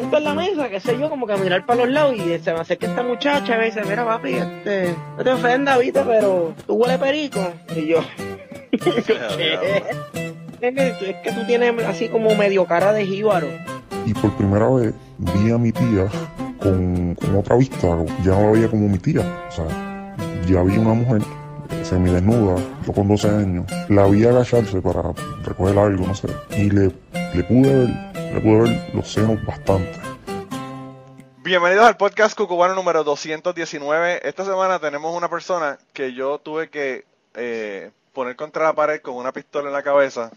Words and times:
siento 0.00 0.18
en 0.18 0.24
la 0.24 0.34
mesa, 0.34 0.68
qué 0.68 0.80
sé 0.80 0.98
yo, 0.98 1.08
como 1.08 1.24
que 1.24 1.34
a 1.34 1.36
mirar 1.36 1.64
para 1.64 1.84
los 1.84 1.94
lados 1.94 2.16
y 2.16 2.38
se 2.40 2.52
me 2.52 2.58
acerca 2.58 2.88
esta 2.88 3.04
muchacha 3.04 3.54
y 3.54 3.58
me 3.58 3.64
dice, 3.66 3.80
mira 3.84 4.04
papi, 4.04 4.32
este, 4.32 4.92
no 5.16 5.22
te 5.22 5.30
ofendas, 5.30 5.78
viste, 5.78 6.00
pero 6.04 6.52
tú 6.66 6.74
huele 6.74 6.98
perico. 6.98 7.38
Y 7.76 7.86
yo, 7.86 8.00
¿qué? 8.72 9.84
Es 10.60 11.16
que 11.22 11.32
tú 11.32 11.46
tienes 11.46 11.84
así 11.84 12.08
como 12.08 12.34
medio 12.34 12.64
cara 12.64 12.92
de 12.92 13.06
jíbaro. 13.06 13.46
Y 14.04 14.12
por 14.14 14.32
primera 14.32 14.68
vez 14.68 14.94
vi 15.18 15.52
a 15.52 15.58
mi 15.58 15.70
tía 15.70 16.08
con, 16.58 17.14
con 17.14 17.36
otra 17.36 17.54
vista, 17.54 17.86
ya 18.24 18.32
no 18.32 18.46
la 18.46 18.50
veía 18.50 18.68
como 18.68 18.88
mi 18.88 18.98
tía. 18.98 19.20
O 19.48 19.52
sea, 19.52 20.16
ya 20.48 20.60
vi 20.64 20.76
una 20.76 20.94
mujer 20.94 21.22
semidesnuda, 21.84 22.56
yo 22.84 22.92
con 22.92 23.06
12 23.06 23.28
años, 23.28 23.66
la 23.88 24.06
vi 24.08 24.24
agacharse 24.24 24.80
para 24.80 25.12
recoger 25.44 25.78
algo, 25.78 26.04
no 26.04 26.14
sé, 26.16 26.28
y 26.58 26.70
le, 26.70 26.90
le 27.34 27.44
pude 27.44 27.78
ver, 27.78 28.13
ver 28.32 28.94
los 28.94 29.12
senos 29.12 29.44
bastante. 29.44 29.98
Bienvenidos 31.42 31.86
al 31.86 31.96
podcast 31.96 32.36
cucubano 32.36 32.74
número 32.74 33.04
219. 33.04 34.26
Esta 34.26 34.44
semana 34.44 34.78
tenemos 34.78 35.14
una 35.14 35.28
persona 35.28 35.78
que 35.92 36.14
yo 36.14 36.38
tuve 36.38 36.70
que 36.70 37.04
eh, 37.34 37.90
poner 38.12 38.36
contra 38.36 38.64
la 38.64 38.72
pared 38.72 39.00
con 39.00 39.14
una 39.16 39.32
pistola 39.32 39.68
en 39.68 39.74
la 39.74 39.82
cabeza 39.82 40.30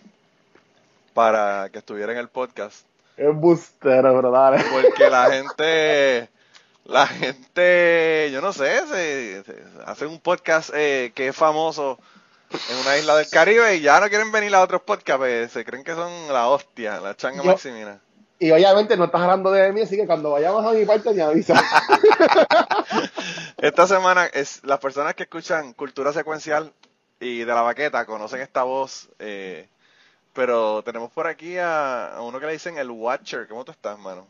para 1.14 1.70
que 1.72 1.80
estuviera 1.80 2.12
en 2.12 2.18
el 2.20 2.28
podcast. 2.28 2.86
Es 3.16 3.34
bustero, 3.34 4.16
¿verdad? 4.22 4.62
Porque 4.72 5.10
la 5.10 5.32
gente, 5.32 6.30
la 6.86 7.08
gente, 7.08 8.30
yo 8.32 8.42
no 8.42 8.54
sé, 8.54 8.86
se, 8.88 9.44
se- 9.44 9.64
hace 9.86 10.06
un 10.06 10.20
podcast 10.20 10.70
eh, 10.76 11.12
que 11.16 11.30
es 11.30 11.36
famoso 11.36 11.98
en 12.70 12.78
una 12.78 12.98
isla 12.98 13.16
del 13.18 13.30
Caribe 13.30 13.76
y 13.76 13.82
ya 13.82 14.00
no 14.00 14.08
quieren 14.10 14.32
venir 14.32 14.54
a 14.56 14.62
otros 14.62 14.82
podcasts, 14.82 15.18
pues, 15.20 15.52
se 15.52 15.66
creen 15.66 15.84
que 15.84 15.94
son 15.94 16.12
la 16.32 16.48
hostia, 16.48 17.00
la 17.00 17.16
changa 17.16 17.44
Yo- 17.44 17.52
maximina. 17.52 18.00
Y 18.40 18.52
obviamente 18.52 18.96
no 18.96 19.06
estás 19.06 19.22
hablando 19.22 19.50
de 19.52 19.72
mí, 19.74 19.82
así 19.82 19.98
que 19.98 20.06
cuando 20.06 20.30
vayamos 20.30 20.64
a 20.64 20.72
mi 20.72 20.86
parte 20.86 21.12
me 21.12 21.24
avisa. 21.24 21.60
Esta 23.58 23.88
semana 23.88 24.26
es 24.28 24.64
las 24.64 24.80
personas 24.80 25.16
que 25.16 25.24
escuchan 25.24 25.74
cultura 25.74 26.14
secuencial 26.14 26.72
y 27.20 27.40
de 27.40 27.46
la 27.48 27.62
baqueta 27.62 28.06
conocen 28.06 28.42
esta 28.42 28.62
voz, 28.64 29.10
eh, 29.20 29.68
pero 30.34 30.84
tenemos 30.84 31.12
por 31.12 31.26
aquí 31.26 31.58
a, 31.58 32.16
a 32.16 32.22
uno 32.22 32.40
que 32.40 32.46
le 32.46 32.52
dicen 32.54 32.78
el 32.78 32.92
Watcher. 32.92 33.48
¿Cómo 33.48 33.66
tú 33.66 33.72
estás, 33.72 33.98
mano? 33.98 34.28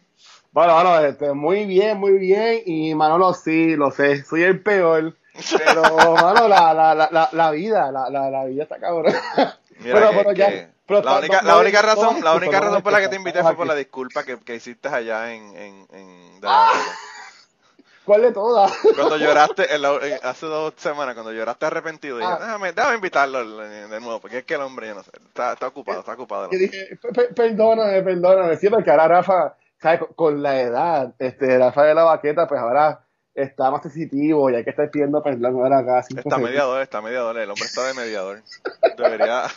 bueno, 0.54 0.73
bueno, 0.73 1.00
este, 1.02 1.34
muy 1.34 1.66
bien, 1.66 1.98
muy 1.98 2.14
bien. 2.14 2.62
Y 2.66 2.95
Manolo, 2.95 3.34
sí, 3.34 3.76
lo 3.76 3.92
sé, 3.92 4.23
soy 4.23 4.44
el 4.44 4.62
peor. 4.62 5.16
Pero, 5.57 5.81
mano, 6.16 6.47
la, 6.47 6.73
la, 6.73 6.95
la, 6.95 7.09
la, 7.11 7.30
la 7.31 7.52
vida, 7.52 7.91
la, 7.91 8.09
la, 8.09 8.30
la 8.30 8.45
vida 8.45 8.63
está 8.63 8.80
cabrón. 8.80 9.13
Mira 9.80 9.93
Pero- 9.99 10.09
que- 10.09 10.16
pero 10.17 10.31
ya- 10.33 10.49
que 10.49 10.69
pero 10.88 11.02
la 11.02 11.17
única, 11.19 11.41
la 11.41 11.57
única 11.57 11.81
razón, 11.81 12.23
la 12.23 12.33
única 12.33 12.59
razón 12.61 12.81
por 12.81 12.93
la 12.93 13.02
que 13.02 13.09
te 13.09 13.17
invité 13.17 13.41
fue 13.43 13.55
por 13.55 13.67
la 13.67 13.75
disculpa 13.75 14.23
que, 14.23 14.39
que 14.39 14.55
hiciste 14.55 14.88
allá 14.88 15.33
en, 15.33 15.55
en, 15.58 15.88
en. 15.91 16.41
¿Cuál 18.05 18.21
de 18.21 18.31
todas? 18.31 18.71
Cuando 18.95 19.17
lloraste, 19.17 19.75
en 19.75 19.81
la- 19.81 19.99
en- 20.02 20.19
hace 20.23 20.45
dos 20.45 20.73
semanas, 20.77 21.14
cuando 21.14 21.33
lloraste 21.33 21.65
arrepentido, 21.65 22.17
dije, 22.20 22.30
Ah. 22.31 22.37
déjame, 22.39 22.71
déjame 22.71 22.95
invitarlo 22.95 23.58
de 23.59 23.99
nuevo, 23.99 24.21
porque 24.21 24.37
es 24.39 24.43
que 24.45 24.53
el 24.53 24.61
hombre, 24.61 24.87
yo 24.87 24.95
no 24.95 25.03
sé, 25.03 25.11
está, 25.27 25.52
está 25.53 25.67
ocupado, 25.67 25.99
está 25.99 26.14
ocupado. 26.14 26.49
Yo 26.49 26.58
dije, 26.58 26.97
"Pe- 27.02 27.09
pe- 27.11 27.33
perdóname, 27.33 28.02
perdóname. 28.03 28.55
Sí, 28.55 28.70
porque 28.70 28.92
ahora 28.92 29.09
Rafa, 29.09 29.55
¿sabes? 29.81 29.99
Con- 29.99 30.14
Con 30.14 30.42
la 30.42 30.61
edad, 30.61 31.14
este, 31.20 31.58
Rafa 31.58 31.83
de 31.83 31.95
la 31.95 32.05
baqueta, 32.05 32.47
pues 32.47 32.61
ahora 32.61 33.02
está 33.37 33.71
más 33.71 33.81
sensitivo 33.83 34.49
y 34.49 34.55
hay 34.55 34.64
que 34.64 34.71
estar 34.71 34.89
pidiendo 34.89 35.21
perdón 35.23 35.55
ahora 35.55 35.80
acá. 35.80 35.99
Está 35.99 36.21
segundos. 36.21 36.42
mediador, 36.42 36.81
está 36.81 37.02
mediador, 37.02 37.37
el 37.37 37.49
hombre 37.49 37.65
está 37.65 37.86
de 37.87 37.93
mediador. 37.93 38.42
Debería. 38.98 39.43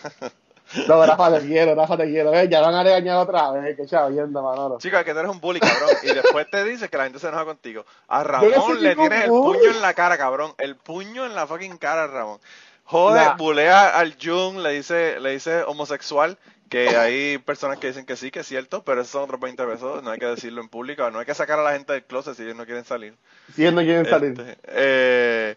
No, 0.86 1.04
Rafa, 1.04 1.36
te 1.36 1.46
quiero, 1.48 1.74
Rafa, 1.74 1.96
te 1.96 2.04
quiero. 2.04 2.32
Eh, 2.32 2.48
ya 2.48 2.60
van 2.60 2.72
a 2.76 2.84
regañar 2.84 3.16
otra 3.16 3.50
vez, 3.50 3.76
que 3.76 3.86
chavienda, 3.86 4.40
Manolo. 4.40 4.78
Chica, 4.78 5.02
que 5.02 5.12
tú 5.12 5.18
eres 5.18 5.32
un 5.32 5.40
bully, 5.40 5.58
cabrón. 5.58 5.90
Y 6.04 6.14
después 6.14 6.48
te 6.48 6.62
dices 6.62 6.88
que 6.88 6.96
la 6.96 7.02
gente 7.04 7.18
se 7.18 7.26
enoja 7.26 7.44
contigo. 7.44 7.84
A 8.06 8.22
Ramón 8.22 8.80
le 8.80 8.94
tienes 8.94 9.24
el 9.24 9.30
bully. 9.30 9.58
puño 9.58 9.70
en 9.72 9.82
la 9.82 9.94
cara, 9.94 10.16
cabrón. 10.16 10.54
El 10.58 10.76
puño 10.76 11.26
en 11.26 11.34
la 11.34 11.48
fucking 11.48 11.76
cara, 11.76 12.06
Ramón. 12.06 12.38
Jode, 12.84 13.18
Nah. 13.18 13.34
bulea 13.34 13.88
al 13.98 14.14
Jung, 14.22 14.58
le 14.58 14.70
dice, 14.70 15.18
le 15.18 15.30
dice 15.32 15.64
homosexual. 15.64 16.38
Que 16.70 16.96
hay 16.96 17.36
personas 17.38 17.78
que 17.78 17.88
dicen 17.88 18.06
que 18.06 18.16
sí, 18.16 18.30
que 18.30 18.40
es 18.40 18.46
cierto, 18.46 18.82
pero 18.84 19.00
esos 19.02 19.10
son 19.10 19.24
otros 19.24 19.40
20 19.40 19.62
pesos. 19.66 20.02
No 20.04 20.10
hay 20.12 20.18
que 20.20 20.26
decirlo 20.26 20.60
en 20.62 20.68
público. 20.68 21.10
No 21.10 21.18
hay 21.18 21.26
que 21.26 21.34
sacar 21.34 21.58
a 21.58 21.62
la 21.64 21.72
gente 21.72 21.92
del 21.92 22.04
closet 22.04 22.34
si 22.36 22.44
ellos 22.44 22.54
no 22.56 22.64
quieren 22.64 22.84
salir. 22.84 23.14
Si 23.54 23.62
ellos 23.62 23.74
no 23.74 23.80
quieren 23.82 24.06
salir. 24.06 24.30
Este, 24.40 24.56
eh, 24.68 25.56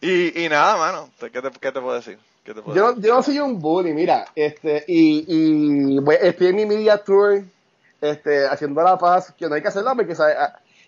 y, 0.00 0.44
y 0.44 0.48
nada, 0.48 0.76
mano. 0.76 1.10
¿Qué 1.20 1.28
te, 1.30 1.50
qué 1.60 1.72
te 1.72 1.80
puedo 1.80 1.94
decir? 1.94 2.18
¿Qué 2.44 2.54
te 2.54 2.62
puedo 2.62 2.76
Yo, 2.76 2.86
decir? 2.86 3.02
no- 3.02 3.08
yo 3.08 3.14
no 3.16 3.22
soy 3.22 3.38
un 3.40 3.58
bully, 3.60 3.92
mira, 3.92 4.26
este, 4.36 4.84
y, 4.86 5.24
y 5.26 5.98
estoy 6.22 6.46
en 6.46 6.56
mi 6.56 6.66
media 6.66 6.96
tour, 6.98 7.42
este, 8.00 8.46
haciendo 8.46 8.80
la 8.82 8.96
paz, 8.96 9.34
que 9.36 9.48
no 9.48 9.56
hay 9.56 9.60
que 9.62 9.68
hacerla 9.68 9.94
porque, 9.96 10.14
¿sabes? 10.14 10.36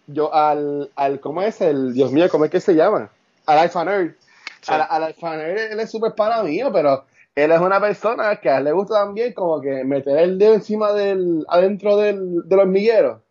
Yo 0.06 0.32
al, 0.32 0.91
al, 0.94 1.19
¿cómo 1.21 1.43
es? 1.43 1.61
El, 1.61 1.93
Dios 1.93 2.12
mío, 2.12 2.28
¿cómo 2.31 2.44
es 2.44 2.50
que 2.53 2.61
se 2.61 2.75
llama? 2.75 3.11
Al 3.47 3.59
Alpha 3.59 3.84
Nerd. 3.84 4.12
Sí. 4.61 4.72
Al, 4.72 4.87
al 4.88 5.03
Alpha 5.05 5.37
Nerd, 5.37 5.72
él 5.72 5.81
es 5.81 5.91
súper 5.91 6.15
pana 6.15 6.43
mío, 6.44 6.71
pero 6.72 7.05
él 7.35 7.53
es 7.53 7.61
una 7.61 7.81
persona 7.81 8.37
que 8.37 8.51
a 8.51 8.59
él 8.59 8.65
le 8.65 8.73
gusta 8.73 8.95
también 9.05 9.33
como 9.33 9.61
que 9.61 9.85
meter 9.85 10.19
el 10.19 10.39
dedo 10.39 10.55
encima 10.55 10.93
del, 10.93 11.45
adentro 11.49 11.97
del, 11.97 12.49
del 12.49 12.59
hormiguero. 12.59 13.23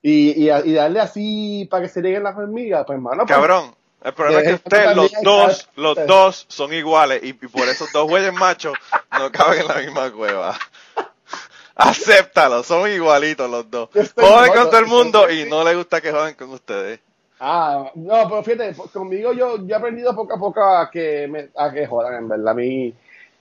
Y, 0.00 0.44
y, 0.44 0.50
y 0.50 0.72
darle 0.74 1.00
así 1.00 1.66
para 1.70 1.82
que 1.82 1.88
se 1.88 2.00
lleguen 2.00 2.22
las 2.22 2.36
hormigas, 2.36 2.84
pues, 2.86 2.96
hermano. 2.96 3.26
pues, 3.26 3.36
Cabrón, 3.36 3.74
el 4.04 4.14
problema 4.14 4.40
es 4.40 4.46
que 4.46 4.50
Eh, 4.50 4.54
ustedes, 4.54 4.96
los 4.96 5.12
dos, 5.22 5.68
los 5.74 6.06
dos 6.06 6.46
son 6.48 6.72
iguales 6.72 7.20
y, 7.22 7.30
y 7.30 7.32
por 7.32 7.68
eso 7.68 7.86
dos 7.92 8.08
güeyes 8.08 8.32
machos 8.32 8.78
no 9.18 9.30
caben 9.32 9.62
en 9.62 9.68
la 9.68 9.74
misma 9.74 10.12
cueva. 10.12 10.56
Acéptalo, 11.74 12.62
son 12.62 12.90
igualitos 12.90 13.50
los 13.50 13.70
dos. 13.70 13.88
Joden 14.16 14.52
con 14.52 14.70
todo 14.70 14.78
el 14.78 14.86
mundo 14.86 15.30
y 15.30 15.48
no 15.48 15.62
les 15.64 15.76
gusta 15.76 16.00
que 16.00 16.12
joden 16.12 16.34
con 16.34 16.50
ustedes. 16.50 17.00
Ah, 17.40 17.90
no, 17.94 18.28
pero 18.28 18.42
fíjate, 18.42 18.74
conmigo 18.92 19.32
yo, 19.32 19.58
yo 19.58 19.74
he 19.74 19.78
aprendido 19.78 20.14
poco 20.14 20.34
a 20.34 20.38
poco 20.38 20.60
a 20.60 20.90
que 20.90 21.28
me, 21.28 21.50
a 21.56 21.70
que 21.72 21.86
jodan, 21.86 22.14
en 22.14 22.28
verdad. 22.28 22.48
A 22.48 22.54
mí, 22.54 22.92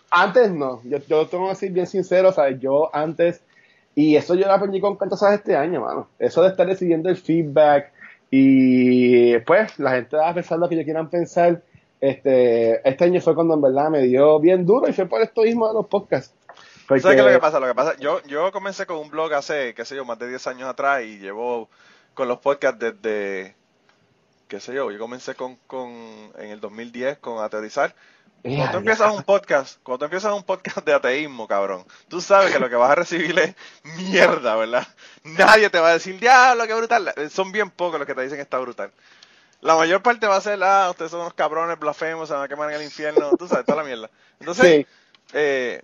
antes 0.09 0.51
no, 0.51 0.81
yo, 0.84 0.97
yo 1.07 1.28
tengo 1.28 1.50
que 1.50 1.56
ser 1.56 1.72
bien 1.72 1.88
sincero, 1.88 2.31
¿sabes? 2.31 2.59
Yo 2.59 2.94
antes, 2.95 3.41
y 3.95 4.16
eso 4.16 4.35
yo 4.35 4.45
lo 4.47 4.53
aprendí 4.53 4.79
con 4.79 4.95
cosas 4.95 5.34
este 5.34 5.56
año, 5.56 5.81
mano. 5.81 6.07
Eso 6.19 6.41
de 6.44 6.50
estar 6.50 6.66
recibiendo 6.68 7.09
el 7.09 7.18
feedback 7.18 7.91
y 8.31 9.38
pues 9.40 9.79
la 9.79 9.91
gente 9.91 10.16
va 10.17 10.29
a 10.29 10.34
pensar 10.34 10.59
lo 10.59 10.67
que 10.69 10.75
ellos 10.75 10.85
quieran 10.85 11.09
pensar. 11.09 11.62
Este, 12.00 12.88
este 12.88 13.03
año 13.06 13.19
fue 13.22 13.34
cuando 13.34 13.56
en 13.56 13.62
verdad 13.62 13.90
me 13.90 14.01
dio 14.03 14.40
bien 14.40 14.66
duro 14.66 14.88
y 14.88 14.94
fue 14.94 15.07
por 15.07 15.22
esto 15.22 15.41
mismo 15.41 15.67
de 15.67 15.73
los 15.73 15.88
podcasts. 15.88 16.34
Porque- 16.88 17.01
¿Sabes 17.01 17.16
qué 17.16 17.22
es 17.22 17.25
lo 17.28 17.34
que 17.34 17.40
pasa? 17.41 17.59
Lo 17.59 17.67
que 17.67 17.75
pasa, 17.75 17.97
yo, 18.00 18.22
yo 18.28 18.51
comencé 18.51 18.85
con 18.85 18.97
un 18.97 19.09
blog 19.09 19.34
hace, 19.34 19.73
qué 19.73 19.84
sé 19.84 19.96
yo, 19.96 20.06
más 20.06 20.19
de 20.19 20.29
10 20.29 20.46
años 20.47 20.69
atrás 20.69 21.03
y 21.03 21.17
llevo 21.19 21.69
con 22.13 22.28
los 22.28 22.38
podcasts 22.40 22.79
desde, 22.79 23.56
qué 24.47 24.59
sé 24.59 24.73
yo, 24.73 24.90
yo 24.91 25.00
comencé 25.00 25.35
con, 25.35 25.57
con 25.67 25.90
en 26.38 26.50
el 26.51 26.59
2010 26.62 27.17
con 27.17 27.44
Ateorizar. 27.44 27.94
Cuando 28.53 28.72
tú 28.72 28.78
empiezas 28.78 29.12
un 29.12 29.24
podcast, 29.24 29.80
cuando 29.84 30.00
tú 30.00 30.06
empiezas 30.06 30.34
un 30.34 30.44
podcast 30.44 30.78
de 30.86 30.94
ateísmo, 30.94 31.48
cabrón, 31.48 31.86
tú 32.08 32.22
sabes 32.22 32.52
que 32.52 32.59
lo 32.59 32.70
que 32.70 32.75
vas 32.75 32.92
a 32.92 32.96
recibir 32.96 33.38
es 33.40 33.56
mierda, 33.97 34.56
¿verdad? 34.56 34.88
Nadie 35.23 35.70
te 35.70 35.79
va 35.79 35.90
a 35.90 35.94
decir, 35.94 36.20
diablo, 36.20 36.66
qué 36.67 36.73
brutal. 36.73 37.14
Son 37.29 37.52
bien 37.52 37.70
pocos 37.70 38.00
los 38.00 38.08
que 38.08 38.16
te 38.16 38.22
dicen 38.22 38.38
que 38.38 38.44
está 38.44 38.58
brutal. 38.59 38.91
La 39.61 39.76
mayor 39.76 40.02
parte 40.03 40.28
va 40.28 40.38
a 40.38 40.41
ser, 40.41 40.59
ah, 40.64 40.90
ustedes 40.91 41.11
son 41.11 41.22
unos 41.22 41.34
cabrones 41.34 41.79
blasfemos, 41.79 42.28
se 42.29 42.35
van 42.35 42.44
a 42.44 42.47
quemar 42.47 42.70
en 42.70 42.78
el 42.78 42.84
infierno, 42.84 43.35
tú 43.35 43.47
sabes, 43.47 43.66
toda 43.66 43.78
la 43.84 43.88
mierda. 43.88 44.09
Entonces, 44.40 44.76
Sí. 44.76 44.88
eh, 45.34 45.82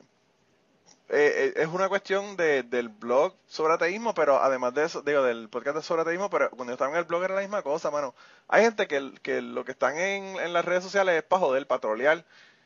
eh, 1.09 1.53
eh, 1.57 1.61
es 1.63 1.67
una 1.67 1.89
cuestión 1.89 2.35
de, 2.37 2.63
del 2.63 2.89
blog 2.89 3.35
sobre 3.47 3.73
ateísmo, 3.73 4.13
pero 4.13 4.41
además 4.41 4.73
de 4.73 4.85
eso, 4.85 5.01
digo, 5.01 5.21
del 5.23 5.49
podcast 5.49 5.81
sobre 5.83 6.01
ateísmo, 6.03 6.29
pero 6.29 6.49
cuando 6.51 6.71
yo 6.71 6.73
estaba 6.75 6.91
en 6.91 6.97
el 6.97 7.03
blog 7.03 7.23
era 7.23 7.35
la 7.35 7.41
misma 7.41 7.61
cosa, 7.61 7.91
mano. 7.91 8.15
Hay 8.47 8.63
gente 8.63 8.87
que, 8.87 9.11
que 9.21 9.41
lo 9.41 9.65
que 9.65 9.73
están 9.73 9.97
en, 9.97 10.39
en 10.39 10.53
las 10.53 10.65
redes 10.65 10.83
sociales 10.83 11.15
es 11.17 11.23
para 11.23 11.41
joder, 11.41 11.67
para 11.67 11.81
trolear, 11.81 12.25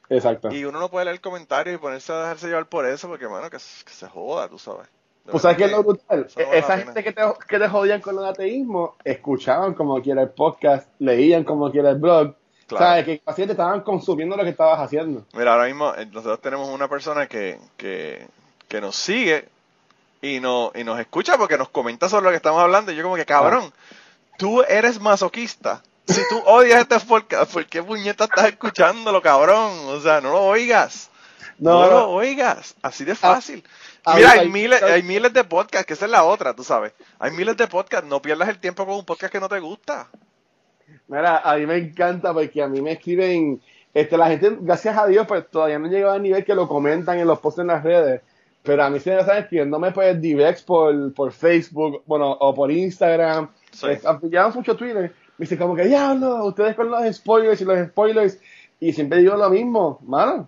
Exacto. 0.10 0.50
y 0.52 0.64
uno 0.66 0.80
no 0.80 0.90
puede 0.90 1.06
leer 1.06 1.20
comentarios 1.22 1.76
y 1.76 1.80
ponerse 1.80 2.14
a 2.14 2.20
dejarse 2.22 2.48
llevar 2.48 2.66
por 2.68 2.86
eso, 2.86 3.08
porque, 3.08 3.28
mano, 3.28 3.50
que, 3.50 3.60
se- 3.60 3.84
que 3.84 3.92
se 3.94 4.08
joda, 4.08 4.48
tú 4.48 4.58
sabes. 4.58 4.88
De 5.26 5.32
Pues 5.32 5.42
sabes 5.42 5.58
qué 5.58 5.66
es 5.66 5.72
lo 5.72 5.84
brutal. 5.84 6.28
no 6.38 6.46
vale 6.46 6.60
Esa 6.60 6.78
gente 6.78 7.04
que 7.04 7.12
te, 7.12 7.22
que 7.50 7.60
te 7.60 7.68
jodían 7.68 8.00
con 8.02 8.18
el 8.18 8.26
ateísmo, 8.26 8.96
escuchaban 9.04 9.74
como 9.74 10.02
quiera 10.02 10.22
el 10.22 10.30
podcast, 10.30 10.88
leían 11.00 11.44
como 11.44 11.70
quiera 11.72 11.90
el 11.90 11.98
blog. 11.98 12.34
Claro. 12.68 12.86
¿Sabes? 12.86 13.06
Que 13.06 13.22
así 13.26 13.46
te 13.46 13.52
estaban 13.52 13.82
consumiendo 13.82 14.36
lo 14.38 14.44
que 14.44 14.50
estabas 14.52 14.80
haciendo. 14.80 15.26
Mira, 15.34 15.54
ahora 15.54 15.66
mismo 15.66 15.94
eh, 15.96 16.06
nosotros 16.06 16.42
tenemos 16.42 16.68
una 16.70 16.88
persona 16.90 17.28
que, 17.28 17.60
que, 17.78 18.28
que 18.68 18.82
nos 18.82 18.96
sigue 18.96 19.48
y, 20.22 20.40
no, 20.42 20.72
y 20.76 20.84
nos 20.84 21.00
escucha 21.00 21.38
porque 21.38 21.58
nos 21.58 21.70
comenta 21.70 22.10
sobre 22.10 22.24
lo 22.26 22.30
que 22.32 22.36
estamos 22.38 22.62
hablando. 22.62 22.92
Y 22.92 22.96
yo 22.96 23.04
como 23.04 23.16
que, 23.16 23.26
cabrón, 23.26 23.72
tú 24.38 24.64
eres 24.64 25.00
masoquista. 25.00 25.82
Si 26.08 26.22
tú 26.30 26.42
odias 26.46 26.82
este 26.82 27.00
podcast, 27.02 27.52
¿por 27.52 27.66
qué 27.66 27.84
puñeta 27.84 28.26
estás 28.26 28.46
escuchándolo, 28.48 29.22
cabrón? 29.22 29.72
O 29.88 30.00
sea, 30.00 30.22
no 30.22 30.32
lo 30.32 30.42
oigas. 30.44 31.10
No, 31.60 31.82
No, 31.82 31.90
lo 31.90 32.10
oigas. 32.12 32.76
Así 32.82 33.04
de 33.04 33.16
fácil. 33.16 33.64
a 34.06 34.16
Mira, 34.16 34.30
ver, 34.30 34.40
hay 34.40 34.46
hay- 34.46 34.52
miles, 34.52 34.84
hay 34.84 35.04
miles 35.04 35.34
de 35.34 35.44
podcasts, 35.44 35.86
que 35.86 35.94
esa 35.94 36.06
es 36.06 36.12
la 36.12 36.24
otra, 36.24 36.54
tú 36.56 36.64
sabes. 36.64 36.94
Hay 37.20 37.32
miles 37.32 37.58
de 37.58 37.68
podcasts, 37.68 38.08
no 38.08 38.22
pierdas 38.22 38.48
el 38.50 38.60
tiempo 38.60 38.86
con 38.86 38.96
un 38.96 39.06
podcast 39.06 39.34
que 39.34 39.40
no 39.40 39.50
te 39.50 39.60
gusta. 39.60 40.08
Mira, 41.08 41.40
a 41.40 41.58
mí 41.58 41.66
me 41.66 41.76
encanta 41.78 42.34
porque 42.34 42.62
a 42.62 42.68
mí 42.68 42.82
me 42.82 42.94
escriben, 42.94 43.62
este, 43.94 44.18
la 44.18 44.28
gente, 44.28 44.58
gracias 44.62 44.98
a 44.98 45.08
Dios, 45.08 45.26
pues 45.28 45.50
todavía 45.50 45.78
no 45.80 45.88
he 45.88 45.90
llegado 45.90 46.14
al 46.14 46.22
nivel 46.24 46.46
que 46.46 46.56
lo 46.56 46.68
comentan 46.68 47.20
en 47.20 47.28
los 47.28 47.40
posts 47.40 47.60
en 47.62 47.68
las 47.68 47.84
redes. 47.84 48.22
Pero 48.64 48.84
a 48.84 48.90
mí 48.90 49.00
sí 49.00 49.10
me 49.10 49.20
están 49.20 49.38
escribiéndome 49.38 49.92
pues 49.92 50.20
direct 50.22 50.66
por, 50.66 51.14
por 51.14 51.32
Facebook, 51.32 52.04
bueno, 52.06 52.32
o 52.32 52.54
por 52.54 52.70
Instagram. 52.72 53.50
Sí. 53.72 53.88
Eh, 53.88 54.00
mucho 54.54 54.76
Twitter. 54.76 55.14
Me 55.38 55.44
dice 55.44 55.58
como 55.58 55.76
que, 55.76 55.84
diablo, 55.84 56.46
ustedes 56.46 56.76
con 56.76 56.90
los 56.90 57.16
spoilers 57.16 57.62
y 57.62 57.66
los 57.66 57.88
spoilers. 57.90 58.40
Y 58.80 58.94
siempre 58.94 59.20
digo 59.20 59.36
lo 59.36 59.50
mismo, 59.50 60.00
mano. 60.04 60.48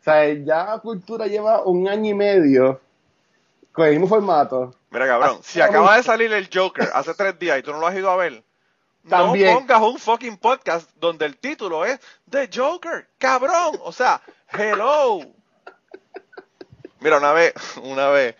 O 0.00 0.04
sea, 0.04 0.32
ya 0.32 0.78
Cultura 0.78 1.26
lleva 1.26 1.62
un 1.64 1.88
año 1.88 2.10
y 2.10 2.14
medio 2.14 2.80
con 3.72 3.86
el 3.86 3.92
mismo 3.92 4.08
formato. 4.08 4.74
Mira, 4.90 5.06
cabrón, 5.06 5.40
si 5.42 5.60
acaba 5.60 5.96
de 5.96 6.02
salir 6.02 6.32
el 6.32 6.48
Joker 6.52 6.88
hace 6.94 7.12
tres 7.14 7.38
días 7.38 7.58
y 7.58 7.62
tú 7.62 7.72
no 7.72 7.78
lo 7.80 7.86
has 7.86 7.94
ido 7.94 8.10
a 8.10 8.16
ver, 8.16 8.42
También. 9.06 9.52
no 9.52 9.60
pongas 9.60 9.82
un 9.82 9.98
fucking 9.98 10.38
podcast 10.38 10.90
donde 10.96 11.26
el 11.26 11.36
título 11.36 11.84
es 11.84 12.00
The 12.30 12.48
Joker, 12.54 13.08
cabrón. 13.18 13.78
O 13.82 13.92
sea, 13.92 14.22
hello. 14.50 15.20
Mira, 17.00 17.18
una 17.18 17.32
vez, 17.32 17.52
una 17.82 18.08
vez, 18.08 18.34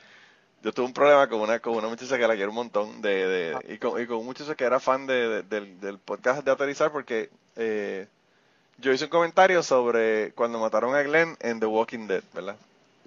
yo 0.67 0.73
tuve 0.73 0.87
un 0.87 0.93
problema 0.93 1.29
con 1.29 1.41
una, 1.41 1.61
con 1.61 1.75
una 1.77 1.87
muchacha 1.87 2.19
que 2.19 2.27
la 2.27 2.35
quiero 2.35 2.51
un 2.51 2.57
montón, 2.57 3.01
de, 3.01 3.29
de, 3.29 3.75
y, 3.75 3.79
con, 3.79 4.03
y 4.03 4.07
con 4.07 4.17
un 4.17 4.27
muchacho 4.27 4.57
que 4.57 4.65
era 4.65 4.81
fan 4.81 5.07
de, 5.07 5.29
de- 5.29 5.43
del, 5.45 5.79
del 5.81 5.99
podcast 6.01 6.45
de 6.45 6.51
Aterrizar 6.51 6.91
porque 6.91 7.31
eh, 7.55 8.09
yo 8.79 8.91
hice 8.93 9.05
un 9.05 9.11
comentario 9.11 9.63
sobre 9.63 10.33
cuando 10.33 10.59
mataron 10.59 10.97
a 10.97 11.03
Glenn 11.05 11.37
en 11.39 11.61
The 11.61 11.67
Walking 11.67 12.09
Dead, 12.09 12.23
¿verdad? 12.35 12.57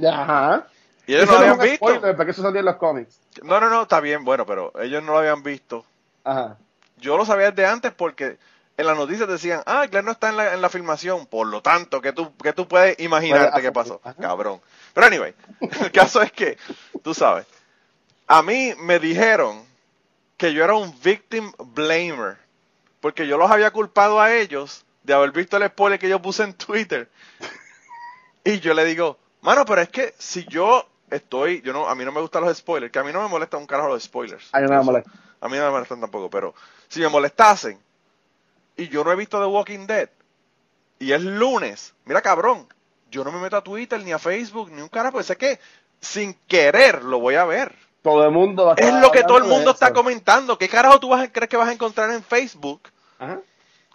Ajá. 0.09 0.67
Y 1.05 1.15
ellos 1.15 1.25
no 1.27 1.33
lo 1.33 1.39
habían 1.39 1.59
visto. 1.59 1.85
spoiler, 1.85 2.15
porque 2.15 2.31
eso 2.31 2.41
salió 2.43 2.59
en 2.59 2.65
los 2.65 2.77
cómics. 2.77 3.19
No, 3.43 3.59
no, 3.59 3.69
no, 3.69 3.81
está 3.81 3.99
bien, 3.99 4.23
bueno, 4.23 4.45
pero 4.45 4.71
ellos 4.81 5.03
no 5.03 5.11
lo 5.11 5.17
habían 5.19 5.43
visto. 5.43 5.83
Ajá. 6.23 6.55
Yo 6.97 7.17
lo 7.17 7.25
sabía 7.25 7.51
desde 7.51 7.65
antes 7.69 7.91
porque 7.91 8.37
en 8.79 8.85
las 8.85 8.95
noticias 8.95 9.27
decían, 9.27 9.61
ah, 9.65 9.85
Glenn 9.87 10.05
no 10.05 10.11
está 10.11 10.29
en 10.29 10.37
la, 10.37 10.53
en 10.53 10.61
la 10.61 10.69
filmación, 10.69 11.25
por 11.25 11.47
lo 11.47 11.61
tanto, 11.61 11.99
que 11.99 12.13
tú, 12.13 12.33
que 12.37 12.53
tú 12.53 12.65
puedes 12.65 12.97
imaginarte 13.01 13.61
qué 13.61 13.73
pasó. 13.73 13.99
Cabrón. 14.17 14.61
Pero 14.93 15.05
anyway, 15.05 15.35
el 15.81 15.91
caso 15.91 16.21
es 16.21 16.31
que, 16.31 16.57
tú 17.03 17.13
sabes, 17.13 17.45
a 18.25 18.41
mí 18.41 18.73
me 18.79 18.97
dijeron 18.99 19.65
que 20.37 20.53
yo 20.53 20.63
era 20.63 20.75
un 20.75 20.97
victim 21.01 21.51
blamer, 21.57 22.37
porque 23.01 23.27
yo 23.27 23.37
los 23.37 23.51
había 23.51 23.69
culpado 23.71 24.21
a 24.21 24.33
ellos 24.33 24.85
de 25.03 25.13
haber 25.13 25.31
visto 25.31 25.57
el 25.57 25.67
spoiler 25.67 25.99
que 25.99 26.07
yo 26.07 26.21
puse 26.21 26.43
en 26.43 26.53
Twitter. 26.53 27.09
Y 28.45 28.61
yo 28.61 28.73
le 28.73 28.85
digo, 28.85 29.17
mano, 29.41 29.65
pero 29.65 29.81
es 29.81 29.89
que 29.89 30.15
si 30.17 30.45
yo 30.45 30.87
estoy, 31.11 31.61
yo 31.63 31.73
no, 31.73 31.89
a 31.89 31.95
mí 31.95 32.05
no 32.05 32.13
me 32.13 32.21
gustan 32.21 32.45
los 32.45 32.57
spoilers, 32.57 32.93
que 32.93 32.99
a 32.99 33.03
mí 33.03 33.11
no 33.11 33.21
me 33.21 33.27
molesta 33.27 33.57
un 33.57 33.67
carajo 33.67 33.89
los 33.89 34.03
spoilers. 34.03 34.47
A 34.53 34.61
mí 34.61 34.67
no 34.67 34.77
me 34.77 34.83
molesta. 34.85 35.11
a 35.41 35.49
mí 35.49 35.57
no 35.57 35.65
me 35.65 35.71
molestan 35.71 35.99
tampoco, 35.99 36.29
pero 36.29 36.55
si 36.87 37.01
me 37.01 37.09
molestasen 37.09 37.77
y 38.79 38.87
yo 38.87 39.03
no 39.03 39.11
he 39.11 39.15
visto 39.15 39.39
The 39.39 39.45
Walking 39.45 39.85
Dead 39.87 40.09
y 40.99 41.11
es 41.11 41.21
lunes, 41.21 41.93
mira 42.05 42.21
cabrón, 42.21 42.67
yo 43.11 43.23
no 43.23 43.31
me 43.31 43.39
meto 43.39 43.57
a 43.57 43.63
Twitter 43.63 44.01
ni 44.03 44.11
a 44.11 44.19
Facebook 44.19 44.71
ni 44.71 44.81
un 44.81 44.89
carajo, 44.89 45.13
pues 45.13 45.25
sé 45.25 45.37
que 45.37 45.59
sin 45.99 46.33
querer 46.47 47.03
lo 47.03 47.19
voy 47.19 47.35
a 47.35 47.45
ver. 47.45 47.73
Todo 48.01 48.23
el 48.23 48.31
mundo 48.31 48.65
va 48.65 48.73
a 48.73 48.75
Es 48.75 48.93
lo 48.93 49.11
que 49.11 49.23
todo 49.23 49.37
el 49.37 49.43
mundo 49.43 49.71
está 49.71 49.91
comentando. 49.91 50.57
¿Qué 50.57 50.69
carajo 50.69 50.99
tú 50.99 51.09
vas 51.09 51.21
a 51.21 51.31
crees 51.31 51.49
que 51.49 51.57
vas 51.57 51.67
a 51.67 51.73
encontrar 51.73 52.09
en 52.11 52.23
Facebook? 52.23 52.81
Ajá. 53.17 53.41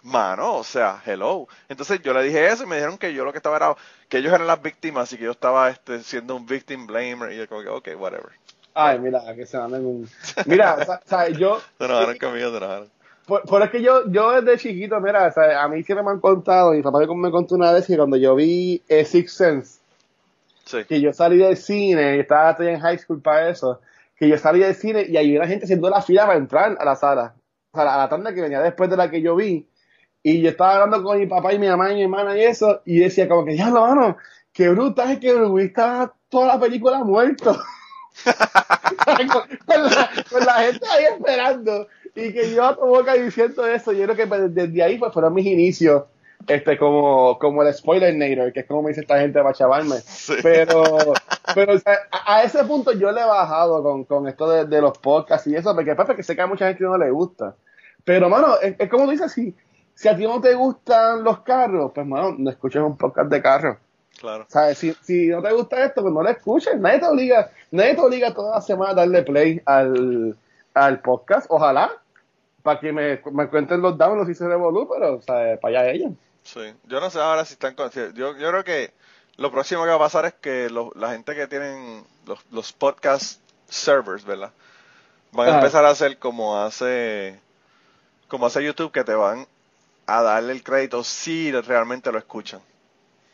Mano, 0.03 0.57
o 0.57 0.63
sea, 0.63 1.01
hello. 1.03 1.47
Entonces 1.67 1.99
yo 2.03 2.13
le 2.13 2.21
dije 2.21 2.47
eso 2.47 2.63
y 2.63 2.67
me 2.67 2.75
dijeron 2.75 2.99
que 2.99 3.11
yo 3.11 3.25
lo 3.25 3.31
que 3.31 3.39
estaba 3.39 3.55
era 3.57 3.75
que 4.07 4.19
ellos 4.19 4.31
eran 4.31 4.45
las 4.45 4.61
víctimas 4.61 5.11
y 5.11 5.17
que 5.17 5.23
yo 5.23 5.31
estaba 5.31 5.71
este, 5.71 6.03
siendo 6.03 6.35
un 6.35 6.45
victim 6.45 6.85
blamer 6.85 7.31
y 7.31 7.37
yo 7.37 7.49
como 7.49 7.63
que, 7.63 7.69
ok, 7.69 7.89
whatever. 7.97 8.29
Ay, 8.75 8.99
mira, 8.99 9.21
que 9.35 9.47
se 9.47 9.57
manden 9.57 9.83
un... 9.83 10.09
Mira, 10.45 10.75
o 11.05 11.09
sea, 11.09 11.29
yo... 11.29 11.59
Se 11.79 11.85
enojaron 11.85 12.17
conmigo, 12.19 12.51
se 12.51 12.57
enojaron. 12.57 12.91
Por, 13.27 13.41
por 13.43 13.63
es 13.63 13.71
que 13.71 13.81
yo, 13.81 14.07
yo 14.11 14.41
desde 14.41 14.57
chiquito, 14.59 14.99
mira, 14.99 15.27
o 15.27 15.31
sea, 15.31 15.63
a 15.63 15.67
mí 15.67 15.81
siempre 15.83 16.03
me 16.03 16.11
han 16.11 16.19
contado, 16.19 16.73
mi 16.73 16.81
papá 16.81 16.99
me 16.99 17.31
contó 17.31 17.55
una 17.55 17.71
vez 17.71 17.87
que 17.87 17.97
cuando 17.97 18.17
yo 18.17 18.35
vi 18.35 18.83
eh, 18.87 19.03
Sixth 19.05 19.35
Sense, 19.37 19.79
Sí. 20.65 20.83
que 20.85 20.99
yo 20.99 21.13
salí 21.13 21.37
del 21.37 21.57
cine, 21.57 22.19
estaba 22.19 22.53
todavía 22.55 22.75
en 22.75 22.81
high 22.81 22.97
school 22.97 23.21
para 23.21 23.49
eso, 23.49 23.81
que 24.15 24.27
yo 24.27 24.37
salí 24.37 24.59
del 24.59 24.73
cine 24.73 25.05
y 25.07 25.15
había 25.15 25.39
una 25.39 25.47
gente 25.47 25.65
haciendo 25.65 25.89
la 25.89 26.01
fila 26.01 26.25
para 26.25 26.39
entrar 26.39 26.75
a 26.79 26.85
la 26.85 26.95
sala, 26.95 27.35
o 27.71 27.77
sea, 27.77 27.93
a 27.93 27.97
la 27.99 28.09
tanda 28.09 28.33
que 28.33 28.41
venía 28.41 28.61
después 28.61 28.89
de 28.89 28.97
la 28.97 29.09
que 29.11 29.21
yo 29.21 29.35
vi, 29.35 29.67
y 30.23 30.41
yo 30.41 30.49
estaba 30.49 30.75
hablando 30.75 31.03
con 31.03 31.19
mi 31.19 31.27
papá 31.27 31.53
y 31.53 31.59
mi 31.59 31.67
mamá 31.67 31.91
y 31.91 31.95
mi 31.95 32.03
hermana 32.03 32.35
y 32.35 32.43
eso, 32.43 32.81
y 32.85 32.99
decía 32.99 33.27
como 33.27 33.45
que, 33.45 33.55
ya 33.55 33.69
lo 33.69 33.81
mano, 33.81 34.17
qué 34.51 34.69
brutal 34.69 35.11
es 35.11 35.19
que 35.19 35.35
Willis 35.35 35.69
estaba 35.69 36.13
toda 36.29 36.47
la 36.47 36.59
película 36.59 37.03
muerto. 37.03 37.55
con, 39.05 39.27
con 39.27 39.83
la, 39.83 40.09
con 40.31 40.45
la 40.45 40.53
gente 40.53 40.85
ahí 40.89 41.03
esperando 41.13 41.87
y 42.15 42.33
que 42.33 42.51
yo 42.53 42.65
a 42.65 42.75
tu 42.75 42.85
boca 42.85 43.13
diciendo 43.13 43.65
eso 43.67 43.91
yo 43.91 44.03
creo 44.05 44.15
que 44.15 44.27
pues, 44.27 44.53
desde 44.55 44.83
ahí 44.83 44.97
pues 44.97 45.13
fueron 45.13 45.33
mis 45.33 45.45
inicios 45.45 46.03
este 46.47 46.77
como 46.77 47.37
como 47.39 47.63
el 47.63 47.73
spoiler 47.73 48.15
nader 48.15 48.53
que 48.53 48.61
es 48.61 48.65
como 48.65 48.83
me 48.83 48.89
dice 48.89 49.01
esta 49.01 49.19
gente 49.19 49.39
para 49.41 49.53
chavarme 49.53 49.95
Sí. 50.01 50.35
pero 50.43 50.83
pero 51.53 51.73
o 51.73 51.79
sea, 51.79 51.97
a, 52.11 52.35
a 52.37 52.43
ese 52.43 52.63
punto 52.65 52.91
yo 52.93 53.11
le 53.11 53.21
he 53.21 53.25
bajado 53.25 53.81
con, 53.83 54.03
con 54.05 54.27
esto 54.27 54.49
de, 54.49 54.65
de 54.65 54.81
los 54.81 54.97
podcasts 54.97 55.47
y 55.47 55.55
eso 55.55 55.73
porque 55.75 55.95
pues, 55.95 56.07
porque 56.07 56.23
sé 56.23 56.35
que 56.35 56.41
a 56.41 56.47
mucha 56.47 56.67
gente 56.67 56.83
no 56.83 56.97
le 56.97 57.09
gusta 57.11 57.55
pero 58.03 58.29
mano 58.29 58.59
es, 58.61 58.75
es 58.77 58.89
como 58.89 59.09
dices 59.09 59.31
si 59.31 59.53
si 59.93 60.07
a 60.09 60.15
ti 60.15 60.23
no 60.23 60.39
te 60.41 60.53
gustan 60.53 61.23
los 61.23 61.39
carros 61.39 61.91
pues 61.95 62.05
mano 62.05 62.35
no 62.37 62.49
escuches 62.49 62.81
un 62.81 62.97
podcast 62.97 63.29
de 63.29 63.41
carros 63.41 63.77
Claro. 64.17 64.45
¿Sabes? 64.47 64.77
Si, 64.77 64.93
si 65.01 65.27
no 65.27 65.41
te 65.41 65.51
gusta 65.51 65.83
esto, 65.83 66.01
pues 66.01 66.13
no 66.13 66.23
lo 66.23 66.29
escuches. 66.29 66.79
Nadie 66.79 66.99
te 66.99 67.05
obliga, 67.05 67.51
nadie 67.71 67.95
te 67.95 68.01
obliga 68.01 68.33
toda 68.33 68.55
la 68.55 68.61
semana 68.61 68.91
a 68.91 68.93
darle 68.95 69.23
play 69.23 69.61
al, 69.65 70.37
al 70.73 71.01
podcast. 71.01 71.47
Ojalá, 71.49 71.91
para 72.65 72.79
que 72.79 72.91
me, 72.91 73.21
me 73.31 73.47
cuenten 73.47 73.79
los 73.81 73.95
downloads 73.97 74.31
y 74.31 74.33
se 74.33 74.47
revolú, 74.47 74.89
pero, 74.91 75.21
¿sabes? 75.21 75.59
Para 75.59 75.81
allá 75.81 75.91
ellos. 75.91 76.11
Sí, 76.43 76.61
yo 76.85 76.99
no 76.99 77.09
sé 77.11 77.19
ahora 77.19 77.45
si 77.45 77.53
están 77.53 77.75
con... 77.75 77.91
si- 77.91 77.99
Yo, 78.15 78.35
yo 78.37 78.49
creo 78.49 78.63
que 78.63 78.91
lo 79.37 79.51
próximo 79.51 79.83
que 79.83 79.89
va 79.89 79.95
a 79.95 79.99
pasar 79.99 80.25
es 80.25 80.33
que 80.33 80.69
lo- 80.71 80.91
la 80.95 81.11
gente 81.11 81.35
que 81.35 81.45
tienen 81.47 82.03
los, 82.25 82.39
los 82.51 82.73
podcast 82.73 83.39
servers, 83.69 84.25
¿verdad? 84.25 84.51
Van 85.31 85.47
a 85.47 85.51
empezar 85.57 85.85
a 85.85 85.89
hacer 85.89 86.17
como 86.17 86.57
hace 86.59 87.39
como 88.27 88.47
hace 88.47 88.63
YouTube 88.63 88.91
que 88.91 89.03
te 89.03 89.13
van 89.13 89.45
a 90.07 90.21
darle 90.23 90.53
el 90.53 90.63
crédito 90.63 91.03
si 91.03 91.51
realmente 91.51 92.11
lo 92.11 92.17
escuchan. 92.17 92.61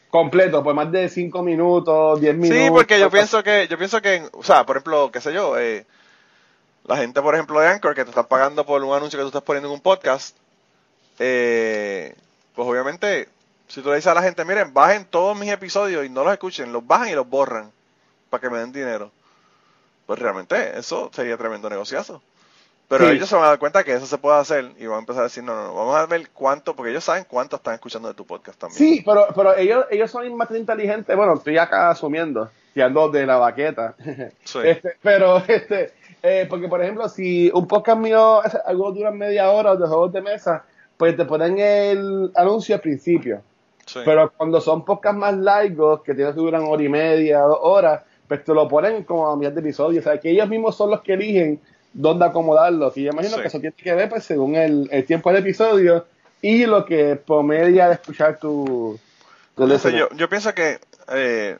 Completo, 0.09 0.61
por 0.61 0.73
más 0.75 0.91
de 0.91 1.07
5 1.07 1.41
minutos, 1.41 2.19
10 2.19 2.35
minutos. 2.35 2.63
Sí, 2.65 2.69
porque 2.69 2.99
yo 2.99 3.09
pienso 3.09 3.41
que 3.43 3.67
yo 3.69 3.77
pienso 3.77 4.01
que, 4.01 4.27
o 4.33 4.43
sea, 4.43 4.65
por 4.65 4.75
ejemplo, 4.75 5.09
qué 5.11 5.21
sé 5.21 5.33
yo, 5.33 5.57
eh, 5.57 5.85
la 6.85 6.97
gente, 6.97 7.21
por 7.21 7.33
ejemplo, 7.35 7.59
de 7.59 7.67
Anchor 7.67 7.95
que 7.95 8.03
te 8.03 8.09
están 8.09 8.25
pagando 8.25 8.65
por 8.65 8.83
un 8.83 8.93
anuncio 8.93 9.17
que 9.17 9.23
tú 9.23 9.27
estás 9.27 9.43
poniendo 9.43 9.69
en 9.69 9.73
un 9.75 9.81
podcast, 9.81 10.35
eh, 11.19 12.15
pues 12.55 12.67
obviamente, 12.67 13.29
si 13.67 13.81
tú 13.81 13.89
le 13.89 13.95
dices 13.95 14.11
a 14.11 14.13
la 14.13 14.23
gente, 14.23 14.43
miren, 14.45 14.73
bajen 14.73 15.05
todos 15.05 15.37
mis 15.37 15.49
episodios 15.51 16.05
y 16.05 16.09
no 16.09 16.23
los 16.23 16.33
escuchen, 16.33 16.73
los 16.73 16.85
bajan 16.85 17.09
y 17.09 17.13
los 17.13 17.29
borran 17.29 17.71
para 18.29 18.41
que 18.41 18.49
me 18.49 18.59
den 18.59 18.71
dinero, 18.71 19.11
pues 20.05 20.19
realmente 20.19 20.77
eso 20.77 21.09
sería 21.13 21.37
tremendo 21.37 21.69
negociazo. 21.69 22.21
Pero 22.87 23.05
Sí. 23.07 23.13
ellos 23.13 23.29
se 23.29 23.35
van 23.35 23.45
a 23.45 23.49
dar 23.49 23.59
cuenta 23.59 23.85
que 23.85 23.93
eso 23.93 24.05
se 24.05 24.17
puede 24.17 24.37
hacer 24.37 24.73
y 24.77 24.85
van 24.85 24.97
a 24.97 24.99
empezar 24.99 25.21
a 25.21 25.25
decir, 25.25 25.43
no, 25.43 25.55
no, 25.55 25.67
no, 25.67 25.75
vamos 25.75 25.95
a 25.95 26.05
ver 26.07 26.29
cuánto, 26.31 26.75
porque 26.75 26.91
ellos 26.91 27.05
saben 27.05 27.23
cuánto 27.25 27.55
están 27.55 27.75
escuchando 27.75 28.09
de 28.09 28.13
tu 28.15 28.25
podcast 28.25 28.59
también. 28.59 28.77
Sí, 28.77 29.01
pero, 29.05 29.27
pero 29.33 29.55
ellos, 29.55 29.85
ellos 29.91 30.11
son 30.11 30.35
más 30.35 30.51
inteligentes. 30.51 31.15
Bueno, 31.15 31.35
estoy 31.35 31.57
acá 31.57 31.89
asumiendo, 31.89 32.51
tirando 32.73 33.09
de 33.09 33.25
la 33.25 33.37
baqueta. 33.37 33.95
Sí. 34.43 34.59
Este, 34.63 34.95
pero, 35.01 35.37
este, 35.47 35.91
eh, 36.23 36.45
porque 36.49 36.67
por 36.67 36.81
ejemplo, 36.81 37.07
si 37.09 37.49
un 37.53 37.67
podcast 37.67 37.99
mío, 37.99 38.41
algo 38.65 38.91
dura 38.91 39.11
media 39.11 39.49
hora 39.51 39.75
de 39.75 39.87
juegos 39.87 40.11
de 40.13 40.21
mesa, 40.21 40.63
pues 40.97 41.15
te 41.17 41.25
ponen 41.25 41.57
el 41.59 42.31
anuncio 42.35 42.75
al 42.75 42.81
principio. 42.81 43.41
Sí. 43.85 43.99
Pero 44.05 44.31
cuando 44.37 44.61
son 44.61 44.85
podcasts 44.85 45.17
más 45.17 45.35
largos, 45.37 46.01
que 46.03 46.13
tienen 46.13 46.33
que 46.33 46.39
duran 46.39 46.63
hora 46.63 46.83
y 46.83 46.89
media, 46.89 47.39
dos 47.39 47.59
horas, 47.61 48.03
pues 48.27 48.43
te 48.43 48.53
lo 48.53 48.67
ponen 48.67 49.03
como 49.03 49.29
a 49.29 49.35
mitad 49.35 49.51
de 49.51 49.59
episodio. 49.59 49.99
O 49.99 50.03
sea, 50.03 50.17
que 50.19 50.29
ellos 50.29 50.47
mismos 50.47 50.75
son 50.77 50.91
los 50.91 51.01
que 51.01 51.13
eligen 51.13 51.59
dónde 51.91 52.25
acomodarlo. 52.25 52.91
Y 52.95 53.03
yo 53.03 53.11
imagino 53.11 53.35
Sí. 53.35 53.41
que 53.41 53.47
eso 53.47 53.59
tiene 53.59 53.75
que 53.75 53.93
ver 53.93 54.07
pues, 54.09 54.23
según 54.23 54.55
el, 54.55 54.87
el 54.91 55.05
tiempo 55.05 55.29
del 55.31 55.41
episodio 55.41 56.05
y 56.41 56.65
lo 56.65 56.85
que 56.85 57.15
promedia 57.17 57.87
de 57.87 57.93
escuchar 57.95 58.37
tu... 58.39 58.97
tu 59.55 59.67
yo, 59.67 60.09
yo 60.15 60.29
pienso 60.29 60.53
que 60.53 60.79
eh, 61.13 61.57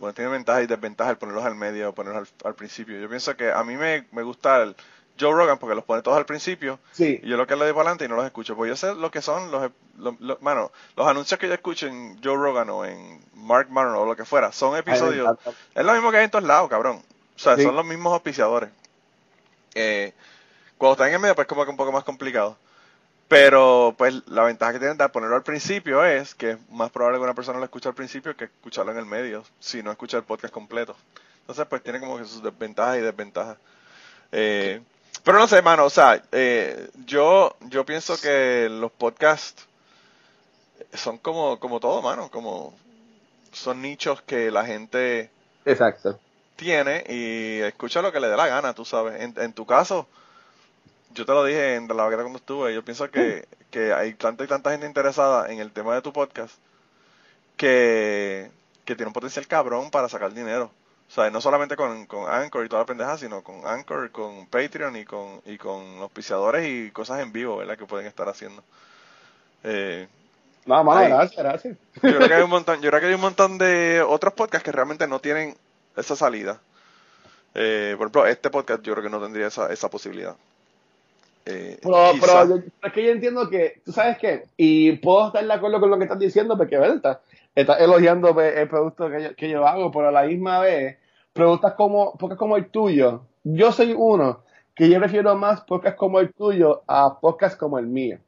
bueno, 0.00 0.12
tiene 0.14 0.30
ventajas 0.32 0.64
y 0.64 0.66
desventajas 0.66 1.12
el 1.12 1.18
ponerlos 1.18 1.44
al 1.44 1.54
medio 1.54 1.90
o 1.90 1.92
ponerlos 1.94 2.28
al, 2.42 2.48
al 2.48 2.54
principio. 2.56 2.98
Yo 2.98 3.08
pienso 3.08 3.36
que 3.36 3.52
a 3.52 3.62
mí 3.62 3.76
me, 3.76 4.06
me 4.10 4.22
gusta 4.22 4.62
el 4.62 4.74
Joe 5.20 5.32
Rogan 5.32 5.58
porque 5.58 5.76
los 5.76 5.84
pone 5.84 6.00
todos 6.02 6.16
al 6.16 6.24
principio 6.26 6.78
Sí. 6.92 7.20
y 7.22 7.28
yo 7.28 7.36
lo 7.36 7.46
que 7.46 7.54
le 7.54 7.64
doy 7.64 7.72
para 7.74 7.82
adelante 7.90 8.06
y 8.06 8.08
no 8.08 8.16
los 8.16 8.24
escucho. 8.24 8.56
Pues 8.56 8.68
yo 8.70 8.76
sé 8.76 8.94
lo 8.94 9.10
que 9.10 9.20
son 9.22 9.50
los, 9.52 9.70
los, 9.98 10.18
los- 10.20 10.40
mano, 10.42 10.72
los 10.96 11.06
anuncios 11.06 11.38
que 11.38 11.46
yo 11.46 11.54
escucho 11.54 11.86
en 11.86 12.18
Joe 12.24 12.34
Rogan 12.36 12.70
o 12.70 12.84
en 12.86 13.20
Mark 13.34 13.68
Maron 13.70 13.94
o 13.94 14.06
lo 14.06 14.16
que 14.16 14.24
fuera. 14.24 14.50
Son 14.50 14.74
episodios. 14.76 15.36
Es 15.74 15.84
lo 15.84 15.92
mismo 15.92 16.10
que 16.10 16.16
hay 16.16 16.24
en 16.24 16.30
todos 16.30 16.44
lados, 16.44 16.68
cabrón. 16.70 17.02
O 17.36 17.38
sea, 17.38 17.54
Sí. 17.56 17.62
son 17.62 17.76
los 17.76 17.84
mismos 17.84 18.12
auspiciadores. 18.14 18.70
Eh, 19.74 20.12
cuando 20.78 20.92
están 20.94 21.08
en 21.08 21.14
el 21.14 21.20
medio, 21.20 21.34
pues 21.34 21.46
como 21.46 21.64
que 21.64 21.70
un 21.70 21.76
poco 21.76 21.92
más 21.92 22.04
complicado. 22.04 22.56
Pero, 23.30 23.94
pues, 23.96 24.26
la 24.26 24.42
ventaja 24.42 24.72
que 24.72 24.80
tienen 24.80 24.98
de 24.98 25.08
ponerlo 25.08 25.36
al 25.36 25.44
principio 25.44 26.04
es 26.04 26.34
que 26.34 26.50
es 26.50 26.58
más 26.70 26.90
probable 26.90 27.18
que 27.18 27.22
una 27.22 27.34
persona 27.34 27.60
lo 27.60 27.64
escuche 27.64 27.88
al 27.88 27.94
principio 27.94 28.36
que 28.36 28.46
escucharlo 28.46 28.90
en 28.90 28.98
el 28.98 29.06
medio, 29.06 29.44
si 29.60 29.84
no 29.84 29.92
escucha 29.92 30.16
el 30.16 30.24
podcast 30.24 30.52
completo. 30.52 30.96
Entonces, 31.42 31.64
pues, 31.70 31.80
tiene 31.80 32.00
como 32.00 32.18
que 32.18 32.24
sus 32.24 32.42
desventajas 32.42 32.98
y 32.98 33.02
desventajas. 33.02 33.56
Eh, 34.32 34.80
pero 35.22 35.38
no 35.38 35.46
sé, 35.46 35.62
mano, 35.62 35.84
o 35.84 35.90
sea, 35.90 36.20
eh, 36.32 36.90
yo, 37.06 37.54
yo 37.68 37.86
pienso 37.86 38.20
que 38.20 38.68
los 38.68 38.90
podcasts 38.90 39.64
son 40.92 41.16
como, 41.18 41.60
como 41.60 41.78
todo, 41.78 42.02
mano, 42.02 42.32
como 42.32 42.74
son 43.52 43.80
nichos 43.80 44.22
que 44.22 44.50
la 44.50 44.66
gente 44.66 45.30
Exacto. 45.64 46.18
tiene 46.56 47.04
y 47.08 47.60
escucha 47.60 48.02
lo 48.02 48.10
que 48.10 48.18
le 48.18 48.26
dé 48.28 48.36
la 48.36 48.48
gana, 48.48 48.74
tú 48.74 48.84
sabes. 48.84 49.20
En, 49.20 49.34
en 49.40 49.52
tu 49.52 49.66
caso, 49.66 50.08
yo 51.10 51.26
te 51.26 51.32
lo 51.32 51.44
dije 51.44 51.76
en 51.76 51.88
la 51.88 51.94
vaqueta 52.04 52.22
cuando 52.22 52.38
estuve, 52.38 52.74
yo 52.74 52.84
pienso 52.84 53.10
que, 53.10 53.48
que 53.70 53.92
hay 53.92 54.14
tanta 54.14 54.44
y 54.44 54.46
tanta 54.48 54.70
gente 54.72 54.86
interesada 54.86 55.52
en 55.52 55.58
el 55.60 55.72
tema 55.72 55.94
de 55.94 56.02
tu 56.02 56.12
podcast 56.12 56.58
que, 57.56 58.50
que 58.84 58.96
tiene 58.96 59.08
un 59.08 59.12
potencial 59.14 59.46
cabrón 59.46 59.90
para 59.90 60.08
sacar 60.08 60.32
dinero. 60.32 60.72
O 61.08 61.12
sea, 61.12 61.30
no 61.30 61.40
solamente 61.40 61.76
con, 61.76 62.06
con 62.06 62.28
Anchor 62.32 62.64
y 62.64 62.68
toda 62.68 62.82
la 62.82 62.86
pendeja, 62.86 63.18
sino 63.18 63.42
con 63.42 63.66
Anchor, 63.66 64.10
con 64.12 64.46
Patreon 64.48 64.96
y 64.96 65.04
con, 65.04 65.42
y 65.44 65.58
con 65.58 65.98
auspiciadores 65.98 66.66
y 66.68 66.92
cosas 66.92 67.20
en 67.20 67.32
vivo, 67.32 67.56
¿verdad? 67.58 67.76
Que 67.76 67.86
pueden 67.86 68.06
estar 68.06 68.28
haciendo. 68.28 68.64
Eh, 69.64 70.08
No, 70.64 70.84
mano, 70.84 71.08
gracias, 71.08 71.42
gracias. 71.42 71.78
yo 72.06 72.16
creo 72.16 72.28
que 72.28 72.34
hay 72.34 72.42
un 72.42 72.50
montón, 72.50 72.80
yo 72.80 72.90
creo 72.90 73.00
que 73.00 73.06
hay 73.08 73.14
un 73.14 73.20
montón 73.20 73.58
de 73.58 74.02
otros 74.06 74.34
podcasts 74.34 74.64
que 74.64 74.72
realmente 74.72 75.06
no 75.08 75.20
tienen 75.20 75.56
esa 75.96 76.16
salida. 76.16 76.62
Eh, 77.54 77.94
por 77.98 78.06
ejemplo, 78.06 78.26
este 78.26 78.50
podcast 78.50 78.82
yo 78.82 78.92
creo 78.94 79.04
que 79.04 79.10
no 79.10 79.20
tendría 79.22 79.48
esa, 79.48 79.72
esa 79.72 79.90
posibilidad. 79.90 80.36
Eh, 81.46 81.78
Pero, 81.82 81.96
pero 82.20 82.48
yo- 82.48 82.62
es 82.82 82.92
que 82.92 83.04
yo 83.04 83.10
entiendo 83.10 83.48
que, 83.48 83.80
tú 83.84 83.92
sabes 83.92 84.18
qué, 84.18 84.44
y 84.56 84.92
puedo 84.92 85.28
estar 85.28 85.44
de 85.44 85.52
acuerdo 85.52 85.80
con 85.80 85.90
lo 85.90 85.96
que 85.98 86.04
estás 86.04 86.18
diciendo, 86.18 86.56
porque 86.56 86.76
¿verdad? 86.78 86.96
estás 86.96 87.18
estás 87.54 87.80
elogiando 87.80 88.32
pues, 88.32 88.56
el 88.56 88.68
producto 88.68 89.10
que 89.10 89.22
yo, 89.22 89.34
que 89.34 89.48
yo 89.48 89.66
hago, 89.66 89.90
pero 89.90 90.08
a 90.08 90.12
la 90.12 90.22
misma 90.24 90.60
vez, 90.60 90.98
preguntas 91.32 91.74
como, 91.74 92.16
podcast 92.16 92.38
como 92.38 92.56
el 92.56 92.66
tuyo, 92.70 93.22
yo 93.42 93.72
soy 93.72 93.94
uno 93.96 94.42
que 94.74 94.88
yo 94.88 94.98
prefiero 94.98 95.34
más 95.36 95.62
podcast 95.62 95.96
como 95.96 96.20
el 96.20 96.32
tuyo 96.32 96.82
a 96.86 97.18
podcast 97.20 97.58
como 97.58 97.78
el 97.78 97.86
mío. 97.86 98.18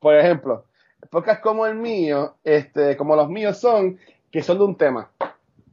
Por 0.00 0.14
ejemplo, 0.16 0.64
podcasts 1.10 1.42
como 1.42 1.66
el 1.66 1.74
mío, 1.74 2.34
este, 2.44 2.96
como 2.96 3.14
los 3.16 3.28
míos 3.28 3.58
son, 3.58 3.98
que 4.30 4.42
son 4.42 4.58
de 4.58 4.64
un 4.64 4.76
tema. 4.76 5.10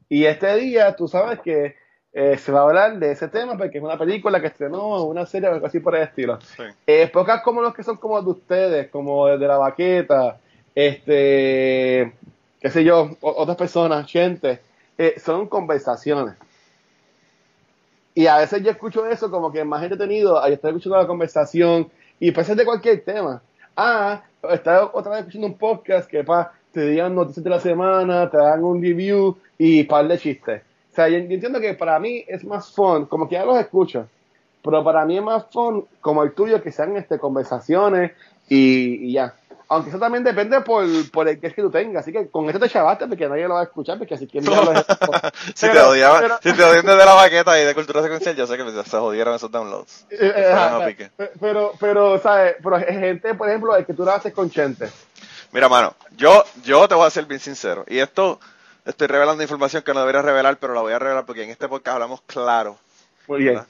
Y 0.09 0.25
este 0.25 0.55
día, 0.57 0.95
tú 0.95 1.07
sabes 1.07 1.39
que 1.39 1.75
eh, 2.13 2.37
se 2.37 2.51
va 2.51 2.59
a 2.59 2.63
hablar 2.63 2.99
de 2.99 3.11
ese 3.11 3.27
tema 3.27 3.57
porque 3.57 3.79
es 3.79 3.83
una 3.83 3.97
película 3.97 4.39
que 4.39 4.47
estrenó, 4.47 5.03
una 5.03 5.25
serie 5.25 5.49
o 5.49 5.53
algo 5.53 5.65
así 5.65 5.79
por 5.79 5.95
el 5.95 6.03
estilo. 6.03 6.39
sí. 6.41 6.63
Eh, 6.85 7.09
podcasts 7.11 7.43
como 7.43 7.61
los 7.61 7.73
que 7.73 7.83
son 7.83 7.97
como 7.97 8.21
de 8.21 8.29
ustedes, 8.29 8.89
como 8.89 9.27
de 9.27 9.47
la 9.47 9.57
baqueta, 9.57 10.37
este, 10.75 12.13
qué 12.61 12.69
sé 12.69 12.83
yo, 12.83 13.09
otras 13.21 13.57
personas, 13.57 14.09
gente, 14.09 14.59
eh, 14.97 15.15
son 15.19 15.47
conversaciones. 15.47 16.35
Y 18.15 18.27
a 18.27 18.37
veces 18.37 18.61
yo 18.61 18.69
escucho 18.69 19.07
eso 19.07 19.31
como 19.31 19.51
que 19.51 19.63
más 19.63 19.81
entretenido, 19.81 20.41
ahí 20.41 20.53
estoy 20.53 20.69
escuchando 20.69 20.97
la 20.97 21.07
conversación 21.07 21.89
y 22.19 22.31
ser 22.31 22.55
de 22.55 22.65
cualquier 22.65 23.03
tema. 23.03 23.41
Ah, 23.75 24.21
estás 24.51 24.87
otra 24.93 25.13
vez 25.13 25.21
escuchando 25.21 25.47
un 25.47 25.57
podcast 25.57 26.07
que 26.07 26.23
pa, 26.23 26.53
te 26.71 26.87
digan 26.89 27.15
noticias 27.15 27.43
de 27.43 27.49
la 27.49 27.59
semana, 27.59 28.29
te 28.29 28.37
dan 28.37 28.63
un 28.63 28.81
review 28.83 29.35
y 29.57 29.83
par 29.85 30.07
de 30.07 30.19
chistes. 30.19 30.61
O 30.93 30.95
sea, 30.95 31.09
yo, 31.09 31.17
yo 31.17 31.33
entiendo 31.33 31.59
que 31.59 31.73
para 31.73 31.99
mí 31.99 32.23
es 32.27 32.43
más 32.45 32.69
fun, 32.71 33.07
como 33.07 33.27
que 33.27 33.33
ya 33.35 33.43
los 33.45 33.57
escucho, 33.57 34.07
pero 34.63 34.83
para 34.83 35.03
mí 35.05 35.17
es 35.17 35.23
más 35.23 35.45
fun 35.51 35.85
como 35.99 36.21
el 36.23 36.33
tuyo 36.33 36.61
que 36.61 36.71
sean 36.71 36.95
este, 36.95 37.17
conversaciones 37.19 38.11
y, 38.47 39.09
y 39.09 39.13
ya. 39.13 39.33
Aunque 39.69 39.89
eso 39.89 39.97
también 39.97 40.23
depende 40.23 40.61
por, 40.61 40.85
por 41.09 41.27
el 41.27 41.39
que 41.39 41.47
es 41.47 41.55
que 41.55 41.63
tú 41.63 41.71
tengas. 41.71 42.03
Así 42.03 42.11
que 42.11 42.27
con 42.29 42.45
esto 42.47 42.59
te 42.59 42.69
chavaste 42.69 43.07
porque 43.07 43.27
nadie 43.27 43.47
lo 43.47 43.55
va 43.55 43.61
a 43.61 43.63
escuchar 43.63 43.97
porque 43.97 44.13
así 44.13 44.27
que 44.27 44.39
si 44.43 44.47
te 44.47 45.67
Pero- 45.71 45.89
odiaban, 45.89 46.21
pero- 46.21 46.37
si 46.43 46.53
te 46.53 46.63
odian 46.63 46.85
desde 46.85 47.05
la 47.05 47.13
baqueta 47.15 47.59
y 47.59 47.65
de 47.65 47.73
cultura 47.73 48.03
secuencial, 48.03 48.35
yo 48.35 48.45
sé 48.45 48.55
que 48.57 48.83
se 48.83 48.97
jodieron 48.97 49.33
esos 49.33 49.49
downloads. 49.49 50.05
Eh, 50.11 50.17
eh, 50.35 50.51
ajá, 50.53 50.85
pique. 50.85 51.09
pero, 51.39 51.71
pero, 51.79 52.19
¿sabes? 52.19 52.55
Pero 52.61 52.75
hay 52.75 52.83
gente, 52.85 53.33
por 53.33 53.49
ejemplo, 53.49 53.75
el 53.75 53.85
que 53.85 53.93
tú 53.93 54.05
lo 54.05 54.11
haces 54.11 54.31
con 54.31 54.49
Chente. 54.51 54.89
Mira, 55.51 55.67
mano, 55.69 55.95
yo, 56.17 56.43
yo 56.63 56.87
te 56.87 56.93
voy 56.95 57.07
a 57.07 57.09
ser 57.09 57.25
bien 57.25 57.39
sincero. 57.39 57.83
Y 57.87 57.97
esto, 57.99 58.39
estoy 58.85 59.07
revelando 59.07 59.43
información 59.43 59.83
que 59.83 59.93
no 59.93 59.99
debería 60.01 60.21
revelar, 60.21 60.57
pero 60.57 60.73
la 60.73 60.81
voy 60.81 60.93
a 60.93 60.99
revelar 60.99 61.25
porque 61.25 61.43
en 61.43 61.49
este 61.49 61.67
podcast 61.67 61.95
hablamos 61.95 62.21
claro. 62.21 62.77
Muy 63.27 63.39
bien. 63.43 63.61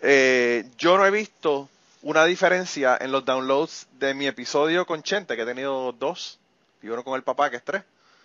Eh, 0.00 0.68
yo 0.76 0.98
no 0.98 1.06
he 1.06 1.10
visto 1.10 1.68
una 2.02 2.24
diferencia 2.24 2.98
en 3.00 3.12
los 3.12 3.24
downloads 3.24 3.86
de 3.98 4.14
mi 4.14 4.26
episodio 4.26 4.84
con 4.86 5.02
Chente, 5.02 5.36
que 5.36 5.42
he 5.42 5.46
tenido 5.46 5.92
dos, 5.92 6.38
y 6.82 6.88
uno 6.88 7.02
con 7.02 7.14
el 7.14 7.22
papá, 7.22 7.48
que 7.48 7.56
es 7.56 7.64
tres, 7.64 7.82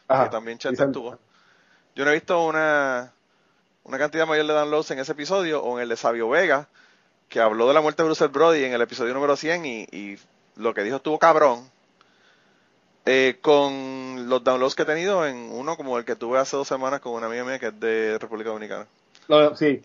Ajá. 0.07 0.25
que 0.25 0.29
también 0.31 0.57
Chente 0.57 0.83
estuvo. 0.83 1.17
Yo 1.95 2.03
no 2.03 2.11
he 2.11 2.15
visto 2.15 2.45
una, 2.45 3.11
una 3.83 3.97
cantidad 3.97 4.27
mayor 4.27 4.47
de 4.47 4.53
downloads 4.53 4.91
en 4.91 4.99
ese 4.99 5.13
episodio 5.13 5.63
o 5.63 5.77
en 5.77 5.83
el 5.83 5.89
de 5.89 5.95
Sabio 5.97 6.29
Vega, 6.29 6.67
que 7.29 7.39
habló 7.39 7.67
de 7.67 7.73
la 7.73 7.81
muerte 7.81 8.01
de 8.03 8.07
Bruce 8.07 8.27
Brody 8.27 8.63
en 8.63 8.73
el 8.73 8.81
episodio 8.81 9.13
número 9.13 9.35
100 9.37 9.65
y, 9.65 9.87
y 9.91 10.19
lo 10.55 10.73
que 10.73 10.83
dijo 10.83 10.97
estuvo 10.97 11.17
cabrón. 11.19 11.69
Eh, 13.11 13.39
con 13.41 14.29
los 14.29 14.43
downloads 14.43 14.75
que 14.75 14.83
he 14.83 14.85
tenido 14.85 15.25
en 15.25 15.49
uno 15.51 15.75
como 15.75 15.97
el 15.97 16.05
que 16.05 16.15
tuve 16.15 16.37
hace 16.37 16.55
dos 16.55 16.67
semanas 16.67 16.99
con 16.99 17.13
una 17.13 17.25
amiga 17.25 17.43
mía 17.43 17.57
que 17.57 17.67
es 17.69 17.79
de 17.79 18.19
República 18.19 18.51
Dominicana. 18.51 18.85
Lo- 19.27 19.55
sí. 19.55 19.81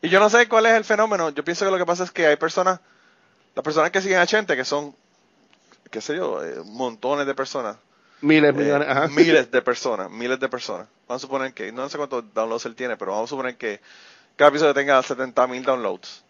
Y 0.00 0.08
yo 0.08 0.18
no 0.18 0.30
sé 0.30 0.48
cuál 0.48 0.64
es 0.64 0.72
el 0.72 0.84
fenómeno. 0.84 1.28
Yo 1.28 1.44
pienso 1.44 1.66
que 1.66 1.70
lo 1.70 1.76
que 1.76 1.84
pasa 1.84 2.04
es 2.04 2.10
que 2.10 2.26
hay 2.26 2.36
personas, 2.36 2.80
las 3.54 3.62
personas 3.62 3.90
que 3.90 4.00
siguen 4.00 4.20
a 4.20 4.26
Chente, 4.26 4.56
que 4.56 4.64
son, 4.64 4.96
qué 5.90 6.00
sé 6.00 6.16
yo, 6.16 6.42
eh, 6.42 6.62
montones 6.64 7.26
de 7.26 7.34
personas, 7.34 7.76
Miles, 8.22 8.54
eh. 8.58 8.72
Ajá. 8.74 9.08
miles 9.08 9.50
de 9.50 9.60
personas, 9.60 10.10
miles 10.10 10.40
de 10.40 10.48
personas. 10.48 10.86
Vamos 11.06 11.22
a 11.22 11.26
suponer 11.26 11.52
que, 11.52 11.72
no 11.72 11.86
sé 11.90 11.98
cuántos 11.98 12.32
downloads 12.32 12.64
él 12.64 12.74
tiene, 12.74 12.96
pero 12.96 13.10
vamos 13.12 13.28
a 13.28 13.30
suponer 13.32 13.56
que 13.58 13.82
cada 14.36 14.48
episodio 14.48 14.72
tenga 14.72 15.02
70 15.02 15.46
mil 15.46 15.62
downloads. 15.62 16.24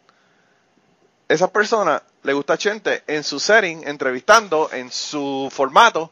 Esas 1.28 1.50
personas 1.50 2.02
le 2.24 2.32
gusta 2.32 2.58
Chente 2.58 3.04
en 3.06 3.22
su 3.22 3.38
setting, 3.38 3.86
entrevistando, 3.86 4.70
en 4.72 4.90
su 4.90 5.48
formato. 5.52 6.10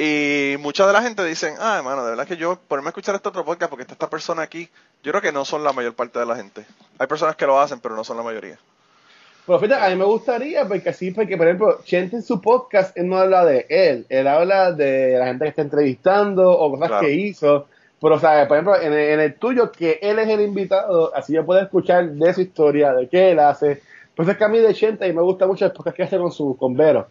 Y 0.00 0.54
mucha 0.60 0.86
de 0.86 0.92
la 0.92 1.02
gente 1.02 1.24
dicen, 1.24 1.54
ah, 1.58 1.76
hermano, 1.78 2.04
de 2.04 2.10
verdad 2.10 2.26
que 2.26 2.36
yo, 2.36 2.56
ponerme 2.68 2.88
a 2.88 2.90
escuchar 2.90 3.16
este 3.16 3.28
otro 3.28 3.44
podcast 3.44 3.68
porque 3.68 3.82
está 3.82 3.94
esta 3.94 4.08
persona 4.08 4.42
aquí, 4.42 4.68
yo 5.02 5.10
creo 5.10 5.20
que 5.20 5.32
no 5.32 5.44
son 5.44 5.64
la 5.64 5.72
mayor 5.72 5.94
parte 5.94 6.20
de 6.20 6.26
la 6.26 6.36
gente. 6.36 6.64
Hay 6.98 7.08
personas 7.08 7.34
que 7.34 7.46
lo 7.46 7.58
hacen, 7.60 7.80
pero 7.80 7.96
no 7.96 8.04
son 8.04 8.16
la 8.16 8.22
mayoría. 8.22 8.58
Pero 9.44 9.58
fíjate, 9.58 9.82
a 9.84 9.88
mí 9.88 9.96
me 9.96 10.04
gustaría, 10.04 10.68
porque 10.68 10.90
así, 10.90 11.10
porque 11.10 11.36
por 11.36 11.46
ejemplo, 11.46 11.80
Chente 11.82 12.14
en 12.16 12.22
su 12.22 12.40
podcast, 12.40 12.96
él 12.96 13.08
no 13.08 13.16
habla 13.16 13.44
de 13.44 13.66
él, 13.68 14.06
él 14.08 14.28
habla 14.28 14.70
de 14.72 15.16
la 15.18 15.26
gente 15.26 15.46
que 15.46 15.48
está 15.50 15.62
entrevistando 15.62 16.48
o 16.50 16.70
cosas 16.70 16.88
Claro. 16.88 17.06
que 17.06 17.12
hizo. 17.14 17.66
Pero, 18.00 18.14
o 18.14 18.18
sea, 18.20 18.46
por 18.46 18.56
ejemplo, 18.58 18.80
en 18.80 18.92
el, 18.92 18.98
en 18.98 19.20
el 19.20 19.34
tuyo, 19.34 19.72
que 19.72 19.98
él 20.00 20.20
es 20.20 20.28
el 20.28 20.42
invitado, 20.42 21.12
así 21.16 21.32
yo 21.32 21.44
puedo 21.44 21.60
escuchar 21.60 22.08
de 22.08 22.34
su 22.34 22.42
historia, 22.42 22.92
de 22.92 23.08
qué 23.08 23.32
él 23.32 23.40
hace. 23.40 23.82
Pues 24.14 24.28
es 24.28 24.36
que 24.36 24.44
a 24.44 24.48
mí 24.48 24.58
de 24.60 24.74
Chente, 24.74 25.08
y 25.08 25.12
me 25.12 25.22
gusta 25.22 25.46
mucho 25.48 25.64
el 25.64 25.72
podcast 25.72 25.96
que 25.96 26.02
hace 26.04 26.18
con 26.18 26.30
su 26.30 26.56
con 26.56 26.76
Vero, 26.76 27.08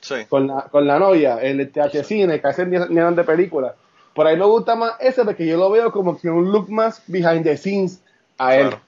Sí. 0.00 0.24
con 0.28 0.46
la, 0.46 0.62
con 0.70 0.86
la 0.86 0.98
novia, 0.98 1.38
el 1.42 1.70
TH 1.70 2.04
Cine, 2.04 2.40
que 2.40 2.46
hace 2.46 2.64
ni, 2.66 2.78
ni 2.78 3.14
de 3.14 3.24
películas. 3.24 3.74
Por 4.14 4.26
ahí 4.26 4.36
me 4.36 4.44
gusta 4.46 4.74
más 4.74 4.94
ese, 5.00 5.24
porque 5.24 5.46
yo 5.46 5.56
lo 5.56 5.70
veo 5.70 5.92
como 5.92 6.18
que 6.18 6.28
un 6.28 6.50
look 6.50 6.70
más 6.70 7.02
behind 7.06 7.44
the 7.44 7.56
scenes 7.56 8.02
a 8.38 8.56
él. 8.56 8.68
Claro. 8.68 8.82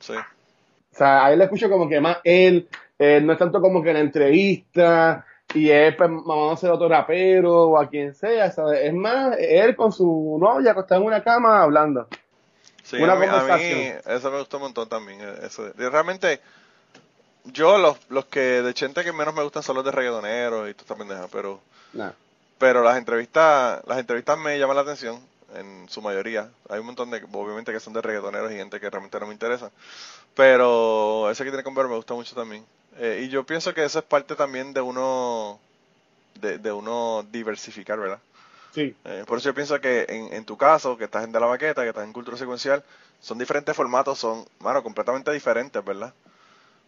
Sí. 0.00 0.12
O 0.14 0.96
sea, 0.96 1.24
ahí 1.26 1.36
le 1.36 1.44
escucho 1.44 1.68
como 1.70 1.88
que 1.88 2.00
más 2.00 2.18
él, 2.24 2.68
eh, 2.98 3.20
no 3.22 3.32
es 3.32 3.38
tanto 3.38 3.60
como 3.60 3.82
que 3.82 3.90
en 3.90 3.94
la 3.94 4.00
entrevista 4.00 5.24
y 5.54 5.70
él 5.70 5.96
pues, 5.96 6.10
mamándose 6.10 6.66
a 6.68 6.74
otro 6.74 6.88
rapero 6.88 7.68
o 7.70 7.78
a 7.78 7.88
quien 7.88 8.14
sea, 8.14 8.50
¿sabes? 8.50 8.80
Es 8.84 8.92
más 8.94 9.36
él 9.38 9.74
con 9.76 9.92
su 9.92 10.36
novia 10.40 10.72
acostada 10.72 11.00
en 11.00 11.06
una 11.06 11.22
cama 11.22 11.62
hablando. 11.62 12.08
Sí, 12.82 12.96
Una 13.02 13.14
a 13.14 13.16
mí, 13.16 13.24
a 13.26 13.30
mí 13.32 13.38
conversación. 13.38 13.98
eso 14.16 14.30
me 14.30 14.38
gustó 14.38 14.56
un 14.58 14.62
montón 14.64 14.88
también. 14.88 15.20
eh, 15.22 15.34
Eso. 15.44 15.64
Realmente, 15.76 16.40
yo 17.44 17.78
los, 17.78 17.98
los 18.08 18.24
que 18.26 18.40
de 18.62 18.74
Chente 18.74 19.04
que 19.04 19.12
menos 19.12 19.34
me 19.34 19.42
gustan 19.42 19.62
son 19.62 19.76
los 19.76 19.84
de 19.84 19.90
reggaetoneros 19.92 20.68
y 20.70 20.74
toda 20.74 20.82
esta 20.82 20.96
pendeja, 20.96 21.28
pero, 21.30 21.60
Nah. 21.92 22.10
pero 22.58 22.82
las 22.82 22.96
entrevistas, 22.98 23.82
las 23.86 23.98
entrevistas 23.98 24.38
me 24.38 24.58
llaman 24.58 24.76
la 24.76 24.82
atención 24.82 25.20
en 25.54 25.88
su 25.88 26.02
mayoría. 26.02 26.50
Hay 26.68 26.80
un 26.80 26.86
montón 26.86 27.10
de, 27.10 27.22
obviamente 27.32 27.72
que 27.72 27.80
son 27.80 27.92
de 27.92 28.00
reggaetoneros 28.02 28.50
y 28.52 28.56
gente 28.56 28.80
que 28.80 28.90
realmente 28.90 29.20
no 29.20 29.26
me 29.26 29.32
interesa, 29.34 29.70
pero 30.34 31.30
ese 31.30 31.44
que 31.44 31.50
tiene 31.50 31.62
con 31.64 31.74
ver 31.74 31.86
me 31.88 31.96
gusta 31.96 32.14
mucho 32.14 32.34
también. 32.34 32.64
Eh, 32.96 33.22
y 33.24 33.28
yo 33.28 33.44
pienso 33.44 33.74
que 33.74 33.84
eso 33.84 33.98
es 33.98 34.04
parte 34.04 34.36
también 34.36 34.72
de 34.72 34.80
uno, 34.80 35.58
de, 36.40 36.58
de 36.58 36.72
uno 36.72 37.24
diversificar, 37.30 37.98
¿verdad? 37.98 38.20
Sí. 38.74 38.94
Eh, 39.04 39.24
por 39.26 39.38
eso 39.38 39.50
yo 39.50 39.54
pienso 39.54 39.80
que 39.80 40.06
en, 40.08 40.32
en 40.34 40.44
tu 40.44 40.56
caso, 40.56 40.96
que 40.96 41.04
estás 41.04 41.24
en 41.24 41.32
De 41.32 41.40
la 41.40 41.46
Baqueta, 41.46 41.82
que 41.82 41.88
estás 41.90 42.04
en 42.04 42.12
Cultura 42.12 42.36
Secuencial, 42.36 42.82
son 43.20 43.38
diferentes 43.38 43.74
formatos, 43.76 44.18
son, 44.18 44.44
mano, 44.60 44.82
completamente 44.82 45.32
diferentes, 45.32 45.84
¿verdad? 45.84 46.12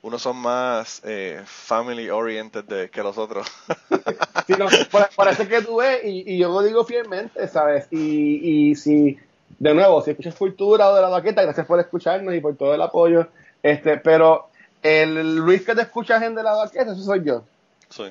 Unos 0.07 0.23
son 0.23 0.37
más 0.37 1.03
eh, 1.05 1.43
family 1.45 2.11
oriented 2.11 2.63
de, 2.63 2.91
que 2.91 3.03
los 3.03 3.19
otros. 3.19 3.49
Sí, 4.47 4.53
no, 4.57 4.67
por, 4.93 5.09
por 5.17 5.27
eso 5.27 5.43
es 5.43 5.49
que 5.49 5.63
tú 5.63 5.79
ves, 5.79 6.05
y, 6.05 6.35
y 6.35 6.39
yo 6.39 6.49
lo 6.51 6.63
digo 6.63 6.85
fielmente, 6.85 7.49
¿sabes? 7.49 7.89
Y, 7.91 8.69
y 8.71 8.77
si, 8.77 9.19
de 9.59 9.75
nuevo, 9.75 10.01
si 10.03 10.13
escuchas 10.13 10.37
Cultura 10.37 10.89
o 10.89 10.95
de 10.95 11.03
la 11.03 11.09
Baqueta, 11.09 11.43
gracias 11.43 11.67
por 11.67 11.81
escucharnos 11.81 12.33
y 12.33 12.39
por 12.39 12.55
todo 12.55 12.73
el 12.73 12.81
apoyo. 12.81 13.27
Este, 13.61 13.97
pero 13.97 14.47
el 14.81 15.39
Luis 15.39 15.63
que 15.67 15.75
te 15.75 15.83
escuchas 15.83 16.23
en 16.23 16.37
de 16.37 16.45
la 16.45 16.53
Baqueta, 16.53 16.93
eso 16.93 17.03
soy 17.03 17.25
yo. 17.25 17.43
sí, 17.89 18.05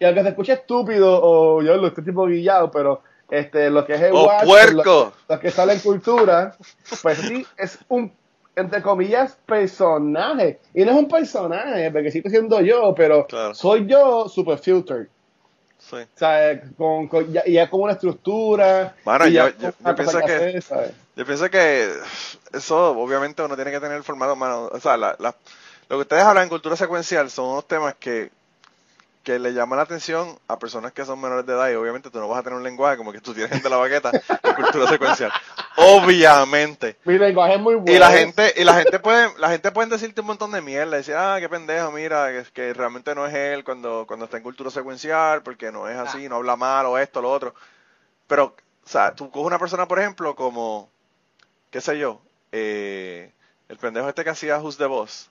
Y 0.00 0.04
aunque 0.04 0.22
se 0.24 0.28
escuche 0.30 0.54
estúpido 0.54 1.20
o 1.22 1.62
yo 1.62 1.76
lo 1.76 1.86
estoy 1.86 2.02
tipo 2.02 2.26
guillado, 2.26 2.72
pero 2.72 3.02
este 3.30 3.70
lo 3.70 3.86
que 3.86 3.94
es 3.94 4.02
el 4.02 4.12
¡Oh, 4.12 4.26
Watch, 4.26 4.44
puerco! 4.44 5.12
Lo, 5.28 5.34
lo 5.36 5.40
que 5.40 5.52
sale 5.52 5.74
en 5.74 5.78
cultura, 5.78 6.56
pues 7.00 7.18
sí, 7.18 7.46
es 7.56 7.78
un, 7.88 8.12
entre 8.56 8.82
comillas, 8.82 9.36
personaje. 9.46 10.60
Y 10.74 10.84
no 10.84 10.92
es 10.92 10.96
un 10.96 11.08
personaje, 11.08 11.90
porque 11.90 12.10
sigo 12.10 12.30
siendo 12.30 12.60
yo, 12.60 12.94
pero 12.94 13.26
Claro. 13.26 13.54
soy 13.54 13.86
yo 13.86 14.28
super 14.28 14.58
filtered. 14.58 15.06
Sí. 15.78 15.96
¿sabes? 16.14 16.62
Con, 16.78 17.08
con- 17.08 17.30
ya, 17.32 17.42
y 17.44 17.58
es 17.58 17.68
como 17.68 17.84
una 17.84 17.92
estructura. 17.92 18.94
Mano, 19.04 19.26
ya 19.26 19.50
yo- 19.50 19.70
yo- 19.84 19.94
pienso 19.94 20.18
que-. 20.20 20.62
Yo 21.16 21.26
pienso 21.26 21.50
que 21.50 21.90
eso, 22.52 22.90
obviamente, 22.98 23.42
uno 23.42 23.54
tiene 23.54 23.70
que 23.70 23.80
tener 23.80 23.96
el 23.98 24.02
formato, 24.02 24.34
mano. 24.34 24.68
O 24.72 24.80
sea, 24.80 24.96
la- 24.96 25.14
la- 25.18 25.34
lo 25.88 25.96
que 25.96 26.02
ustedes 26.02 26.22
hablan 26.22 26.44
en 26.44 26.48
cultura 26.48 26.74
secuencial 26.76 27.30
son 27.30 27.50
unos 27.50 27.68
temas 27.68 27.94
que, 28.00 28.30
que 29.24 29.38
le 29.38 29.54
llaman 29.54 29.78
la 29.78 29.84
atención 29.84 30.38
a 30.46 30.58
personas 30.58 30.92
que 30.92 31.04
son 31.04 31.20
menores 31.20 31.46
de 31.46 31.54
edad 31.54 31.70
y 31.70 31.74
obviamente 31.74 32.10
tú 32.10 32.20
no 32.20 32.28
vas 32.28 32.38
a 32.38 32.42
tener 32.42 32.58
un 32.58 32.62
lenguaje 32.62 32.96
como 32.98 33.10
que 33.10 33.20
tú 33.20 33.32
tienes 33.34 33.62
de 33.62 33.70
la 33.70 33.78
baqueta 33.78 34.10
en 34.42 34.54
cultura 34.54 34.86
secuencial. 34.86 35.32
Obviamente. 35.76 36.96
Mi 37.04 37.18
lenguaje 37.18 37.54
es 37.54 37.60
muy 37.60 37.74
bueno. 37.74 37.90
Y 37.90 37.98
la 37.98 38.10
gente, 38.10 38.52
y 38.56 38.62
la 38.62 38.74
gente 38.74 39.00
puede, 39.00 39.30
la 39.38 39.48
gente 39.48 39.72
puede 39.72 39.88
decirte 39.88 40.20
un 40.20 40.28
montón 40.28 40.52
de 40.52 40.60
mierda, 40.60 40.96
decir, 40.96 41.14
ah, 41.16 41.38
qué 41.40 41.48
pendejo, 41.48 41.90
mira, 41.90 42.30
que, 42.30 42.52
que 42.52 42.74
realmente 42.74 43.14
no 43.14 43.26
es 43.26 43.34
él 43.34 43.64
cuando, 43.64 44.04
cuando 44.06 44.26
está 44.26 44.36
en 44.36 44.42
cultura 44.42 44.70
secuencial, 44.70 45.42
porque 45.42 45.72
no 45.72 45.88
es 45.88 45.96
así, 45.96 46.28
no 46.28 46.36
habla 46.36 46.56
mal, 46.56 46.86
o 46.86 46.98
esto, 46.98 47.22
lo 47.22 47.32
otro. 47.32 47.54
Pero, 48.26 48.54
o 48.84 48.88
sea, 48.88 49.14
tú 49.14 49.30
coges 49.30 49.46
una 49.46 49.58
persona, 49.58 49.88
por 49.88 49.98
ejemplo, 49.98 50.36
como, 50.36 50.90
qué 51.70 51.80
sé 51.80 51.98
yo, 51.98 52.20
eh, 52.52 53.32
el 53.68 53.78
pendejo 53.78 54.08
este 54.08 54.22
que 54.22 54.30
hacía 54.30 54.58
Who's 54.58 54.76
the 54.76 54.86
Boss. 54.86 55.30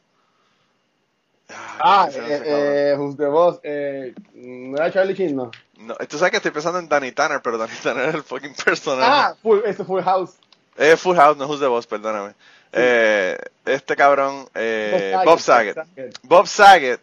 Ah, 1.49 2.09
¿cómo 2.09 2.11
se 2.11 2.19
llama 2.21 2.33
ese 2.35 2.43
cabrón? 2.43 2.59
eh, 2.61 2.89
eh, 2.91 2.95
Who's 2.97 3.17
the 3.17 3.25
Boss, 3.25 3.59
eh, 3.63 4.13
¿no 4.33 4.77
era 4.77 4.91
Charlie 4.91 5.13
Sheen, 5.13 5.35
no? 5.35 5.51
No, 5.77 5.95
tú 5.95 6.17
sabes 6.17 6.31
que 6.31 6.37
estoy 6.37 6.51
pensando 6.51 6.79
en 6.79 6.87
Danny 6.87 7.11
Tanner, 7.11 7.41
pero 7.41 7.57
Danny 7.57 7.73
Tanner 7.81 8.09
es 8.09 8.15
el 8.15 8.23
fucking 8.23 8.55
personaje. 8.65 9.11
Ah, 9.11 9.35
full, 9.41 9.59
ese 9.65 9.83
Full 9.83 10.01
House. 10.01 10.31
Eh, 10.77 10.95
Full 10.97 11.15
House, 11.17 11.37
no 11.37 11.45
Who's 11.47 11.59
the 11.59 11.67
Boss, 11.67 11.85
perdóname. 11.85 12.33
Eh, 12.71 13.37
este 13.65 13.95
cabrón, 13.95 14.47
eh, 14.55 15.15
Bob 15.25 15.39
Saget. 15.39 15.77
Bob 16.23 16.47
Saget, 16.47 17.01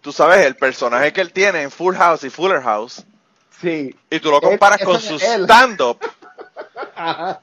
tú 0.00 0.12
sabes, 0.12 0.44
el 0.44 0.56
personaje 0.56 1.12
que 1.12 1.20
él 1.20 1.32
tiene 1.32 1.62
en 1.62 1.70
Full 1.70 1.94
House 1.96 2.24
y 2.24 2.30
Fuller 2.30 2.60
House, 2.62 3.04
Sí. 3.60 3.94
y 4.10 4.20
tú 4.20 4.30
lo 4.30 4.40
comparas 4.40 4.82
con 4.82 5.00
su 5.00 5.18
stand-up, 5.18 5.98
Ajá. 6.96 7.40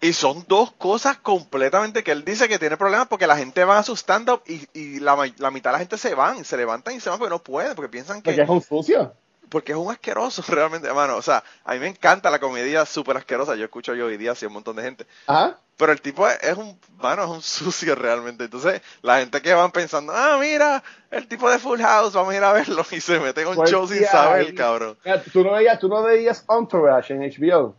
Y 0.00 0.12
son 0.12 0.44
dos 0.46 0.72
cosas 0.72 1.16
completamente 1.18 2.04
que 2.04 2.12
él 2.12 2.24
dice 2.24 2.48
que 2.48 2.58
tiene 2.58 2.76
problemas 2.76 3.08
porque 3.08 3.26
la 3.26 3.36
gente 3.36 3.64
va 3.64 3.78
a 3.78 3.82
su 3.82 3.96
stand-up 3.96 4.42
y, 4.46 4.68
y 4.78 5.00
la, 5.00 5.16
la 5.38 5.50
mitad 5.50 5.70
de 5.70 5.74
la 5.74 5.78
gente 5.78 5.98
se 5.98 6.14
van, 6.14 6.44
se 6.44 6.56
levantan 6.56 6.94
y 6.94 7.00
se 7.00 7.08
van 7.08 7.18
porque 7.18 7.30
no 7.30 7.42
pueden, 7.42 7.74
porque 7.74 7.88
piensan 7.88 8.22
Porque 8.22 8.36
que... 8.36 8.42
es 8.42 8.48
un 8.48 8.62
sucio. 8.62 9.14
Porque 9.48 9.72
es 9.72 9.78
un 9.78 9.90
asqueroso 9.90 10.42
realmente, 10.48 10.88
hermano. 10.88 11.16
O 11.16 11.22
sea, 11.22 11.42
a 11.64 11.72
mí 11.74 11.78
me 11.78 11.86
encanta 11.86 12.30
la 12.30 12.40
comedia 12.40 12.84
súper 12.84 13.16
asquerosa. 13.16 13.54
Yo 13.54 13.64
escucho 13.64 13.94
yo 13.94 14.06
hoy 14.06 14.16
día 14.16 14.32
así 14.32 14.44
a 14.44 14.48
un 14.48 14.54
montón 14.54 14.76
de 14.76 14.82
gente. 14.82 15.06
Ajá. 15.26 15.58
Pero 15.76 15.92
el 15.92 16.00
tipo 16.00 16.26
es, 16.28 16.42
es 16.42 16.56
un, 16.56 16.78
mano, 16.96 17.22
es 17.22 17.30
un 17.30 17.42
sucio 17.42 17.94
realmente. 17.94 18.44
Entonces, 18.44 18.82
la 19.02 19.18
gente 19.20 19.40
que 19.40 19.54
van 19.54 19.70
pensando, 19.70 20.12
ah, 20.14 20.36
mira, 20.40 20.82
el 21.10 21.28
tipo 21.28 21.48
de 21.48 21.58
Full 21.58 21.80
House, 21.80 22.14
vamos 22.14 22.32
a 22.32 22.36
ir 22.36 22.42
a 22.42 22.52
verlo. 22.52 22.84
Y 22.90 23.00
se 23.00 23.20
meten 23.20 23.44
en 23.44 23.50
un 23.50 23.56
Pues 23.56 23.70
show 23.70 23.86
sin 23.86 24.04
saber, 24.04 24.52
cabrón. 24.54 24.98
Mira, 25.04 25.22
¿Tú 25.22 25.44
no 25.44 25.52
veías, 25.52 25.78
tú 25.78 25.88
no 25.88 26.02
veías 26.02 26.44
Entourage 26.48 27.14
en 27.14 27.20
HBO? 27.20 27.76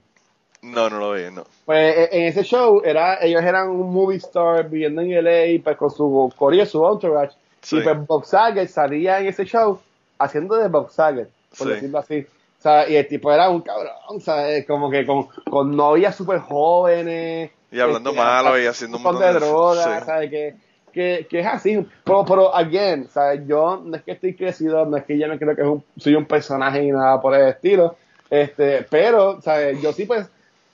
No, 0.61 0.89
no 0.89 0.99
lo 0.99 1.13
vi, 1.13 1.23
no. 1.31 1.43
Pues 1.65 1.95
eh, 1.97 2.09
en 2.11 2.23
ese 2.25 2.43
show 2.43 2.81
era, 2.83 3.21
ellos 3.23 3.41
eran 3.43 3.69
un 3.69 3.93
movie 3.93 4.17
star 4.17 4.67
viviendo 4.69 5.01
en 5.01 5.11
LA 5.23 5.61
pues, 5.63 5.77
con 5.77 5.91
su 5.91 6.33
corea, 6.35 6.65
su 6.65 6.85
entourage. 6.85 7.35
Sí. 7.61 7.77
Y 7.77 7.81
pues 7.81 8.07
Bob 8.07 8.25
Saget 8.25 8.69
salía 8.69 9.19
en 9.19 9.27
ese 9.27 9.45
show 9.45 9.79
haciendo 10.19 10.55
de 10.55 10.67
Bob 10.67 10.89
Saget, 10.89 11.29
por 11.57 11.67
Sí. 11.67 11.73
decirlo 11.73 11.99
así. 11.99 12.25
O 12.59 12.61
sea, 12.61 12.89
y 12.89 12.95
el 12.95 13.07
tipo 13.07 13.31
era 13.31 13.49
un 13.49 13.61
cabrón, 13.61 14.19
¿sabes? 14.19 14.65
Como 14.65 14.89
que 14.89 15.05
con, 15.05 15.27
con 15.49 15.75
novias 15.75 16.15
súper 16.15 16.39
jóvenes. 16.39 17.51
Y 17.71 17.79
hablando 17.79 18.09
este, 18.11 18.21
malo 18.21 18.59
y 18.59 18.65
haciendo 18.65 18.97
un 18.97 19.03
montón 19.03 19.21
montón 19.21 19.33
de 19.35 19.39
de- 19.39 19.45
drogas, 19.51 19.99
sí. 19.99 20.05
¿sabes? 20.05 20.29
Que, 20.29 20.55
que, 20.91 21.27
que 21.29 21.39
es 21.39 21.45
así. 21.45 21.87
Pero, 22.03 22.25
pero, 22.25 22.55
again, 22.55 23.07
¿sabes? 23.09 23.41
Yo 23.45 23.81
no 23.85 23.95
es 23.97 24.03
que 24.03 24.13
estoy 24.13 24.33
crecido, 24.35 24.85
no 24.85 24.97
es 24.97 25.03
que 25.03 25.17
yo 25.19 25.27
no 25.27 25.37
creo 25.37 25.55
que 25.55 25.61
es 25.61 25.67
un- 25.67 25.83
soy 25.97 26.15
un 26.15 26.25
personaje 26.25 26.81
ni 26.81 26.91
nada 26.91 27.21
por 27.21 27.35
el 27.35 27.47
estilo. 27.49 27.95
Este, 28.29 28.83
pero, 28.89 29.39
¿sabes? 29.41 29.79
Yo 29.81 29.93
sí, 29.93 30.05
pues, 30.05 30.27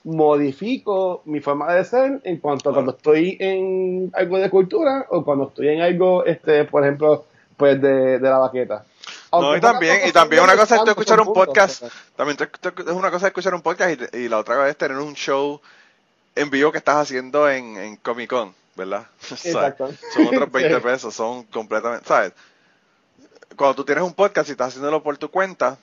modifico 0.04 1.22
mi 1.24 1.40
forma 1.40 1.72
de 1.74 1.84
ser 1.84 2.20
en 2.24 2.38
cuanto 2.38 2.70
a 2.70 2.74
cuando 2.74 2.92
estoy 2.92 3.36
en 3.40 4.10
algo 4.14 4.38
de 4.38 4.50
cultura 4.50 5.06
o 5.10 5.24
cuando 5.24 5.48
estoy 5.48 5.68
en 5.68 5.80
algo, 5.80 6.24
este, 6.24 6.64
por 6.64 6.82
ejemplo, 6.84 7.24
pues 7.56 7.80
de, 7.80 8.18
de 8.18 8.28
la 8.28 8.38
baqueta. 8.38 8.84
No, 9.32 9.56
y 9.56 9.60
también, 9.60 10.06
y 10.06 10.12
también 10.12 10.44
una 10.44 10.54
cosa 10.56 10.76
es 10.76 10.80
tú 10.82 10.86
tantos 10.86 10.92
escuchar 10.92 11.20
un 11.20 11.26
puntos, 11.26 11.46
podcast, 11.46 11.84
también 12.14 12.36
es 12.40 12.92
una 12.92 13.10
cosa 13.10 13.26
es 13.26 13.30
escuchar 13.30 13.54
un 13.54 13.62
podcast 13.62 14.00
y, 14.14 14.18
y 14.18 14.28
la 14.28 14.38
otra 14.38 14.54
cosa 14.54 14.68
es 14.68 14.76
tener 14.76 14.96
un 14.98 15.14
show 15.14 15.60
en 16.36 16.50
vivo 16.50 16.70
que 16.70 16.78
estás 16.78 16.96
haciendo 16.96 17.50
en, 17.50 17.76
en 17.76 17.96
Comic 17.96 18.30
Con, 18.30 18.54
¿verdad? 18.76 19.06
Exacto. 19.30 19.90
Son 20.12 20.26
otros 20.28 20.52
20 20.52 20.74
Sí. 20.76 20.80
pesos, 20.80 21.14
son 21.14 21.44
completamente, 21.44 22.06
¿sabes? 22.06 22.32
Cuando 23.56 23.74
tú 23.74 23.84
tienes 23.84 24.04
un 24.04 24.14
podcast 24.14 24.48
y 24.48 24.52
estás 24.52 24.68
haciéndolo 24.68 25.02
por 25.02 25.16
tu 25.16 25.30
cuenta, 25.30 25.78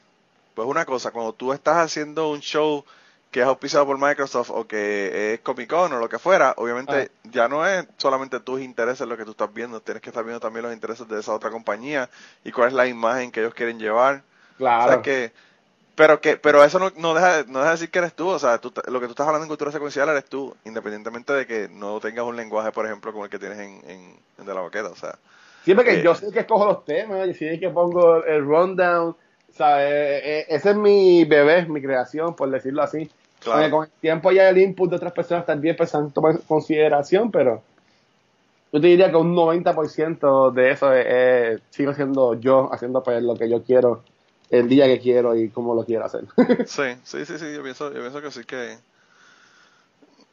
pues 0.55 0.67
una 0.67 0.86
cosa, 0.86 1.12
cuando 1.12 1.34
tú 1.34 1.51
estás 1.51 1.77
haciendo 1.77 2.29
un 2.29 2.39
show 2.39 2.86
que 3.31 3.41
es 3.41 3.45
auspiciado 3.47 3.85
por 3.85 3.97
Microsoft 3.97 4.51
o 4.51 4.67
que 4.67 5.33
es 5.33 5.39
Comic 5.41 5.69
Con 5.69 5.93
o 5.93 5.99
lo 5.99 6.09
que 6.09 6.19
fuera, 6.19 6.53
obviamente 6.57 7.11
ya 7.23 7.47
no 7.47 7.65
es 7.65 7.87
solamente 7.97 8.39
tus 8.41 8.61
intereses 8.61 9.07
lo 9.07 9.17
que 9.17 9.25
tú 9.25 9.31
estás 9.31 9.53
viendo, 9.53 9.81
tienes 9.81 10.01
que 10.03 10.09
estar 10.09 10.23
viendo 10.23 10.39
también 10.41 10.63
los 10.65 10.73
intereses 10.73 11.07
de 11.07 11.19
esa 11.19 11.33
otra 11.33 11.49
compañía 11.49 12.09
y 12.43 12.51
cuál 12.51 12.69
es 12.69 12.73
la 12.73 12.87
imagen 12.87 13.31
que 13.31 13.39
ellos 13.41 13.53
quieren 13.53 13.79
llevar. 13.79 14.23
O 14.75 14.81
Claro. 14.81 14.81
sea 14.81 15.01
que, 15.01 15.33
pero 15.95 16.21
que, 16.21 16.37
pero 16.37 16.63
eso 16.63 16.79
no, 16.79 16.91
no 16.97 17.13
deja, 17.13 17.43
no 17.47 17.59
deja 17.59 17.71
de 17.71 17.75
decir 17.77 17.91
que 17.91 17.99
eres 17.99 18.13
tú, 18.15 18.27
o 18.29 18.39
sea, 18.39 18.57
tú, 18.59 18.73
lo 18.87 18.99
que 18.99 19.07
tú 19.07 19.11
estás 19.11 19.27
hablando 19.27 19.45
en 19.45 19.49
cultura 19.49 19.71
secuencial 19.71 20.09
eres 20.09 20.25
tú, 20.25 20.55
independientemente 20.65 21.33
de 21.33 21.45
que 21.47 21.69
no 21.69 21.99
tengas 21.99 22.25
un 22.25 22.35
lenguaje, 22.37 22.71
por 22.71 22.85
ejemplo, 22.85 23.11
como 23.11 23.25
el 23.25 23.31
que 23.31 23.39
tienes 23.39 23.59
en, 23.59 23.81
en, 23.89 24.19
en 24.39 24.45
De 24.45 24.53
la 24.53 24.61
Baqueta, 24.61 24.89
o 24.89 24.95
sea. 24.95 25.19
Siempre 25.61 25.85
que 25.85 26.01
Eh, 26.01 26.01
yo 26.01 26.15
sé 26.15 26.31
que 26.31 26.39
escojo 26.39 26.65
los 26.65 26.85
temas, 26.85 27.27
yo 27.27 27.33
sé 27.33 27.59
que 27.59 27.69
pongo 27.69 28.23
el 28.25 28.43
rundown, 28.45 29.15
¿sabes? 29.49 29.85
Eh, 29.91 30.39
eh, 30.41 30.45
ese 30.49 30.71
es 30.71 30.75
mi 30.75 31.23
bebé, 31.25 31.65
mi 31.67 31.81
creación, 31.81 32.35
por 32.35 32.49
decirlo 32.49 32.81
así. 32.83 33.11
Claro. 33.41 33.71
Con 33.71 33.84
el 33.86 33.91
tiempo 33.99 34.32
ya 34.32 34.47
el 34.49 34.58
input 34.60 34.89
de 34.89 34.95
otras 34.97 35.13
personas 35.13 35.45
también 35.45 35.75
pues, 35.75 35.93
han 35.95 36.12
tomado 36.12 36.36
en 36.36 36.41
consideración, 36.43 37.32
pero 37.32 37.62
yo 38.71 38.80
te 38.80 38.88
diría 38.88 39.10
que 39.10 39.17
un 39.17 39.36
90% 39.36 40.51
de 40.51 40.71
eso 40.71 40.93
es, 40.93 41.06
es- 41.08 41.62
sigo 41.71 41.93
siendo 41.93 42.36
yo 42.39 42.69
haciendo 42.73 43.04
pues 43.04 43.21
lo 43.23 43.36
que 43.36 43.49
yo 43.49 43.63
quiero, 43.63 44.04
el 44.49 44.67
día 44.69 44.86
que 44.86 44.99
quiero 44.99 45.36
y 45.36 45.49
cómo 45.49 45.73
lo 45.75 45.84
quiero 45.84 46.06
hacer. 46.06 46.23
Sí, 46.67 46.84
sí, 47.04 47.25
sí, 47.25 47.38
sí, 47.39 47.54
yo 47.54 47.63
pienso, 47.63 47.91
yo 47.91 47.99
pienso 47.99 48.21
que 48.21 48.32
sí 48.32 48.43
que... 48.43 48.77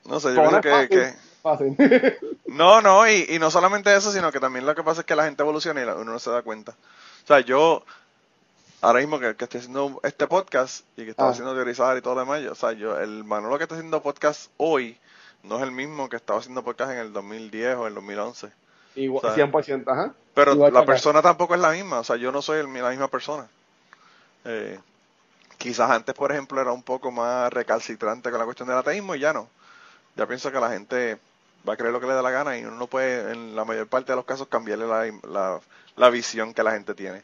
No 0.07 0.21
sé, 0.21 0.35
yo 0.35 0.43
Como 0.45 0.61
pienso 0.61 0.89
que... 0.89 1.13
fácil, 1.43 1.77
que 1.77 1.77
fácil. 1.77 2.19
no, 2.47 2.81
no, 2.81 3.09
y, 3.09 3.27
y 3.31 3.39
no 3.39 3.51
solamente 3.51 3.95
eso, 3.95 4.11
sino 4.13 4.31
que 4.33 4.41
también 4.41 4.67
lo 4.67 4.75
que 4.75 4.83
pasa 4.83 5.01
es 5.01 5.07
que 5.07 5.17
la 5.17 5.25
gente 5.25 5.43
evoluciona 5.43 5.81
y 5.81 5.85
uno 5.85 6.05
no 6.05 6.19
se 6.19 6.31
da 6.31 6.43
cuenta. 6.43 6.73
O 6.73 7.27
sea, 7.27 7.41
yo, 7.41 7.85
ahora 8.81 9.01
mismo 9.01 9.19
que, 9.19 9.35
que 9.37 9.45
estoy 9.45 9.59
haciendo 9.61 10.01
este 10.03 10.27
podcast 10.27 10.85
y 10.97 11.05
que 11.05 11.11
estaba 11.11 11.29
Ah. 11.31 11.33
haciendo 11.33 11.55
teorizar 11.55 11.97
y 11.97 12.03
todo 12.03 12.15
lo 12.15 12.21
demás, 12.21 12.43
yo, 12.43 12.53
o 12.53 12.55
sea, 12.55 12.73
yo, 12.73 12.99
el 12.99 13.25
Manolo 13.25 13.57
que 13.59 13.65
está 13.65 13.75
haciendo 13.75 14.03
podcast 14.03 14.51
hoy 14.57 14.99
no 15.43 15.57
es 15.57 15.63
el 15.63 15.71
mismo 15.73 16.09
que 16.09 16.17
estaba 16.17 16.39
haciendo 16.41 16.63
podcast 16.65 16.93
en 16.93 16.99
el 16.99 17.13
2010 17.13 17.77
o 17.77 17.83
en 17.83 17.89
el 17.89 17.95
2011. 17.95 18.51
Igual, 18.97 19.25
O 19.25 19.35
sea, 19.35 19.47
100%, 19.47 19.85
ajá. 19.91 20.13
Pero 20.35 20.53
Igual 20.55 20.73
la 20.73 20.81
acá. 20.81 20.87
persona 20.87 21.23
tampoco 21.23 21.55
es 21.55 21.61
la 21.61 21.71
misma, 21.71 22.01
o 22.01 22.05
sea, 22.05 22.17
yo 22.17 22.33
no 22.33 22.43
soy 22.43 22.59
el- 22.61 22.73
la 22.73 22.91
misma 22.91 23.09
persona. 23.09 23.49
Eh, 24.45 24.79
quizás 25.59 25.91
antes, 25.91 26.15
por 26.15 26.33
ejemplo, 26.33 26.61
era 26.61 26.73
un 26.73 26.83
poco 26.83 27.11
más 27.11 27.53
recalcitrante 27.53 28.31
con 28.31 28.39
la 28.39 28.45
cuestión 28.45 28.69
del 28.69 28.79
ateísmo 28.79 29.15
y 29.15 29.21
ya 29.21 29.33
no. 29.33 29.49
Ya 30.17 30.27
pienso 30.27 30.51
que 30.51 30.61
la 30.61 30.71
gente 30.71 31.19
va 31.69 31.75
a 31.75 31.77
creer 31.77 31.93
lo 31.93 32.01
que 32.01 32.07
le 32.07 32.15
da 32.15 32.23
la 32.23 32.31
gana 32.31 32.57
y 32.57 32.65
uno 32.65 32.77
no 32.77 32.87
puede, 32.87 33.33
en 33.33 33.55
la 33.55 33.65
mayor 33.65 33.87
parte 33.89 34.13
de 34.13 34.17
los 34.17 34.25
casos, 34.25 34.49
cambiarle 34.49 34.87
la, 34.87 35.05
la, 35.29 35.61
la 35.97 36.11
visión 36.11 36.55
que 36.55 36.63
la 36.63 36.73
gente 36.73 36.95
tiene. 36.95 37.23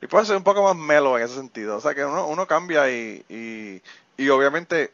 Y 0.00 0.06
puede 0.06 0.24
ser 0.26 0.36
un 0.36 0.44
poco 0.44 0.62
más 0.62 0.76
melo 0.76 1.18
en 1.18 1.24
ese 1.24 1.34
sentido. 1.34 1.76
O 1.76 1.80
sea, 1.80 1.94
que 1.94 2.04
uno, 2.04 2.26
uno 2.28 2.46
cambia 2.46 2.88
y, 2.90 3.24
y, 3.28 3.82
y 4.16 4.28
obviamente 4.28 4.90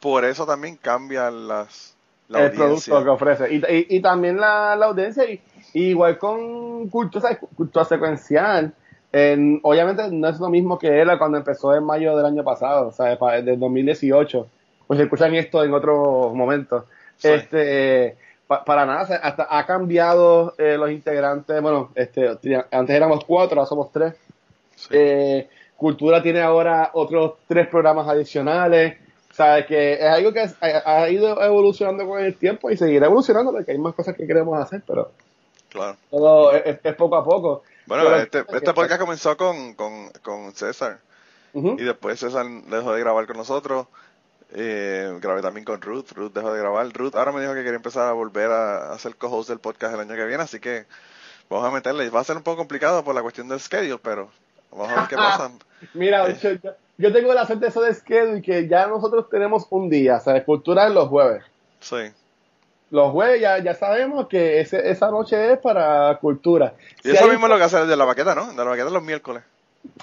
por 0.00 0.24
eso 0.24 0.46
también 0.46 0.76
cambian 0.76 1.48
las, 1.48 1.94
la 2.28 2.40
el 2.40 2.44
audiencia. 2.52 2.92
producto 2.94 3.04
que 3.04 3.10
ofrece. 3.10 3.54
Y, 3.54 3.56
y, 3.56 3.96
y 3.96 4.00
también 4.02 4.38
la, 4.38 4.76
la 4.76 4.86
audiencia, 4.86 5.24
y, 5.28 5.40
igual 5.72 6.18
con 6.18 6.88
cultura, 6.90 7.36
cultura 7.56 7.84
secuencial, 7.84 8.72
en- 9.12 9.60
obviamente 9.62 10.08
no 10.10 10.28
es 10.28 10.38
lo 10.38 10.48
mismo 10.48 10.78
que 10.78 10.88
era 10.88 11.18
cuando 11.18 11.38
empezó 11.38 11.74
en 11.74 11.84
mayo 11.84 12.16
del 12.16 12.26
año 12.26 12.44
pasado, 12.44 12.88
o 12.88 12.92
sea, 12.92 13.16
del 13.42 13.58
2018. 13.58 14.46
Pues 14.86 15.00
escuchan 15.00 15.34
esto 15.34 15.64
en 15.64 15.72
otro 15.72 16.32
momento. 16.34 16.86
Sí. 17.16 17.28
Este, 17.28 18.16
pa- 18.46 18.64
para 18.64 18.86
nada, 18.86 19.02
hasta 19.22 19.46
ha 19.50 19.66
cambiado 19.66 20.54
eh, 20.58 20.76
los 20.76 20.90
integrantes, 20.90 21.60
bueno, 21.62 21.90
este, 21.94 22.28
antes 22.70 22.96
éramos 22.96 23.24
cuatro, 23.24 23.58
ahora 23.60 23.68
somos 23.68 23.90
tres. 23.92 24.14
Sí. 24.76 24.88
Eh, 24.92 25.48
Cultura 25.76 26.22
tiene 26.22 26.40
ahora 26.40 26.90
otros 26.94 27.34
tres 27.48 27.66
programas 27.68 28.08
adicionales. 28.08 28.96
O 29.30 29.34
sea, 29.34 29.66
que 29.66 29.94
es 29.94 30.04
algo 30.04 30.32
que 30.32 30.40
ha, 30.40 30.48
ha 31.02 31.10
ido 31.10 31.42
evolucionando 31.42 32.06
con 32.06 32.20
el 32.20 32.36
tiempo 32.36 32.70
y 32.70 32.76
seguirá 32.76 33.06
evolucionando 33.06 33.50
porque 33.50 33.72
hay 33.72 33.78
más 33.78 33.92
cosas 33.94 34.14
que 34.16 34.26
queremos 34.26 34.56
hacer, 34.60 34.82
pero 34.86 35.10
Claro. 35.70 35.96
todo 36.08 36.52
es, 36.52 36.78
es 36.84 36.94
poco 36.94 37.16
a 37.16 37.24
poco. 37.24 37.64
Bueno, 37.86 38.04
Pero- 38.04 38.16
este, 38.18 38.38
este 38.56 38.72
podcast 38.72 39.00
comenzó 39.00 39.36
con, 39.36 39.74
con, 39.74 40.10
con 40.22 40.52
César 40.52 40.98
y 41.52 41.82
después 41.82 42.20
César 42.20 42.46
dejó 42.46 42.92
de 42.92 43.00
grabar 43.00 43.26
con 43.26 43.36
nosotros. 43.36 43.86
Eh, 44.52 45.16
grabé 45.20 45.42
también 45.42 45.64
con 45.64 45.80
Ruth, 45.82 46.12
Ruth 46.12 46.32
dejó 46.32 46.52
de 46.52 46.60
grabar. 46.60 46.86
Ruth 46.92 47.14
ahora 47.16 47.32
me 47.32 47.40
dijo 47.40 47.54
que 47.54 47.60
quería 47.64 47.76
empezar 47.76 48.08
a 48.08 48.12
volver 48.12 48.50
a, 48.50 48.96
ser 48.98 49.16
co-host 49.16 49.48
del 49.48 49.58
podcast 49.58 49.94
el 49.94 50.00
año 50.00 50.14
que 50.14 50.24
viene, 50.26 50.42
así 50.42 50.60
que 50.60 50.84
vamos 51.50 51.66
a 51.66 51.70
meterle. 51.72 52.08
Va 52.10 52.20
a 52.20 52.24
ser 52.24 52.36
un 52.36 52.42
poco 52.42 52.58
complicado 52.58 53.02
por 53.04 53.14
la 53.14 53.22
cuestión 53.22 53.48
del 53.48 53.60
schedule, 53.60 53.98
pero 54.02 54.30
Vamos 54.70 54.88
a 54.90 55.00
ver 55.00 55.08
qué 55.08 55.16
pasa. 55.16 55.52
Mira, 55.94 56.28
Eh. 56.28 56.60
yo, 56.98 57.12
tengo 57.12 57.32
la 57.32 57.46
suerte 57.46 57.66
de 57.66 57.68
eso 57.70 57.80
de 57.80 57.94
schedule 57.94 58.42
que 58.42 58.66
ya 58.68 58.88
nosotros 58.88 59.28
tenemos 59.30 59.66
un 59.70 59.88
día, 59.88 60.16
o 60.16 60.20
sea, 60.20 60.44
cultura 60.44 60.88
es 60.88 60.92
los 60.92 61.08
jueves. 61.08 61.44
Sí. 61.78 62.10
Los 62.90 63.12
jueves 63.12 63.40
ya, 63.40 63.58
ya 63.58 63.74
sabemos 63.74 64.26
que 64.28 64.60
ese- 64.60 64.90
esa 64.90 65.10
noche 65.10 65.52
es 65.52 65.58
para 65.60 66.16
cultura. 66.18 66.74
Y 67.04 67.10
Si 67.10 67.14
eso 67.16 67.28
mismo 67.28 67.46
es 67.46 67.52
lo 67.52 67.58
que 67.58 67.64
hace 67.64 67.80
el 67.80 67.88
de 67.88 67.96
la 67.96 68.04
baqueta, 68.04 68.34
¿no? 68.34 68.46
De 68.52 68.56
la 68.56 68.64
baqueta 68.64 68.90
los 68.90 69.02
miércoles. 69.02 69.42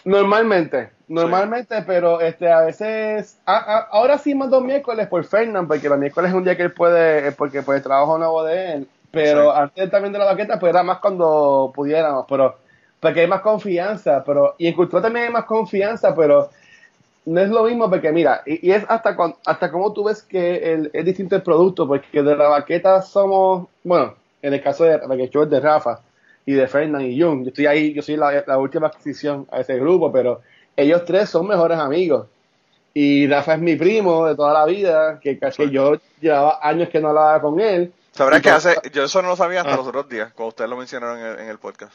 Normalmente, 0.05 0.89
normalmente, 1.07 1.81
pero 1.85 2.21
este 2.21 2.51
a 2.51 2.61
veces, 2.61 3.37
a- 3.45 3.57
a- 3.57 3.87
ahora 3.91 4.17
sí 4.17 4.33
más 4.33 4.49
dos 4.49 4.63
miércoles 4.63 5.07
por 5.07 5.23
Fernand, 5.23 5.67
porque 5.67 5.89
los 5.89 5.97
miércoles 5.99 6.29
es 6.31 6.35
un 6.35 6.43
día 6.43 6.55
que 6.57 6.63
él 6.63 6.73
puede, 6.73 7.27
eh, 7.27 7.31
porque 7.31 7.61
pues 7.61 7.83
trabajo 7.83 8.17
nuevo 8.17 8.43
de 8.43 8.73
él, 8.73 8.87
pero 9.11 9.51
Sí. 9.51 9.57
antes 9.59 9.91
también 9.91 10.13
de 10.13 10.19
la 10.19 10.25
baqueta, 10.25 10.59
pues 10.59 10.71
era 10.71 10.83
más 10.83 10.99
cuando 10.99 11.71
pudiéramos, 11.75 12.25
pero 12.27 12.55
porque 12.99 13.21
hay 13.21 13.27
más 13.27 13.41
confianza, 13.41 14.23
pero 14.25 14.55
y 14.57 14.67
en 14.67 14.73
cultura 14.75 15.01
también 15.01 15.25
hay 15.27 15.31
más 15.31 15.45
confianza, 15.45 16.15
pero 16.15 16.49
no 17.25 17.39
es 17.41 17.49
lo 17.49 17.63
mismo 17.63 17.89
porque 17.89 18.11
mira, 18.11 18.41
y, 18.45 18.67
y 18.69 18.71
es 18.71 18.83
hasta 18.89 19.15
cuan- 19.15 19.35
hasta 19.45 19.71
cómo 19.71 19.93
tú 19.93 20.05
ves 20.05 20.23
que 20.23 20.73
el, 20.73 20.89
es 20.93 21.05
distinto 21.05 21.35
el 21.35 21.43
producto, 21.43 21.87
porque 21.87 22.23
de 22.23 22.35
la 22.35 22.47
baqueta 22.47 23.01
somos, 23.01 23.67
bueno, 23.83 24.15
en 24.41 24.53
el 24.55 24.61
caso 24.63 24.83
de 24.85 24.97
la 24.97 25.15
show 25.27 25.43
es 25.43 25.49
de 25.49 25.59
Rafa 25.59 25.99
y 26.45 26.53
de 26.53 26.67
Fernand 26.67 27.05
y 27.05 27.21
Jung, 27.21 27.43
yo 27.43 27.49
estoy 27.49 27.65
ahí, 27.67 27.93
yo 27.93 28.01
soy 28.01 28.17
la, 28.17 28.43
la 28.45 28.57
última 28.57 28.87
adquisición 28.87 29.47
a 29.51 29.59
ese 29.61 29.77
grupo, 29.79 30.11
pero 30.11 30.41
ellos 30.75 31.03
tres 31.05 31.29
son 31.29 31.47
mejores 31.47 31.77
amigos. 31.77 32.27
Y 32.93 33.27
Rafa 33.27 33.53
es 33.55 33.61
mi 33.61 33.75
primo 33.75 34.25
de 34.27 34.35
toda 34.35 34.53
la 34.53 34.65
vida, 34.65 35.19
que 35.21 35.39
casi 35.39 35.69
yo 35.69 35.93
llevaba 36.19 36.59
años 36.61 36.89
que 36.89 36.99
no 36.99 37.09
hablaba 37.09 37.39
con 37.41 37.59
él. 37.59 37.93
Sabrás 38.11 38.41
que 38.41 38.49
hace, 38.49 38.75
yo 38.91 39.03
eso 39.05 39.21
no 39.21 39.29
lo 39.29 39.35
sabía 39.37 39.61
hasta 39.61 39.73
Ah. 39.73 39.77
los 39.77 39.87
otros 39.87 40.09
días, 40.09 40.33
cuando 40.33 40.49
ustedes 40.49 40.69
lo 40.69 40.75
mencionaron 40.77 41.19
en 41.19 41.25
el, 41.25 41.39
en 41.39 41.47
el 41.49 41.57
podcast. 41.59 41.93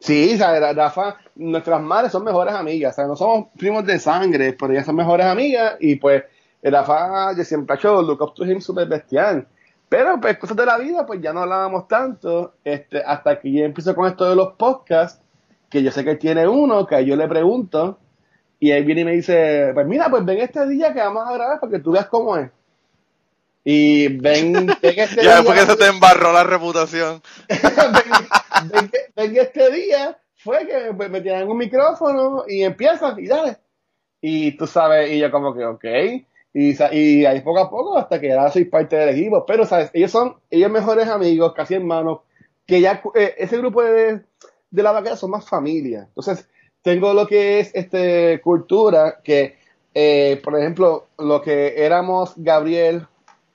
Sí, 0.00 0.36
Ra- 0.38 0.72
Rafa, 0.72 1.16
nuestras 1.36 1.80
madres 1.82 2.12
son 2.12 2.24
mejores 2.24 2.54
amigas, 2.54 2.92
o 2.92 2.96
sea, 2.96 3.06
no 3.06 3.14
somos 3.14 3.48
primos 3.58 3.84
de 3.84 3.98
sangre, 3.98 4.54
pero 4.58 4.72
ellas 4.72 4.86
son 4.86 4.96
mejores 4.96 5.26
amigas 5.26 5.76
y 5.80 5.96
pues 5.96 6.24
Rafa 6.62 7.36
yo 7.36 7.44
siempre 7.44 7.74
ha 7.74 7.78
hecho 7.78 8.00
look 8.02 8.22
up 8.22 8.34
to 8.34 8.44
him 8.44 8.60
super 8.60 8.86
bestial. 8.88 9.46
Pero 9.92 10.18
pues 10.22 10.38
cosas 10.38 10.56
de 10.56 10.64
la 10.64 10.78
vida, 10.78 11.04
pues 11.04 11.20
ya 11.20 11.34
no 11.34 11.40
hablábamos 11.42 11.86
tanto, 11.86 12.54
este, 12.64 13.02
hasta 13.04 13.38
que 13.38 13.52
yo 13.52 13.62
empiezo 13.62 13.94
con 13.94 14.06
esto 14.08 14.26
de 14.26 14.34
los 14.34 14.54
podcasts, 14.54 15.20
que 15.68 15.82
yo 15.82 15.90
sé 15.90 16.02
que 16.02 16.14
tiene 16.16 16.48
uno, 16.48 16.86
que 16.86 17.04
yo 17.04 17.14
le 17.14 17.28
pregunto, 17.28 17.98
y 18.58 18.70
él 18.70 18.84
viene 18.84 19.02
y 19.02 19.04
me 19.04 19.12
dice, 19.12 19.72
pues 19.74 19.86
mira, 19.86 20.08
pues 20.08 20.24
ven 20.24 20.38
este 20.38 20.66
día 20.66 20.94
que 20.94 21.00
vamos 21.00 21.28
a 21.28 21.34
grabar 21.34 21.60
para 21.60 21.72
que 21.72 21.78
tú 21.80 21.92
veas 21.92 22.06
cómo 22.06 22.38
es. 22.38 22.50
Y 23.64 24.08
ven, 24.16 24.52
ven 24.64 24.76
este 24.82 25.22
Ya 25.22 25.42
día- 25.42 25.44
porque 25.44 25.66
se 25.66 25.76
te 25.76 25.86
embarró 25.88 26.32
la 26.32 26.44
reputación. 26.44 27.20
ven, 28.72 28.90
ven 29.14 29.36
este 29.36 29.70
día 29.72 30.16
fue 30.36 30.66
que 30.66 30.90
me, 30.94 31.10
me 31.10 31.20
tiran 31.20 31.46
un 31.50 31.58
micrófono 31.58 32.44
y 32.48 32.62
empiezan 32.62 33.18
y 33.20 33.26
dale. 33.26 33.58
Y 34.22 34.56
tú 34.56 34.66
sabes, 34.66 35.12
y 35.12 35.18
yo 35.18 35.30
como 35.30 35.54
que, 35.54 35.66
ok. 35.66 35.84
Y, 36.54 37.24
ahí 37.24 37.40
poco 37.40 37.60
a 37.60 37.70
poco 37.70 37.96
hasta 37.96 38.20
que 38.20 38.32
ahora 38.32 38.50
soy 38.50 38.66
parte 38.66 38.96
del 38.96 39.10
equipo. 39.10 39.44
Pero, 39.46 39.64
¿sabes? 39.64 39.90
Ellos 39.92 40.10
son, 40.10 40.36
ellos 40.50 40.70
mejores 40.70 41.08
amigos, 41.08 41.52
casi 41.54 41.74
hermanos, 41.74 42.20
que 42.66 42.80
ya 42.80 43.02
eh, 43.14 43.34
ese 43.38 43.58
grupo 43.58 43.82
de, 43.82 44.20
de 44.70 44.82
la 44.82 44.92
vaquera 44.92 45.16
son 45.16 45.30
más 45.30 45.48
familia. 45.48 46.06
Entonces, 46.08 46.48
tengo 46.82 47.14
lo 47.14 47.26
que 47.26 47.60
es 47.60 47.70
este 47.74 48.40
cultura, 48.42 49.20
que, 49.22 49.56
eh, 49.94 50.40
por 50.42 50.58
ejemplo, 50.58 51.06
lo 51.18 51.40
que 51.40 51.84
éramos 51.84 52.34
Gabriel, 52.36 53.06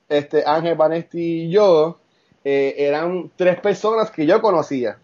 este 0.09 0.43
Ángel 0.45 0.75
Vanesti 0.75 1.43
y 1.43 1.51
yo, 1.51 1.99
eh, 2.43 2.75
eran 2.77 3.29
tres 3.35 3.59
personas 3.59 4.09
que 4.09 4.25
yo 4.25 4.41
conocía. 4.41 4.99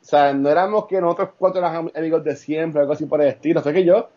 O 0.00 0.04
sea, 0.06 0.32
no 0.32 0.48
éramos 0.48 0.86
que 0.86 1.00
nosotros 1.00 1.30
cuatro 1.38 1.60
éramos 1.60 1.94
amigos 1.94 2.24
de 2.24 2.36
siempre, 2.36 2.80
algo 2.80 2.94
así 2.94 3.06
por 3.06 3.20
el 3.20 3.28
estilo. 3.28 3.60
O 3.60 3.62
que 3.64 3.84
yo, 3.84 4.08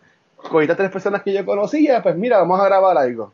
con 0.50 0.62
estas 0.62 0.76
tres 0.76 0.90
personas 0.90 1.22
que 1.22 1.32
yo 1.32 1.44
conocía, 1.44 2.02
pues 2.02 2.16
mira, 2.16 2.38
vamos 2.38 2.60
a 2.60 2.64
grabar 2.64 2.96
algo. 2.96 3.32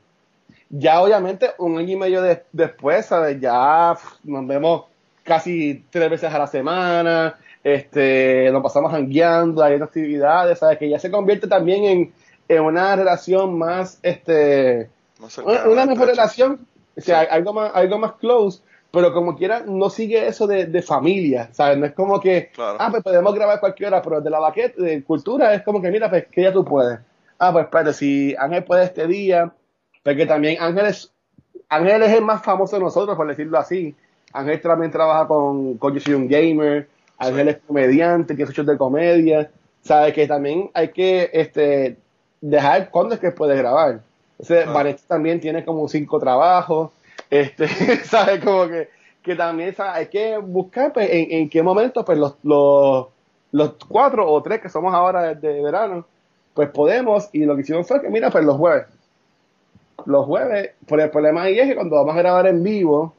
Ya 0.71 1.01
obviamente, 1.03 1.51
un 1.59 1.79
año 1.79 1.93
y 1.93 1.97
medio 1.97 2.23
de- 2.23 2.43
después, 2.53 3.07
¿sabes? 3.07 3.41
Ya 3.41 3.97
nos 4.25 4.47
vemos 4.47 4.85
casi 5.23 5.85
tres 5.91 6.11
veces 6.11 6.33
a 6.33 6.39
la 6.39 6.47
semana, 6.47 7.37
este, 7.63 8.51
nos 8.53 8.63
pasamos 8.63 8.91
jangueando, 8.91 9.63
hay 9.63 9.75
actividades, 9.81 10.59
¿sabes? 10.59 10.79
Que 10.79 10.89
ya 10.89 10.99
se 10.99 11.11
convierte 11.11 11.47
también 11.47 11.85
en, 11.85 12.13
en 12.49 12.63
una 12.63 12.97
relación 12.97 13.57
más, 13.59 13.99
este, 14.03 14.89
No 15.21 15.31
sé, 15.31 15.43
una, 15.43 15.87
mejor 15.87 16.09
relación, 16.09 16.67
o 16.97 17.01
sea, 17.01 17.21
algo 17.21 17.53
más, 17.53 17.71
algo 17.75 17.99
más 17.99 18.13
close, 18.15 18.61
pero 18.95 19.13
como 19.13 19.37
quiera, 19.37 19.63
no 19.67 19.91
sigue 19.91 20.27
eso 20.27 20.47
de, 20.47 20.67
de 20.67 20.81
familia, 20.83 21.49
¿sabes? 21.53 21.77
No 21.77 21.87
es 21.87 21.93
como 21.93 22.21
que, 22.21 22.51
Claro. 22.55 22.77
ah, 22.81 22.89
pues 22.91 23.03
podemos 23.03 23.35
grabar 23.35 23.61
cualquier 23.61 23.89
hora, 23.89 24.01
pero 24.03 24.21
de 24.21 24.31
la 24.31 24.39
baqueta, 24.39 24.83
de 24.83 25.03
cultura, 25.05 25.53
es 25.53 25.63
como 25.63 25.83
que, 25.83 25.91
mira, 25.91 26.09
pues, 26.09 26.27
que 26.29 26.43
ya 26.43 26.53
tú 26.53 26.65
puedes. 26.65 26.99
Ah, 27.39 27.53
pues 27.53 27.65
espérate, 27.65 27.93
si 27.93 28.35
Ángel 28.39 28.65
puede 28.65 28.85
este 28.85 29.07
día, 29.07 29.53
porque 30.03 30.25
también 30.25 30.57
Ángel 30.63 30.87
es, 30.87 31.13
Ángel 31.69 32.03
es 32.03 32.13
el 32.13 32.23
más 32.25 32.43
famoso 32.43 32.77
de 32.77 32.83
nosotros, 32.83 33.17
por 33.17 33.27
decirlo 33.29 33.59
así. 33.59 33.95
Ángel 34.33 34.61
también 34.61 34.91
trabaja 34.91 35.27
con, 35.27 35.77
con 35.79 35.93
Yo 35.95 36.01
Soy 36.01 36.15
un 36.15 36.29
Gamer, 36.29 36.89
Ángel 37.19 37.49
es 37.49 37.59
comediante, 37.67 38.35
tiene 38.35 38.51
shows 38.53 38.67
de 38.67 38.77
comedia, 38.79 39.51
¿sabes? 39.83 40.13
Que 40.15 40.27
también 40.27 40.71
hay 40.75 40.89
que, 40.89 41.31
este, 41.33 41.97
dejar 42.41 42.91
cuándo 42.91 43.15
es 43.15 43.21
que 43.21 43.31
puede 43.31 43.57
grabar. 43.57 44.01
Entonces, 44.33 44.65
Claro. 44.65 44.73
Vanessa 44.75 45.05
también 45.07 45.41
tiene 45.41 45.65
como 45.65 45.87
cinco 45.89 46.19
trabajos, 46.19 46.91
este, 47.31 47.69
¿sabes? 48.05 48.43
Como 48.45 48.69
que, 48.69 48.89
que 49.23 49.35
también 49.35 49.75
¿sabes? 49.75 49.95
hay 49.95 50.07
que 50.07 50.39
buscar 50.39 50.93
pues, 50.93 51.09
en, 51.11 51.27
en 51.31 51.49
qué 51.49 51.63
momento 51.63 52.05
pues 52.05 52.19
los, 52.19 52.37
los, 52.43 53.07
los 53.53 53.75
cuatro 53.89 54.31
o 54.31 54.43
tres 54.43 54.61
que 54.61 54.69
somos 54.69 54.93
ahora 54.95 55.35
de 55.35 55.63
verano, 55.63 56.07
pues 56.55 56.71
podemos, 56.71 57.29
y 57.33 57.45
lo 57.45 57.55
que 57.55 57.63
hicimos 57.63 57.87
fue 57.87 58.01
que, 58.01 58.09
mira, 58.09 58.31
pues 58.31 58.45
los 58.45 58.57
jueves, 58.57 58.87
los 60.07 60.27
jueves, 60.27 60.73
por 60.87 61.01
el 61.01 61.11
problema 61.11 61.43
ahí 61.43 61.59
es 61.59 61.69
que 61.69 61.75
cuando 61.75 61.97
vamos 61.97 62.15
a 62.15 62.19
grabar 62.19 62.47
en 62.47 62.63
vivo, 62.63 63.15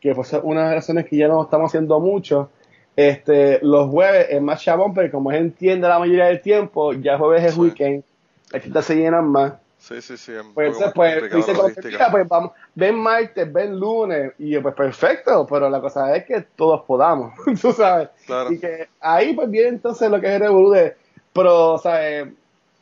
que 0.00 0.14
pues 0.14 0.32
es 0.32 0.40
una 0.42 0.60
de 0.60 0.66
las 0.66 0.74
razones 0.76 1.06
que 1.06 1.16
ya 1.16 1.28
no 1.28 1.42
estamos 1.42 1.70
haciendo 1.70 1.98
mucho, 2.00 2.50
este, 2.94 3.58
los 3.62 3.90
jueves 3.90 4.28
es 4.30 4.40
más 4.40 4.62
chabón, 4.62 4.94
pero 4.94 5.10
como 5.10 5.30
él 5.30 5.38
entiende 5.38 5.88
la 5.88 5.98
mayoría 5.98 6.26
del 6.26 6.40
tiempo, 6.40 6.92
ya 6.92 7.18
jueves 7.18 7.44
es 7.44 7.56
weekend, 7.56 8.04
las 8.52 8.62
citas 8.62 8.84
se 8.84 8.96
llenan 8.96 9.28
más. 9.28 9.54
Sí, 9.86 10.02
sí, 10.02 10.16
sí. 10.16 10.32
Pues 10.52 10.76
pues, 10.96 11.30
dice 11.30 11.52
mira, 11.84 12.10
pues 12.10 12.26
vamos, 12.26 12.50
ven 12.74 12.96
martes, 12.96 13.52
ven 13.52 13.78
lunes, 13.78 14.32
y 14.36 14.58
pues 14.58 14.74
perfecto, 14.74 15.46
pero 15.48 15.70
la 15.70 15.80
cosa 15.80 16.16
es 16.16 16.24
que 16.24 16.40
todos 16.56 16.82
podamos, 16.82 17.32
tú 17.62 17.70
sabes. 17.70 18.08
Claro. 18.26 18.52
Y 18.52 18.58
que 18.58 18.88
ahí 18.98 19.32
pues 19.32 19.48
viene 19.48 19.68
entonces 19.68 20.10
lo 20.10 20.20
que 20.20 20.26
es 20.26 20.32
el 20.32 20.40
revolú 20.40 20.72
de, 20.72 20.96
pero, 21.32 21.78
¿sabes? 21.78 22.26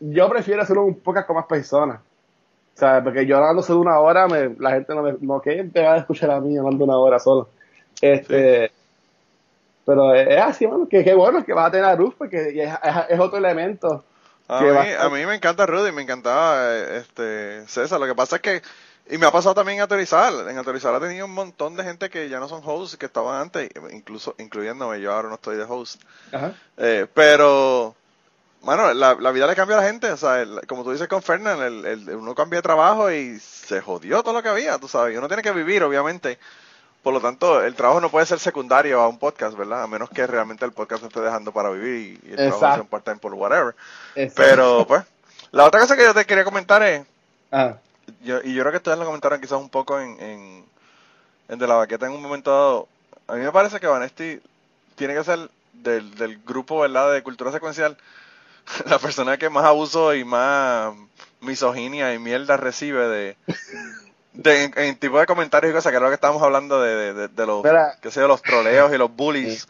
Yo 0.00 0.30
prefiero 0.30 0.62
hacerlo 0.62 0.86
un 0.86 0.98
poco 0.98 1.26
con 1.26 1.36
más 1.36 1.44
personas, 1.44 2.00
¿sabes? 2.72 3.04
Porque 3.04 3.26
yo 3.26 3.36
hablando 3.36 3.62
solo 3.62 3.80
una 3.80 4.00
hora, 4.00 4.26
me, 4.26 4.54
la 4.58 4.70
gente 4.70 4.94
no 4.94 5.02
me, 5.02 5.14
no 5.20 5.42
que 5.42 5.62
te 5.64 5.82
va 5.82 5.94
a 5.94 5.98
escuchar 5.98 6.30
a 6.30 6.40
mí 6.40 6.56
hablando 6.56 6.84
una 6.84 6.96
hora 6.96 7.18
solo. 7.18 7.50
Este, 8.00 8.70
pero 9.84 10.14
es 10.14 10.40
así, 10.40 10.66
mano, 10.66 10.88
que, 10.88 11.04
que 11.04 11.12
bueno 11.12 11.44
que 11.44 11.52
vas 11.52 11.68
a 11.68 11.70
tener 11.70 11.84
a 11.84 11.96
Ruth, 11.96 12.14
porque 12.16 12.48
es, 12.48 12.72
es, 12.72 12.94
es 13.10 13.20
otro 13.20 13.36
elemento. 13.36 14.02
A 14.46 14.66
mí, 14.66 14.88
a 14.98 15.08
mí 15.08 15.24
me 15.26 15.34
encanta 15.34 15.66
Rudy, 15.66 15.90
me 15.92 16.02
encantaba 16.02 16.74
este 16.76 17.66
César. 17.66 17.98
Lo 18.00 18.06
que 18.06 18.14
pasa 18.14 18.36
es 18.36 18.42
que, 18.42 18.62
y 19.08 19.16
me 19.18 19.26
ha 19.26 19.32
pasado 19.32 19.54
también 19.54 19.76
en 19.78 19.82
Autorizar. 19.82 20.32
En 20.48 20.58
Autorizar 20.58 20.94
ha 20.94 21.00
tenido 21.00 21.24
un 21.26 21.32
montón 21.32 21.76
de 21.76 21.84
gente 21.84 22.10
que 22.10 22.28
ya 22.28 22.40
no 22.40 22.48
son 22.48 22.60
hosts, 22.64 22.96
que 22.98 23.06
estaban 23.06 23.40
antes, 23.40 23.70
incluso 23.92 24.34
incluyéndome. 24.38 25.00
Yo 25.00 25.12
ahora 25.12 25.28
no 25.28 25.36
estoy 25.36 25.56
de 25.56 25.64
host. 25.64 26.02
Ajá. 26.32 26.52
Eh, 26.76 27.06
pero, 27.14 27.96
bueno, 28.62 28.92
la, 28.94 29.14
la 29.14 29.32
vida 29.32 29.46
le 29.46 29.56
cambia 29.56 29.78
a 29.78 29.80
la 29.82 29.86
gente. 29.86 30.10
O 30.12 30.16
sea, 30.16 30.42
el- 30.42 30.62
como 30.68 30.84
tú 30.84 30.92
dices 30.92 31.08
con 31.08 31.22
Fernand, 31.22 31.62
el, 31.62 31.86
el- 31.86 32.10
uno 32.16 32.34
cambia 32.34 32.58
de 32.58 32.62
trabajo 32.62 33.10
y 33.10 33.38
se 33.40 33.80
jodió 33.80 34.22
todo 34.22 34.34
lo 34.34 34.42
que 34.42 34.48
había, 34.50 34.78
tú 34.78 34.88
sabes. 34.88 35.16
Uno 35.18 35.28
tiene 35.28 35.42
que 35.42 35.52
vivir, 35.52 35.82
obviamente. 35.84 36.38
Por 37.04 37.12
lo 37.12 37.20
tanto, 37.20 37.62
el 37.62 37.74
trabajo 37.74 38.00
no 38.00 38.10
puede 38.10 38.24
ser 38.24 38.38
secundario 38.38 38.98
a 38.98 39.08
un 39.08 39.18
podcast, 39.18 39.54
¿verdad? 39.58 39.82
A 39.82 39.86
menos 39.86 40.08
que 40.08 40.26
realmente 40.26 40.64
el 40.64 40.72
podcast 40.72 41.04
esté 41.04 41.20
dejando 41.20 41.52
para 41.52 41.68
vivir 41.68 42.18
y, 42.24 42.30
el 42.30 42.36
trabajo 42.36 42.60
sea 42.60 42.80
un 42.80 42.88
part-time 42.88 43.18
por 43.18 43.34
whatever. 43.34 43.76
Exacto. 44.14 44.42
Pero, 44.42 44.86
pues, 44.86 45.04
la 45.52 45.66
otra 45.66 45.80
cosa 45.80 45.98
que 45.98 46.02
yo 46.02 46.14
te 46.14 46.24
quería 46.24 46.44
comentar 46.44 46.82
es, 46.82 47.04
Ajá. 47.50 47.78
yo, 48.22 48.40
y 48.42 48.54
yo 48.54 48.62
creo 48.62 48.72
que 48.72 48.78
ustedes 48.78 48.96
lo 48.96 49.04
comentaron 49.04 49.38
quizás 49.38 49.60
un 49.60 49.68
poco 49.68 50.00
en, 50.00 50.18
en, 50.18 50.64
en 51.50 51.58
De 51.58 51.66
la 51.66 51.74
Baqueta 51.74 52.06
en 52.06 52.12
un 52.12 52.22
momento 52.22 52.50
dado, 52.50 52.88
a 53.28 53.34
mí 53.34 53.44
me 53.44 53.52
parece 53.52 53.78
que 53.80 53.86
Vanesti 53.86 54.40
tiene 54.94 55.12
que 55.12 55.24
ser 55.24 55.50
del, 55.74 56.14
del 56.14 56.38
grupo, 56.38 56.80
¿verdad?, 56.80 57.12
de 57.12 57.22
cultura 57.22 57.52
secuencial, 57.52 57.98
la 58.86 58.98
persona 58.98 59.36
que 59.36 59.50
más 59.50 59.66
abuso 59.66 60.14
y 60.14 60.24
más 60.24 60.94
misoginia 61.42 62.14
y 62.14 62.18
mierda 62.18 62.56
recibe 62.56 63.06
de... 63.08 63.36
de 64.34 64.64
en, 64.64 64.72
en 64.76 64.96
tipo 64.98 65.18
de 65.18 65.26
comentarios 65.26 65.70
y 65.72 65.74
cosas, 65.74 65.90
que 65.90 65.96
es 65.96 66.02
lo 66.02 66.08
que 66.08 66.14
estábamos 66.14 66.42
hablando 66.42 66.80
de, 66.82 67.28
de, 67.28 67.46
los, 67.46 67.64
Mira. 67.64 67.96
qué 68.02 68.10
sé 68.10 68.20
los 68.22 68.42
troleos 68.42 68.92
y 68.92 68.98
los 68.98 69.14
bullies. 69.14 69.66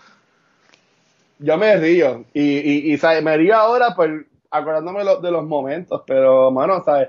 yo 1.39 1.57
me 1.59 1.77
río 1.77 2.25
y, 2.33 2.43
y, 2.43 2.93
y 2.95 2.99
¿sabes? 2.99 3.23
me 3.23 3.37
río 3.37 3.57
ahora 3.57 3.95
por 3.95 4.27
acordándome 4.51 5.05
lo- 5.05 5.21
de 5.21 5.31
los 5.31 5.45
momentos, 5.45 6.03
pero 6.07 6.51
mano, 6.51 6.83
¿sabes? 6.85 7.09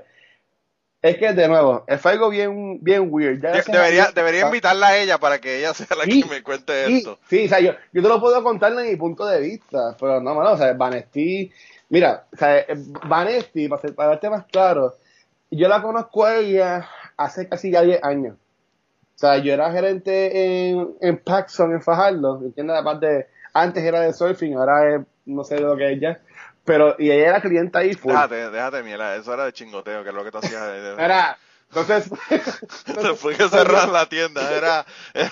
Es 1.00 1.18
que, 1.18 1.32
de 1.32 1.46
nuevo, 1.46 1.84
es 1.86 2.04
algo 2.04 2.30
bien, 2.30 2.82
bien 2.82 3.06
weird. 3.08 3.40
Ya 3.40 3.52
De- 3.52 3.62
debería, 3.70 4.10
debería 4.12 4.46
invitarla 4.46 4.88
a 4.88 4.96
ella 4.98 5.18
para 5.18 5.38
que 5.40 5.58
ella 5.58 5.72
sea 5.72 5.86
la 5.96 6.04
Sí, 6.04 6.20
que 6.22 6.28
me 6.28 6.42
cuente 6.42 6.86
Sí, 6.86 6.96
esto. 6.98 7.18
sí, 7.28 7.44
o 7.44 7.48
sea, 7.48 7.60
yo, 7.60 7.72
yo 7.92 8.02
te 8.02 8.08
lo 8.08 8.20
puedo 8.20 8.42
contar 8.42 8.74
desde 8.74 8.90
mi 8.90 8.96
punto 8.96 9.24
de 9.26 9.40
vista, 9.40 9.96
pero 10.00 10.20
no, 10.20 10.34
mano, 10.34 10.52
o 10.52 10.56
sea, 10.56 10.72
Vanesti, 10.72 11.52
mira, 11.90 12.26
o 12.32 12.36
sea, 12.36 12.58
eh, 12.58 12.74
Vanesti, 13.06 13.68
para, 13.68 13.82
ser- 13.82 13.94
para 13.94 14.08
darte 14.10 14.30
más 14.30 14.46
claro, 14.46 14.94
yo 15.50 15.68
la 15.68 15.80
conozco 15.80 16.24
a 16.24 16.36
ella 16.38 16.88
hace 17.16 17.48
casi 17.48 17.70
ya 17.70 17.82
10 17.82 18.02
años. 18.04 18.36
O 19.14 19.18
sea, 19.18 19.38
yo 19.38 19.52
era 19.52 19.72
gerente 19.72 20.68
en, 20.68 20.94
en 21.00 21.16
Paxson, 21.18 21.72
en 21.72 21.82
Fajardo, 21.82 22.40
¿entiendes? 22.44 22.76
Aparte, 22.76 23.28
antes 23.54 23.82
era 23.82 24.00
de 24.00 24.12
surfing, 24.12 24.54
ahora 24.56 24.96
es, 24.96 25.00
no 25.24 25.42
sé 25.42 25.58
lo 25.58 25.74
que 25.76 25.92
es 25.94 26.00
ya, 26.00 26.20
pero, 26.64 26.96
y 26.98 27.10
ella 27.10 27.28
era 27.30 27.40
clienta 27.40 27.78
ahí 27.78 27.94
full. 27.94 28.12
Déjate, 28.12 28.50
déjate, 28.50 28.82
miela, 28.82 29.16
eso 29.16 29.32
era 29.32 29.46
de 29.46 29.52
chingoteo, 29.54 30.02
que 30.02 30.10
es 30.10 30.14
lo 30.14 30.22
que 30.24 30.30
tú 30.30 30.38
hacías. 30.38 30.62
Era, 30.98 31.38
entonces, 31.70 32.10
Después 33.02 33.36
que 33.38 33.48
cerrar 33.48 33.88
la 33.88 34.06
tienda, 34.06 34.52
era, 34.56 34.84
era, 35.14 35.30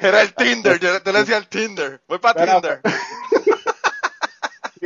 era 0.00 0.22
el 0.22 0.32
Tinder, 0.34 0.80
yo 0.80 1.00
te 1.02 1.12
le 1.12 1.18
decía 1.20 1.36
el 1.36 1.46
Tinder, 1.48 2.00
voy 2.08 2.18
para 2.18 2.42
Era- 2.42 2.60
Tinder. 2.60 2.80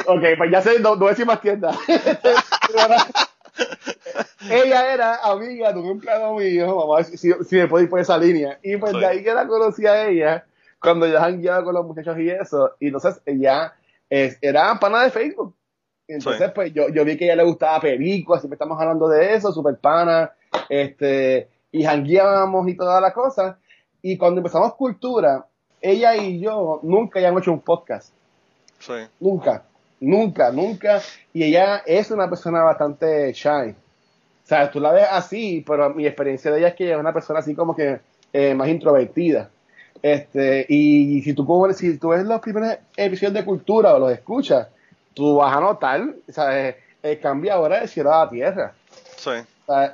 Ok, 0.06 0.22
pues 0.38 0.50
ya 0.50 0.60
sé, 0.62 0.80
no, 0.80 0.90
no 0.90 0.96
voy 0.96 1.08
a 1.08 1.10
decir 1.10 1.26
más 1.26 1.40
tiendas. 1.40 1.76
Ella 4.48 4.92
era 4.92 5.16
amiga 5.16 5.72
de 5.72 5.81
un 5.81 5.87
empleado 5.90 6.35
mío, 6.35 6.74
vamos 6.74 6.94
a 6.94 6.96
ver 7.11 7.18
si, 7.18 7.57
me 7.57 7.66
puedo 7.68 7.85
ir 7.85 7.90
por 7.90 8.00
esa 8.00 8.16
línea. 8.16 8.59
Y 8.62 8.76
pues 8.76 8.92
de 8.92 9.07
ahí 9.07 9.22
que 9.24 9.35
la 9.35 9.46
conocí 9.46 9.87
a 9.87 10.09
ella, 10.09 10.44
cuando 10.81 11.07
yo 11.07 11.18
jangueaba 11.20 11.62
con 11.64 11.74
los 11.74 11.87
muchachos 11.87 12.18
y 12.18 12.31
eso. 12.31 12.74
Y 12.81 12.87
entonces 12.87 13.20
ella 13.26 13.74
es- 14.09 14.38
era 14.40 14.79
pana 14.79 15.03
de 15.05 15.11
Facebook. 15.11 15.55
Entonces, 16.09 16.50
pues 16.55 16.72
yo, 16.72 16.88
yo 16.88 17.05
vi 17.05 17.16
que 17.16 17.24
a 17.24 17.35
ella 17.35 17.42
le 17.42 17.48
gustaba 17.48 17.81
películas, 17.81 18.40
siempre 18.40 18.57
estamos 18.57 18.81
hablando 18.81 19.09
de 19.09 19.35
eso, 19.35 19.53
super 19.53 19.76
pana, 19.76 20.33
este, 20.68 21.48
y 21.70 21.85
jangueábamos 21.85 22.66
y 22.68 22.76
toda 22.76 23.00
la 23.00 23.12
cosa. 23.12 23.59
Y 24.03 24.16
cuando 24.16 24.40
empezamos 24.40 24.74
cultura, 24.74 25.46
ella 25.81 26.16
y 26.16 26.40
yo 26.40 26.81
nunca 26.83 27.18
habíamos 27.18 27.42
hecho 27.42 27.53
un 27.53 27.61
podcast. 27.61 28.12
Sí, 28.79 28.94
Nunca, 29.20 29.62
nunca, 30.00 30.50
nunca. 30.50 31.00
Y 31.33 31.44
ella 31.44 31.83
es 31.87 32.11
una 32.11 32.29
persona 32.29 32.62
bastante 32.62 33.33
shy. 33.33 33.74
O 34.50 34.52
sea, 34.52 34.68
tú 34.68 34.80
la 34.80 34.90
ves 34.90 35.06
así, 35.08 35.62
pero 35.64 35.90
mi 35.94 36.04
experiencia 36.08 36.50
de 36.50 36.58
ella 36.58 36.68
es 36.68 36.74
que 36.74 36.82
ella 36.86 36.94
es 36.94 37.00
una 37.00 37.12
persona 37.12 37.38
así 37.38 37.54
como 37.54 37.76
que 37.76 38.00
eh, 38.32 38.52
más 38.52 38.68
introvertida. 38.68 39.48
Este, 40.02 40.66
y 40.68 41.22
si 41.22 41.34
tú, 41.34 41.46
como- 41.46 41.72
si 41.72 41.96
tú 41.98 42.08
ves 42.08 42.24
los 42.24 42.40
primeros 42.40 42.76
episodios 42.96 43.34
de 43.34 43.44
cultura 43.44 43.94
o 43.94 44.00
los 44.00 44.10
escuchas, 44.12 44.66
tú 45.14 45.36
vas 45.36 45.56
a 45.56 45.60
notar 45.60 46.02
o 46.28 46.32
sea, 46.32 46.68
eh, 46.68 46.76
el 47.00 47.20
cambio 47.20 47.52
ahora 47.52 47.78
del 47.78 47.88
cielo 47.88 48.12
a 48.12 48.24
la 48.24 48.30
tierra. 48.30 48.72
sí, 49.16 49.30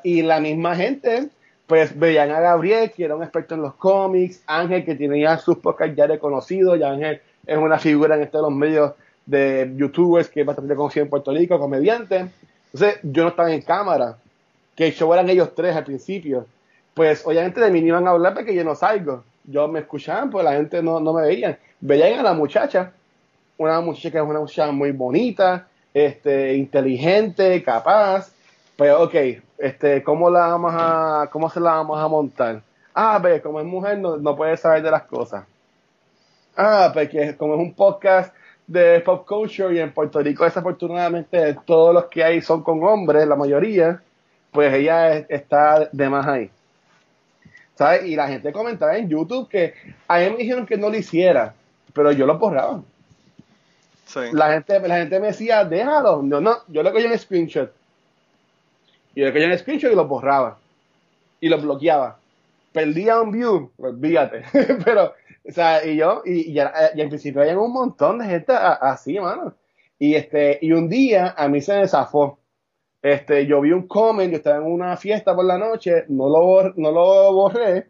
y 0.05 0.23
la 0.23 0.41
misma 0.41 0.75
gente, 0.75 1.29
pues 1.67 1.99
veían 1.99 2.31
a 2.31 2.41
Gabriel, 2.41 2.91
que 2.93 3.05
era 3.05 3.15
un 3.15 3.23
experto 3.25 3.57
en 3.57 3.61
los 3.61 3.75
cómics, 3.75 4.43
Ángel, 4.47 4.87
que 4.87 4.95
tenía 4.95 5.37
sus 5.37 5.59
podcasts 5.59 5.95
ya 5.95 6.07
reconocidos, 6.07 6.79
ya 6.79 6.93
Ángel 6.93 7.21
es 7.47 7.59
una 7.59 7.79
figura 7.79 8.15
en 8.17 8.23
estos 8.23 8.41
los 8.41 8.53
medios 8.53 8.93
de 9.27 9.71
youtubers 9.77 10.31
que 10.31 10.41
es 10.41 10.47
bastante 10.47 10.75
conocido 10.75 11.05
en 11.05 11.11
Puerto 11.11 11.31
Rico, 11.31 11.59
comediante. 11.59 12.27
Entonces, 12.73 13.01
yo 13.03 13.25
no 13.25 13.29
estaba 13.29 13.53
en 13.53 13.61
cámara, 13.61 14.17
que 14.77 14.87
el 14.87 14.93
show 14.93 15.13
eran 15.13 15.29
ellos 15.29 15.55
tres 15.55 15.75
al 15.75 15.85
principio. 15.85 16.47
Pues 16.95 17.27
obviamente 17.27 17.61
de 17.61 17.71
mí 17.71 17.81
no 17.81 17.89
iban 17.89 18.07
a 18.07 18.11
hablar 18.11 18.35
porque 18.35 18.55
yo 18.55 18.63
no 18.63 18.75
salgo. 18.75 19.25
Yo 19.45 19.67
me 19.69 19.81
escuchaban, 19.81 20.31
pues 20.31 20.45
la 20.45 20.53
gente 20.53 20.83
no, 20.83 21.01
no 21.01 21.13
me 21.13 21.23
veía. 21.23 21.59
Veían 21.81 22.21
a 22.21 22.23
la 22.23 22.35
muchacha, 22.35 22.93
una 23.59 23.81
muchacha 23.81 24.11
que 24.11 24.19
es 24.19 24.25
una 24.25 24.41
muchacha 24.41 24.71
muy 24.71 24.93
bonita, 24.93 25.67
este, 25.95 26.55
inteligente, 26.55 27.63
capaz. 27.63 28.31
Pues, 28.77 28.93
ok, 28.93 29.15
este, 29.59 30.03
¿cómo 30.03 30.31
la 30.31 30.49
vamos 30.49 30.73
a, 30.77 31.29
cómo 31.33 31.49
se 31.49 31.61
la 31.61 31.73
vamos 31.73 31.99
a 31.99 32.09
montar? 32.09 32.63
Ah, 32.95 33.19
pues, 33.21 33.41
como 33.43 33.61
es 33.61 33.67
mujer, 33.67 33.99
no, 33.99 34.17
no 34.17 34.37
puede 34.37 34.57
saber 34.57 34.83
de 34.83 34.91
las 34.91 35.05
cosas. 35.05 35.45
Ah, 36.57 36.91
porque 36.93 37.37
como 37.37 37.55
es 37.55 37.61
un 37.61 37.75
podcast 37.75 38.35
de 38.67 39.01
pop 39.01 39.27
culture 39.27 39.75
y 39.75 39.79
en 39.79 39.93
Puerto 39.93 40.21
Rico 40.21 40.45
desafortunadamente 40.45 41.57
todos 41.65 41.95
los 41.95 42.07
que 42.07 42.25
hay 42.25 42.41
son 42.41 42.63
con 42.63 42.83
hombres, 42.83 43.29
la 43.29 43.37
mayoría, 43.37 44.03
pues 44.53 44.73
ella 44.75 45.15
es- 45.15 45.27
está 45.29 45.89
de 45.93 46.09
más 46.09 46.27
ahí. 46.27 46.51
¿Sabes? 47.75 48.07
Y 48.07 48.17
la 48.17 48.29
gente 48.29 48.53
comentaba 48.53 48.97
en 48.97 49.09
YouTube 49.09 49.49
que 49.49 49.75
a 50.09 50.19
mí 50.19 50.31
me 50.31 50.37
dijeron 50.39 50.65
que 50.67 50.77
no 50.79 50.89
lo 50.89 50.97
hiciera, 50.97 51.55
pero 51.93 52.11
yo 52.13 52.27
lo 52.27 52.39
borraba. 52.39 52.83
sí. 54.07 54.21
La 54.33 54.53
gente, 54.53 54.81
la 54.89 54.97
gente 54.97 55.21
me 55.21 55.27
decía, 55.29 55.65
déjalo. 55.65 56.23
No, 56.23 56.41
no, 56.41 56.59
yo 56.69 56.83
le 56.83 56.93
cogía 56.93 57.11
un 57.11 57.19
screenshot. 57.19 57.71
Y 59.15 59.21
yo 59.21 59.27
le 59.27 59.33
cogía 59.33 59.49
un 59.49 59.59
screenshot 59.59 59.93
y 59.93 59.95
lo 59.95 60.07
borraba. 60.07 60.59
Y 61.41 61.49
lo 61.51 61.61
bloqueaba. 61.61 62.19
Perdía 62.73 63.21
un 63.21 63.31
view, 63.33 63.71
olvídate. 63.79 64.43
Pero, 64.85 65.13
o 65.47 65.53
sea, 65.53 65.85
y 65.85 65.97
yo, 65.97 66.23
y, 66.25 66.53
y, 66.53 66.59
y 66.59 67.01
en 67.01 67.09
principio 67.09 67.43
había 67.43 67.59
un 67.59 67.73
montón 67.73 68.19
de 68.19 68.27
gente 68.27 68.53
así, 68.55 69.19
mano. 69.21 69.53
Y 69.99 70.15
este, 70.15 70.59
y 70.63 70.73
un 70.73 70.89
día 70.89 71.35
a 71.37 71.49
mí 71.49 71.61
se 71.61 71.79
me 71.79 71.89
zafó. 71.89 72.39
Este, 73.07 73.47
yo 73.47 73.61
vi 73.61 73.71
un 73.71 73.87
comment, 73.87 74.33
yo 74.33 74.39
estaba 74.39 74.57
en 74.57 74.65
una 74.65 74.97
fiesta 74.97 75.33
por 75.33 75.45
la 75.45 75.57
noche, 75.57 76.07
no 76.09 76.29
lo, 76.29 76.73
no 76.75 76.91
lo 76.91 77.33
borré, 77.33 77.87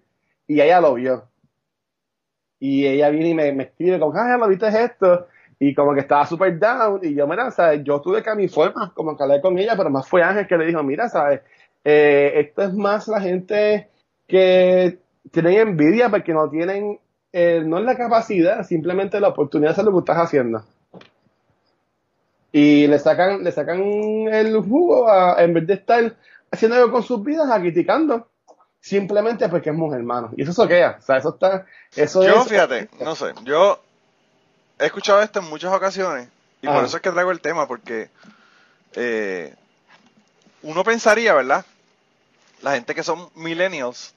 y 0.46 0.60
ella 0.60 0.78
lo 0.78 0.92
vio. 0.92 1.30
Y 2.60 2.86
ella 2.86 3.08
viene 3.08 3.30
y 3.30 3.34
me, 3.34 3.50
me 3.54 3.62
escribe 3.62 3.98
como, 3.98 4.12
ah, 4.14 4.36
¿lo 4.36 4.46
viste 4.46 4.66
esto? 4.68 5.26
Y 5.58 5.74
como 5.74 5.94
que 5.94 6.00
estaba 6.00 6.26
súper 6.26 6.58
down, 6.58 7.00
y 7.02 7.14
yo, 7.14 7.26
mira, 7.26 7.50
¿sabes? 7.50 7.82
Yo 7.82 7.98
tuve 8.02 8.22
que 8.22 8.28
a 8.28 8.34
mi 8.34 8.46
forma, 8.48 8.92
como 8.94 9.16
que 9.16 9.22
hablé 9.22 9.40
con 9.40 9.58
ella, 9.58 9.72
pero 9.74 9.88
más 9.88 10.06
fue 10.06 10.22
Ángel 10.22 10.46
que 10.46 10.58
le 10.58 10.66
dijo, 10.66 10.82
mira, 10.82 11.08
¿sabes? 11.08 11.40
Eh, 11.82 12.32
esto 12.34 12.64
es 12.64 12.74
más 12.74 13.08
la 13.08 13.22
gente 13.22 13.88
que 14.26 14.98
tienen 15.30 15.68
envidia 15.68 16.10
porque 16.10 16.34
no 16.34 16.50
tienen, 16.50 17.00
eh, 17.32 17.62
no 17.64 17.78
es 17.78 17.84
la 17.86 17.96
capacidad, 17.96 18.64
simplemente 18.64 19.18
la 19.18 19.28
oportunidad 19.28 19.70
de 19.70 19.72
hacer 19.72 19.84
lo 19.86 19.92
que 19.92 19.98
estás 20.00 20.18
haciendo. 20.18 20.62
Y 22.58 22.86
le 22.86 22.98
sacan, 22.98 23.44
le 23.44 23.52
sacan 23.52 23.80
el 23.82 24.56
jugo 24.62 25.10
a- 25.10 25.42
en 25.42 25.52
vez 25.52 25.66
de 25.66 25.74
estar 25.74 26.16
haciendo 26.50 26.76
algo 26.78 26.90
con 26.90 27.02
sus 27.02 27.22
vidas, 27.22 27.50
a 27.50 27.60
criticando. 27.60 28.28
Simplemente 28.80 29.48
porque 29.50 29.68
es 29.70 29.76
mujer, 29.76 29.98
hermano. 29.98 30.30
Y 30.36 30.42
eso 30.42 30.52
soquea. 30.54 30.96
O 30.98 31.02
sea, 31.02 31.18
eso 31.18 31.30
está, 31.34 31.66
eso 31.94 32.22
Yo, 32.22 32.40
es. 32.42 32.48
fíjate, 32.48 32.88
no 33.00 33.14
sé, 33.14 33.34
yo 33.44 33.78
he 34.78 34.86
escuchado 34.86 35.20
esto 35.20 35.40
en 35.40 35.50
muchas 35.50 35.74
ocasiones 35.74 36.28
y 36.62 36.66
por 36.68 36.82
eso 36.84 36.96
es 36.96 37.02
que 37.02 37.10
traigo 37.10 37.30
el 37.30 37.40
tema, 37.40 37.66
porque 37.68 38.08
eh, 38.94 39.54
uno 40.62 40.82
pensaría, 40.82 41.34
¿verdad? 41.34 41.64
La 42.62 42.72
gente 42.72 42.94
que 42.94 43.02
son 43.02 43.28
millennials 43.34 44.14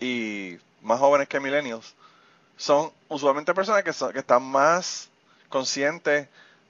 y 0.00 0.56
más 0.82 0.98
jóvenes 0.98 1.28
que 1.28 1.38
millennials 1.38 1.94
son 2.56 2.90
usualmente 3.08 3.54
personas 3.54 3.84
que, 3.84 3.92
son- 3.92 4.12
que 4.12 4.18
están 4.18 4.42
más 4.42 5.08
conscientes 5.48 6.26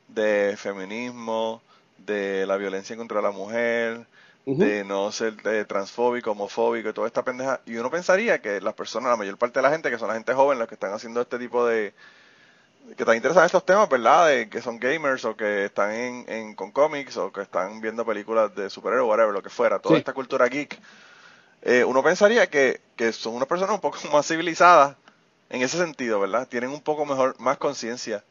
de 0.09 0.57
feminismo, 0.59 1.63
de 1.99 2.47
la 2.47 2.57
violencia 2.57 2.97
contra 2.97 3.23
la 3.23 3.31
mujer, 3.31 4.07
de 4.57 4.85
no 4.85 5.13
ser 5.13 5.37
de 5.43 5.65
transfóbico, 5.65 6.33
homofóbico 6.33 6.89
y 6.91 6.93
toda 6.95 7.07
esta 7.07 7.25
pendeja. 7.25 7.61
Y 7.67 7.77
uno 7.77 7.91
pensaría 7.91 8.41
que 8.43 8.61
las 8.61 8.75
personas, 8.75 9.11
la 9.11 9.17
mayor 9.17 9.39
parte 9.39 9.59
de 9.61 9.63
la 9.65 9.71
gente, 9.71 9.91
que 9.91 9.99
son 9.99 10.09
la 10.09 10.15
gente 10.15 10.35
joven, 10.35 10.59
los 10.59 10.69
que 10.69 10.75
están 10.75 10.93
haciendo 10.93 11.21
este 11.23 11.39
tipo 11.39 11.67
de... 11.67 11.95
que 12.97 13.03
están 13.03 13.17
interesados 13.17 13.45
en 13.45 13.47
estos 13.59 13.67
temas, 13.67 13.89
¿verdad? 13.89 14.29
De 14.29 14.49
que 14.49 14.63
son 14.63 14.79
gamers 14.79 15.25
o 15.25 15.37
que 15.37 15.67
están 15.67 15.93
en, 15.93 16.25
en- 16.29 16.55
con 16.55 16.71
cómics 16.73 17.17
o 17.19 17.31
que 17.33 17.43
están 17.43 17.81
viendo 17.81 18.05
películas 18.05 18.55
de 18.55 18.71
superhéroes, 18.71 19.09
whatever, 19.09 19.33
lo 19.33 19.43
que 19.43 19.51
fuera, 19.51 19.79
toda 19.79 19.97
Sí. 19.97 19.99
esta 19.99 20.13
cultura 20.15 20.49
geek. 20.49 20.81
eh, 21.63 21.85
uno 21.85 22.03
pensaría 22.03 22.49
que, 22.49 22.81
que 22.97 23.13
son 23.13 23.35
unas 23.37 23.49
personas 23.49 23.75
un 23.77 23.81
poco 23.83 23.99
más 24.13 24.27
civilizadas 24.27 24.97
en 25.51 25.63
ese 25.63 25.79
sentido, 25.79 26.21
¿verdad? 26.21 26.49
Tienen 26.49 26.71
un 26.71 26.83
poco 26.83 27.07
mejor, 27.07 27.37
más 27.41 27.59
conciencia. 27.59 28.25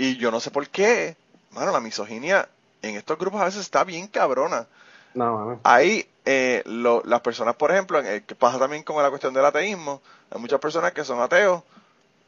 Y 0.00 0.16
yo 0.16 0.30
no 0.30 0.40
sé 0.40 0.50
por 0.50 0.66
qué, 0.68 1.14
mano, 1.50 1.72
la 1.72 1.80
misoginia 1.80 2.48
en 2.80 2.96
estos 2.96 3.18
grupos 3.18 3.42
a 3.42 3.44
veces 3.44 3.60
está 3.60 3.84
bien 3.84 4.08
cabrona. 4.08 4.66
No, 5.14 5.36
mano. 5.36 5.60
Ahí, 5.62 6.08
eh, 6.24 6.62
lo- 6.64 7.02
las 7.04 7.20
personas, 7.20 7.54
por 7.56 7.70
ejemplo, 7.70 7.98
el 7.98 8.22
que 8.22 8.34
pasa 8.34 8.58
también 8.58 8.82
con 8.82 9.02
la 9.02 9.10
cuestión 9.10 9.34
del 9.34 9.44
ateísmo, 9.44 10.00
hay 10.30 10.40
muchas 10.40 10.58
personas 10.58 10.92
que 10.92 11.04
son 11.04 11.20
ateos 11.20 11.62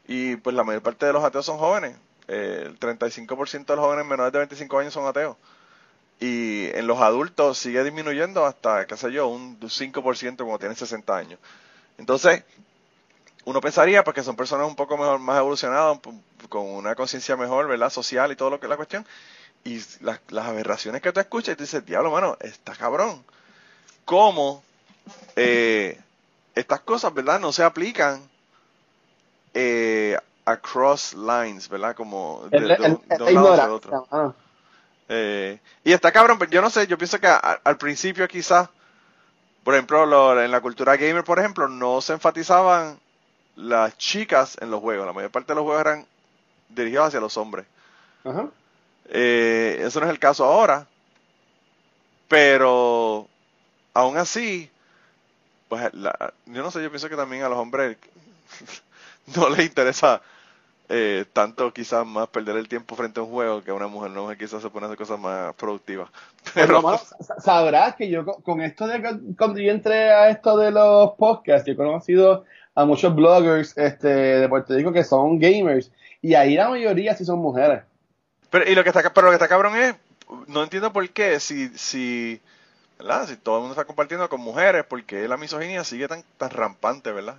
y 0.07 0.35
pues 0.37 0.55
la 0.55 0.63
mayor 0.63 0.83
parte 0.83 1.05
de 1.07 1.13
los 1.13 1.23
ateos 1.23 1.45
son 1.45 1.57
jóvenes. 1.57 1.95
Eh, 2.27 2.63
el 2.67 2.77
35% 2.77 3.73
de 3.73 3.77
los 3.77 3.85
jóvenes 3.85 4.05
menores 4.05 4.31
de 4.31 4.39
25 4.39 4.77
años 4.79 4.93
son 4.93 5.07
ateos. 5.07 5.35
Y 6.19 6.67
en 6.77 6.87
los 6.87 6.99
adultos 7.01 7.57
sigue 7.57 7.83
disminuyendo 7.83 8.45
hasta, 8.45 8.85
qué 8.87 8.95
sé 8.97 9.11
yo, 9.11 9.27
un 9.27 9.59
5% 9.69 10.45
cuando 10.45 10.59
tienen 10.59 10.77
60 10.77 11.17
años. 11.17 11.39
Entonces, 11.97 12.43
uno 13.45 13.59
pensaría 13.61 14.03
pues 14.03 14.15
que 14.15 14.23
son 14.23 14.35
personas 14.35 14.67
un 14.67 14.75
poco 14.75 14.97
mejor, 14.97 15.19
más 15.19 15.37
evolucionadas, 15.37 15.99
con 16.49 16.65
una 16.69 16.95
conciencia 16.95 17.35
mejor, 17.35 17.67
¿verdad? 17.67 17.89
Social 17.89 18.31
y 18.31 18.35
todo 18.35 18.49
lo 18.49 18.59
que 18.59 18.65
es 18.65 18.69
la 18.69 18.77
cuestión. 18.77 19.05
Y 19.65 19.81
las, 20.01 20.19
las 20.29 20.47
aberraciones 20.47 21.01
que 21.01 21.11
tú 21.11 21.19
escuchas 21.19 21.53
y 21.53 21.55
tú 21.55 21.63
dices, 21.63 21.85
diablo, 21.85 22.11
mano, 22.11 22.37
está 22.41 22.73
cabrón. 22.75 23.23
¿Cómo 24.05 24.63
eh, 25.35 25.99
estas 26.55 26.81
cosas, 26.81 27.13
¿verdad? 27.13 27.39
No 27.39 27.51
se 27.53 27.63
aplican 27.63 28.21
eh, 29.53 30.17
across 30.45 31.13
lines, 31.13 31.69
¿verdad? 31.69 31.95
Como 31.95 32.45
de, 32.49 32.57
El- 32.57 32.67
de 32.67 32.73
el- 32.75 32.91
un- 32.93 33.07
de 33.07 33.17
la 33.19 33.25
un 33.25 33.33
lado 33.35 33.53
hacia 33.53 33.73
otro. 33.73 34.07
mano. 34.11 34.35
Eh, 35.09 35.59
y 35.83 35.91
está 35.91 36.11
cabrón, 36.11 36.39
pero 36.39 36.49
yo 36.51 36.61
no 36.61 36.69
sé, 36.69 36.87
yo 36.87 36.97
pienso 36.97 37.19
que 37.19 37.27
a- 37.27 37.37
al 37.63 37.77
principio 37.77 38.27
quizás 38.27 38.69
por 39.63 39.75
ejemplo, 39.75 40.05
lo- 40.05 40.41
en 40.41 40.51
la 40.51 40.59
cultura 40.59 40.97
gamer, 40.97 41.23
por 41.23 41.39
ejemplo, 41.39 41.69
no 41.69 42.01
se 42.01 42.11
enfatizaban 42.11 42.99
las 43.55 43.97
chicas 43.97 44.57
en 44.61 44.71
los 44.71 44.81
juegos. 44.81 45.05
La 45.05 45.13
mayor 45.13 45.31
parte 45.31 45.53
de 45.53 45.55
los 45.55 45.63
juegos 45.63 45.81
eran 45.81 46.05
dirigidos 46.69 47.07
hacia 47.07 47.19
los 47.21 47.37
hombres. 47.37 47.65
Ajá. 48.23 48.49
Eh, 49.09 49.81
eso 49.85 49.99
no 49.99 50.05
es 50.07 50.11
el 50.11 50.19
caso 50.19 50.45
ahora. 50.45 50.87
Pero 52.27 53.27
aún 53.93 54.17
así, 54.17 54.69
pues 55.69 55.93
la- 55.93 56.33
yo 56.45 56.63
no 56.63 56.71
sé, 56.71 56.83
yo 56.83 56.89
pienso 56.89 57.09
que 57.09 57.15
también 57.15 57.43
a 57.43 57.49
los 57.49 57.57
hombres 57.59 57.97
no 59.35 59.49
les 59.49 59.65
interesa 59.67 60.21
eh, 60.89 61.25
tanto 61.33 61.73
quizás 61.73 62.05
más 62.05 62.27
perder 62.27 62.57
el 62.57 62.67
tiempo 62.67 62.95
frente 62.95 63.19
a 63.19 63.23
un 63.23 63.31
juego 63.31 63.63
que 63.63 63.71
a 63.71 63.73
una 63.73 63.87
mujer. 63.87 64.11
Una 64.11 64.21
mujer 64.21 64.37
quizás 64.37 64.61
se 64.61 64.69
pone 64.69 64.85
a 64.85 64.87
hacer 64.87 64.97
cosas 64.97 65.19
más 65.19 65.53
productivas. 65.55 66.09
Pero, 66.53 66.81
sabrás 67.39 67.95
que 67.95 68.09
yo 68.09 68.25
con- 68.25 68.61
esto 68.61 68.87
de 68.87 69.01
que- 69.01 69.19
cuando 69.37 69.59
yo 69.59 69.71
entré 69.71 70.11
a 70.11 70.29
esto 70.29 70.57
de 70.57 70.71
los 70.71 71.11
podcasts, 71.17 71.65
yo 71.67 71.73
he 71.73 71.77
conocido 71.77 72.45
a 72.75 72.85
muchos 72.85 73.13
bloggers 73.15 73.77
este, 73.77 74.07
de 74.07 74.49
Puerto 74.49 74.73
Rico 74.75 74.91
que 74.91 75.03
son 75.03 75.39
gamers 75.39 75.91
y 76.21 76.33
ahí 76.35 76.55
la 76.55 76.69
mayoría 76.69 77.15
sí 77.15 77.23
son 77.25 77.39
mujeres. 77.39 77.83
pero, 78.49 78.69
y 78.69 78.75
lo 78.75 78.83
que 78.83 78.89
está, 78.89 79.13
pero 79.13 79.25
lo 79.25 79.31
que 79.31 79.35
está 79.35 79.47
cabrón 79.47 79.75
es, 79.75 79.95
no 80.47 80.63
entiendo 80.63 80.91
por 80.93 81.07
qué, 81.09 81.39
si, 81.39 81.69
si, 81.77 82.41
¿verdad? 82.97 83.27
Si 83.27 83.35
todo 83.37 83.57
el 83.57 83.61
mundo 83.61 83.73
está 83.73 83.85
compartiendo 83.85 84.27
con 84.29 84.41
mujeres, 84.41 84.85
porque 84.87 85.27
la 85.27 85.37
misoginia 85.37 85.83
sigue 85.83 86.07
tan, 86.07 86.23
tan 86.37 86.49
rampante, 86.49 87.11
¿verdad? 87.11 87.35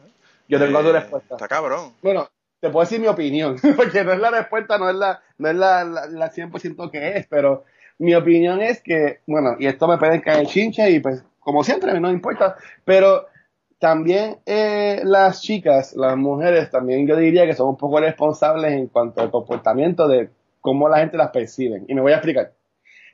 Yo 0.48 0.58
tengo 0.58 0.80
tu 0.82 0.88
Eh, 0.88 0.92
respuesta. 0.92 1.34
Está 1.34 1.48
cabrón. 1.48 1.92
Bueno, 2.02 2.28
te 2.64 2.70
puedo 2.70 2.84
decir 2.84 2.98
mi 2.98 3.08
opinión, 3.08 3.56
porque 3.76 4.02
no 4.04 4.12
es 4.12 4.18
la 4.18 4.30
respuesta, 4.30 4.78
no 4.78 4.88
es 4.88 4.96
la, 4.96 5.20
no 5.36 5.50
es 5.50 5.54
la, 5.54 5.84
la, 5.84 6.06
la 6.06 6.32
100% 6.32 6.90
que 6.90 7.18
es, 7.18 7.26
pero 7.26 7.64
mi 7.98 8.14
opinión 8.14 8.62
es 8.62 8.80
que, 8.80 9.20
bueno, 9.26 9.56
y 9.58 9.66
esto 9.66 9.86
me 9.86 9.98
pueden 9.98 10.22
caer 10.22 10.46
chincha 10.46 10.88
y 10.88 10.98
pues, 10.98 11.22
como 11.40 11.62
siempre, 11.62 12.00
no 12.00 12.10
importa, 12.10 12.56
pero 12.86 13.26
también 13.78 14.38
eh, 14.46 15.02
las 15.04 15.42
chicas, 15.42 15.94
las 15.94 16.16
mujeres, 16.16 16.70
también 16.70 17.06
yo 17.06 17.18
diría 17.18 17.44
que 17.44 17.52
son 17.52 17.68
un 17.68 17.76
poco 17.76 18.00
responsables 18.00 18.72
en 18.72 18.86
cuanto 18.86 19.20
al 19.20 19.30
comportamiento 19.30 20.08
de 20.08 20.30
cómo 20.62 20.88
la 20.88 21.00
gente 21.00 21.18
las 21.18 21.28
percibe. 21.32 21.82
Y 21.86 21.94
me 21.94 22.00
voy 22.00 22.12
a 22.12 22.16
explicar. 22.16 22.52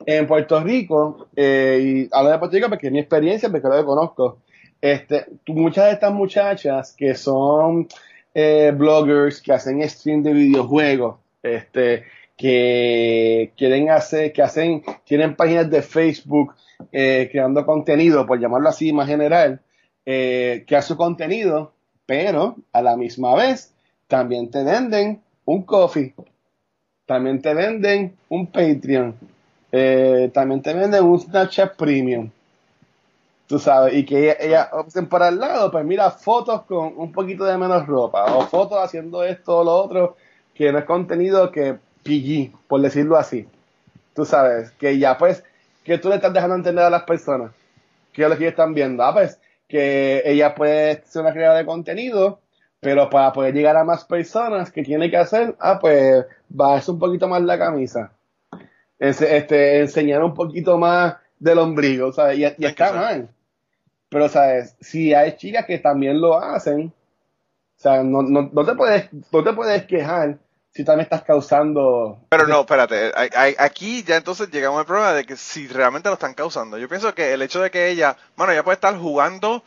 En 0.05 0.27
Puerto 0.27 0.61
Rico, 0.61 1.27
eh, 1.35 1.79
y 1.81 2.09
hablo 2.13 2.31
de 2.31 2.39
Puerto 2.39 2.55
Rico 2.55 2.69
porque 2.69 2.87
es 2.87 2.93
mi 2.93 2.99
experiencia, 2.99 3.49
porque 3.49 3.67
lo 3.67 3.85
conozco, 3.85 4.37
este, 4.79 5.25
muchas 5.47 5.87
de 5.87 5.91
estas 5.91 6.13
muchachas 6.13 6.95
que 6.97 7.15
son 7.15 7.89
eh, 8.33 8.71
bloggers, 8.75 9.41
que 9.41 9.53
hacen 9.53 9.87
stream 9.89 10.23
de 10.23 10.33
videojuegos, 10.33 11.17
este, 11.43 12.05
que 12.37 13.53
quieren 13.57 13.89
hacer, 13.89 14.33
que 14.33 14.41
hacen, 14.41 14.83
tienen 15.05 15.35
páginas 15.35 15.69
de 15.69 15.81
Facebook 15.81 16.55
eh, 16.91 17.29
creando 17.31 17.65
contenido, 17.65 18.25
por 18.25 18.39
llamarlo 18.39 18.69
así 18.69 18.91
más 18.93 19.07
general, 19.07 19.61
eh, 20.05 20.63
que 20.65 20.75
hace 20.75 20.95
contenido, 20.95 21.73
pero 22.05 22.55
a 22.71 22.81
la 22.81 22.97
misma 22.97 23.35
vez 23.35 23.73
también 24.07 24.49
te 24.49 24.63
venden 24.63 25.21
un 25.45 25.63
coffee, 25.63 26.13
también 27.05 27.41
te 27.41 27.53
venden 27.53 28.15
un 28.29 28.47
Patreon, 28.47 29.15
eh, 29.71 30.31
también 30.33 30.61
te 30.61 30.73
venden 30.73 31.03
un 31.03 31.19
Snapchat 31.19 31.75
Premium. 31.75 32.29
Tú 33.51 33.59
sabes, 33.59 33.93
y 33.95 34.05
que 34.05 34.23
ella, 34.23 34.37
ella 34.39 34.69
opten 34.71 35.07
por 35.07 35.21
al 35.21 35.37
lado, 35.37 35.71
pues 35.71 35.83
mira, 35.83 36.09
fotos 36.09 36.61
con 36.61 36.93
un 36.95 37.11
poquito 37.11 37.43
de 37.43 37.57
menos 37.57 37.85
ropa, 37.85 38.23
o 38.33 38.43
fotos 38.47 38.77
haciendo 38.81 39.25
esto 39.25 39.57
o 39.57 39.63
lo 39.65 39.75
otro, 39.75 40.15
que 40.53 40.71
no 40.71 40.77
es 40.77 40.85
contenido 40.85 41.51
que 41.51 41.77
PG, 42.01 42.55
por 42.69 42.79
decirlo 42.79 43.17
así. 43.17 43.45
Tú 44.15 44.23
sabes, 44.23 44.71
que 44.79 44.97
ya 44.97 45.17
pues, 45.17 45.43
que 45.83 45.97
tú 45.97 46.07
le 46.07 46.15
estás 46.15 46.31
dejando 46.31 46.55
entender 46.55 46.85
a 46.85 46.89
las 46.89 47.03
personas, 47.03 47.51
que 48.13 48.23
es 48.23 48.29
lo 48.29 48.37
que 48.37 48.43
ellos 48.45 48.53
están 48.53 48.73
viendo. 48.73 49.03
Ah, 49.03 49.11
pues, 49.11 49.37
que 49.67 50.21
ella 50.23 50.55
puede 50.55 51.03
ser 51.03 51.23
una 51.23 51.33
creadora 51.33 51.59
de 51.59 51.65
contenido, 51.65 52.39
pero 52.79 53.09
para 53.09 53.33
poder 53.33 53.53
llegar 53.53 53.75
a 53.75 53.83
más 53.83 54.05
personas, 54.05 54.71
¿qué 54.71 54.81
tiene 54.81 55.11
que 55.11 55.17
hacer? 55.17 55.57
Ah, 55.59 55.77
pues, 55.77 56.25
bajarse 56.47 56.91
un 56.91 56.99
poquito 56.99 57.27
más 57.27 57.41
la 57.41 57.59
camisa. 57.59 58.13
Este, 58.97 59.81
enseñar 59.81 60.23
un 60.23 60.33
poquito 60.33 60.77
más 60.77 61.17
del 61.37 61.57
ombligo, 61.57 62.13
¿sabes? 62.13 62.37
Y, 62.37 62.45
y 62.45 62.55
que 62.55 62.67
está 62.67 62.93
mal. 62.93 63.29
Pero, 64.11 64.27
¿sabes? 64.27 64.75
Si 64.81 65.13
hay 65.13 65.37
chicas 65.37 65.65
que 65.65 65.79
también 65.79 66.19
lo 66.19 66.37
hacen, 66.37 66.93
o 67.77 67.81
sea, 67.81 68.03
no, 68.03 68.21
no, 68.21 68.49
no 68.51 68.65
te 68.65 68.75
puedes, 68.75 69.07
no 69.31 69.41
te 69.41 69.53
puedes 69.53 69.85
quejar 69.85 70.37
si 70.73 70.83
también 70.83 71.05
estás 71.05 71.23
causando. 71.23 72.19
Pero 72.27 72.45
no, 72.45 72.59
espérate, 72.59 73.13
aquí 73.57 74.03
ya 74.03 74.17
entonces 74.17 74.51
llegamos 74.51 74.81
al 74.81 74.85
problema 74.85 75.13
de 75.13 75.23
que 75.23 75.37
si 75.37 75.65
realmente 75.69 76.09
lo 76.09 76.15
están 76.15 76.33
causando. 76.33 76.77
Yo 76.77 76.89
pienso 76.89 77.15
que 77.15 77.31
el 77.31 77.41
hecho 77.41 77.61
de 77.61 77.71
que 77.71 77.87
ella, 77.87 78.17
bueno, 78.35 78.51
ella 78.51 78.63
puede 78.63 78.75
estar 78.75 78.97
jugando 78.97 79.63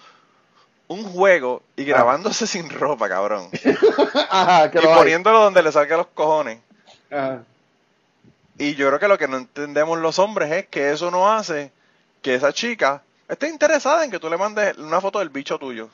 un 0.89 1.05
juego 1.05 1.63
y 1.75 1.85
grabándose 1.85 2.47
sin 2.47 2.69
ropa, 2.69 3.09
cabrón. 3.09 3.49
Ajá, 4.31 4.71
que 4.71 4.79
y 4.79 4.87
hay. 4.87 4.95
poniéndolo 4.95 5.41
donde 5.41 5.63
le 5.63 5.73
salga 5.73 5.97
los 5.97 6.09
cojones. 6.09 6.59
Ajá. 7.11 7.45
Y 8.59 8.75
yo 8.75 8.89
creo 8.89 9.01
que 9.01 9.09
lo 9.09 9.17
que 9.17 9.27
no 9.27 9.39
entendemos 9.39 9.99
los 9.99 10.19
hombres 10.19 10.53
es 10.53 10.67
que 10.67 10.91
eso 10.91 11.11
no 11.11 11.33
hace 11.33 11.73
que 12.21 12.35
esa 12.35 12.53
chica 12.53 13.03
esté 13.29 13.49
interesada 13.49 14.05
en 14.05 14.11
que 14.11 14.19
tú 14.19 14.29
le 14.29 14.37
mandes 14.37 14.77
una 14.79 15.01
foto 15.01 15.19
del 15.19 15.29
bicho 15.31 15.59
tuyo. 15.59 15.89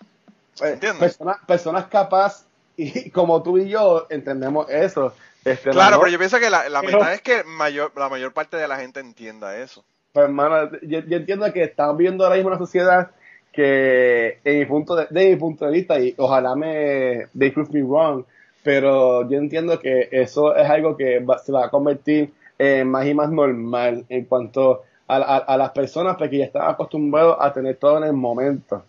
Eh, 0.62 0.72
¿Entiendes? 0.72 1.16
Personas, 1.16 1.36
personas 1.46 1.86
capaz 1.86 2.44
y 2.76 3.10
como 3.12 3.42
tú 3.42 3.58
y 3.58 3.68
yo 3.68 4.06
entendemos 4.10 4.68
eso. 4.70 5.14
Este, 5.44 5.70
Claro, 5.70 5.96
no, 5.96 6.00
pero 6.00 6.12
yo 6.12 6.18
pienso 6.18 6.38
que 6.38 6.50
la, 6.50 6.68
la 6.68 6.82
verdad 6.82 7.14
es 7.14 7.22
que 7.22 7.44
mayor, 7.44 7.92
la 7.96 8.08
mayor 8.08 8.32
parte 8.32 8.56
de 8.56 8.68
la 8.68 8.76
gente 8.76 9.00
entienda 9.00 9.56
eso. 9.56 9.84
Pues, 10.12 10.24
hermano, 10.24 10.70
yo, 10.82 11.00
yo 11.00 11.16
entiendo 11.16 11.50
que 11.52 11.62
estamos 11.62 11.96
viviendo 11.96 12.24
ahora 12.24 12.36
mismo 12.36 12.48
una 12.50 12.58
sociedad 12.58 13.10
que, 13.52 14.38
en 14.44 14.58
mi 14.58 14.66
punto 14.66 14.96
de, 14.96 15.06
de 15.10 15.30
mi 15.30 15.36
punto 15.36 15.64
de 15.66 15.72
vista, 15.72 15.98
y 15.98 16.14
ojalá 16.18 16.54
me 16.54 17.26
they 17.38 17.50
prove 17.50 17.70
me 17.72 17.82
wrong, 17.82 18.24
pero 18.62 19.28
yo 19.28 19.38
entiendo 19.38 19.78
que 19.78 20.08
eso 20.12 20.54
es 20.54 20.68
algo 20.68 20.96
que 20.96 21.20
va- 21.20 21.38
se 21.38 21.52
va 21.52 21.66
a 21.66 21.70
convertir 21.70 22.32
en 22.58 22.88
más 22.90 23.06
y 23.06 23.14
más 23.14 23.30
normal 23.30 24.04
en 24.08 24.24
cuanto 24.26 24.82
a, 25.10 25.16
a- 25.16 25.38
a 25.38 25.56
las 25.56 25.70
personas 25.70 26.16
porque 26.16 26.38
ya 26.38 26.44
están 26.44 26.68
acostumbrados 26.70 27.36
a 27.40 27.52
tener 27.52 27.76
todo 27.76 27.98
en 27.98 28.04
el 28.04 28.12
momento. 28.12 28.84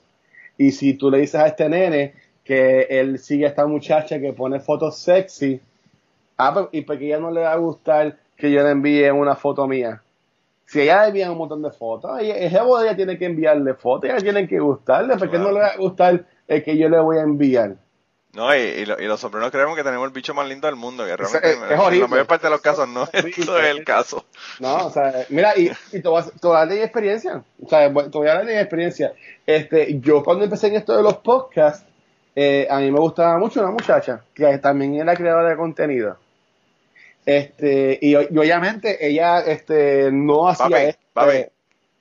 Y 0.58 0.72
si 0.72 0.94
tú 0.94 1.10
le 1.10 1.20
dices 1.20 1.36
a 1.36 1.48
este 1.48 1.68
nene 1.70 2.14
que 2.44 2.82
él 2.90 3.18
sigue 3.20 3.46
a 3.46 3.50
esta 3.50 3.66
muchacha 3.66 4.20
que 4.20 4.34
pone 4.34 4.60
fotos 4.60 4.98
sexy, 4.98 5.60
ah, 6.38 6.54
pues, 6.54 6.68
y 6.72 6.82
porque 6.82 7.06
ella 7.08 7.20
no 7.20 7.32
le 7.32 7.42
va 7.42 7.54
a 7.54 7.58
gustar 7.58 8.18
que 8.38 8.52
yo 8.52 8.64
le 8.64 8.72
envíe 8.72 9.10
una 9.12 9.36
foto 9.36 9.68
mía. 9.68 10.02
Si 10.66 10.82
ella 10.82 11.02
le 11.04 11.08
envía 11.10 11.32
un 11.32 11.38
montón 11.38 11.62
de 11.62 11.72
fotos, 11.72 12.20
ella, 12.20 12.36
ella, 12.38 12.64
ella 12.82 12.96
tiene 12.96 13.18
que 13.18 13.26
enviarle 13.26 13.74
fotos, 13.74 14.10
ella 14.10 14.20
tiene 14.20 14.48
que 14.48 14.60
gustarle, 14.60 15.16
porque 15.18 15.38
Claro. 15.38 15.46
no 15.50 15.54
le 15.54 15.60
va 15.62 15.68
a 15.68 15.78
gustar 15.78 16.26
el 16.48 16.64
que 16.64 16.78
yo 16.78 16.88
le 16.90 17.00
voy 17.00 17.18
a 17.18 17.22
enviar. 17.22 17.76
No, 18.34 18.56
y, 18.56 18.60
y, 18.60 18.86
lo- 18.86 18.98
y 19.02 19.06
los 19.08 19.22
hombres 19.26 19.42
nos 19.42 19.52
creemos 19.52 19.76
que 19.76 19.84
tenemos 19.84 20.06
el 20.08 20.14
bicho 20.14 20.34
más 20.34 20.48
lindo 20.48 20.66
del 20.68 20.78
mundo, 20.78 21.04
que 21.06 21.12
Es- 21.12 21.18
realmente 21.18 21.50
es 21.52 21.58
en 21.72 21.80
horrible. 21.80 22.00
la 22.00 22.08
mayor 22.08 22.28
parte 22.28 22.48
de 22.48 22.52
los 22.52 22.62
casos 22.62 22.88
no 22.88 23.04
eso 23.12 23.58
es 23.60 23.66
el 23.68 23.84
caso. 23.84 24.26
No, 24.60 24.86
o 24.88 24.90
sea, 24.92 25.26
mira, 25.30 25.54
y, 25.58 25.70
y 25.92 26.02
te, 26.02 26.08
voy 26.08 26.22
a, 26.22 26.26
te 26.26 26.48
voy 26.48 26.56
a 26.56 26.60
dar 26.60 26.70
de 26.70 26.82
experiencia. 26.84 27.44
O 27.62 27.68
sea, 27.70 27.88
te 27.88 27.94
voy 28.18 28.28
a 28.30 28.36
dar 28.36 28.46
de 28.46 28.60
experiencia. 28.62 29.12
Este, 29.46 30.00
yo 30.00 30.24
cuando 30.24 30.46
empecé 30.46 30.68
en 30.68 30.76
esto 30.78 30.96
de 30.96 31.04
los 31.04 31.18
podcasts, 31.18 31.86
eh, 32.34 32.68
a 32.70 32.80
mí 32.80 32.90
me 32.90 33.00
gustaba 33.00 33.38
mucho 33.38 33.60
una 33.60 33.72
muchacha 33.72 34.24
que 34.34 34.58
también 34.60 34.96
era 34.96 35.14
creadora 35.16 35.50
de 35.50 35.58
contenido. 35.58 36.18
Este, 37.26 38.00
y, 38.02 38.12
y 38.14 38.16
obviamente 38.38 39.06
ella 39.06 39.42
este, 39.42 40.10
no 40.12 40.48
hacía 40.48 40.68
Papi, 40.70 40.84
esto. 40.86 41.02
papi, 41.14 41.46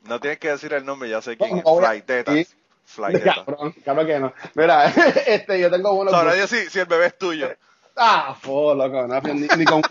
no 0.08 0.20
tienes 0.20 0.38
que 0.38 0.48
decir 0.50 0.72
el 0.72 0.84
nombre, 0.86 1.08
ya 1.10 1.20
sé 1.20 1.36
quién 1.36 1.50
No, 1.50 1.56
es. 1.58 1.64
no 1.64 1.76
Fly 1.76 2.02
Tetas. 2.02 2.56
Sí. 2.90 3.02
Fly. 3.02 3.20
Cabrón, 3.20 3.74
cabrón 3.84 4.06
que 4.06 4.18
no. 4.18 4.32
Mira, 4.54 4.86
este, 5.26 5.60
yo 5.60 5.70
tengo 5.70 5.92
unos. 5.92 6.12
Sabrá 6.12 6.34
Dios 6.34 6.50
si, 6.50 6.68
si 6.68 6.80
el 6.80 6.86
bebé 6.86 7.06
es 7.06 7.18
tuyo. 7.18 7.48
Ah, 7.96 8.36
fo, 8.40 8.74
loco, 8.74 9.06
no, 9.06 9.20
ni, 9.20 9.46
ni 9.56 9.64
con, 9.64 9.82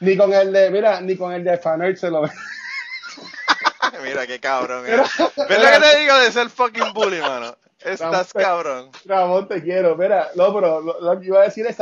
ni 0.00 0.16
con 0.16 0.32
el 0.32 0.52
de, 0.52 0.70
mira, 0.70 1.00
ni 1.00 1.16
con 1.16 1.32
el 1.32 1.42
de 1.42 1.58
Fanart 1.58 1.96
se 1.96 2.10
lo 2.10 2.22
Mira 4.02 4.26
qué 4.26 4.38
cabrón. 4.38 4.84
Mira. 4.84 5.04
¿Ves 5.48 5.62
lo 5.62 5.70
que 5.70 5.80
te 5.80 5.98
digo 5.98 6.16
de 6.18 6.32
ser 6.32 6.50
fucking 6.50 6.92
bully, 6.92 7.20
mano? 7.20 7.56
Estás 7.80 8.32
cabrón. 8.32 8.90
Ramón, 9.04 9.48
te 9.48 9.62
quiero. 9.62 9.96
Mira, 9.96 10.28
no, 10.34 10.54
pero 10.54 10.80
lo, 10.80 11.00
lo 11.00 11.20
que 11.20 11.26
iba 11.26 11.40
a 11.40 11.44
decir 11.44 11.66
es, 11.66 11.78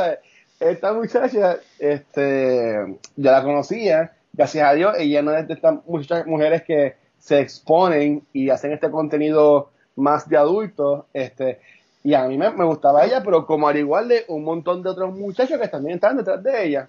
esta 0.59 0.93
muchacha, 0.93 1.57
este, 1.79 2.97
ya 3.15 3.31
la 3.31 3.43
conocía, 3.43 4.13
gracias 4.33 4.67
a 4.67 4.73
Dios, 4.73 4.95
ella 4.97 5.21
no 5.21 5.35
es 5.35 5.47
de 5.47 5.53
estas 5.53 5.75
muchas 5.85 6.25
mujeres 6.25 6.63
que 6.63 6.95
se 7.19 7.39
exponen 7.39 8.25
y 8.33 8.49
hacen 8.49 8.71
este 8.71 8.89
contenido 8.89 9.71
más 9.95 10.27
de 10.29 10.37
adultos, 10.37 11.05
este, 11.13 11.59
y 12.03 12.13
a 12.13 12.23
mí 12.27 12.37
me, 12.37 12.51
me 12.51 12.65
gustaba 12.65 13.03
ella, 13.05 13.21
pero 13.23 13.45
como 13.45 13.67
al 13.67 13.77
igual 13.77 14.07
de 14.07 14.25
un 14.27 14.43
montón 14.43 14.83
de 14.83 14.89
otros 14.89 15.13
muchachos 15.13 15.59
que 15.59 15.67
también 15.67 15.95
estaban 15.95 16.17
detrás 16.17 16.41
de 16.43 16.65
ella, 16.65 16.87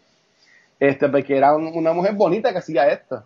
este, 0.78 1.08
porque 1.08 1.36
era 1.36 1.54
un- 1.54 1.68
una 1.74 1.92
mujer 1.92 2.12
bonita 2.14 2.52
que 2.52 2.58
hacía 2.58 2.88
esto. 2.88 3.24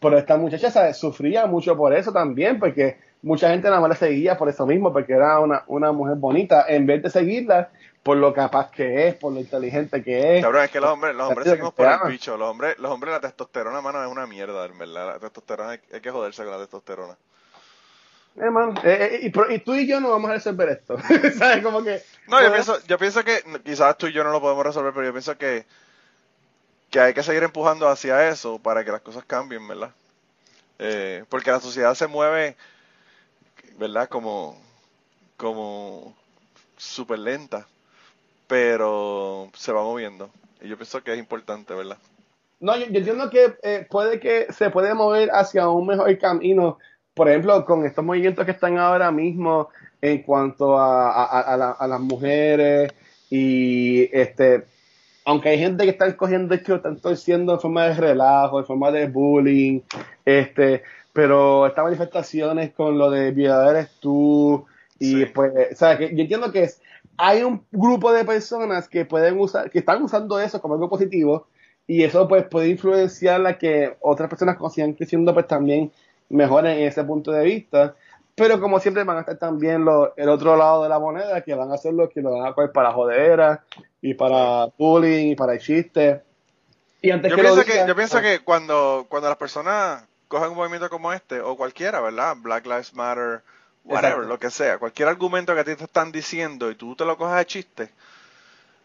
Pero 0.00 0.18
esta 0.18 0.36
muchacha 0.36 0.70
¿sabes? 0.70 0.96
sufría 0.96 1.46
mucho 1.46 1.76
por 1.76 1.94
eso 1.94 2.12
también, 2.12 2.58
porque 2.58 2.96
mucha 3.22 3.50
gente 3.50 3.68
nada 3.68 3.80
más 3.80 3.90
la 3.90 3.96
seguía 3.96 4.36
por 4.36 4.48
eso 4.48 4.66
mismo, 4.66 4.92
porque 4.92 5.12
era 5.12 5.38
una, 5.38 5.62
una 5.66 5.92
mujer 5.92 6.16
bonita, 6.16 6.64
en 6.68 6.86
vez 6.86 7.02
de 7.02 7.10
seguirla 7.10 7.70
por 8.02 8.16
lo 8.16 8.32
capaz 8.32 8.70
que 8.72 9.06
es, 9.06 9.14
por 9.14 9.32
lo 9.32 9.38
inteligente 9.38 10.02
que 10.02 10.38
es. 10.38 10.42
Cabrón, 10.44 10.64
es 10.64 10.70
que 10.72 10.80
los 10.80 10.90
hombres, 10.90 11.14
los 11.14 11.28
hombres 11.28 11.48
seguimos 11.48 11.72
por 11.74 11.86
el 11.86 12.10
bicho. 12.10 12.36
Los 12.36 12.48
hombres, 12.50 12.76
los 12.80 12.90
hombres 12.90 13.12
la 13.12 13.20
testosterona, 13.20 13.80
mano, 13.80 14.02
es 14.02 14.10
una 14.10 14.26
mierda, 14.26 14.64
en 14.66 14.76
verdad. 14.76 15.06
La 15.14 15.18
testosterona, 15.20 15.70
hay, 15.70 15.80
hay 15.92 16.00
que 16.00 16.10
joderse 16.10 16.42
con 16.42 16.50
la 16.52 16.58
testosterona. 16.58 17.16
Eh, 18.36 18.48
eh, 18.84 19.20
eh, 19.22 19.54
y, 19.54 19.58
tú 19.58 19.74
y 19.74 19.86
yo 19.86 20.00
no 20.00 20.10
vamos 20.10 20.30
a 20.30 20.34
resolver 20.34 20.68
esto. 20.70 20.96
¿Sabes? 21.38 21.62
Como 21.62 21.82
que. 21.82 22.02
No, 22.28 22.42
yo 22.42 22.52
pienso, 22.52 22.78
yo 22.86 22.98
pienso 22.98 23.24
que 23.24 23.42
quizás 23.64 23.98
tú 23.98 24.06
y 24.06 24.12
yo 24.12 24.24
no 24.24 24.30
lo 24.30 24.40
podemos 24.40 24.64
resolver, 24.64 24.92
pero 24.94 25.06
yo 25.06 25.12
pienso 25.12 25.36
que, 25.36 25.66
que 26.90 27.00
hay 27.00 27.14
que 27.14 27.22
seguir 27.22 27.42
empujando 27.42 27.88
hacia 27.88 28.28
eso 28.28 28.58
para 28.58 28.84
que 28.84 28.92
las 28.92 29.02
cosas 29.02 29.24
cambien, 29.24 29.66
¿verdad? 29.68 29.92
Eh, 30.78 31.24
porque 31.28 31.50
la 31.50 31.60
sociedad 31.60 31.94
se 31.94 32.06
mueve, 32.06 32.56
¿verdad? 33.78 34.08
Como, 34.08 34.58
como 35.36 36.16
súper 36.76 37.18
lenta, 37.18 37.66
pero 38.46 39.50
se 39.54 39.72
va 39.72 39.82
moviendo. 39.82 40.30
Y 40.60 40.68
yo 40.68 40.76
pienso 40.76 41.02
que 41.02 41.12
es 41.12 41.18
importante, 41.18 41.74
¿verdad? 41.74 41.98
No, 42.60 42.76
yo, 42.76 42.86
yo 42.86 42.98
entiendo 42.98 43.28
que 43.28 43.56
eh, 43.62 43.86
puede 43.90 44.20
que 44.20 44.52
se 44.52 44.70
puede 44.70 44.94
mover 44.94 45.30
hacia 45.32 45.68
un 45.68 45.86
mejor 45.86 46.16
camino, 46.18 46.78
por 47.14 47.28
ejemplo, 47.28 47.64
con 47.64 47.84
estos 47.84 48.04
movimientos 48.04 48.44
que 48.44 48.52
están 48.52 48.78
ahora 48.78 49.10
mismo 49.10 49.68
en 50.00 50.22
cuanto 50.22 50.78
a, 50.78 51.10
a- 51.12 51.40
a 51.40 51.56
la- 51.56 51.70
a 51.72 51.86
las 51.86 52.00
mujeres 52.00 52.92
y 53.30 54.08
este, 54.16 54.64
aunque 55.24 55.50
hay 55.50 55.58
gente 55.58 55.84
que 55.84 55.90
está 55.90 56.14
cogiendo 56.16 56.54
esto, 56.54 56.74
están 56.76 56.96
torciendo 57.00 57.54
en 57.54 57.60
forma 57.60 57.84
de 57.86 57.94
relajo, 57.94 58.58
en 58.58 58.66
forma 58.66 58.90
de 58.90 59.06
bullying, 59.08 59.80
este, 60.24 60.82
pero 61.12 61.66
estas 61.66 61.84
manifestaciones 61.84 62.72
con 62.72 62.98
lo 62.98 63.10
de 63.10 63.30
violador 63.32 63.76
eres 63.76 63.90
tú 64.00 64.64
y 64.98 65.20
Sí. 65.22 65.26
pues, 65.26 65.52
o 65.72 65.76
sea, 65.76 65.98
que 65.98 66.14
yo 66.14 66.22
entiendo 66.22 66.50
que 66.50 66.62
es, 66.64 66.80
hay 67.16 67.42
un 67.42 67.64
grupo 67.70 68.12
de 68.12 68.24
personas 68.24 68.88
que 68.88 69.04
pueden 69.04 69.38
usar, 69.38 69.70
que 69.70 69.80
están 69.80 70.02
usando 70.02 70.40
eso 70.40 70.60
como 70.60 70.74
algo 70.74 70.88
positivo 70.88 71.46
y 71.86 72.02
eso 72.04 72.26
pues 72.26 72.44
puede 72.44 72.68
influenciar 72.68 73.44
a 73.46 73.58
que 73.58 73.96
otras 74.00 74.28
personas 74.30 74.56
que 74.56 74.68
sigan 74.70 74.94
creciendo 74.94 75.34
pues 75.34 75.46
también 75.46 75.92
mejoren 76.32 76.78
en 76.78 76.88
ese 76.88 77.04
punto 77.04 77.30
de 77.30 77.44
vista 77.44 77.94
pero 78.34 78.60
como 78.60 78.80
siempre 78.80 79.04
van 79.04 79.18
a 79.18 79.20
estar 79.20 79.36
también 79.36 79.84
los, 79.84 80.10
el 80.16 80.28
otro 80.28 80.56
lado 80.56 80.82
de 80.82 80.88
la 80.88 80.98
moneda 80.98 81.42
que 81.42 81.54
van 81.54 81.70
a 81.70 81.76
ser 81.76 81.94
los 81.94 82.10
que 82.10 82.22
lo 82.22 82.32
van 82.32 82.46
a 82.46 82.54
coger 82.54 82.72
para 82.72 82.92
jodera 82.92 83.64
y 84.00 84.14
para 84.14 84.66
bullying 84.78 85.32
y 85.32 85.34
para 85.36 85.58
chistes 85.58 86.22
y 87.02 87.10
antes 87.10 87.30
Yo 87.30 87.36
que 87.36 87.42
lo 87.42 87.54
pienso 87.54 87.70
que, 87.70 87.86
yo 87.86 87.96
pienso 87.96 88.18
ah, 88.18 88.22
que 88.22 88.38
cuando, 88.40 89.06
cuando 89.08 89.28
las 89.28 89.36
personas 89.36 90.04
cogen 90.28 90.50
un 90.50 90.56
movimiento 90.56 90.88
como 90.88 91.12
este, 91.12 91.40
o 91.40 91.56
cualquiera, 91.56 92.00
¿verdad? 92.00 92.36
Black 92.38 92.64
Lives 92.64 92.94
Matter, 92.94 93.42
whatever, 93.84 94.12
Exacto. 94.12 94.28
lo 94.28 94.38
que 94.38 94.50
sea, 94.50 94.78
cualquier 94.78 95.08
argumento 95.08 95.52
que 95.52 95.60
a 95.60 95.64
ti 95.64 95.74
te 95.74 95.84
están 95.84 96.12
diciendo 96.12 96.70
y 96.70 96.76
tú 96.76 96.94
te 96.94 97.04
lo 97.04 97.18
coges 97.18 97.34
a 97.34 97.44
chiste, 97.44 97.90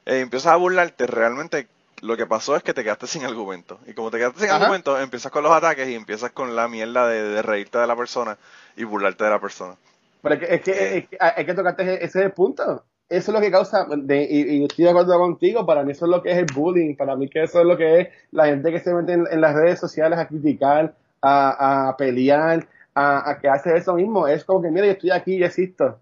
eh, 0.05 0.19
empiezas 0.19 0.51
a 0.51 0.55
burlarte, 0.55 1.05
realmente 1.05 1.67
lo 2.01 2.15
que 2.17 2.25
pasó 2.25 2.55
es 2.55 2.63
que 2.63 2.73
te 2.73 2.83
quedaste 2.83 3.07
sin 3.07 3.25
argumento. 3.25 3.79
Y 3.87 3.93
como 3.93 4.11
te 4.11 4.17
quedaste 4.17 4.41
sin 4.41 4.49
Ajá. 4.49 4.63
argumento, 4.63 4.99
empiezas 4.99 5.31
con 5.31 5.43
los 5.43 5.51
ataques 5.51 5.87
y 5.89 5.95
empiezas 5.95 6.31
con 6.31 6.55
la 6.55 6.67
mierda 6.67 7.07
de, 7.07 7.23
de 7.23 7.41
reírte 7.41 7.77
de 7.79 7.87
la 7.87 7.95
persona 7.95 8.37
y 8.75 8.83
burlarte 8.83 9.23
de 9.23 9.29
la 9.29 9.39
persona. 9.39 9.75
Pero 10.21 10.35
es 10.35 10.39
que, 10.41 10.55
es 10.55 10.61
que, 10.61 10.71
Eh. 10.71 10.97
es 10.99 11.07
que 11.09 11.17
hay 11.19 11.45
que 11.45 11.53
tocarte 11.53 11.83
ese, 11.83 11.93
ese 11.95 12.19
es 12.19 12.25
el 12.25 12.31
punto. 12.31 12.83
Eso 13.09 13.31
es 13.31 13.35
lo 13.35 13.39
que 13.41 13.49
causa, 13.51 13.87
de- 13.89 14.27
y, 14.29 14.57
y 14.57 14.63
estoy 14.65 14.83
de 14.83 14.91
acuerdo 14.91 15.17
contigo, 15.17 15.65
para 15.65 15.83
mí 15.83 15.93
eso 15.93 16.05
es 16.05 16.11
lo 16.11 16.21
que 16.21 16.31
es 16.31 16.37
el 16.39 16.45
bullying, 16.53 16.95
para 16.97 17.15
mí 17.15 17.29
que 17.29 17.43
eso 17.43 17.61
es 17.61 17.65
lo 17.65 17.77
que 17.77 18.01
es 18.01 18.07
la 18.31 18.47
gente 18.47 18.69
que 18.69 18.81
se 18.81 18.93
mete 18.93 19.13
en, 19.13 19.25
en 19.31 19.39
las 19.39 19.55
redes 19.55 19.79
sociales 19.79 20.19
a 20.19 20.27
criticar, 20.27 20.93
a, 21.21 21.87
a 21.89 21.95
pelear, 21.95 22.67
a, 22.93 23.29
a 23.29 23.39
que 23.39 23.47
hace 23.47 23.77
eso 23.77 23.93
mismo. 23.93 24.27
Es 24.27 24.43
como 24.43 24.61
que, 24.61 24.69
mira, 24.71 24.85
yo 24.87 24.91
estoy 24.91 25.11
aquí 25.11 25.35
y 25.35 25.43
existo. 25.43 25.99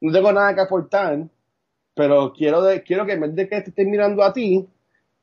No 0.00 0.12
tengo 0.12 0.32
nada 0.32 0.52
que 0.52 0.60
aportar, 0.62 1.20
pero 1.94 2.32
quiero, 2.32 2.62
de, 2.62 2.82
quiero 2.82 3.06
que 3.06 3.12
en 3.12 3.20
vez 3.20 3.34
de 3.36 3.48
que 3.48 3.60
te 3.60 3.70
estén 3.70 3.90
mirando 3.90 4.22
a 4.24 4.32
ti, 4.32 4.68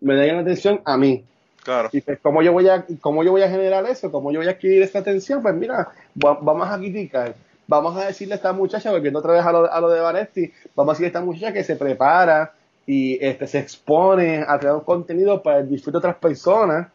me 0.05 0.15
den 0.15 0.37
atención 0.37 0.81
a 0.85 0.97
mí. 0.97 1.23
Claro. 1.63 1.89
Y 1.91 2.01
pues, 2.01 2.19
¿cómo 2.21 2.41
yo 2.43 2.53
voy 2.53 2.69
a, 2.69 2.85
cómo 3.01 3.23
yo 3.23 3.31
voy 3.31 3.41
a 3.41 3.49
generar 3.49 3.85
eso? 3.87 4.11
¿Cómo 4.11 4.31
yo 4.31 4.39
voy 4.39 4.47
a 4.47 4.51
adquirir 4.51 4.83
esta 4.83 4.99
atención? 4.99 5.41
Pues 5.41 5.55
mira, 5.55 5.89
va- 6.23 6.37
vamos 6.41 6.69
a 6.69 6.77
criticar. 6.77 7.33
Vamos 7.67 7.97
a 7.97 8.05
decirle 8.05 8.35
a 8.35 8.37
esta 8.37 8.53
muchacha, 8.53 8.91
volviendo 8.91 9.17
otra 9.19 9.33
vez 9.33 9.43
a 9.43 9.51
lo, 9.51 9.71
a 9.71 9.81
lo 9.81 9.89
de 9.89 9.99
Vanesti, 9.99 10.53
vamos 10.75 10.91
a 10.91 10.93
decirle 10.93 11.07
a 11.07 11.09
esta 11.09 11.21
muchacha 11.21 11.51
que 11.53 11.63
se 11.63 11.75
prepara 11.75 12.53
y 12.85 13.17
este, 13.25 13.47
se 13.47 13.57
expone 13.57 14.45
a 14.47 14.59
crear 14.59 14.75
un 14.75 14.81
contenido 14.81 15.41
para 15.41 15.59
el 15.59 15.69
disfrute 15.69 15.95
de 15.95 15.97
otras 15.99 16.15
personas. 16.17 16.87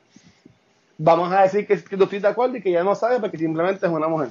Vamos 0.98 1.32
a 1.32 1.42
decir 1.42 1.66
que, 1.66 1.82
que 1.82 1.96
no 1.96 2.04
estoy 2.04 2.20
de 2.20 2.28
acuerdo 2.28 2.56
y 2.56 2.62
que 2.62 2.70
ya 2.70 2.84
no 2.84 2.94
sabe 2.94 3.18
porque 3.18 3.38
simplemente 3.38 3.84
es 3.84 3.92
una 3.92 4.06
mujer. 4.06 4.28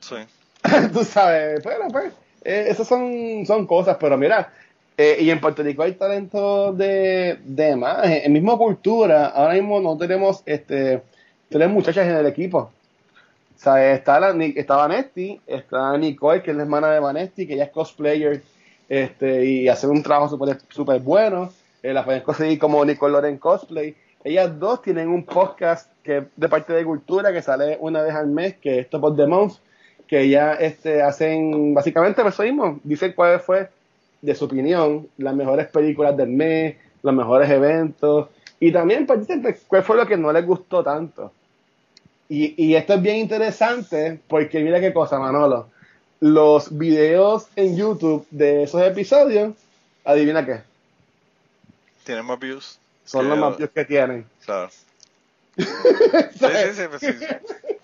Sí. 0.00 0.16
Tú 0.92 1.04
sabes, 1.04 1.60
pero 1.64 1.88
pues, 1.90 2.12
eh, 2.44 2.66
esas 2.68 2.86
son, 2.86 3.46
son 3.46 3.66
cosas, 3.66 3.96
pero 3.98 4.18
mira, 4.18 4.52
eh, 4.98 5.16
y 5.20 5.30
en 5.30 5.40
Puerto 5.40 5.62
Rico 5.62 5.82
hay 5.82 5.92
talento 5.92 6.72
de, 6.74 7.38
de 7.44 7.76
más. 7.76 8.04
En, 8.04 8.24
en 8.24 8.32
mismo 8.32 8.58
cultura, 8.58 9.28
ahora 9.28 9.54
mismo 9.54 9.80
no 9.80 9.96
tenemos 9.96 10.42
este 10.44 11.00
tres 11.48 11.70
muchachas 11.70 12.06
en 12.06 12.16
el 12.16 12.26
equipo. 12.26 12.58
O 12.58 13.60
sea, 13.60 13.92
está, 13.92 14.20
la, 14.20 14.44
está 14.44 14.76
Vanetti, 14.76 15.40
está 15.46 15.96
Nicole, 15.96 16.42
que 16.42 16.50
es 16.50 16.56
la 16.56 16.64
hermana 16.64 16.90
de 16.90 17.00
Vanetti, 17.00 17.46
que 17.46 17.54
ella 17.54 17.64
es 17.64 17.70
cosplayer 17.70 18.42
este, 18.88 19.44
y 19.44 19.68
hace 19.68 19.86
un 19.86 20.02
trabajo 20.02 20.28
súper 20.28 20.58
super 20.68 21.00
bueno. 21.00 21.50
Eh, 21.82 21.92
la 21.92 22.04
pueden 22.04 22.22
conseguir 22.22 22.58
como 22.58 22.84
Nicole 22.84 23.12
Loren 23.12 23.38
Cosplay. 23.38 23.96
Ellas 24.24 24.58
dos 24.58 24.82
tienen 24.82 25.08
un 25.08 25.24
podcast 25.24 25.90
que 26.02 26.24
de 26.36 26.48
parte 26.48 26.72
de 26.72 26.84
cultura 26.84 27.32
que 27.32 27.40
sale 27.40 27.78
una 27.80 28.02
vez 28.02 28.14
al 28.14 28.26
mes, 28.26 28.56
que 28.56 28.80
es 28.80 28.90
Top 28.90 29.04
of 29.04 29.16
the 29.16 29.26
Month, 29.26 29.54
que 30.06 30.28
ya 30.28 30.54
este, 30.54 31.02
hacen 31.02 31.74
básicamente 31.74 32.22
eso 32.26 32.42
mismo. 32.42 32.80
Dicen 32.82 33.12
cuál 33.14 33.40
fue, 33.40 33.68
de 34.20 34.34
su 34.34 34.44
opinión, 34.46 35.08
las 35.18 35.34
mejores 35.34 35.68
películas 35.68 36.16
del 36.16 36.28
mes, 36.30 36.76
los 37.02 37.14
mejores 37.14 37.48
eventos. 37.50 38.28
Y 38.60 38.72
también 38.72 39.06
pues, 39.06 39.20
dicen 39.20 39.42
pues, 39.42 39.62
cuál 39.66 39.82
fue 39.84 39.96
lo 39.96 40.06
que 40.06 40.16
no 40.16 40.32
les 40.32 40.44
gustó 40.44 40.82
tanto. 40.82 41.32
Y, 42.28 42.54
y 42.62 42.74
esto 42.74 42.94
es 42.94 43.02
bien 43.02 43.16
interesante 43.16 44.20
porque 44.28 44.60
mira 44.60 44.80
qué 44.80 44.92
cosa, 44.92 45.18
Manolo. 45.18 45.68
Los 46.20 46.76
videos 46.76 47.46
en 47.56 47.76
YouTube 47.76 48.26
de 48.30 48.64
esos 48.64 48.82
episodios, 48.82 49.54
adivina 50.04 50.44
qué, 50.44 50.60
Tienen 52.04 52.24
más 52.24 52.38
views. 52.40 52.78
son 53.04 53.22
que- 53.22 53.28
los 53.28 53.38
más 53.38 53.56
views 53.56 53.70
que 53.70 53.84
tienen. 53.84 54.26
Claro. 54.44 54.68
Sí, 55.58 55.64
sí, 56.46 56.72
sí, 56.74 56.82
pues 56.88 57.00
sí, 57.00 57.12
sí. 57.12 57.26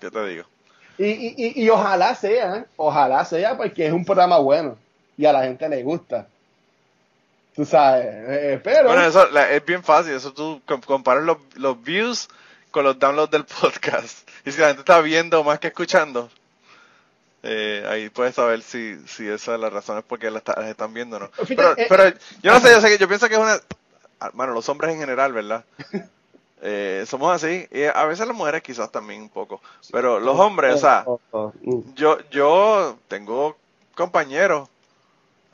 Yo 0.01 0.11
te 0.11 0.25
digo. 0.27 0.43
Y, 0.97 1.05
y, 1.07 1.33
y, 1.37 1.63
y 1.63 1.69
ojalá 1.69 2.15
sea, 2.15 2.65
ojalá 2.77 3.25
sea 3.25 3.57
porque 3.57 3.87
es 3.87 3.91
un 3.93 4.05
programa 4.05 4.37
bueno 4.39 4.77
y 5.17 5.25
a 5.25 5.33
la 5.33 5.43
gente 5.43 5.67
le 5.69 5.83
gusta. 5.83 6.27
Tú 7.55 7.63
sabes, 7.65 8.05
eh, 8.07 8.59
pero... 8.63 8.87
Bueno, 8.89 9.03
eso 9.05 9.29
la- 9.29 9.49
es 9.51 9.63
bien 9.65 9.83
fácil. 9.83 10.13
Eso 10.13 10.33
tú 10.33 10.61
com- 10.65 10.81
comparas 10.81 11.23
los, 11.23 11.37
los 11.55 11.81
views 11.81 12.27
con 12.71 12.83
los 12.83 12.99
downloads 12.99 13.31
del 13.31 13.45
podcast. 13.61 14.29
Y 14.45 14.51
si 14.51 14.59
la 14.59 14.67
gente 14.67 14.81
está 14.81 14.99
viendo 15.01 15.43
más 15.43 15.59
que 15.59 15.67
escuchando, 15.67 16.29
eh, 17.43 17.85
ahí 17.87 18.09
puedes 18.09 18.35
saber 18.35 18.61
si, 18.61 18.97
si 19.07 19.27
esa 19.27 19.53
es 19.55 19.59
la 19.61 19.69
razón, 19.69 19.97
es 19.99 20.03
porque 20.03 20.29
las, 20.31 20.43
las 20.47 20.65
están 20.67 20.93
viendo 20.93 21.15
o 21.17 21.19
no. 21.21 21.31
Pero, 21.47 21.77
eh, 21.77 21.85
pero 21.87 22.09
yo 22.41 22.51
no 22.53 22.59
sé, 22.59 22.71
yo 22.71 22.81
sé 22.81 22.89
que 22.89 22.97
yo 22.97 23.07
pienso 23.07 23.27
que 23.29 23.35
es 23.35 23.39
una... 23.39 23.57
ah, 24.19 24.31
Bueno, 24.33 24.53
los 24.53 24.67
hombres 24.67 24.91
en 24.93 24.99
general, 24.99 25.33
¿verdad? 25.33 25.63
Eh, 26.67 27.03
somos 27.05 27.31
así. 27.35 27.67
Y 27.69 27.83
a 27.83 28.05
veces 28.05 28.25
las 28.25 28.35
mujeres 28.35 28.63
quizás 28.63 28.91
también 28.91 29.21
un 29.21 29.29
poco. 29.29 29.61
Pero 29.91 30.19
los 30.19 30.39
hombres, 30.39 30.73
o 30.73 30.77
sea... 30.79 31.05
Yo, 31.93 32.17
yo 32.31 32.97
tengo 33.07 33.55
compañeros, 33.93 34.67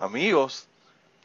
amigos, 0.02 0.68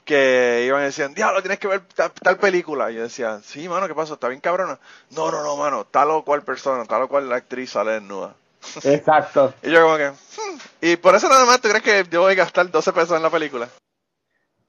que 0.04 0.64
iban 0.66 0.82
y 0.82 0.86
decían, 0.86 1.14
diablo, 1.14 1.42
tienes 1.42 1.58
que 1.58 1.66
ver 1.66 1.80
tal, 1.94 2.12
tal 2.12 2.38
película. 2.38 2.90
Y 2.90 2.94
yo 2.94 3.02
decía, 3.02 3.40
sí, 3.42 3.68
mano, 3.68 3.88
¿qué 3.88 3.94
pasó? 3.94 4.14
¿Está 4.14 4.28
bien 4.28 4.40
cabrona? 4.40 4.78
No, 5.10 5.30
no, 5.30 5.42
no, 5.42 5.56
mano, 5.56 5.84
tal 5.84 6.10
o 6.12 6.24
cual 6.24 6.42
persona, 6.42 6.84
tal 6.84 7.02
o 7.02 7.08
cual 7.08 7.32
actriz 7.32 7.70
sale 7.70 7.92
desnuda. 7.92 8.34
Exacto. 8.84 9.52
Y 9.62 9.70
yo 9.70 9.82
como 9.82 9.96
que, 9.96 10.08
"Hmm". 10.10 10.58
y 10.80 10.96
por 10.96 11.14
eso 11.14 11.28
nada 11.28 11.44
más, 11.44 11.60
¿tú 11.60 11.68
crees 11.68 11.82
que 11.82 12.04
yo 12.10 12.22
voy 12.22 12.32
a 12.32 12.36
gastar 12.36 12.70
12 12.70 12.92
pesos 12.92 13.16
en 13.16 13.22
la 13.22 13.30
película? 13.30 13.68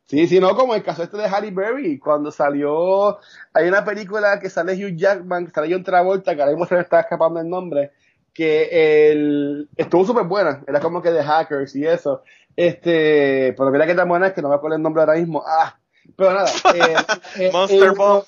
Sí, 0.06 0.26
sí, 0.26 0.40
no, 0.40 0.56
como 0.56 0.74
el 0.74 0.84
caso 0.84 1.04
este 1.04 1.18
de 1.18 1.28
Halle 1.28 1.52
Berry, 1.52 2.00
cuando 2.00 2.32
salió, 2.32 3.20
hay 3.54 3.68
una 3.68 3.84
película 3.84 4.40
que 4.40 4.50
sale 4.50 4.74
Hugh 4.74 4.96
Jackman, 4.96 5.46
que 5.48 5.52
sale 5.52 5.68
John 5.72 5.84
Travolta, 5.84 6.34
que 6.34 6.42
ahora 6.42 6.54
mismo 6.54 6.66
se 6.66 6.76
me 6.76 6.82
está 6.82 7.02
escapando 7.02 7.42
el 7.42 7.50
nombre, 7.50 7.92
que 8.38 9.10
el, 9.12 9.68
estuvo 9.76 10.06
súper 10.06 10.26
buena, 10.26 10.64
era 10.68 10.80
como 10.80 11.02
que 11.02 11.10
de 11.10 11.24
hackers 11.24 11.76
y 11.76 11.88
eso, 11.88 12.22
este, 12.56 13.56
pero 13.58 13.72
mira 13.72 13.88
que 13.88 13.96
tan 13.96 14.08
buena 14.08 14.28
es 14.28 14.34
que 14.34 14.44
no 14.44 14.50
me 14.50 14.56
acuerdo 14.56 14.76
el 14.78 14.84
nombre 14.84 15.02
ahora 15.02 15.16
mismo, 15.16 15.44
ah, 15.44 15.76
pero 16.16 16.34
nada, 16.36 16.52
eh, 16.76 16.96
eh, 17.40 17.50
Monster 17.52 17.94
el- 17.96 18.24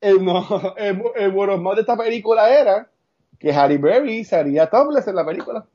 el, 0.00 0.24
no, 0.24 0.74
el, 0.76 1.02
el 1.16 1.60
más 1.60 1.74
de 1.74 1.80
esta 1.80 1.96
película 1.96 2.48
era 2.48 2.88
que 3.40 3.52
Halle 3.52 3.78
Berry 3.78 4.24
salía 4.24 4.70
topless 4.70 5.08
en 5.08 5.16
la 5.16 5.26
película. 5.26 5.66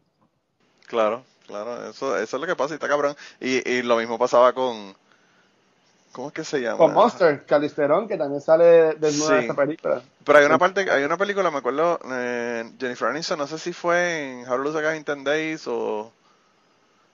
Claro, 0.88 1.24
claro, 1.46 1.90
eso, 1.90 2.18
eso 2.18 2.38
es 2.38 2.42
lo 2.42 2.48
que 2.48 2.56
pasa 2.56 2.74
y 2.74 2.76
está 2.76 2.88
cabrón. 2.88 3.14
Y, 3.42 3.70
y 3.70 3.82
lo 3.82 3.98
mismo 3.98 4.18
pasaba 4.18 4.54
con, 4.54 4.96
¿cómo 6.20 6.28
es 6.28 6.34
que 6.34 6.44
se 6.44 6.60
llama? 6.60 6.78
Con 6.78 6.94
Monster, 6.94 7.46
Calisterón, 7.46 8.06
que 8.10 8.18
también 8.18 8.42
sale 8.42 8.96
desnuda 8.96 9.38
Sí. 9.40 9.46
esta 9.46 9.54
película. 9.54 10.02
Pero 10.26 10.38
hay 10.40 10.46
una 10.46 10.58
parte, 10.58 10.92
hay 10.92 11.04
una 11.06 11.16
película, 11.16 11.50
me 11.50 11.60
acuerdo, 11.60 11.98
eh, 12.12 12.70
Jennifer 12.78 13.08
Aniston, 13.08 13.40
no 13.40 13.48
sé 13.48 13.58
si 13.58 13.72
fue 13.72 14.42
en 14.42 14.42
How 14.42 14.58
to 14.58 14.64
Lose 14.64 14.78
a 14.80 14.82
Guy 14.90 14.98
in 14.98 15.06
10 15.06 15.24
Days 15.24 15.64
o... 15.68 16.12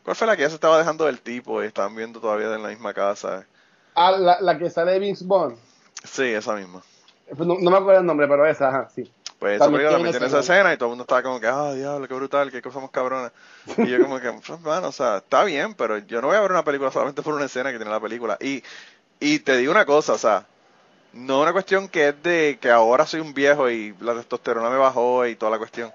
¿Cuál 0.03 0.15
fue 0.15 0.25
la 0.25 0.35
que 0.35 0.41
ya 0.41 0.49
se 0.49 0.55
estaba 0.55 0.79
dejando 0.79 1.05
del 1.05 1.21
tipo 1.21 1.63
y 1.63 1.67
estaban 1.67 1.95
viendo 1.95 2.19
todavía 2.19 2.53
en 2.55 2.63
la 2.63 2.69
misma 2.69 2.93
casa? 2.93 3.45
Ah, 3.93 4.11
la, 4.11 4.41
la 4.41 4.57
que 4.57 4.69
sale 4.71 4.91
de 4.93 4.99
Vince 4.99 5.23
Bond. 5.23 5.55
Sí, 6.03 6.23
esa 6.25 6.53
misma. 6.55 6.81
Pues 7.27 7.47
No, 7.47 7.57
no 7.59 7.71
me 7.71 7.77
acuerdo 7.77 8.01
el 8.01 8.05
nombre, 8.07 8.27
pero 8.27 8.45
esa, 8.47 8.69
ajá, 8.69 8.89
sí. 8.93 9.11
Pues 9.39 9.55
esa 9.55 9.65
película 9.65 9.91
también 9.91 10.11
tiene 10.11 10.27
esa 10.27 10.39
esa 10.39 10.53
escena 10.53 10.73
y 10.73 10.77
todo 10.77 10.87
el 10.87 10.91
mundo 10.91 11.03
estaba 11.03 11.21
como 11.21 11.39
que, 11.39 11.47
ah, 11.47 11.73
diablo, 11.73 12.07
qué 12.07 12.13
brutal, 12.13 12.51
qué 12.51 12.61
cosa 12.61 12.79
más 12.79 12.89
cabrona. 12.89 13.31
Y 13.77 13.87
yo 13.87 14.01
como 14.01 14.19
que, 14.19 14.31
pues, 14.31 14.61
bueno, 14.61 14.87
o 14.87 14.91
sea, 14.91 15.17
está 15.17 15.43
bien, 15.43 15.73
pero 15.73 15.97
yo 15.97 16.21
no 16.21 16.27
voy 16.27 16.37
a 16.37 16.41
ver 16.41 16.51
una 16.51 16.63
película 16.63 16.89
solamente 16.91 17.21
por 17.21 17.33
una 17.33 17.45
escena 17.45 17.71
que 17.71 17.77
tiene 17.77 17.91
la 17.91 17.99
película. 17.99 18.37
Y, 18.39 18.63
y 19.19 19.39
te 19.39 19.57
digo 19.57 19.71
una 19.71 19.85
cosa, 19.85 20.13
o 20.13 20.17
sea, 20.17 20.45
no 21.13 21.41
una 21.41 21.53
cuestión 21.53 21.87
que 21.89 22.09
es 22.09 22.23
de 22.23 22.57
que 22.61 22.69
ahora 22.71 23.05
soy 23.05 23.21
un 23.21 23.33
viejo 23.33 23.69
y 23.69 23.95
la 24.01 24.13
testosterona 24.15 24.69
me 24.69 24.77
bajó 24.77 25.25
y 25.27 25.35
toda 25.35 25.51
la 25.51 25.57
cuestión. 25.57 25.91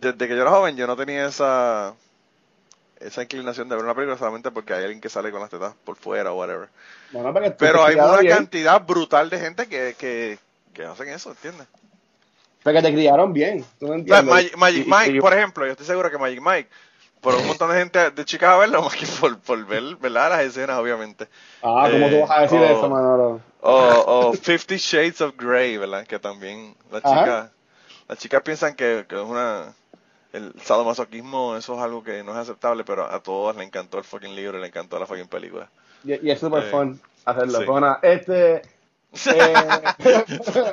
Desde 0.00 0.28
que 0.28 0.34
yo 0.36 0.42
era 0.42 0.50
joven 0.50 0.76
yo 0.76 0.86
no 0.86 0.96
tenía 0.96 1.26
esa 1.26 1.94
esa 3.00 3.22
inclinación 3.22 3.68
de 3.68 3.76
ver 3.76 3.84
una 3.84 3.94
película 3.94 4.18
solamente 4.18 4.50
porque 4.50 4.74
hay 4.74 4.82
alguien 4.84 5.00
que 5.00 5.08
sale 5.08 5.30
con 5.30 5.40
las 5.40 5.50
tetas 5.50 5.74
por 5.84 5.96
fuera 5.96 6.32
o 6.32 6.38
whatever. 6.38 6.68
Bueno, 7.12 7.32
Pero 7.56 7.78
te 7.78 7.90
hay 7.90 7.94
una 7.96 8.18
bien, 8.18 8.36
cantidad 8.36 8.80
brutal 8.84 9.30
de 9.30 9.38
gente 9.40 9.66
que, 9.68 9.94
que, 9.98 10.38
que 10.74 10.84
hacen 10.84 11.08
eso, 11.08 11.30
¿entiendes? 11.30 11.66
Porque 12.62 12.82
te 12.82 12.92
criaron 12.92 13.32
bien. 13.32 13.64
¿Tú 13.78 13.86
no 13.86 13.94
O 14.04 14.06
sea, 14.06 14.22
entiendes? 14.22 14.24
Magic, 14.24 14.56
Magic 14.56 14.86
Y- 14.86 14.90
Mike, 14.90 15.16
y- 15.16 15.20
por 15.20 15.32
ejemplo, 15.32 15.64
yo 15.64 15.72
estoy 15.72 15.86
seguro 15.86 16.10
que 16.10 16.18
Magic 16.18 16.40
Mike, 16.42 16.68
por 17.20 17.34
un 17.34 17.46
montón 17.46 17.70
de 17.70 17.78
gente 17.78 18.10
de 18.10 18.24
chicas 18.24 18.50
a 18.50 18.56
verlo, 18.56 18.82
más 18.82 18.94
que 18.94 19.06
por, 19.06 19.38
por 19.40 19.64
ver 19.66 19.96
¿verdad? 19.96 20.30
las 20.30 20.40
escenas, 20.42 20.78
obviamente. 20.78 21.28
Ah, 21.62 21.88
¿cómo 21.90 22.06
Eh, 22.06 22.10
tú 22.10 22.20
vas 22.20 22.30
a 22.30 22.40
decir 22.42 22.58
oh. 22.60 22.64
eso, 22.64 22.88
Manolo? 22.88 23.40
O, 23.60 23.72
o 24.28 24.32
Fifty 24.32 24.76
Shades 24.78 25.20
of 25.20 25.34
Grey, 25.36 25.76
¿verdad? 25.76 26.06
Que 26.06 26.18
también 26.18 26.74
las 26.90 27.02
chicas, 27.02 27.50
las 28.08 28.18
chicas 28.18 28.42
piensan 28.42 28.74
que, 28.74 29.04
que 29.08 29.14
es 29.16 29.22
una... 29.22 29.74
El 30.32 30.54
sadomasoquismo, 30.62 31.56
eso 31.56 31.74
es 31.74 31.80
algo 31.82 32.04
que 32.04 32.22
no 32.22 32.32
es 32.32 32.38
aceptable, 32.38 32.84
pero 32.84 33.04
a 33.04 33.20
todas 33.20 33.56
le 33.56 33.64
encantó 33.64 33.98
el 33.98 34.04
fucking 34.04 34.34
libro, 34.36 34.58
le 34.58 34.68
encantó 34.68 34.98
la 34.98 35.06
fucking 35.06 35.26
película. 35.28 35.68
Y, 36.04 36.26
y 36.28 36.30
es 36.30 36.38
súper 36.38 36.64
Eh, 36.64 36.70
fun 36.70 37.00
hacerlo. 37.24 37.58
sí. 37.58 37.64
Bueno, 37.64 37.98
este... 38.02 38.62
eh, 39.26 39.54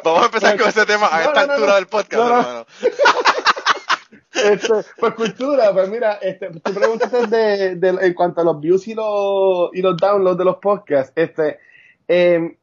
Vamos 0.04 0.22
a 0.22 0.26
empezar 0.26 0.58
con 0.60 0.70
ese 0.70 0.86
tema 0.86 1.08
a 1.08 1.24
No, 1.24 1.26
esta 1.30 1.48
no, 1.48 1.54
altura 1.54 1.70
no. 1.72 1.76
del 1.76 1.88
podcast, 1.88 2.14
No, 2.14 2.30
no. 2.30 2.40
hermano. 2.40 2.66
este, 4.38 4.74
pues 5.00 5.14
cultura, 5.14 5.74
pues 5.74 5.90
mira, 5.90 6.14
este, 6.22 6.50
tú 6.50 6.74
preguntaste 6.74 7.28
de, 7.76 7.90
en 7.90 8.14
cuanto 8.14 8.42
a 8.42 8.44
los 8.44 8.60
views 8.60 8.88
y 8.88 8.94
los, 8.94 9.70
y 9.74 9.82
los 9.82 9.98
downloads 9.98 10.38
de 10.38 10.46
los 10.46 10.58
podcasts, 10.58 11.14
este, 11.16 11.60
eh, 12.08 12.58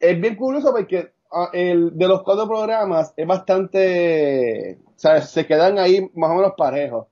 es 0.00 0.20
bien 0.20 0.36
curioso 0.36 0.72
porque 0.72 1.12
ah, 1.32 1.50
el, 1.52 1.96
de 1.96 2.08
los 2.08 2.22
cuatro 2.22 2.46
programas 2.46 3.12
es 3.16 3.26
bastante, 3.26 4.78
o 4.86 4.98
sea, 4.98 5.20
se 5.22 5.46
quedan 5.46 5.78
ahí 5.78 6.10
más 6.14 6.30
o 6.30 6.34
menos 6.34 6.52
parejos. 6.56 7.06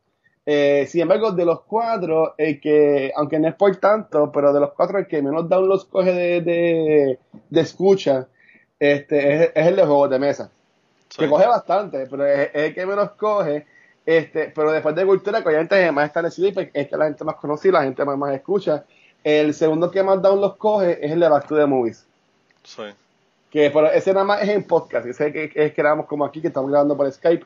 Eh, 0.44 0.86
sin 0.88 1.02
embargo, 1.02 1.30
de 1.30 1.44
los 1.44 1.62
cuatro, 1.62 2.34
el 2.36 2.60
que, 2.60 3.12
aunque 3.14 3.38
no 3.38 3.48
es 3.48 3.54
por 3.54 3.76
tanto, 3.76 4.32
pero 4.32 4.52
de 4.52 4.60
los 4.60 4.72
cuatro, 4.72 4.98
el 4.98 5.06
que 5.06 5.22
menos 5.22 5.48
downloads 5.48 5.84
coge 5.84 6.12
de, 6.12 6.40
de, 6.40 7.18
de 7.48 7.60
escucha, 7.60 8.26
este, 8.80 9.34
es, 9.34 9.52
es 9.54 9.66
el 9.66 9.76
de 9.76 9.82
juegos 9.84 10.10
de 10.10 10.18
mesa 10.18 10.50
que 11.16 11.24
Sí. 11.24 11.30
coge 11.30 11.46
bastante, 11.46 12.06
pero 12.10 12.26
es, 12.26 12.50
es 12.52 12.62
el 12.68 12.74
que 12.74 12.86
menos 12.86 13.10
coge. 13.12 13.66
Este, 14.04 14.52
pero 14.54 14.72
después 14.72 14.94
de 14.96 15.06
cultura, 15.06 15.42
que 15.42 15.48
obviamente 15.48 15.86
es 15.86 15.92
más 15.92 16.06
establecido 16.06 16.48
y 16.48 16.52
pues, 16.52 16.70
es 16.72 16.88
que 16.88 16.96
la 16.96 17.04
gente 17.04 17.22
más 17.24 17.36
conoce 17.36 17.68
y 17.68 17.72
la 17.72 17.82
gente 17.84 18.04
más, 18.04 18.18
más 18.18 18.34
escucha. 18.34 18.84
El 19.22 19.54
segundo 19.54 19.90
que 19.90 20.02
más 20.02 20.20
downloads 20.20 20.56
coge 20.56 21.04
es 21.04 21.12
el 21.12 21.20
de 21.20 21.28
Back 21.28 21.46
to 21.46 21.56
the 21.56 21.66
Movies. 21.66 22.04
Sí. 22.64 22.82
Que 23.50 23.70
pero 23.70 23.86
ese 23.92 24.12
nada 24.12 24.24
más 24.24 24.42
es 24.42 24.48
en 24.48 24.64
podcast, 24.64 25.06
ese 25.06 25.32
que 25.32 25.44
es 25.44 25.72
que 25.72 25.82
grabamos 25.82 26.06
como 26.06 26.24
aquí, 26.24 26.40
que 26.40 26.48
estamos 26.48 26.70
grabando 26.70 26.96
por 26.96 27.10
Skype. 27.12 27.44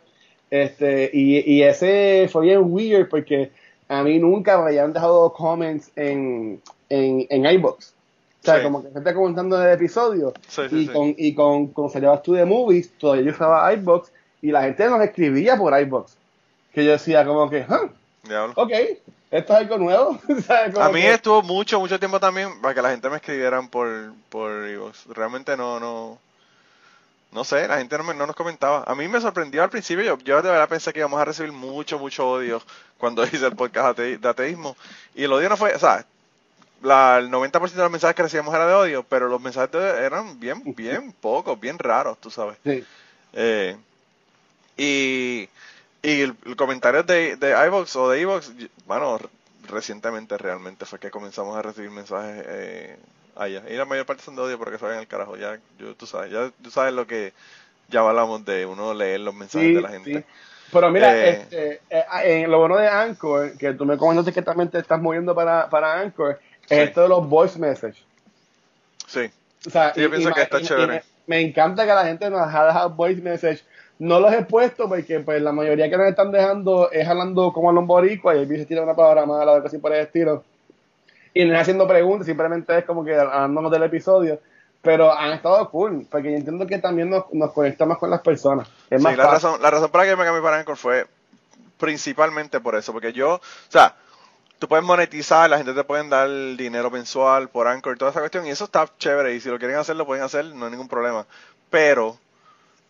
Este, 0.51 1.11
y, 1.13 1.41
y 1.53 1.63
ese 1.65 2.29
fue 2.33 2.45
bien 2.47 2.61
weird 2.65 3.09
porque 3.09 3.51
a 3.89 4.03
mí 4.05 4.19
nunca 4.19 4.57
me 4.59 4.69
habían 4.69 4.93
dejado 4.93 5.33
comments 5.33 5.91
en, 5.97 6.63
en, 6.89 7.27
en 7.29 7.45
iBox. 7.47 7.93
O 8.47 8.53
sea, 8.53 8.59
Sí. 8.59 8.63
como 8.65 8.83
que 8.83 8.91
gente 8.93 9.15
comentando 9.15 9.61
en 9.61 9.69
el 9.69 9.75
episodio. 9.75 10.33
Sí, 10.49 10.63
sí, 10.71 10.77
y 10.83 10.87
con, 10.89 11.15
y 11.17 11.35
con, 11.35 11.67
con 11.69 11.91
Back 11.93 12.23
to 12.23 12.35
the 12.35 12.45
Movies, 12.45 12.93
todavía 12.99 13.25
yo 13.25 13.31
usaba 13.33 13.73
iBox 13.73 14.11
y 14.43 14.51
la 14.53 14.63
gente 14.63 14.89
nos 14.89 15.01
escribía 15.03 15.57
por 15.57 15.79
iBox. 15.79 16.17
Que 16.73 16.85
yo 16.85 16.93
decía 16.93 17.25
como 17.25 17.49
que, 17.51 17.65
ah, 17.69 17.89
Diablo. 18.23 18.53
ok, 18.57 18.71
esto 19.31 19.53
es 19.55 19.59
algo 19.59 19.79
nuevo. 19.79 20.19
A 20.81 20.89
mí 20.91 21.01
que- 21.01 21.13
estuvo 21.15 21.43
mucho, 21.43 21.81
mucho 21.81 21.99
tiempo 21.99 22.21
también 22.21 22.61
para 22.61 22.75
que 22.75 22.83
la 22.83 22.91
gente 22.91 23.09
me 23.11 23.17
escribieran 23.17 23.69
por, 23.69 24.13
por 24.29 24.69
iVoox. 24.69 25.07
Realmente 25.07 25.57
no, 25.57 25.81
no, 25.81 26.19
no 27.33 27.45
sé, 27.45 27.67
la 27.67 27.79
gente 27.79 27.97
no, 27.99 28.05
me- 28.05 28.15
no 28.15 28.27
nos 28.27 28.37
comentaba. 28.37 28.85
A 28.87 28.95
mí 28.95 29.09
me 29.09 29.21
sorprendió 29.21 29.63
al 29.63 29.71
principio, 29.71 30.05
yo, 30.05 30.19
yo 30.19 30.37
de 30.43 30.51
verdad 30.51 30.69
pensé 30.69 30.93
que 30.93 31.01
íbamos 31.01 31.21
a 31.21 31.25
recibir 31.25 31.53
mucho, 31.53 31.99
mucho 31.99 32.29
odio 32.29 32.63
cuando 32.99 33.25
hice 33.27 33.47
el 33.47 33.57
podcast 33.57 33.99
de 33.99 34.29
ateísmo. 34.29 34.77
Y 35.15 35.25
el 35.25 35.33
odio 35.33 35.49
no 35.49 35.57
fue, 35.57 35.75
o 35.75 35.79
sea, 35.79 36.05
la, 36.87 37.19
el 37.19 37.31
90% 37.31 37.83
de 37.83 37.83
los 37.83 37.93
mensajes 37.93 38.15
que 38.17 38.23
recibíamos 38.23 38.55
era 38.55 38.67
de 38.67 38.75
odio, 38.75 39.03
pero 39.09 39.29
los 39.29 39.41
mensajes 39.41 39.73
de- 39.73 40.05
eran 40.05 40.39
bien, 40.41 40.63
bien 40.77 41.13
pocos, 41.13 41.59
bien 41.61 41.79
raros, 41.79 42.19
tú 42.21 42.31
sabes. 42.31 42.57
Sí. 42.65 42.85
Eh, 43.33 43.77
y 44.77 45.49
y 46.03 46.21
el, 46.21 46.37
el 46.47 46.55
comentario 46.57 47.03
de, 47.03 47.37
de 47.37 47.67
iVox 47.67 47.97
o 47.97 48.11
de 48.11 48.21
iVox, 48.21 48.53
bueno, 48.87 49.19
recientemente 49.69 50.39
realmente 50.39 50.87
fue 50.87 51.01
que 51.01 51.11
comenzamos 51.11 51.57
a 51.57 51.63
recibir 51.63 51.91
mensajes 51.91 52.45
eh, 52.47 52.97
allá. 53.35 53.63
Y 53.69 53.75
la 53.75 53.87
mayor 53.87 54.07
parte 54.07 54.23
son 54.23 54.37
de 54.37 54.43
odio 54.43 54.57
porque 54.59 54.79
saben 54.79 55.01
el 55.01 55.09
carajo. 55.09 55.37
Ya, 55.37 55.59
yo, 55.81 55.95
tú 55.97 56.07
sabes, 56.07 56.31
ya 56.31 56.51
tú 56.63 56.71
sabes 56.71 56.93
lo 56.95 57.09
que 57.09 57.33
ya 57.89 58.01
hablamos 58.01 58.45
de 58.45 58.67
uno 58.67 58.95
leer 58.95 59.21
los 59.21 59.35
mensajes 59.35 59.69
Sí, 59.71 59.75
de 59.75 59.81
la 59.81 59.89
gente. 59.89 60.21
sí. 60.21 60.25
Pero 60.73 60.91
mira, 60.91 61.13
Eh, 61.17 61.31
este, 61.31 61.81
eh, 61.91 62.05
en 62.43 62.51
lo 62.53 62.59
bueno 62.61 62.77
de 62.77 62.87
Anchor, 62.89 63.57
que 63.59 63.73
tú 63.73 63.85
me 63.85 63.97
comentaste 63.97 64.33
que 64.33 64.43
también 64.43 64.71
te 64.71 64.79
estás 64.79 65.01
moviendo 65.01 65.35
para, 65.35 65.69
para 65.69 65.99
Anchor, 66.01 66.39
Sí. 66.69 66.75
es 66.75 66.89
esto 66.89 67.03
de 67.03 67.09
los 67.09 67.29
voice 67.29 67.59
messages. 67.59 68.03
Sí, 69.07 69.31
O 69.67 69.71
sea, 69.71 69.95
Sí, 69.95 70.01
yo 70.03 70.11
pienso 70.11 70.33
que 70.33 70.43
está 70.43 70.61
chévere. 70.61 71.03
me, 71.27 71.41
encanta 71.41 71.85
que 71.87 71.95
la 71.95 72.05
gente 72.05 72.29
nos 72.31 72.41
ha 72.41 72.67
dejado 72.67 72.91
voice 72.91 73.21
message. 73.23 73.63
No 73.99 74.21
los 74.21 74.33
he 74.33 74.43
puesto 74.43 74.89
porque 74.89 75.21
pues 75.21 75.41
la 75.41 75.53
mayoría 75.53 75.89
que 75.89 75.97
nos 75.97 76.07
están 76.09 76.31
dejando 76.31 76.91
es 76.91 77.09
hablando 77.09 77.53
como 77.53 77.71
a 77.71 77.73
los 77.73 77.87
boricuas 77.87 78.37
y 78.37 78.41
el 78.41 78.49
se 78.49 78.67
tira 78.67 78.83
una 78.83 78.95
palabra 78.95 79.25
mala 79.25 79.53
o 79.53 79.67
así 79.67 79.79
por 79.79 79.93
el 79.95 80.01
estilo. 80.03 80.45
Y 81.33 81.45
no 81.45 81.55
es 81.55 81.61
haciendo 81.61 81.87
preguntas, 81.87 82.27
simplemente 82.27 82.77
es 82.79 82.85
como 82.85 83.05
que 83.05 83.15
hablándonos 83.15 83.71
del 83.71 83.85
episodio. 83.85 84.41
Pero 84.83 85.13
han 85.13 85.33
estado 85.33 85.69
cool, 85.71 86.07
porque 86.11 86.31
yo 86.31 86.37
entiendo 86.37 86.67
que 86.67 86.79
también 86.79 87.11
nos, 87.11 87.25
nos 87.33 87.53
conecta 87.53 87.87
más 87.87 87.99
con 87.99 88.11
las 88.11 88.21
personas. 88.21 88.69
Es 88.91 88.99
Sí, 89.01 89.05
más 89.05 89.17
la 89.17 89.25
fácil. 89.25 89.49
razón, 89.49 89.63
la 89.63 89.71
razón 89.71 89.91
por 89.91 90.01
la 90.01 90.07
que 90.11 90.17
me 90.17 90.25
cambié 90.25 90.43
para 90.43 90.59
Anchor 90.59 90.77
fue 90.77 91.07
principalmente 91.79 92.61
por 92.61 92.75
eso, 92.77 92.93
porque 92.93 93.13
yo, 93.13 93.35
o 93.37 93.41
sea, 93.69 93.95
tú 94.59 94.69
puedes 94.69 94.85
monetizar, 94.85 95.49
la 95.51 95.57
gente 95.59 95.75
te 95.75 95.85
pueden 95.85 96.09
dar 96.11 96.29
dinero 96.57 96.91
mensual 96.91 97.49
por 97.49 97.67
Anchor 97.69 97.95
y 97.95 97.99
toda 97.99 98.11
esa 98.11 98.21
cuestión, 98.21 98.47
y 98.47 98.51
eso 98.51 98.65
está 98.65 98.89
chévere, 98.99 99.35
y 99.35 99.41
si 99.41 99.49
lo 99.49 99.59
quieren 99.59 99.77
hacer, 99.77 99.97
lo 99.97 100.07
pueden 100.07 100.25
hacer, 100.25 100.45
no 100.47 100.65
hay 100.67 100.71
ningún 100.71 100.89
problema. 100.89 101.27
Pero, 101.71 102.19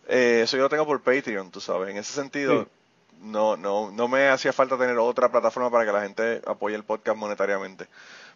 eh, 0.09 0.43
eso 0.45 0.57
yo 0.57 0.64
lo 0.64 0.69
tengo 0.69 0.87
por 0.87 1.01
Patreon, 1.01 1.51
tú 1.51 1.61
sabes, 1.61 1.91
en 1.91 1.97
ese 1.97 2.12
sentido, 2.12 2.62
Sí. 2.62 2.69
no, 3.23 3.57
no, 3.57 3.91
no 3.91 4.09
me 4.09 4.29
hacía 4.29 4.53
falta 4.53 4.77
tener 4.79 4.99
otra 4.99 5.31
plataforma 5.31 5.71
para 5.71 5.85
que 5.87 5.93
la 5.93 6.03
gente 6.03 6.43
apoye 6.47 6.77
el 6.77 6.85
podcast 6.85 7.17
monetariamente. 7.19 7.87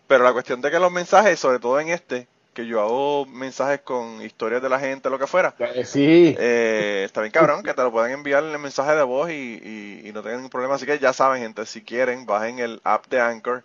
Pero 0.09 0.25
la 0.25 0.33
cuestión 0.33 0.61
de 0.61 0.71
que 0.71 0.79
los 0.81 0.91
mensajes, 0.91 1.39
sobre 1.39 1.61
todo 1.61 1.79
en 1.79 1.91
este, 1.91 2.27
que 2.55 2.67
yo 2.67 2.81
hago 2.81 3.27
mensajes 3.27 3.81
con 3.83 4.23
historias 4.23 4.63
de 4.63 4.69
la 4.69 4.81
gente, 4.81 5.11
lo 5.11 5.19
que 5.19 5.27
fuera, 5.27 5.55
Eh, 5.59 5.85
Sí. 5.85 6.35
eh, 6.39 7.03
está 7.07 7.21
bien 7.23 7.33
cabrón 7.33 7.63
que 7.65 7.75
te 7.75 7.83
lo 7.83 7.93
puedan 7.93 8.11
enviar 8.13 8.45
en 8.45 8.51
el 8.53 8.59
mensaje 8.59 8.95
de 8.97 9.03
voz 9.03 9.31
y, 9.31 9.35
y- 9.63 10.09
y 10.09 10.13
no 10.13 10.23
tengan 10.23 10.39
ningún 10.39 10.51
problema. 10.51 10.75
Así 10.77 10.87
que 10.87 10.99
ya 10.99 11.13
saben, 11.13 11.43
gente, 11.43 11.67
si 11.67 11.83
quieren, 11.83 12.27
bajen 12.27 12.59
el 12.61 12.81
app 12.85 13.07
de 13.09 13.21
Anchor. 13.21 13.65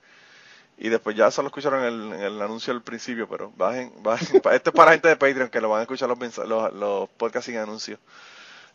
Y 0.77 0.89
después 0.89 1.15
ya 1.15 1.31
solo 1.31 1.47
escucharon 1.49 1.83
el, 1.83 2.13
el 2.21 2.41
anuncio 2.41 2.73
al 2.73 2.81
principio, 2.83 3.27
pero 3.29 3.51
bajen, 3.55 3.93
bajen. 4.03 4.37
Esto 4.51 4.69
es 4.71 4.75
para 4.75 4.91
gente 4.91 5.07
de 5.09 5.15
Patreon 5.17 5.49
que 5.49 5.61
lo 5.61 5.69
van 5.69 5.79
a 5.79 5.83
escuchar 5.83 6.09
los, 6.09 6.19
los, 6.47 6.73
los 6.73 7.09
podcasts 7.11 7.45
sin 7.47 7.57
anuncios. 7.57 7.99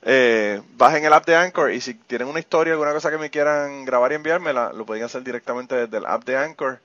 Eh, 0.03 0.63
bajen 0.77 1.05
el 1.05 1.13
app 1.13 1.27
de 1.27 1.37
Anchor 1.37 1.73
y 1.73 1.81
si 1.81 1.95
tienen 1.95 2.29
una 2.29 2.41
historia, 2.41 2.73
alguna 2.73 2.93
cosa 2.93 3.11
que 3.11 3.19
me 3.19 3.31
quieran 3.31 3.85
grabar 3.85 4.13
y 4.13 4.17
enviármela, 4.17 4.73
lo 4.73 4.87
pueden 4.87 5.05
hacer 5.05 5.23
directamente 5.23 5.75
desde 5.77 5.99
el 5.99 6.07
app 6.07 6.25
de 6.25 6.37
Anchor. 6.39 6.81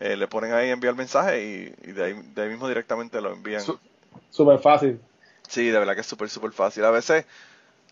Eh, 0.00 0.16
le 0.16 0.28
ponen 0.28 0.52
ahí 0.52 0.70
enviar 0.70 0.94
mensaje 0.94 1.42
y, 1.42 1.88
y 1.88 1.92
de, 1.92 2.04
ahí, 2.04 2.22
de 2.34 2.42
ahí 2.42 2.48
mismo 2.48 2.68
directamente 2.68 3.20
lo 3.20 3.32
envían. 3.32 3.62
Súper 4.30 4.58
fácil. 4.60 5.00
Sí, 5.48 5.70
de 5.70 5.78
verdad 5.78 5.94
que 5.94 6.02
es 6.02 6.06
súper, 6.06 6.28
súper 6.28 6.52
fácil. 6.52 6.84
A 6.84 6.90
veces 6.90 7.24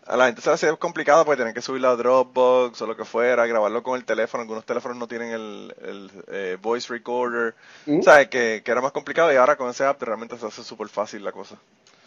a 0.05 0.15
la 0.15 0.27
gente 0.27 0.41
se 0.41 0.49
le 0.49 0.53
hace 0.53 0.77
complicado 0.77 1.25
porque 1.25 1.37
tienen 1.37 1.53
que 1.53 1.61
subirlo 1.61 1.89
a 1.89 1.95
Dropbox 1.95 2.81
o 2.81 2.87
lo 2.87 2.95
que 2.95 3.03
fuera, 3.03 3.45
grabarlo 3.45 3.83
con 3.83 3.97
el 3.97 4.05
teléfono. 4.05 4.41
Algunos 4.41 4.65
teléfonos 4.65 4.97
no 4.97 5.07
tienen 5.07 5.31
el, 5.31 5.75
el, 5.83 6.11
eh, 6.29 6.57
voice 6.61 6.87
recorder. 6.93 7.55
¿Mm? 7.85 7.99
O 7.99 8.03
sea, 8.03 8.29
que, 8.29 8.61
que 8.63 8.71
era 8.71 8.79
más 8.79 8.93
complicado 8.93 9.33
y 9.33 9.35
ahora 9.35 9.57
con 9.57 9.69
ese 9.69 9.83
app 9.83 10.01
realmente 10.01 10.37
se 10.37 10.45
hace 10.45 10.63
súper 10.63 10.87
fácil 10.87 11.23
la 11.23 11.33
cosa. 11.33 11.57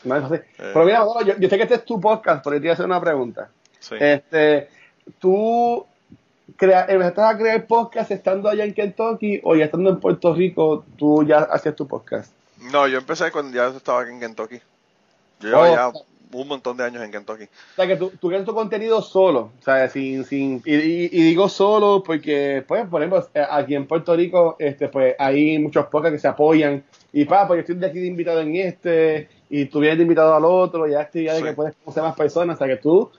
No. 0.05 0.17
Eh. 0.35 0.43
Pero 0.57 0.85
mira, 0.85 1.01
Manolo, 1.01 1.21
yo, 1.27 1.35
yo 1.39 1.49
sé 1.49 1.57
que 1.59 1.65
este 1.65 1.75
es 1.75 1.85
tu 1.85 2.01
podcast, 2.01 2.43
pero 2.43 2.57
yo 2.57 2.61
te 2.61 2.69
voy 2.69 2.71
a 2.71 2.73
hacer 2.73 2.87
una 2.87 3.01
pregunta. 3.01 3.51
Sí. 3.81 3.97
Este, 4.01 4.71
¿Tú 5.19 5.87
crea, 6.57 6.87
empezaste 6.89 7.21
a 7.23 7.37
crear 7.39 7.67
podcast 7.67 8.11
estando 8.11 8.49
allá 8.49 8.65
en 8.65 8.75
Kentucky 8.75 9.41
o 9.43 9.55
ya 9.57 9.65
estando 9.67 9.91
en 9.91 10.01
Puerto 10.01 10.35
Rico, 10.35 10.85
tú 10.97 11.25
ya 11.25 11.39
hacías 11.39 11.77
tu 11.77 11.87
podcast? 11.87 12.33
No, 12.73 12.87
yo 12.89 12.99
empecé 12.99 13.31
cuando 13.33 13.57
ya 13.57 13.69
estaba 13.69 14.03
aquí 14.03 14.11
en 14.13 14.21
Kentucky. 14.21 14.61
Yo 15.41 15.59
Oh. 15.59 15.65
llevo 15.65 15.75
ya 15.75 15.93
un 16.33 16.47
montón 16.47 16.77
de 16.77 16.85
años 16.85 17.03
en 17.03 17.11
Kentucky. 17.11 17.45
O 17.45 17.75
sea, 17.75 17.87
que 17.89 17.97
tú, 17.97 18.13
tú 18.21 18.29
creas 18.29 18.45
tu 18.45 18.55
contenido 18.55 19.03
solo, 19.03 19.51
o 19.59 19.63
sea, 19.65 19.89
sin, 19.89 20.25
sin, 20.25 20.63
y, 20.65 20.75
y- 20.77 21.09
y 21.11 21.23
digo 21.23 21.49
solo 21.49 22.03
porque, 22.05 22.63
pues, 22.69 22.87
por 22.87 23.03
ejemplo, 23.03 23.27
eh, 23.35 23.45
aquí 23.51 23.75
en 23.75 23.87
Puerto 23.87 24.15
Rico, 24.15 24.55
este, 24.61 24.89
pues, 24.89 25.17
hay 25.19 25.59
muchos 25.59 25.87
podcasts 25.87 26.15
que 26.15 26.21
se 26.21 26.29
apoyan, 26.29 26.85
y 27.13 27.25
pa, 27.25 27.49
pues 27.49 27.57
yo 27.59 27.61
estoy 27.63 27.75
de 27.77 27.87
aquí 27.87 27.99
de 27.99 28.07
invitado 28.07 28.41
en 28.43 28.55
este, 28.55 29.29
y 29.49 29.65
tú 29.65 29.81
vienes 29.81 29.99
de 29.99 30.03
invitado 30.05 30.33
al 30.35 30.45
otro, 30.45 30.87
ya 30.87 31.01
actividad 31.01 31.33
de 31.33 31.39
Sí. 31.41 31.45
que 31.47 31.53
puedes 31.55 31.75
conocer 31.83 32.03
más 32.05 32.15
personas, 32.15 32.55
o 32.55 32.59
sea 32.59 32.69
que 32.69 32.77
tú 32.81 33.11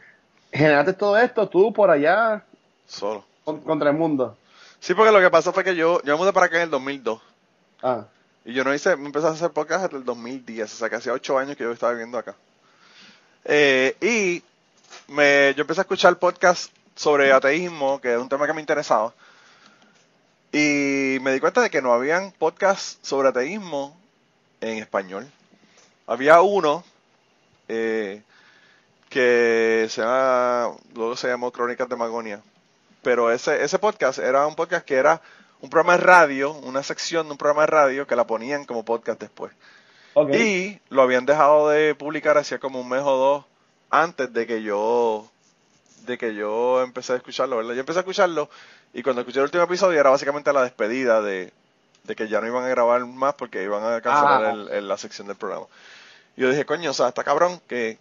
generaste 0.54 0.94
todo 0.94 1.18
esto, 1.18 1.50
tú 1.50 1.74
por 1.74 1.90
allá 1.90 2.46
Solo. 2.92 3.26
con- 3.46 3.62
contra 3.62 3.90
el 3.90 3.96
mundo. 3.98 4.38
Sí, 4.80 4.94
porque 4.94 5.12
lo 5.12 5.20
que 5.20 5.30
pasó 5.30 5.54
fue 5.54 5.64
que 5.64 5.76
yo, 5.76 6.02
yo 6.04 6.14
me 6.14 6.20
mudé 6.20 6.34
para 6.34 6.48
acá 6.48 6.58
en 6.58 6.64
el 6.64 6.70
2002. 6.70 7.22
Ah, 7.84 8.06
Y 8.46 8.54
yo 8.54 8.64
no 8.64 8.74
hice, 8.74 8.96
me 8.96 9.06
empecé 9.06 9.28
a 9.28 9.32
hacer 9.32 9.52
podcast 9.52 9.84
hasta 9.86 9.98
el 9.98 10.04
2010, 10.04 10.74
o 10.74 10.76
sea 10.78 10.90
que 10.90 10.96
hacía 10.96 11.14
ocho 11.14 11.38
años 11.38 11.56
que 11.56 11.64
yo 11.64 11.72
estaba 11.72 11.92
viviendo 11.94 12.18
acá. 12.18 12.36
Eh, 13.46 13.96
y 14.02 14.44
me, 15.12 15.54
yo 15.56 15.62
empecé 15.62 15.82
a 15.82 15.84
escuchar 15.84 16.18
podcast 16.18 16.72
sobre 16.96 17.32
ateísmo, 17.32 18.02
que 18.02 18.14
es 18.14 18.20
un 18.20 18.30
tema 18.30 18.46
que 18.48 18.54
me 18.54 18.62
interesaba. 18.62 19.14
Y 20.52 21.18
me 21.22 21.32
di 21.34 21.40
cuenta 21.40 21.62
de 21.62 21.70
que 21.70 21.82
no 21.82 21.94
habían 21.94 22.32
podcasts 22.32 23.00
sobre 23.02 23.30
ateísmo 23.30 23.96
en 24.60 24.80
español. 24.80 25.28
Había 26.08 26.42
uno 26.42 26.84
eh, 27.70 28.22
que 29.10 29.88
se 29.90 30.02
llama, 30.02 30.72
luego 30.94 31.16
se 31.16 31.28
llamó 31.30 31.52
Crónicas 31.52 31.88
de 31.88 31.96
Magonia. 31.96 32.42
Pero 33.02 33.32
ese, 33.32 33.64
ese 33.64 33.80
podcast 33.80 34.20
era 34.20 34.46
un 34.48 34.56
podcast 34.56 34.86
que 34.86 34.96
era 34.96 35.22
un 35.62 35.70
programa 35.70 35.98
de 35.98 36.04
radio, 36.04 36.52
una 36.54 36.84
sección 36.84 37.26
de 37.28 37.32
un 37.34 37.38
programa 37.38 37.62
de 37.62 37.68
radio 37.68 38.08
que 38.08 38.16
la 38.16 38.26
ponían 38.28 38.66
como 38.66 38.84
podcast 38.86 39.20
después. 39.20 39.52
Y 40.38 40.80
lo 40.90 41.02
habían 41.04 41.26
dejado 41.26 41.70
de 41.70 41.96
publicar 41.96 42.38
hacía 42.38 42.60
como 42.60 42.82
un 42.82 42.90
mes 42.90 43.02
o 43.04 43.16
dos 43.16 43.46
antes 43.90 44.32
de 44.34 44.46
que 44.48 44.62
yo 44.62 45.28
de 46.06 46.18
que 46.18 46.34
yo 46.34 46.82
empecé 46.82 47.14
a 47.14 47.18
escucharlo, 47.18 47.58
¿verdad? 47.58 47.74
Yo 47.76 47.80
empecé 47.82 48.00
a 48.00 48.02
escucharlo 48.02 48.50
y 48.94 49.04
cuando 49.04 49.22
escuché 49.22 49.38
el 49.40 49.46
último 49.46 49.64
episodio 49.64 50.00
era 50.00 50.10
básicamente 50.10 50.52
la 50.52 50.64
despedida 50.64 51.22
de, 51.22 51.54
de 52.04 52.16
que 52.16 52.28
ya 52.28 52.42
no 52.42 52.48
iban 52.48 52.64
a 52.66 52.70
grabar 52.70 53.06
más 53.06 53.36
porque 53.36 53.64
iban 53.64 53.84
a 53.84 54.02
cancelar 54.02 54.44
Ah. 54.46 54.52
el- 54.52 54.70
el- 54.70 54.88
la 54.88 54.98
sección 54.98 55.28
del 55.28 55.36
programa. 55.38 55.68
Y 56.36 56.42
yo 56.42 56.50
dije, 56.50 56.66
coño, 56.66 56.90
o 56.90 56.94
sea, 56.94 57.08
está 57.10 57.24
cabrón 57.24 57.62
que 57.68 58.00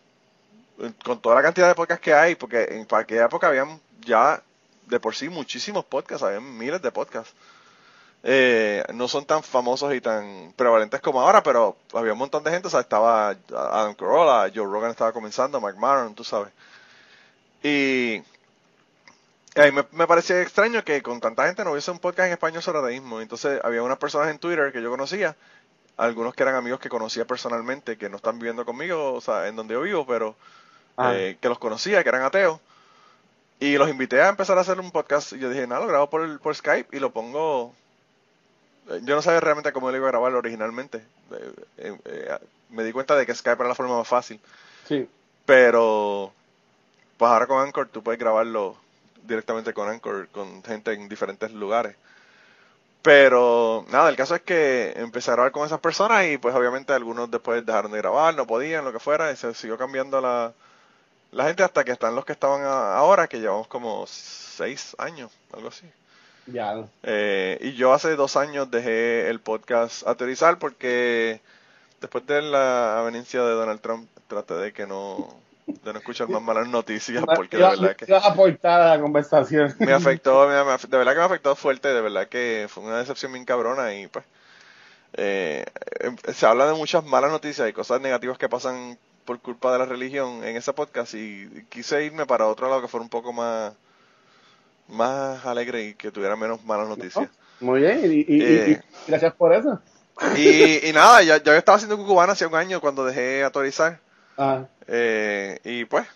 con 1.05 1.21
toda 1.21 1.35
la 1.37 1.43
cantidad 1.43 1.69
de 1.69 1.75
podcasts 1.75 2.03
que 2.03 2.15
hay, 2.15 2.35
porque 2.37 2.65
en 2.71 2.87
aquella 2.91 3.27
época 3.27 3.49
habían 3.49 3.79
ya 4.01 4.43
de 4.87 5.01
por 5.01 5.15
sí 5.15 5.29
muchísimos 5.29 5.85
podcasts, 5.85 6.23
habían 6.23 6.57
miles 6.57 6.83
de 6.83 6.93
podcasts. 6.93 7.35
Eh, 8.23 8.85
no 8.93 9.09
son 9.09 9.25
tan 9.25 9.43
famosos 9.43 9.95
y 9.95 10.01
tan 10.01 10.53
prevalentes 10.55 11.01
como 11.01 11.21
ahora, 11.23 11.43
pero 11.43 11.77
había 11.95 12.13
un 12.13 12.19
montón 12.19 12.45
de 12.45 12.51
gente, 12.51 12.69
o 12.69 12.71
sea, 12.71 12.81
estaba 12.81 13.31
Adam 13.31 13.95
Carolla, 13.95 14.53
Joe 14.55 14.67
Rogan 14.67 14.91
estaba 14.91 15.13
comenzando, 15.13 15.61
Mark 15.61 15.79
Maron, 15.79 16.15
tú 16.15 16.23
sabes. 16.23 16.53
Y 17.63 18.23
a 19.57 19.65
mí 19.65 19.73
me, 19.73 19.85
me 19.93 20.07
parecía 20.07 20.43
extraño 20.43 20.85
que 20.85 21.03
con 21.03 21.21
tanta 21.21 21.47
gente 21.47 21.65
no 21.65 21.73
hubiese 21.73 21.91
un 21.91 21.99
podcast 21.99 22.27
en 22.27 22.33
español 22.33 22.63
sobre 22.63 22.81
ateísmo. 22.81 23.21
Entonces 23.21 23.61
había 23.65 23.83
unas 23.83 23.99
personas 23.99 24.29
en 24.29 24.39
Twitter 24.39 24.71
que 24.73 24.83
yo 24.83 24.91
conocía, 24.91 25.35
algunos 25.97 26.35
que 26.35 26.43
eran 26.43 26.55
amigos 26.55 26.81
que 26.81 26.89
conocía 26.89 27.27
personalmente, 27.27 27.97
que 27.97 28.09
no 28.09 28.17
están 28.17 28.39
viviendo 28.39 28.65
conmigo, 28.65 29.15
o 29.15 29.21
sea, 29.21 29.49
en 29.49 29.57
donde 29.57 29.75
yo 29.75 29.83
vivo, 29.83 30.07
pero 30.07 30.37
eh, 31.05 31.37
que 31.41 31.49
los 31.49 31.59
conocía, 31.59 32.03
que 32.03 32.09
eran 32.09 32.23
ateos. 32.23 32.61
Y 33.61 33.77
los 33.77 33.91
invité 33.91 34.23
a 34.23 34.31
empezar 34.31 34.57
a 34.57 34.63
hacer 34.63 34.81
un 34.81 34.91
podcast. 34.91 35.35
Y 35.35 35.39
yo 35.39 35.51
dije, 35.51 35.67
nada, 35.67 35.83
lo 35.83 35.87
grabo 35.87 36.09
por, 36.09 36.55
Skype 36.57 36.97
y 36.97 36.99
lo 37.01 37.11
pongo. 37.11 37.75
eh, 38.89 39.01
Yo 39.03 39.15
no 39.15 39.23
sabía 39.23 39.41
realmente 39.41 39.73
cómo 39.73 39.91
lo 39.91 39.97
iba 39.99 40.09
a 40.09 40.11
grabar 40.11 40.35
originalmente. 40.35 40.99
Eh, 41.31 41.53
eh, 41.77 41.99
eh, 42.07 42.39
me 42.71 42.85
di 42.85 42.93
cuenta 42.93 43.15
de 43.17 43.27
que 43.27 43.35
Skype 43.35 43.61
era 43.61 43.69
la 43.69 43.75
forma 43.75 43.99
más 43.99 44.09
fácil. 44.09 44.41
Sí. 44.89 45.07
Pero, 45.45 46.33
pues 47.19 47.31
ahora 47.31 47.47
con 47.47 47.61
Anchor 47.63 47.89
tú 47.89 48.03
puedes 48.03 48.19
grabarlo 48.19 48.77
directamente 49.25 49.75
con 49.75 49.89
Anchor, 49.89 50.29
con 50.29 50.63
gente 50.65 50.93
en 50.95 51.09
diferentes 51.09 51.53
lugares. 51.53 51.97
Pero, 53.03 53.85
nada, 53.91 54.09
el 54.11 54.17
caso 54.17 54.35
es 54.35 54.43
que 54.43 54.93
empecé 54.97 55.31
a 55.31 55.35
grabar 55.35 55.53
con 55.53 55.67
esas 55.67 55.81
personas 55.81 56.27
y 56.27 56.39
pues 56.39 56.55
obviamente 56.55 56.93
algunos 56.93 57.31
después 57.31 57.65
dejaron 57.65 57.93
de 57.93 57.99
grabar, 57.99 58.35
no 58.35 58.47
podían, 58.47 58.85
lo 58.85 58.93
que 58.93 58.99
fuera, 58.99 59.33
y 59.33 59.37
se 59.37 59.55
siguió 59.55 59.79
cambiando 59.79 60.21
la, 60.21 60.53
la 61.33 61.45
gente 61.45 61.63
hasta 61.63 61.85
que 61.85 61.93
están 61.93 62.15
los 62.15 62.25
que 62.25 62.33
estaban 62.33 62.63
a- 62.63 62.97
ahora, 62.97 63.29
que 63.29 63.39
llevamos 63.41 63.67
como 63.69 64.05
seis 64.07 64.95
años, 64.99 65.31
algo 65.53 65.69
así. 65.69 65.87
Ya. 66.47 66.75
Eh, 67.03 67.59
y 67.61 67.73
yo 67.75 67.93
hace 67.93 68.17
dos 68.17 68.37
años 68.37 68.71
dejé 68.71 69.29
el 69.29 69.41
podcast 69.41 70.07
aterrizar 70.07 70.59
porque 70.59 71.41
después 72.01 72.27
de 72.27 72.43
la 72.43 72.99
avenencia 72.99 73.43
de 73.43 73.53
Donald 73.53 73.81
Trump 73.81 74.09
traté 74.27 74.55
de 74.55 74.73
que 74.73 74.87
no 74.87 75.29
de 75.67 75.93
no 75.93 75.99
escuchar 76.01 76.29
más 76.29 76.43
malas 76.43 76.67
noticias 76.67 77.23
porque 77.37 77.57
de 77.57 77.63
verdad 77.63 77.95
que 77.95 78.13
aportar 78.17 78.81
a 78.81 78.97
la 78.97 79.01
conversación. 79.01 79.73
me 79.79 79.93
afectó, 79.93 80.49
me- 80.49 80.65
me- 80.65 80.77
de 80.79 80.97
verdad 80.99 81.13
que 81.13 81.19
me 81.19 81.25
afectó 81.25 81.55
fuerte, 81.55 81.89
de 81.89 82.01
verdad 82.01 82.27
que 82.27 82.67
fue 82.69 82.83
una 82.83 82.99
decepción 82.99 83.33
bien 83.33 83.45
cabrona 83.45 83.95
y 83.95 84.09
pues 84.09 84.25
eh, 85.13 85.65
eh, 86.01 86.33
se 86.33 86.47
habla 86.47 86.67
de 86.67 86.75
muchas 86.75 87.05
malas 87.05 87.31
noticias 87.31 87.69
y 87.69 87.73
cosas 87.73 88.01
negativas 88.01 88.39
que 88.39 88.49
pasan 88.49 88.99
por 89.31 89.39
culpa 89.39 89.71
de 89.73 89.79
la 89.79 89.85
religión 89.85 90.43
en 90.43 90.57
ese 90.57 90.73
podcast 90.73 91.15
y 91.15 91.49
quise 91.69 92.05
irme 92.05 92.27
para 92.27 92.49
otro 92.49 92.69
lado 92.69 92.83
que 92.83 92.89
fuera 92.89 93.05
un 93.05 93.09
poco 93.09 93.33
más 93.33 93.73
más 94.89 95.47
alegre 95.47 95.85
y 95.85 95.95
que 95.95 96.11
tuviera 96.11 96.35
menos 96.35 96.65
malas 96.65 96.89
noticias. 96.89 97.29
Muy 97.61 97.81
bien, 97.81 98.01
y, 98.07 98.43
Eh. 98.43 98.83
y 99.07 99.09
gracias 99.09 99.33
por 99.35 99.55
eso. 99.55 99.81
Y, 100.37 100.85
y 100.89 100.93
nada, 100.93 101.23
ya, 101.23 101.37
ya 101.37 101.45
yo 101.45 101.53
estaba 101.53 101.77
haciendo 101.77 101.97
Cucubana 101.97 102.33
hace 102.33 102.45
un 102.45 102.57
año 102.57 102.81
cuando 102.81 103.05
dejé 103.05 103.45
autorizar. 103.45 104.01
Ah, 104.37 104.65
Eh, 104.89 105.61
y 105.63 105.85
pues, 105.85 106.09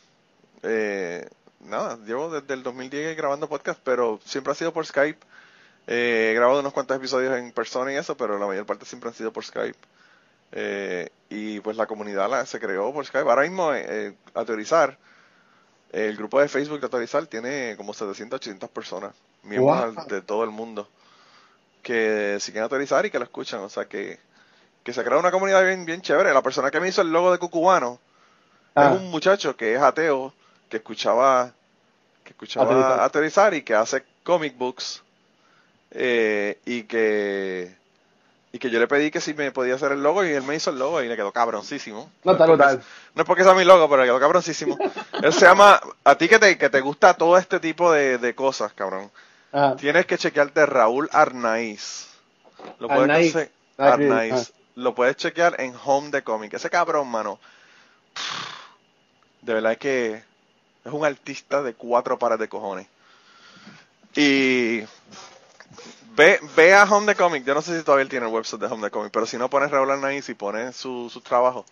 eh, 0.65 1.29
nada, 1.61 1.97
llevo 2.05 2.31
desde 2.31 2.53
el 2.53 2.65
2010 2.65 3.17
grabando 3.17 3.49
podcast, 3.49 3.79
pero 3.85 4.19
siempre 4.25 4.51
ha 4.51 4.57
sido 4.57 4.73
por 4.73 4.87
Skype. 4.87 5.25
Eh, 5.87 6.31
he 6.33 6.35
grabado 6.35 6.59
unos 6.59 6.73
cuantos 6.73 6.97
episodios 6.97 7.39
en 7.39 7.53
persona 7.53 7.93
y 7.93 7.97
eso, 7.97 8.17
pero 8.17 8.41
la 8.41 8.47
mayor 8.49 8.67
parte 8.67 8.85
siempre 8.87 9.09
han 9.11 9.15
sido 9.15 9.33
por 9.33 9.45
Skype. 9.45 9.79
Eh, 10.57 11.09
y 11.31 11.59
pues 11.61 11.77
la 11.77 11.87
comunidad 11.87 12.31
la, 12.31 12.47
se 12.47 12.61
creó 12.61 12.93
por 12.93 13.05
Skype. 13.05 13.29
Ahora 13.29 13.43
mismo, 13.43 13.73
eh, 13.75 13.85
eh, 13.89 14.15
Autorizar, 14.35 14.97
el 15.93 16.17
grupo 16.17 16.41
de 16.41 16.49
Facebook 16.49 16.79
de 16.81 16.87
Autorizar 16.87 17.27
tiene 17.27 17.75
como 17.77 17.93
700, 17.93 18.37
800 18.39 18.71
personas, 18.71 19.15
miembros 19.43 19.95
Wow. 19.97 20.07
de 20.07 20.23
todo 20.23 20.45
el 20.45 20.51
mundo, 20.51 20.89
que 21.83 22.37
siguen 22.41 22.63
Autorizar 22.63 23.05
y 23.07 23.11
que 23.11 23.19
lo 23.19 23.25
escuchan. 23.25 23.61
O 23.61 23.69
sea 23.69 23.87
que, 23.87 24.19
que 24.85 24.93
se 24.93 25.03
crea 25.05 25.19
una 25.19 25.33
comunidad 25.33 25.65
bien, 25.65 25.85
bien 25.85 26.03
chévere. 26.03 26.33
La 26.33 26.43
persona 26.43 26.71
que 26.71 26.81
me 26.81 26.89
hizo 26.89 27.03
el 27.03 27.11
logo 27.11 27.33
de 27.33 27.39
Cucubano 27.39 27.99
ah, 28.77 28.91
es 28.95 29.01
un 29.01 29.11
muchacho 29.11 29.57
que 29.57 29.75
es 29.75 29.83
ateo, 29.83 30.33
que 30.69 30.77
escuchaba 30.79 31.53
que 32.23 32.31
escuchaba 32.31 32.65
Aterrizar. 32.67 33.01
aterrizar 33.01 33.55
y 33.55 33.63
que 33.63 33.75
hace 33.75 34.03
comic 34.23 34.57
books 34.57 35.03
eh, 35.91 36.59
y 36.65 36.85
que 36.85 37.77
y 38.55 38.59
que 38.61 38.71
yo 38.71 38.79
le 38.79 38.87
pedí 38.87 39.11
que 39.11 39.21
si 39.21 39.35
me 39.35 39.51
podía 39.51 39.75
hacer 39.75 39.91
el 39.91 40.01
logo 40.01 40.25
y 40.25 40.31
él 40.31 40.45
me 40.45 40.55
hizo 40.55 40.71
el 40.71 40.79
logo 40.79 41.03
y 41.03 41.09
le 41.09 41.17
quedó 41.17 41.33
cabroncísimo. 41.33 42.09
No, 42.23 42.33
está 42.33 42.45
es 42.45 42.49
porque- 42.51 42.63
brutal. 42.63 42.85
no 43.17 43.23
es 43.23 43.27
porque 43.27 43.43
sea 43.43 43.53
mi 43.55 43.65
logo, 43.65 43.89
pero 43.91 44.03
le 44.03 44.07
quedó 44.09 44.21
cabroncísimo. 44.21 44.79
él 45.25 45.33
se 45.33 45.45
llama, 45.45 45.81
a 46.05 46.15
ti 46.17 46.29
que 46.29 46.39
te, 46.39 46.57
que 46.57 46.71
te 46.71 46.81
gusta 46.81 47.15
todo 47.15 47.37
este 47.37 47.59
tipo 47.59 47.91
de, 47.91 48.19
de 48.19 48.35
cosas, 48.37 48.73
cabrón. 48.73 49.11
ah, 49.53 49.75
Tienes 49.77 50.07
que 50.07 50.17
chequearte 50.19 50.67
Raúl 50.67 51.09
Arnaiz. 51.13 52.07
Lo 52.79 52.87
puedes 52.87 53.03
Arnaiz. 53.03 53.37
Ah, 53.77 53.95
Arnaiz. 53.95 54.53
Lo 54.77 54.95
puedes 54.95 55.17
chequear 55.17 55.61
en 55.61 55.75
Home 55.85 56.11
de 56.11 56.23
Comic. 56.23 56.55
Ese 56.55 56.71
cabrón, 56.71 57.09
mano. 57.09 57.41
De 59.43 59.53
verdad 59.53 59.77
que 59.79 60.23
es 60.85 60.93
un 60.93 61.05
artista 61.05 61.61
de 61.61 61.75
cuatro 61.75 62.21
pares 62.21 62.39
de 62.39 62.49
cojones. 62.49 62.87
Y 64.15 64.83
ve, 66.17 66.41
ve 66.57 66.75
a 66.75 66.85
Home 66.85 67.07
de 67.07 67.15
Comic. 67.15 67.45
Yo 67.45 67.55
no 67.55 67.63
sé 67.63 67.79
si 67.79 67.85
todavía 67.85 68.03
él 68.03 68.09
tiene 68.09 68.27
el 68.27 68.33
website 68.33 68.61
de 68.61 68.67
Home 68.67 68.85
de 68.85 68.91
Comic, 68.91 69.13
pero 69.13 69.27
si 69.27 69.37
no 69.39 69.49
pones 69.51 69.71
Raúl 69.71 69.91
Arnaiz 69.91 70.29
y 70.29 70.35
pones 70.35 70.77
su, 70.77 71.09
su 71.11 71.21
trabajo. 71.21 71.65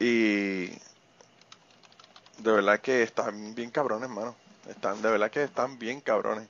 Y 0.00 0.66
de 2.38 2.52
verdad 2.52 2.80
que 2.80 3.02
están 3.02 3.54
bien 3.54 3.70
cabrones, 3.70 4.08
mano. 4.08 4.34
Están, 4.68 5.00
de 5.02 5.10
verdad 5.10 5.30
que 5.30 5.44
están 5.44 5.78
bien 5.78 6.00
cabrones. 6.00 6.48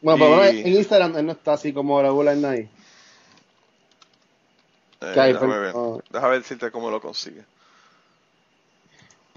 Bueno, 0.00 0.24
pero 0.24 0.52
y- 0.52 0.60
en 0.60 0.68
Instagram 0.68 1.16
él 1.16 1.26
no 1.26 1.32
está 1.32 1.54
así 1.54 1.72
como 1.72 2.00
Raúl 2.00 2.28
Arnaiz. 2.28 2.68
Eh, 5.00 5.14
hay, 5.16 5.32
déjame 5.32 5.58
ver. 5.58 5.72
oh. 5.76 6.02
Déjame 6.10 6.38
decirte 6.38 6.70
cómo 6.70 6.90
lo 6.90 7.00
consigue. 7.00 7.44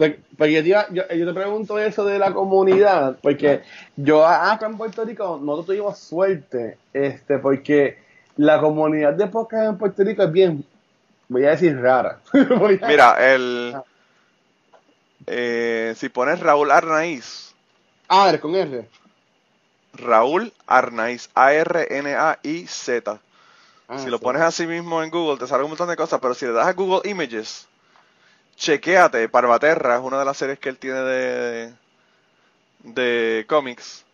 Porque, 0.01 0.19
porque 0.35 0.53
yo, 0.53 0.61
te 0.63 0.67
iba- 0.69 0.87
yo, 0.89 1.03
yo 1.15 1.27
te 1.27 1.33
pregunto 1.33 1.77
eso 1.77 2.03
de 2.05 2.17
la 2.17 2.33
comunidad, 2.33 3.17
porque 3.21 3.61
yo 3.95 4.25
acá 4.25 4.65
en 4.65 4.75
Puerto 4.75 5.05
Rico 5.05 5.39
nosotros 5.39 5.67
tuvimos 5.67 5.99
suerte, 5.99 6.79
este, 6.91 7.37
porque 7.37 7.99
la 8.37 8.59
comunidad 8.59 9.13
de 9.13 9.27
podcast 9.27 9.69
en 9.69 9.77
Puerto 9.77 10.03
Rico 10.03 10.23
es 10.23 10.31
bien, 10.31 10.65
voy 11.29 11.45
a 11.45 11.51
decir 11.51 11.79
rara. 11.79 12.19
A- 12.33 12.87
Mira, 12.87 13.33
el. 13.33 13.73
Ah. 13.75 13.83
eh, 15.27 15.93
si 15.95 16.09
pones 16.09 16.39
Raúl 16.39 16.71
Arnaiz, 16.71 17.53
Ah, 18.07 18.27
eres 18.29 18.41
con 18.41 18.55
R. 18.55 18.87
Raúl 19.93 20.51
Arnaiz, 20.65 21.29
A-R-N-A-I-Z. 21.35 23.19
Ah, 23.87 23.99
si 23.99 24.09
lo 24.09 24.19
pones 24.19 24.41
así 24.41 24.65
mismo 24.65 25.03
en 25.03 25.09
Google, 25.11 25.37
te 25.37 25.45
sale 25.47 25.63
un 25.63 25.69
montón 25.69 25.89
de 25.89 25.95
cosas, 25.95 26.19
pero 26.21 26.33
si 26.33 26.45
le 26.45 26.53
das 26.53 26.65
a 26.67 26.73
Google 26.73 27.07
Images, 27.09 27.67
chequéate, 28.55 29.29
Parvaterra 29.29 29.95
es 29.95 30.01
una 30.01 30.19
de 30.19 30.25
las 30.25 30.37
series 30.37 30.59
que 30.59 30.69
él 30.69 30.77
tiene 30.77 30.99
de, 30.99 31.73
de 32.83 33.45
cómics. 33.47 34.05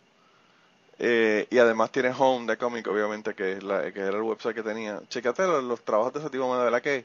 Eh, 1.00 1.46
y 1.50 1.58
además 1.58 1.92
tiene 1.92 2.12
Home 2.16 2.46
de 2.46 2.56
cómic, 2.56 2.86
obviamente, 2.88 3.34
que, 3.34 3.52
es 3.52 3.62
la, 3.62 3.92
que 3.92 4.00
era 4.00 4.16
el 4.16 4.22
website 4.22 4.54
que 4.56 4.62
tenía. 4.62 5.00
Chequéate 5.08 5.46
los, 5.46 5.62
los 5.62 5.84
trabajos 5.84 6.12
de 6.12 6.18
ese 6.20 6.30
tipo, 6.30 6.56
de 6.56 6.64
verdad 6.64 6.82
que 6.82 7.04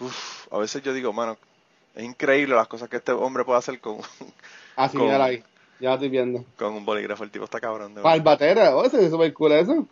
uf, 0.00 0.52
a 0.52 0.58
veces 0.58 0.82
yo 0.82 0.92
digo, 0.92 1.12
mano, 1.12 1.36
es 1.94 2.04
increíble 2.04 2.54
las 2.54 2.66
cosas 2.68 2.88
que 2.88 2.96
este 2.96 3.12
hombre 3.12 3.44
puede 3.44 3.58
hacer 3.58 3.78
con, 3.80 3.98
Con- 4.92 5.02
mira 5.02 5.24
ahí. 5.24 5.44
Ya 5.78 5.88
lo 5.90 5.94
estoy 5.94 6.08
viendo. 6.10 6.44
con 6.58 6.74
un 6.74 6.84
bolígrafo. 6.84 7.24
El 7.24 7.30
tipo 7.30 7.44
está 7.44 7.58
cabrón. 7.60 7.94
de. 7.94 8.02
Palbatera, 8.02 8.76
oh, 8.76 8.84
ese 8.84 9.02
es 9.04 9.10
súper 9.10 9.32
cool 9.32 9.52
eso. 9.52 9.86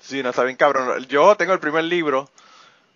Sí, 0.00 0.22
no, 0.22 0.30
está 0.30 0.42
bien 0.44 0.56
cabrón. 0.56 1.04
Yo 1.06 1.36
tengo 1.36 1.52
el 1.52 1.60
primer 1.60 1.84
libro, 1.84 2.28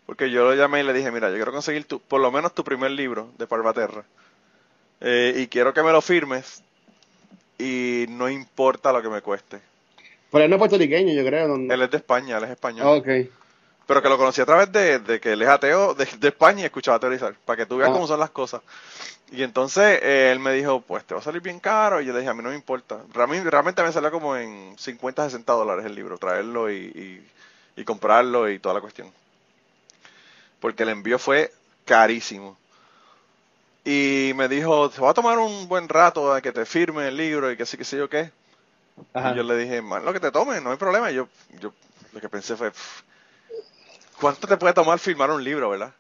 porque 0.06 0.30
yo 0.30 0.44
lo 0.44 0.54
llamé 0.54 0.80
y 0.80 0.82
le 0.84 0.92
dije, 0.92 1.10
mira, 1.10 1.28
yo 1.30 1.36
quiero 1.36 1.52
conseguir 1.52 1.84
tu, 1.86 2.00
por 2.00 2.20
lo 2.20 2.30
menos 2.30 2.54
tu 2.54 2.64
primer 2.64 2.90
libro 2.90 3.30
de 3.38 3.46
Parvaterra. 3.46 4.04
Eh, 5.00 5.34
y 5.36 5.46
quiero 5.48 5.72
que 5.74 5.82
me 5.82 5.92
lo 5.92 6.00
firmes 6.00 6.62
y 7.58 8.06
no 8.08 8.28
importa 8.28 8.92
lo 8.92 9.02
que 9.02 9.08
me 9.08 9.20
cueste. 9.20 9.60
Pero 10.30 10.44
él 10.44 10.50
no 10.50 10.56
es 10.56 10.60
puertorriqueño, 10.60 11.12
yo 11.12 11.24
creo. 11.24 11.48
no- 11.56 11.72
Él 11.72 11.82
es 11.82 11.90
de 11.90 11.96
España, 11.98 12.38
él 12.38 12.44
es 12.44 12.50
español. 12.50 12.86
Ok. 12.98 13.08
Pero 13.86 14.00
que 14.00 14.08
lo 14.08 14.16
conocí 14.16 14.40
a 14.40 14.46
través 14.46 14.70
de, 14.72 15.00
de 15.00 15.20
que 15.20 15.32
él 15.32 15.42
es 15.42 15.48
ateo 15.48 15.92
de, 15.94 16.06
de 16.18 16.28
España 16.28 16.62
y 16.62 16.64
escuchaba 16.64 16.98
teorizar, 16.98 17.34
para 17.44 17.56
que 17.58 17.66
tú 17.66 17.76
veas 17.76 17.90
Ah. 17.90 17.92
cómo 17.92 18.06
son 18.06 18.20
las 18.20 18.30
cosas. 18.30 18.62
Y 19.30 19.42
entonces 19.42 19.98
eh, 20.02 20.30
él 20.32 20.38
me 20.38 20.52
dijo, 20.52 20.80
pues 20.82 21.04
te 21.04 21.14
va 21.14 21.20
a 21.20 21.24
salir 21.24 21.40
bien 21.42 21.58
caro. 21.58 22.00
Y 22.00 22.06
yo 22.06 22.12
le 22.12 22.20
dije, 22.20 22.30
a 22.30 22.34
mí 22.34 22.42
no 22.42 22.50
me 22.50 22.54
importa. 22.54 23.00
Realmente, 23.12 23.50
realmente 23.50 23.82
me 23.82 23.92
salió 23.92 24.10
como 24.10 24.36
en 24.36 24.74
50, 24.78 25.24
60 25.24 25.52
dólares 25.52 25.84
el 25.84 25.94
libro, 25.94 26.16
traerlo 26.18 26.70
y, 26.70 26.76
y, 26.76 27.28
y 27.80 27.84
comprarlo 27.84 28.48
y 28.50 28.58
toda 28.58 28.74
la 28.74 28.80
cuestión. 28.80 29.10
Porque 30.62 30.84
el 30.84 30.88
envío 30.90 31.18
fue 31.18 31.52
carísimo. 31.84 32.56
Y 33.84 34.32
me 34.36 34.48
dijo, 34.48 34.90
se 34.90 35.00
va 35.02 35.10
a 35.10 35.14
tomar 35.14 35.38
un 35.38 35.68
buen 35.68 35.88
rato 35.88 36.32
a 36.32 36.40
que 36.40 36.52
te 36.52 36.64
firme 36.64 37.08
el 37.08 37.16
libro 37.16 37.50
y 37.50 37.56
que 37.56 37.66
sí, 37.66 37.76
que 37.76 37.84
sé 37.84 37.98
yo 37.98 38.08
qué. 38.08 38.30
Ajá. 39.12 39.32
Y 39.32 39.36
yo 39.36 39.42
le 39.42 39.56
dije, 39.56 39.82
man, 39.82 40.04
lo 40.04 40.12
que 40.12 40.20
te 40.20 40.30
tome, 40.30 40.60
no 40.60 40.70
hay 40.70 40.76
problema. 40.76 41.10
Y 41.10 41.16
yo, 41.16 41.28
yo 41.60 41.72
lo 42.12 42.20
que 42.20 42.28
pensé 42.28 42.56
fue, 42.56 42.70
"Pff, 42.70 43.02
¿cuánto 44.20 44.46
te 44.46 44.56
puede 44.56 44.72
tomar 44.72 45.00
firmar 45.00 45.32
un 45.32 45.42
libro, 45.42 45.68
verdad? 45.70 45.92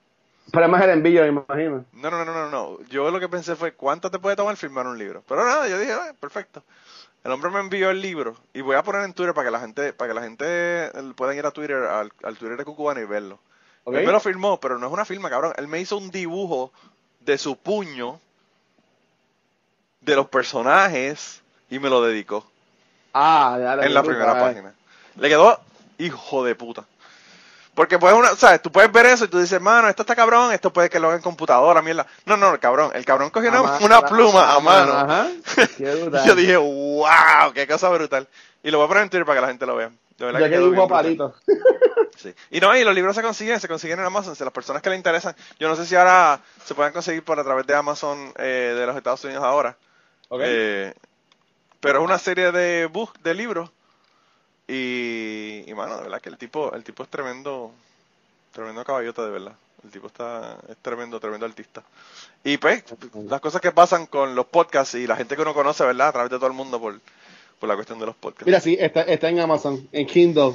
Es 0.52 0.68
más 0.68 0.82
el 0.82 0.90
envío, 0.90 1.22
me 1.22 1.28
imagino. 1.28 1.84
No, 1.92 2.10
no, 2.10 2.24
no, 2.24 2.32
no, 2.32 2.50
no. 2.50 2.78
Yo 2.88 3.10
lo 3.10 3.18
que 3.18 3.28
pensé 3.28 3.56
fue, 3.56 3.72
¿cuánto 3.72 4.10
te 4.10 4.20
puede 4.20 4.36
tomar 4.36 4.56
firmar 4.56 4.86
un 4.86 4.98
libro? 4.98 5.24
Pero 5.26 5.44
nada, 5.44 5.66
yo 5.66 5.78
dije, 5.78 5.92
"Ah, 5.92 6.14
perfecto. 6.20 6.62
El 7.24 7.32
hombre 7.32 7.50
me 7.50 7.60
envió 7.60 7.90
el 7.90 8.00
libro 8.00 8.36
y 8.52 8.60
voy 8.60 8.76
a 8.76 8.82
poner 8.82 9.02
en 9.02 9.12
Twitter 9.12 9.34
para 9.34 9.46
que 9.46 9.52
la 9.52 9.60
gente, 9.60 9.92
para 9.92 10.08
que 10.10 10.14
la 10.14 10.22
gente 10.22 10.44
eh, 10.46 11.12
puedan 11.16 11.36
ir 11.36 11.46
a 11.46 11.50
Twitter, 11.52 11.76
al, 11.76 12.12
al 12.22 12.36
Twitter 12.36 12.56
de 12.56 12.64
Cucubano 12.64 13.00
y 13.00 13.04
verlo. 13.06 13.40
Ok. 13.84 13.94
Él 13.96 14.06
me 14.06 14.12
lo 14.12 14.20
firmó, 14.20 14.60
pero 14.60 14.78
no 14.78 14.86
es 14.86 14.92
una 14.92 15.04
firma, 15.04 15.30
cabrón. 15.30 15.52
Él 15.56 15.68
me 15.68 15.80
hizo 15.80 15.96
un 15.96 16.10
dibujo 16.10 16.72
de 17.20 17.38
su 17.38 17.56
puño, 17.56 18.20
de 20.00 20.16
los 20.16 20.28
personajes, 20.28 21.42
y 21.70 21.78
me 21.78 21.88
lo 21.88 22.02
dedicó 22.02 22.44
Ah, 23.14 23.56
ya 23.58 23.74
en 23.84 23.94
la 23.94 24.02
primera 24.02 24.38
página. 24.38 24.74
Le 25.16 25.28
quedó 25.28 25.60
hijo 25.98 26.44
de 26.44 26.54
puta. 26.54 26.84
Porque 27.74 27.98
puedes 27.98 28.18
una, 28.18 28.36
¿sabes? 28.36 28.60
Tú 28.60 28.70
puedes 28.70 28.92
ver 28.92 29.06
eso 29.06 29.24
y 29.24 29.28
tú 29.28 29.38
dices, 29.38 29.60
mano, 29.60 29.88
esto 29.88 30.02
está 30.02 30.14
cabrón, 30.14 30.52
esto 30.52 30.70
puede 30.72 30.90
que 30.90 31.00
lo 31.00 31.08
haga 31.08 31.16
en 31.16 31.22
computadora, 31.22 31.80
mierda. 31.80 32.06
No, 32.26 32.36
no, 32.36 32.58
cabrón, 32.60 32.90
el 32.94 33.04
cabrón 33.04 33.30
cogió 33.30 33.48
una, 33.80 34.02
pluma 34.02 34.54
a 34.54 34.60
mano. 34.60 34.92
Ajá. 34.92 35.28
Qué 35.78 35.94
brutal. 35.94 36.26
yo 36.26 36.34
dije, 36.34 36.56
wow, 36.58 37.52
qué 37.54 37.66
cosa 37.66 37.88
brutal. 37.88 38.28
Y 38.62 38.70
lo 38.70 38.78
voy 38.78 38.84
a 38.84 38.88
poner 38.88 39.02
en 39.04 39.10
Twitter 39.10 39.24
para 39.24 39.36
que 39.36 39.42
la 39.42 39.48
gente 39.48 39.64
lo 39.64 39.76
vea. 39.76 39.90
De 40.18 40.26
verdad 40.26 40.40
Ya 40.40 40.46
que 40.46 40.50
que 40.50 40.56
quedó 40.56 40.70
dibujo 40.70 40.88
palito. 40.88 41.34
Sí. 42.16 42.32
Y 42.50 42.60
no, 42.60 42.76
y 42.76 42.84
los 42.84 42.94
libros 42.94 43.16
se 43.16 43.22
consiguen, 43.22 43.58
se 43.58 43.66
consiguen 43.66 43.98
en 43.98 44.04
Amazon. 44.04 44.36
Si 44.36 44.44
las 44.44 44.52
personas 44.52 44.80
que 44.80 44.90
le 44.90 44.96
interesan, 44.96 45.34
yo 45.58 45.68
no 45.68 45.74
sé 45.74 45.84
si 45.84 45.96
ahora 45.96 46.40
se 46.64 46.74
pueden 46.74 46.92
conseguir 46.92 47.24
por 47.24 47.40
a 47.40 47.42
través 47.42 47.66
de 47.66 47.74
Amazon 47.74 48.32
eh, 48.36 48.74
de 48.78 48.86
los 48.86 48.96
Estados 48.96 49.24
Unidos 49.24 49.42
ahora. 49.42 49.76
Ok. 50.28 50.40
Eh, 50.44 50.94
pero 51.80 51.98
es 51.98 52.04
una 52.04 52.18
serie 52.18 52.52
de 52.52 52.86
book, 52.86 53.18
de 53.24 53.34
libros. 53.34 53.70
Y, 54.68 55.64
y 55.66 55.74
mano, 55.74 55.96
de 55.96 56.02
verdad 56.04 56.20
que 56.20 56.28
el 56.28 56.38
tipo, 56.38 56.72
el 56.74 56.84
tipo 56.84 57.02
es 57.02 57.08
tremendo, 57.08 57.72
tremendo 58.52 58.84
caballota 58.84 59.24
de 59.24 59.30
verdad. 59.30 59.54
El 59.82 59.90
tipo 59.90 60.06
está, 60.06 60.58
es 60.68 60.76
tremendo, 60.76 61.18
tremendo 61.18 61.44
artista. 61.44 61.82
Y 62.44 62.56
pues, 62.58 62.84
las 63.28 63.40
cosas 63.40 63.60
que 63.60 63.72
pasan 63.72 64.06
con 64.06 64.36
los 64.36 64.46
podcasts 64.46 64.94
y 64.94 65.08
la 65.08 65.16
gente 65.16 65.34
que 65.34 65.42
uno 65.42 65.54
conoce, 65.54 65.84
¿verdad? 65.84 66.08
A 66.08 66.12
través 66.12 66.30
de 66.30 66.36
todo 66.36 66.46
el 66.46 66.52
mundo 66.52 66.80
por, 66.80 67.00
por 67.62 67.68
la 67.68 67.76
cuestión 67.76 68.00
de 68.00 68.06
los 68.06 68.16
podcasts. 68.16 68.44
Mira, 68.44 68.58
sí, 68.58 68.76
está, 68.80 69.02
está 69.02 69.28
en 69.28 69.38
Amazon, 69.38 69.88
en 69.92 70.04
Kindle. 70.04 70.54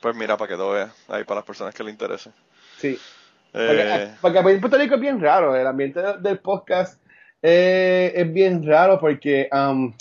Pues 0.00 0.16
mira, 0.16 0.34
para 0.38 0.48
que 0.48 0.56
lo 0.56 0.70
veas, 0.70 0.90
ahí 1.08 1.22
para 1.24 1.40
las 1.40 1.44
personas 1.44 1.74
que 1.74 1.84
le 1.84 1.90
interesen. 1.90 2.32
Sí. 2.78 2.98
Porque, 3.52 3.82
Eh, 3.84 4.10
porque 4.22 4.38
en 4.38 4.60
Puerto 4.60 4.78
Rico 4.78 4.94
es 4.94 5.00
bien 5.00 5.20
raro, 5.20 5.54
el 5.54 5.66
ambiente 5.66 6.00
de- 6.00 6.16
del 6.18 6.38
podcast 6.38 6.98
eh, 7.42 8.12
es 8.16 8.32
bien 8.32 8.66
raro 8.66 8.98
porque 8.98 9.48
um, 9.52 9.92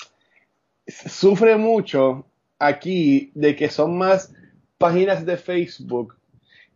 sufre 0.88 1.58
mucho 1.58 2.26
aquí 2.60 3.30
de 3.36 3.54
que 3.56 3.70
son 3.70 3.98
más 3.98 4.32
páginas 4.78 5.26
de 5.26 5.36
Facebook 5.36 6.16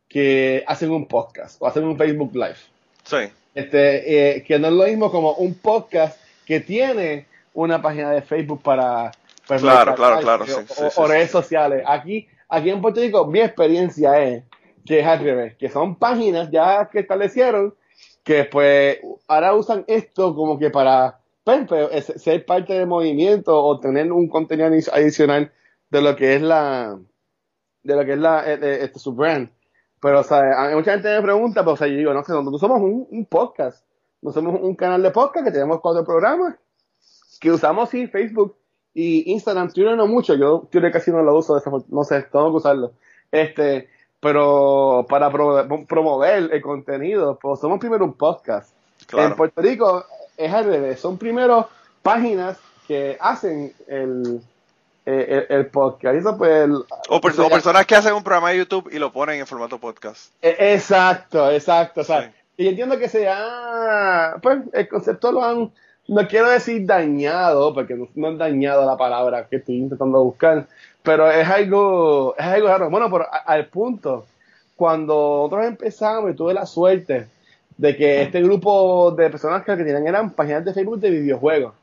que 0.09 0.63
hacen 0.67 0.91
un 0.91 1.07
podcast 1.07 1.61
o 1.61 1.67
hacen 1.67 1.86
un 1.86 1.97
Facebook 1.97 2.32
Live. 2.36 2.57
sí, 3.05 3.17
Este, 3.55 4.36
eh, 4.38 4.43
que 4.43 4.59
no 4.59 4.67
es 4.67 4.74
lo 4.74 4.84
mismo 4.86 5.09
como 5.11 5.34
un 5.36 5.53
podcast 5.55 6.19
que 6.45 6.59
tiene 6.59 7.26
una 7.53 7.82
página 7.82 8.11
de 8.11 8.22
Facebook 8.22 8.61
para, 8.61 9.11
Claro, 9.60 9.95
claro, 9.95 10.20
claro, 10.22 10.43
o, 10.43 10.47
sí, 10.47 10.54
sí, 10.54 10.62
o- 10.86 10.89
sí, 10.89 10.99
o 11.02 11.06
sí, 11.06 11.12
redes 11.12 11.32
sociales. 11.32 11.84
Aquí, 11.88 12.28
aquí 12.49 12.70
en 12.70 12.82
Puerto 12.82 13.02
Rico, 13.02 13.26
mi 13.26 13.39
experiencia 13.41 14.22
es 14.24 14.43
que 14.86 14.99
es 14.99 15.06
al 15.06 15.20
revés, 15.20 15.56
que 15.58 15.70
son 15.70 15.95
páginas 15.95 16.49
ya 16.52 16.89
que 16.91 16.99
establecieron 16.99 17.76
que 18.24 18.45
pues 18.45 18.99
ahora 19.28 19.54
usan 19.56 19.84
esto 19.88 20.34
como 20.36 20.58
que 20.60 20.70
para 20.70 21.20
pues, 21.43 21.66
pues, 21.68 21.89
es- 22.10 22.22
ser 22.22 22.45
parte 22.45 22.74
del 22.74 22.88
movimiento 22.88 23.64
o 23.64 23.80
tener 23.80 24.12
un 24.12 24.28
contenido 24.30 24.70
adi- 24.70 24.89
adicional 24.93 25.52
de 25.89 26.02
lo 26.02 26.16
que 26.16 26.36
es 26.36 26.41
la 26.41 26.97
de 27.84 27.95
lo 27.95 28.06
que 28.06 28.14
es 28.14 28.20
la 28.20 28.43
eh, 28.52 28.60
eh, 28.62 28.80
este, 28.84 28.99
su 28.99 29.14
brand. 29.14 29.49
Pero, 29.99 30.20
o 30.20 30.24
sea, 30.24 30.72
mucha 30.76 30.93
gente 30.93 31.10
me 31.16 31.22
pregunta, 31.22 31.62
pero, 31.62 31.74
o 31.74 31.78
sea, 31.78 31.88
yo 31.88 31.95
digo, 31.97 32.14
no 32.14 32.24
sé, 32.24 32.32
nosotros 32.32 32.60
somos 32.62 32.80
un, 32.82 33.08
un 33.10 33.26
podcast. 33.26 33.86
No 34.22 34.32
somos 34.32 34.60
un 34.62 34.76
canal 34.76 35.02
de 35.04 35.12
podcast 35.12 35.45
que 35.45 35.52
tenemos 35.52 35.80
cuatro 35.82 36.04
programas 36.06 36.56
que 37.39 37.52
usamos 37.52 37.89
sí 37.89 38.06
Facebook 38.08 38.56
y 38.94 39.32
Instagram, 39.32 39.72
Twitter 39.72 39.96
no 39.96 40.08
mucho, 40.08 40.36
yo 40.36 40.68
Twitter 40.72 40.92
casi 40.92 41.12
no 41.12 41.22
lo 41.24 41.36
uso, 41.38 41.62
no 41.89 42.04
sé, 42.04 42.24
tengo 42.24 42.52
que 42.52 42.58
usarlo. 42.58 42.92
Este, 43.32 43.89
pero 44.20 45.06
para 45.10 45.30
pro- 45.32 45.68
promover 45.88 46.50
el 46.52 46.62
contenido, 46.62 47.38
pues 47.42 47.60
somos 47.60 47.80
primero 47.80 48.06
un 48.06 48.14
podcast. 48.14 48.74
En. 49.14 49.36
Puerto 49.36 49.62
Rico 49.62 50.06
es 50.38 50.54
al 50.54 50.66
revés, 50.66 51.00
son 51.00 51.18
primero 51.18 51.68
páginas 52.02 52.58
que 52.88 53.18
hacen 53.20 53.74
el, 53.88 54.42
el, 55.06 55.46
el 55.50 55.66
podcast. 55.68 56.16
Eso 56.16 56.38
pues, 56.38 56.52
el- 56.66 56.84
O, 57.10 57.22
per- 57.22 57.39
o 57.39 57.50
personas 57.50 57.86
que 57.86 57.96
hacen 57.96 58.14
un 58.14 58.24
programa 58.24 58.50
de 58.52 58.58
YouTube 58.60 58.89
y 58.92 59.00
lo 59.00 59.12
ponen 59.12 59.39
en 59.39 59.48
formato 59.48 59.80
podcast. 59.80 60.32
E- 60.42 60.74
Exacto, 60.74 61.50
exacto. 61.50 62.02
O 62.02 62.04
sea, 62.04 62.24
Sí. 62.24 62.30
y 62.58 62.68
entiendo 62.68 62.98
que 63.00 63.10
sea, 63.10 64.36
pues 64.42 64.60
el 64.74 64.88
concepto 64.88 65.32
lo 65.32 65.44
han, 65.44 65.72
no 66.12 66.28
quiero 66.28 66.49
decir 66.49 66.86
dañado, 66.86 67.74
porque 67.74 67.95
no, 67.95 68.07
no 68.16 68.30
es 68.32 68.38
dañado 68.38 68.86
la 68.86 68.97
palabra 68.97 69.47
que 69.49 69.55
estoy 69.57 69.78
intentando 69.78 70.24
buscar, 70.24 70.68
pero 71.03 71.30
es 71.32 71.47
algo, 71.47 72.36
es 72.38 72.45
algo 72.45 72.68
raro. 72.68 72.89
Bueno, 72.89 73.09
pero 73.09 73.24
a- 73.32 73.38
al 73.38 73.68
punto, 73.68 74.26
cuando 74.76 75.14
nosotros 75.43 75.66
empezamos 75.68 76.32
y 76.32 76.36
tuve 76.36 76.53
la 76.53 76.66
suerte 76.66 77.28
de 77.78 77.95
que 77.95 78.22
este 78.24 78.41
grupo 78.41 79.12
de 79.12 79.30
personas 79.30 79.64
que, 79.64 79.76
tenían 79.76 80.05
eran 80.05 80.32
páginas 80.32 80.66
de 80.66 80.74
Facebook 80.74 80.99
de 80.99 81.09
videojuegos, 81.12 81.74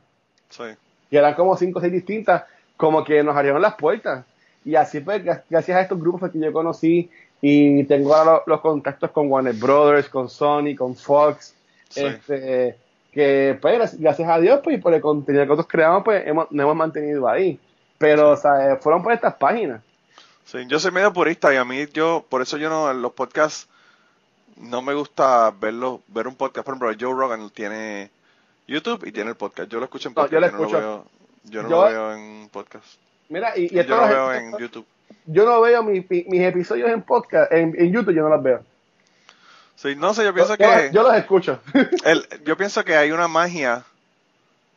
Sí. 0.50 0.64
y 1.10 1.16
eran 1.16 1.34
como 1.34 1.56
cinco 1.56 1.78
o 1.78 1.82
seis 1.82 1.92
distintas, 1.92 2.44
como 2.76 3.02
que 3.04 3.22
nos 3.22 3.34
abrieron 3.36 3.62
las 3.62 3.74
puertas. 3.74 4.24
Y 4.64 4.74
así 4.74 5.00
gra- 5.00 5.42
gracias 5.48 5.76
a 5.76 5.80
estos 5.80 5.98
grupos 5.98 6.30
que 6.30 6.38
yo 6.38 6.52
conocí 6.52 7.10
y 7.40 7.84
tengo 7.84 8.14
ahora 8.14 8.42
los, 8.46 8.60
contactos 8.60 9.10
con 9.10 9.30
Warner 9.30 9.54
Brothers, 9.54 10.08
con 10.08 10.28
Sony, 10.28 10.74
con 10.76 10.94
Fox, 10.94 11.54
Sí. 11.88 12.04
este, 12.04 12.76
que 13.18 13.58
pues 13.60 13.98
gracias, 13.98 14.28
a 14.28 14.38
Dios 14.38 14.60
pues 14.62 14.76
y 14.76 14.80
por 14.80 14.94
el 14.94 15.00
contenido 15.00 15.42
que 15.44 15.48
nosotros 15.48 15.66
creamos 15.68 16.04
pues 16.04 16.26
hemos, 16.26 16.50
nos 16.52 16.62
hemos 16.64 16.76
mantenido 16.76 17.28
ahí. 17.28 17.58
Pero, 17.98 18.30
o 18.30 18.36
sea, 18.36 18.72
eh, 18.72 18.76
fueron 18.76 19.02
por 19.02 19.12
estas 19.12 19.34
páginas. 19.34 19.80
Sí, 20.44 20.58
yo 20.68 20.78
soy 20.78 20.92
medio 20.92 21.12
purista 21.12 21.52
y 21.52 21.56
a 21.56 21.64
mí 21.64 21.86
yo, 21.92 22.24
por 22.28 22.42
eso 22.42 22.56
yo 22.56 22.68
no, 22.70 22.90
en 22.90 23.02
los 23.02 23.12
podcasts, 23.12 23.68
no 24.56 24.82
me 24.82 24.94
gusta 24.94 25.52
verlo, 25.60 26.00
ver 26.08 26.28
un 26.28 26.36
podcast. 26.36 26.64
Por 26.64 26.74
ejemplo, 26.76 26.96
Joe 27.08 27.18
Rogan 27.18 27.50
tiene 27.50 28.10
YouTube 28.68 29.04
y 29.06 29.10
tiene 29.12 29.30
el 29.30 29.36
podcast. 29.36 29.68
Yo 29.68 29.78
lo 29.78 29.84
escucho 29.86 30.08
en 30.08 30.14
No, 30.14 30.22
podcast, 30.22 30.32
yo 30.32 30.40
lo 30.40 30.46
yo, 30.48 30.52
no 30.52 30.68
lo 30.70 30.78
veo, 30.80 31.04
yo 31.44 31.62
no 31.62 31.68
Yo- 31.68 31.76
lo 31.76 31.88
veo 31.90 32.14
en 32.14 32.48
podcast. 32.50 32.86
Mira, 33.30 33.52
y, 33.58 33.64
y 33.64 33.84
Yo 33.84 33.96
lo 33.96 34.08
veo 34.08 34.32
en 34.32 34.56
YouTube. 34.58 34.86
yo 35.26 35.44
no 35.44 35.60
veo 35.60 35.82
mi- 35.82 36.06
mi- 36.08 36.24
mis 36.28 36.40
episodios 36.42 36.88
en 36.90 37.02
podcast, 37.02 37.52
en, 37.52 37.74
en 37.78 37.92
YouTube 37.92 38.14
yo 38.14 38.22
no 38.22 38.28
los 38.30 38.42
veo. 38.42 38.60
Sí, 39.80 39.94
no 39.94 40.12
sé, 40.12 40.24
yo 40.24 40.34
pienso 40.34 40.56
yo, 40.56 40.66
que 40.66 40.90
yo 40.92 41.04
los 41.04 41.14
escucho. 41.14 41.60
el, 42.04 42.28
yo 42.44 42.56
pienso 42.56 42.84
que 42.84 42.96
hay 42.96 43.12
una 43.12 43.28
magia 43.28 43.84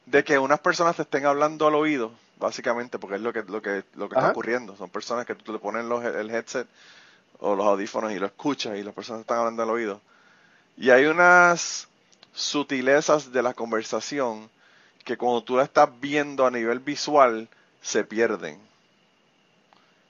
de 0.06 0.24
que 0.24 0.38
unas 0.38 0.60
personas 0.60 0.96
te 0.96 1.02
estén 1.02 1.26
hablando 1.26 1.66
al 1.66 1.74
oído, 1.74 2.12
básicamente, 2.38 3.00
porque 3.00 3.16
es 3.16 3.22
lo 3.22 3.34
que 3.34 3.42
lo 3.42 3.64
que 3.64 3.84
lo 3.96 4.08
que 4.08 4.16
está 4.16 4.30
ocurriendo. 4.30 4.76
Son 4.76 4.92
personas 4.92 5.26
que 5.26 5.34
tú 5.34 5.54
le 5.54 5.58
pones 5.58 5.86
los, 5.86 6.06
el 6.06 6.30
headset 6.30 6.68
o 7.40 7.56
los 7.56 7.66
audífonos 7.66 8.12
y 8.12 8.20
lo 8.20 8.28
escuchas 8.28 8.78
y 8.78 8.84
las 8.84 8.94
personas 8.94 9.22
están 9.22 9.40
hablando 9.40 9.64
al 9.64 9.72
oído. 9.72 10.02
Y 10.78 10.92
hay 10.92 11.06
unas 11.06 11.88
sutilezas 12.32 13.32
de 13.32 13.42
la 13.42 13.56
conversación 13.56 14.52
que 15.04 15.18
cuando 15.18 15.44
tú 15.44 15.58
la 15.58 15.64
estás 15.64 15.90
viendo 16.00 16.46
a 16.46 16.52
nivel 16.52 16.78
visual 16.78 17.50
se 17.82 18.04
pierden. 18.04 18.60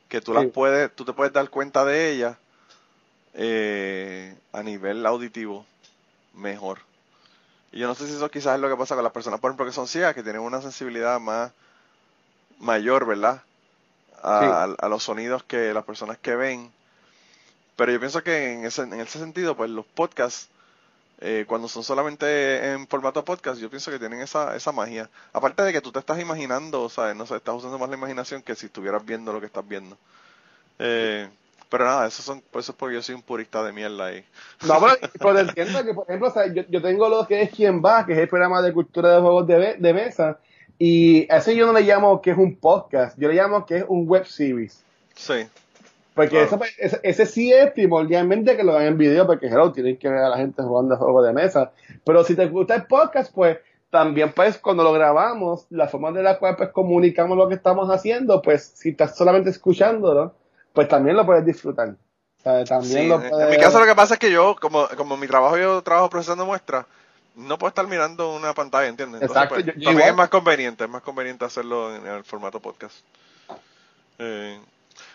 Que 0.09 0.19
tú 0.19 0.33
las 0.33 0.47
puedes, 0.47 0.93
tú 0.93 1.05
te 1.05 1.13
puedes 1.13 1.31
dar 1.31 1.49
cuenta 1.49 1.85
de 1.85 2.11
ellas 2.11 2.35
eh, 3.33 4.35
a 4.53 4.63
nivel 4.63 5.05
auditivo. 5.05 5.65
mejor. 6.33 6.79
Y 7.71 7.79
yo 7.79 7.87
no 7.87 7.95
sé 7.95 8.07
si 8.07 8.13
eso 8.13 8.29
quizás 8.29 8.55
es 8.55 8.61
lo 8.61 8.69
que 8.69 8.75
pasa 8.75 8.95
con 8.95 9.03
las 9.03 9.13
personas, 9.13 9.39
por 9.39 9.49
ejemplo, 9.49 9.65
que 9.65 9.71
son 9.71 9.87
ciegas, 9.87 10.13
que 10.13 10.23
tienen 10.23 10.41
una 10.41 10.61
sensibilidad 10.61 11.19
más 11.19 11.51
mayor, 12.59 13.05
¿verdad? 13.05 13.43
A, 14.23 14.63
a 14.77 14.89
los 14.89 15.03
sonidos 15.03 15.43
que 15.43 15.73
las 15.73 15.83
personas 15.85 16.17
que 16.17 16.35
ven. 16.35 16.71
Pero 17.75 17.91
yo 17.91 17.99
pienso 17.99 18.23
que 18.23 18.53
en 18.53 18.65
ese, 18.65 18.83
en 18.83 18.99
ese 18.99 19.19
sentido, 19.19 19.55
pues 19.55 19.69
los 19.69 19.85
podcasts, 19.85 20.49
eh, 21.19 21.45
cuando 21.47 21.67
son 21.67 21.83
solamente 21.83 22.73
en 22.73 22.87
formato 22.87 23.23
podcast, 23.25 23.59
yo 23.59 23.69
pienso 23.69 23.89
que 23.91 23.99
tienen 23.99 24.21
esa, 24.21 24.55
esa 24.55 24.71
magia. 24.71 25.09
Aparte 25.33 25.63
de 25.63 25.71
que 25.73 25.81
tú 25.81 25.91
te 25.91 25.99
estás 25.99 26.19
imaginando, 26.19 26.83
o 26.83 26.89
sea, 26.89 27.13
no 27.13 27.25
sé, 27.25 27.37
estás 27.37 27.55
usando 27.55 27.79
más 27.79 27.89
la 27.89 27.95
imaginación 27.95 28.41
que 28.43 28.55
si 28.55 28.67
estuvieras 28.67 29.05
viendo 29.05 29.33
lo 29.33 29.39
que 29.39 29.47
estás 29.47 29.67
viendo. 29.67 29.97
Eh, 30.79 31.29
pero 31.71 31.85
nada, 31.85 32.05
eso, 32.05 32.21
son, 32.21 32.43
eso 32.51 32.71
es 32.73 32.77
porque 32.77 32.95
yo 32.95 33.01
soy 33.01 33.15
un 33.15 33.21
purista 33.21 33.63
de 33.63 33.71
mierda 33.71 34.07
ahí. 34.07 34.25
No, 34.67 34.75
pero, 34.81 35.09
pero 35.19 35.39
entiendo 35.39 35.85
que, 35.85 35.93
por 35.93 36.05
ejemplo, 36.05 36.27
o 36.27 36.31
sea, 36.31 36.45
yo, 36.53 36.63
yo, 36.67 36.81
tengo 36.81 37.07
lo 37.07 37.25
que 37.25 37.41
es 37.41 37.49
Quien 37.49 37.81
Va, 37.81 38.05
que 38.05 38.11
es 38.11 38.19
el 38.19 38.27
programa 38.27 38.61
de 38.61 38.73
cultura 38.73 39.15
de 39.15 39.21
juegos 39.21 39.47
de, 39.47 39.77
de 39.79 39.93
mesa, 39.93 40.37
y 40.77 41.31
a 41.31 41.37
ese 41.37 41.55
yo 41.55 41.65
no 41.65 41.71
le 41.71 41.81
llamo 41.81 42.21
que 42.21 42.31
es 42.31 42.37
un 42.37 42.57
podcast, 42.57 43.17
yo 43.17 43.29
le 43.29 43.35
llamo 43.35 43.65
que 43.65 43.77
es 43.77 43.85
un 43.87 44.05
web 44.05 44.25
series. 44.25 44.83
Sí. 45.15 45.47
Porque 46.13 46.43
eso, 46.43 46.57
pues, 46.57 46.75
ese, 46.77 46.99
ese, 47.03 47.25
sí 47.25 47.53
es 47.53 47.71
primordialmente 47.71 48.57
que 48.57 48.63
lo 48.63 48.73
vean 48.73 48.87
en 48.87 48.97
video, 48.97 49.25
porque 49.25 49.47
hello, 49.47 49.71
tienen 49.71 49.95
que 49.95 50.09
ver 50.09 50.19
a 50.19 50.29
la 50.29 50.37
gente 50.37 50.61
jugando 50.61 50.97
juegos 50.97 51.25
de 51.25 51.31
mesa. 51.31 51.71
Pero 52.03 52.25
si 52.25 52.35
te 52.35 52.47
gusta 52.47 52.75
el 52.75 52.85
podcast, 52.85 53.33
pues 53.33 53.59
también 53.89 54.33
pues 54.33 54.57
cuando 54.57 54.83
lo 54.83 54.91
grabamos, 54.91 55.67
la 55.69 55.87
forma 55.87 56.11
de 56.11 56.21
la 56.23 56.37
cual 56.37 56.57
pues 56.57 56.69
comunicamos 56.69 57.37
lo 57.37 57.47
que 57.47 57.55
estamos 57.55 57.89
haciendo, 57.89 58.41
pues 58.41 58.73
si 58.75 58.89
estás 58.89 59.15
solamente 59.15 59.49
escuchándolo, 59.49 60.33
pues 60.73 60.87
también 60.87 61.15
lo 61.17 61.25
puedes 61.25 61.45
disfrutar. 61.45 61.89
O 61.89 62.43
sea, 62.43 62.63
también 62.65 63.01
Sí, 63.03 63.07
lo 63.07 63.21
en- 63.21 63.29
puedes... 63.29 63.45
En 63.45 63.51
mi 63.51 63.57
caso 63.57 63.79
lo 63.79 63.85
que 63.85 63.95
pasa 63.95 64.15
es 64.15 64.19
que 64.19 64.31
yo, 64.31 64.55
como, 64.59 64.87
como 64.97 65.15
mi 65.17 65.27
trabajo 65.27 65.57
yo 65.57 65.81
trabajo 65.81 66.09
procesando 66.09 66.45
muestras, 66.45 66.85
no 67.35 67.57
puedo 67.57 67.69
estar 67.69 67.87
mirando 67.87 68.33
una 68.35 68.53
pantalla, 68.53 68.87
¿entiendes? 68.87 69.21
Entonces, 69.21 69.43
Exacto, 69.43 69.55
pues, 69.55 69.65
yo- 69.67 69.73
yo 69.73 69.85
también 69.85 69.97
igual. 69.99 70.09
es 70.09 70.15
más 70.15 70.29
conveniente, 70.29 70.83
es 70.83 70.89
más 70.89 71.01
conveniente 71.01 71.45
hacerlo 71.45 71.95
en, 71.95 72.05
en 72.07 72.13
el 72.15 72.23
formato 72.23 72.59
podcast. 72.59 72.95
Eh, 74.19 74.59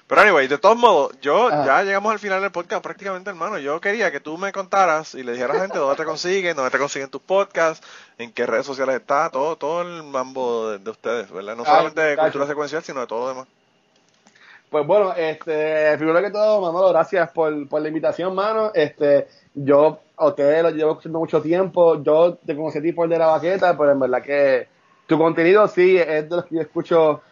pero 0.09 0.21
anyway, 0.21 0.47
de 0.47 0.59
todos 0.59 0.77
modos, 0.77 1.13
yo 1.21 1.49
Ajá. 1.49 1.65
ya 1.67 1.83
llegamos 1.83 2.13
al 2.13 2.19
final 2.21 2.41
del 2.41 2.53
podcast 2.53 2.83
prácticamente, 2.83 3.29
hermano. 3.31 3.59
Yo 3.59 3.81
quería 3.81 4.11
que 4.13 4.21
tú 4.21 4.39
me 4.39 4.53
contaras 4.53 5.15
y 5.15 5.23
le 5.25 5.33
dijeras 5.33 5.51
a 5.51 5.55
la 5.59 5.63
gente 5.65 5.79
dónde 5.79 5.97
te 5.97 6.05
consiguen, 6.05 6.55
dónde 6.57 6.71
te 6.71 6.79
consiguen 6.79 7.11
tus 7.11 7.21
podcasts, 7.23 7.85
en 8.19 8.33
qué 8.33 8.47
redes 8.47 8.67
sociales 8.67 8.97
está, 8.97 9.31
todo, 9.31 9.57
todo 9.57 9.83
el 9.83 10.05
mambo 10.05 10.71
de, 10.71 10.79
de 10.79 10.91
ustedes, 10.91 11.31
¿verdad? 11.31 11.57
No 11.57 11.65
solamente 11.65 12.01
de 12.01 12.17
cultura 12.17 12.47
secuencial, 12.47 12.83
sino 12.85 13.01
de 13.01 13.07
todo 13.09 13.21
lo 13.23 13.29
demás. 13.31 13.47
Pues 14.71 14.87
bueno, 14.87 15.15
este, 15.15 15.97
primero 15.97 16.21
que 16.21 16.31
todo, 16.31 16.61
Manolo, 16.61 16.89
gracias 16.91 17.31
por, 17.31 17.69
por 17.69 17.81
la 17.81 17.89
invitación, 17.89 18.35
mano. 18.35 18.73
Este, 18.75 19.29
yo 19.55 20.01
a 20.17 20.27
ustedes 20.27 20.63
lo 20.63 20.71
llevo 20.71 20.91
escuchando 20.93 21.19
mucho 21.19 21.41
tiempo. 21.41 22.03
Yo 22.03 22.35
te 22.35 22.57
conocí 22.57 22.79
a 22.79 22.83
ti 22.83 22.93
por 22.93 23.09
de 23.09 23.19
la 23.19 23.27
baqueta, 23.27 23.77
pero 23.79 23.93
en 23.93 24.01
verdad 24.01 24.23
que 24.23 24.69
tu 25.07 25.19
contenido 25.19 25.67
sí 25.69 25.97
es 25.97 26.29
de 26.29 26.37
los 26.37 26.45
que 26.47 26.57
yo 26.57 26.61
escucho, 26.63 27.23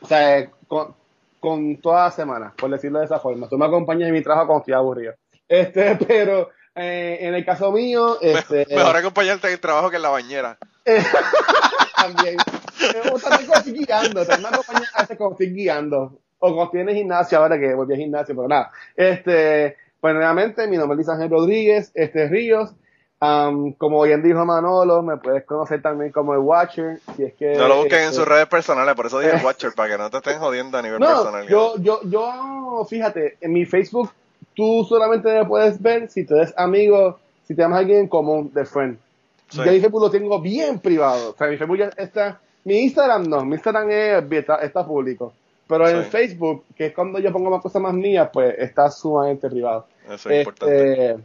o 0.00 0.06
sea, 0.06 0.48
con, 0.68 0.94
con 1.40 1.76
toda 1.78 2.04
la 2.04 2.10
semana, 2.10 2.54
por 2.56 2.70
decirlo 2.70 3.00
de 3.00 3.06
esa 3.06 3.18
forma. 3.18 3.48
Tú 3.48 3.58
me 3.58 3.66
acompañas 3.66 4.08
en 4.08 4.14
mi 4.14 4.22
trabajo 4.22 4.46
cuando 4.46 4.60
estoy 4.60 4.74
aburrido. 4.74 5.14
Este, 5.48 5.96
pero 6.06 6.50
eh, 6.74 7.18
en 7.22 7.34
el 7.34 7.44
caso 7.44 7.72
mío, 7.72 8.18
este, 8.20 8.66
Mejor 8.70 8.96
acompañarte 8.96 9.48
en 9.48 9.54
el 9.54 9.60
trabajo 9.60 9.90
que 9.90 9.96
en 9.96 10.02
la 10.02 10.10
bañera. 10.10 10.58
también. 11.96 12.36
También 12.80 13.20
cuando 13.20 13.54
estoy 13.54 13.72
guiando, 13.72 14.24
también 14.24 14.42
me 14.42 14.56
acompaña 14.56 14.88
a 14.94 15.02
veces 15.02 15.16
cuando 15.16 15.34
estoy 15.34 15.52
guiando. 15.52 16.20
O 16.38 16.48
cuando 16.48 16.64
estoy 16.64 16.80
en 16.80 16.88
el 16.90 16.96
gimnasio, 16.96 17.38
ahora 17.38 17.58
que 17.58 17.74
volví 17.74 17.94
al 17.94 18.00
gimnasio, 18.00 18.34
pero 18.34 18.48
nada. 18.48 18.70
Este, 18.96 19.76
pues 20.00 20.14
nuevamente, 20.14 20.66
mi 20.66 20.76
nombre 20.76 21.00
es 21.00 21.08
Ángel 21.08 21.30
Rodríguez, 21.30 21.90
este 21.94 22.28
Ríos. 22.28 22.72
Am, 23.20 23.72
como 23.72 24.00
bien 24.02 24.22
dijo 24.22 24.44
Manolo, 24.44 25.02
me 25.02 25.16
puedes 25.16 25.44
conocer 25.44 25.82
también 25.82 26.12
como 26.12 26.34
el 26.34 26.38
Watcher, 26.38 27.00
si 27.16 27.24
es 27.24 27.34
que... 27.34 27.56
No 27.56 27.66
lo 27.66 27.78
busquen 27.78 27.98
en 27.98 28.04
este, 28.04 28.16
sus 28.16 28.28
redes 28.28 28.46
personales, 28.46 28.94
por 28.94 29.06
eso 29.06 29.18
dije 29.18 29.40
Watcher, 29.44 29.72
para 29.74 29.90
que 29.90 29.98
no 29.98 30.08
te 30.08 30.18
estén 30.18 30.38
jodiendo 30.38 30.78
a 30.78 30.82
nivel 30.82 31.00
No, 31.00 31.06
personal. 31.06 31.48
yo, 31.48 31.74
yo, 31.78 32.00
yo, 32.04 32.86
fíjate, 32.88 33.36
en 33.40 33.52
mi 33.52 33.64
Facebook 33.66 34.12
tú 34.54 34.84
solamente 34.88 35.32
me 35.32 35.44
puedes 35.46 35.82
ver 35.82 36.08
si 36.10 36.24
tú 36.24 36.36
eres 36.36 36.54
amigo, 36.56 37.18
si 37.46 37.56
te 37.56 37.62
llamas 37.62 37.80
alguien 37.80 38.00
en 38.00 38.08
común 38.08 38.52
de 38.54 38.64
friend. 38.64 38.98
Sí. 39.48 39.58
Yo 39.64 39.72
mi 39.72 39.80
Facebook 39.80 40.02
lo 40.02 40.10
tengo 40.10 40.40
bien 40.40 40.78
privado. 40.78 41.30
O 41.30 41.36
sea, 41.36 41.46
mi 41.46 41.56
Facebook 41.56 41.78
ya 41.78 41.90
está. 41.96 42.40
Mi 42.64 42.80
Instagram 42.80 43.28
no, 43.28 43.44
mi 43.44 43.54
Instagram 43.54 43.90
es, 43.90 44.24
está, 44.30 44.56
está 44.56 44.86
público. 44.86 45.32
Pero 45.68 45.88
en. 45.88 46.04
Facebook, 46.04 46.64
que 46.74 46.86
es 46.86 46.94
cuando 46.94 47.18
yo 47.18 47.30
pongo 47.32 47.50
más 47.50 47.62
cosas 47.62 47.82
más 47.82 47.94
mías, 47.94 48.30
pues 48.32 48.58
está 48.58 48.90
sumamente 48.90 49.48
privado. 49.48 49.86
Eso 50.08 50.30
es 50.30 50.38
importante. 50.40 51.12
Este, 51.12 51.24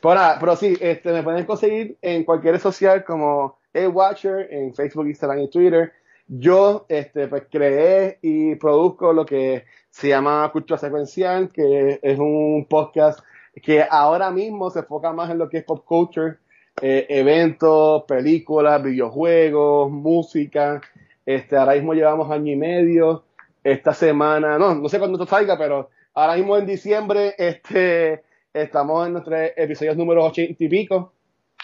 pero, 0.00 0.14
nada, 0.14 0.36
pero 0.38 0.56
sí, 0.56 0.76
este, 0.80 1.12
me 1.12 1.22
pueden 1.22 1.44
conseguir 1.44 1.96
en 2.00 2.24
cualquier 2.24 2.54
red 2.54 2.60
social 2.60 3.04
como 3.04 3.58
el 3.72 3.88
Watcher, 3.88 4.48
en 4.50 4.74
Facebook, 4.74 5.08
Instagram 5.08 5.40
y 5.40 5.50
Twitter. 5.50 5.92
Yo 6.28 6.86
este, 6.88 7.26
pues, 7.26 7.42
creé 7.50 8.18
y 8.22 8.54
produzco 8.54 9.12
lo 9.12 9.26
que 9.26 9.64
se 9.90 10.08
llama 10.08 10.48
Cultura 10.52 10.78
Secuencial, 10.78 11.50
que 11.52 11.98
es 12.00 12.18
un 12.18 12.66
podcast 12.70 13.20
que 13.60 13.84
ahora 13.88 14.30
mismo 14.30 14.70
se 14.70 14.78
enfoca 14.78 15.12
más 15.12 15.28
en 15.30 15.38
lo 15.38 15.48
que 15.48 15.58
es 15.58 15.64
pop 15.64 15.84
culture, 15.84 16.36
eh, 16.80 17.06
eventos, 17.08 18.04
películas, 18.04 18.80
videojuegos, 18.82 19.90
música. 19.90 20.80
Este, 21.26 21.56
ahora 21.56 21.74
mismo 21.74 21.94
llevamos 21.94 22.30
año 22.30 22.52
y 22.52 22.56
medio. 22.56 23.24
Esta 23.62 23.92
semana, 23.92 24.58
no, 24.58 24.74
no 24.74 24.88
sé 24.88 24.98
cuándo 24.98 25.16
esto 25.16 25.34
salga, 25.34 25.58
pero 25.58 25.90
ahora 26.14 26.36
mismo 26.36 26.56
en 26.56 26.66
diciembre, 26.66 27.34
este, 27.36 28.22
estamos 28.52 29.06
en 29.06 29.12
nuestros 29.12 29.38
episodios 29.56 29.96
número 29.96 30.24
80 30.24 30.62
y 30.64 30.68
pico, 30.68 31.12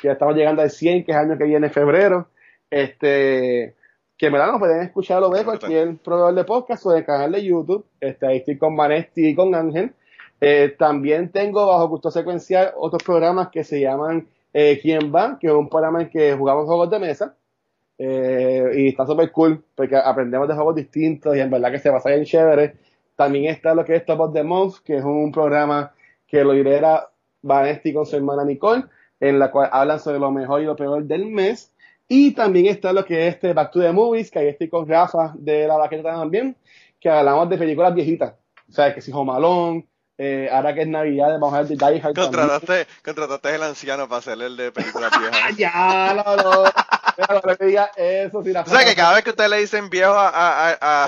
que 0.01 0.11
estamos 0.11 0.35
llegando 0.35 0.63
al 0.63 0.71
100, 0.71 1.05
que 1.05 1.13
es 1.13 1.17
el 1.19 1.25
año 1.31 1.39
que 1.39 1.45
viene 1.45 1.67
en 1.69 1.73
febrero. 1.73 2.29
Este, 2.71 3.77
que 4.17 4.27
en 4.27 4.33
verdad 4.33 4.53
nos 4.53 4.59
pueden 4.59 4.83
escuchar 4.83 5.23
o 5.23 5.31
ver 5.31 5.45
cualquier 5.45 5.97
proveedor 5.99 6.35
de 6.35 6.45
podcast 6.45 6.87
o 6.87 6.93
del 6.93 7.05
canal 7.05 7.33
de 7.33 7.45
YouTube. 7.45 7.87
Este, 8.01 8.27
ahí 8.27 8.39
estoy 8.39 8.57
con 8.57 8.77
Vanesti 8.77 9.29
y 9.29 9.35
con 9.35 9.55
Ángel. 9.55 9.93
Eh, 10.41 10.75
también 10.79 11.31
tengo 11.31 11.67
bajo 11.67 11.89
gusto 11.89 12.11
secuencial 12.11 12.73
otros 12.77 13.03
programas 13.03 13.49
que 13.49 13.65
se 13.65 13.81
llaman 13.81 14.29
eh, 14.53 14.79
¿Quién 14.81 15.13
va? 15.15 15.39
Que 15.39 15.49
es 15.49 15.53
un 15.53 15.69
programa 15.69 16.03
en 16.03 16.11
que 16.11 16.35
jugamos 16.35 16.67
juegos 16.67 16.91
de 16.91 16.99
mesa. 16.99 17.37
Eh, 17.99 18.71
y 18.75 18.89
está 18.89 19.07
súper 19.07 19.33
cool 19.33 19.65
porque 19.75 19.97
aprendemos 19.97 20.47
de 20.49 20.55
juegos 20.55 20.75
distintos 20.75 21.35
y 21.35 21.41
en 21.41 21.51
verdad 21.51 21.71
que 21.71 21.79
se 21.79 21.91
pasa 21.91 22.11
bien 22.11 22.25
chévere. 22.25 22.77
También 23.15 23.47
está 23.47 23.75
lo 23.75 23.85
que 23.85 23.97
es 23.97 24.05
Top 24.05 24.21
of 24.21 24.35
the 24.35 24.43
Month, 24.43 24.77
que 24.85 24.97
es 24.99 25.05
un 25.05 25.33
programa 25.33 25.95
que 26.27 26.45
lo 26.45 26.53
lidera 26.53 27.09
Vanesti 27.43 27.95
con 27.95 28.05
su 28.05 28.17
hermana 28.17 28.45
Nicole, 28.45 28.85
en 29.21 29.39
la 29.39 29.51
cual 29.51 29.71
hablan 29.73 30.01
sobre 30.01 30.19
lo 30.19 30.31
mejor 30.31 30.61
y 30.61 30.67
lo 30.67 30.77
peor 30.77 31.05
del 31.05 31.27
mes. 31.27 31.73
Y 32.09 32.33
también 32.35 32.67
está 32.67 32.93
lo 32.93 33.05
que 33.05 33.27
es 33.27 33.35
este 33.35 33.53
Back 33.53 33.73
to 33.73 33.81
the 33.81 33.93
Movies, 33.93 34.31
que 34.31 34.39
ahí 34.39 34.49
estoy 34.49 34.69
con 34.69 34.87
Rafa 34.87 35.33
de 35.35 35.67
la 35.67 35.77
Baqueta 35.77 36.15
también, 36.15 36.57
que 37.01 37.09
hablamos 37.09 37.49
de 37.49 37.59
películas 37.59 37.95
viejitas. 37.95 38.35
O 38.69 38.73
sea, 38.73 38.95
que 38.95 39.01
si 39.01 39.13
Home 39.13 39.33
Alone, 39.33 39.89
eh, 40.19 40.49
ahora 40.51 40.75
que 40.75 40.83
es 40.83 40.89
Navidad, 40.89 41.33
vamos 41.33 41.55
a 41.55 41.63
ver 41.63 41.69
de 41.69 41.77
Die 41.77 42.01
Hard 42.01 42.15
también. 42.15 42.33
Contrataste, 42.33 42.87
contrataste 43.05 43.55
el 43.55 43.63
anciano 43.63 44.09
para 44.09 44.19
hacer 44.19 44.41
el 44.41 44.57
de 44.57 44.73
películas 44.73 45.11
viejas. 45.21 45.57
ya, 45.57 46.15
no, 46.15 46.37
no. 46.37 46.65
Eso, 47.17 48.43
la 48.45 48.63
O 48.63 48.67
sea 48.67 48.85
que 48.85 48.95
cada 48.95 49.15
vez 49.15 49.25
que 49.25 49.31
ustedes 49.31 49.51
le 49.51 49.59
dicen 49.59 49.89
viejo 49.91 50.13
a, 50.13 50.29
a, 50.29 50.79
a, 50.81 51.07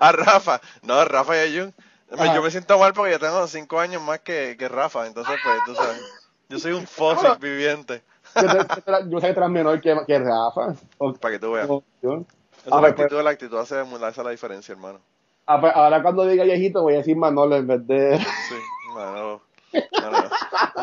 a, 0.00 0.12
Rafa, 0.12 0.60
no, 0.82 1.04
Rafa 1.04 1.36
y 1.36 1.40
Ayun, 1.40 1.74
Ajá. 2.12 2.34
yo 2.34 2.42
me 2.42 2.50
siento 2.50 2.78
mal 2.78 2.92
porque 2.92 3.12
yo 3.12 3.18
tengo 3.18 3.46
cinco 3.46 3.80
años 3.80 4.02
más 4.02 4.20
que, 4.20 4.56
que 4.58 4.68
Rafa, 4.68 5.06
entonces 5.06 5.34
pues 5.42 5.56
tú 5.66 5.74
sabes, 5.74 6.00
yo 6.48 6.58
soy 6.58 6.72
un 6.72 6.86
fósil 6.86 7.30
viviente, 7.40 8.02
Yo, 8.34 8.48
sé 9.20 9.28
que 9.28 9.34
tú 9.34 9.40
eres 9.40 9.50
menor 9.50 9.80
que, 9.80 9.96
que 10.06 10.18
Rafa. 10.18 10.74
O- 10.98 11.14
para 11.14 11.34
que 11.34 11.38
tú 11.38 11.52
veas. 11.52 11.68
o-. 11.68 11.82
Esa 12.02 12.76
Ah, 12.76 12.80
la 12.80 12.80
pues, 12.80 12.92
actitud, 12.92 13.22
la 13.22 13.30
actitud 13.30 13.58
hace, 13.58 13.76
hace 13.76 14.22
la 14.22 14.30
diferencia, 14.30 14.72
hermano. 14.72 15.00
Ah, 15.46 15.60
pues, 15.60 15.72
Ahora 15.74 16.02
cuando 16.02 16.26
diga 16.26 16.44
viejito 16.44 16.82
voy 16.82 16.94
a 16.94 16.98
decir 16.98 17.16
Manolo 17.16 17.56
en 17.56 17.66
vez 17.66 17.86
de... 17.86 18.18
Sí, 18.18 18.54
Manolo, 18.94 19.40
Manolo, 20.00 20.30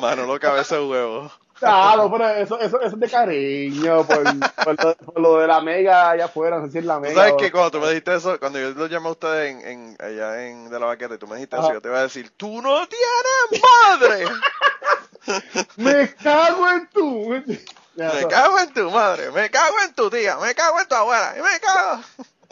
Manolo 0.02 0.40
cabeza 0.40 0.76
de 0.76 0.86
huevo. 0.86 1.32
Claro, 1.60 2.12
pero 2.12 2.28
eso, 2.30 2.60
eso, 2.60 2.80
eso 2.82 2.96
es 2.96 3.00
de 3.00 3.10
cariño 3.10 4.06
por, 4.06 4.24
por, 4.64 4.84
lo, 4.86 4.96
por 4.96 5.20
lo 5.20 5.38
de 5.40 5.48
la 5.48 5.60
mega 5.62 6.12
allá 6.12 6.26
afuera, 6.26 6.60
no 6.60 6.66
sé 6.68 6.74
si 6.74 6.78
es 6.80 6.86
la 6.86 6.96
Tú 6.96 7.02
mega. 7.02 7.16
sabes 7.16 7.34
o- 7.34 7.38
que 7.38 7.52
cuando 7.52 7.72
tú 7.72 7.80
me 7.80 7.88
dijiste 7.90 8.16
eso, 8.16 8.40
cuando 8.40 8.60
yo 8.60 8.70
los 8.72 8.90
llamé 8.90 9.08
a 9.08 9.12
ustedes 9.12 9.52
en, 9.56 9.68
en, 9.68 9.98
allá 10.00 10.46
en 10.48 10.70
De 10.70 10.80
la 10.80 10.86
Vaqueta 10.88 11.16
y 11.16 11.18
tú 11.18 11.28
me 11.28 11.36
dijiste 11.36 11.56
eso, 11.58 11.74
yo 11.74 11.82
te 11.82 11.88
iba 11.90 12.00
a 12.00 12.04
decir, 12.04 12.32
¡tú 12.38 12.62
no 12.62 12.80
tienes 12.88 13.64
madre! 13.64 14.26
Me 15.78 16.14
cago 16.16 16.70
en 16.70 16.88
tu... 16.90 17.30
Me 17.98 18.28
cago 18.30 18.60
en 18.60 18.74
tu 18.74 18.92
madre, 18.92 19.32
me 19.32 19.50
cago 19.50 19.76
en 19.84 19.94
tu 19.96 20.08
tía, 20.12 20.38
me 20.38 20.54
cago 20.54 20.80
en 20.80 20.88
tu 20.88 20.94
abuela, 20.94 21.34
y 21.36 21.42
me 21.42 21.60
cago. 21.60 22.02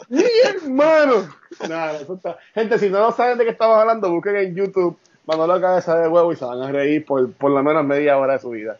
¡Mi 0.08 0.24
hermano! 0.44 1.32
Nada, 1.68 2.00
eso 2.00 2.14
está- 2.14 2.36
Gente, 2.52 2.78
si 2.80 2.90
no 2.90 2.98
lo 2.98 3.12
saben 3.12 3.38
de 3.38 3.44
qué 3.44 3.50
estamos 3.52 3.78
hablando, 3.78 4.10
busquen 4.10 4.34
en 4.36 4.56
YouTube 4.56 4.98
Manolo 5.24 5.60
Cabeza 5.60 5.96
de 5.98 6.08
Huevo 6.08 6.32
y 6.32 6.36
se 6.36 6.44
van 6.44 6.60
a 6.62 6.72
reír 6.72 7.06
por, 7.06 7.32
por 7.32 7.52
lo 7.52 7.62
menos 7.62 7.84
media 7.84 8.18
hora 8.18 8.32
de 8.34 8.38
su 8.40 8.50
vida. 8.50 8.76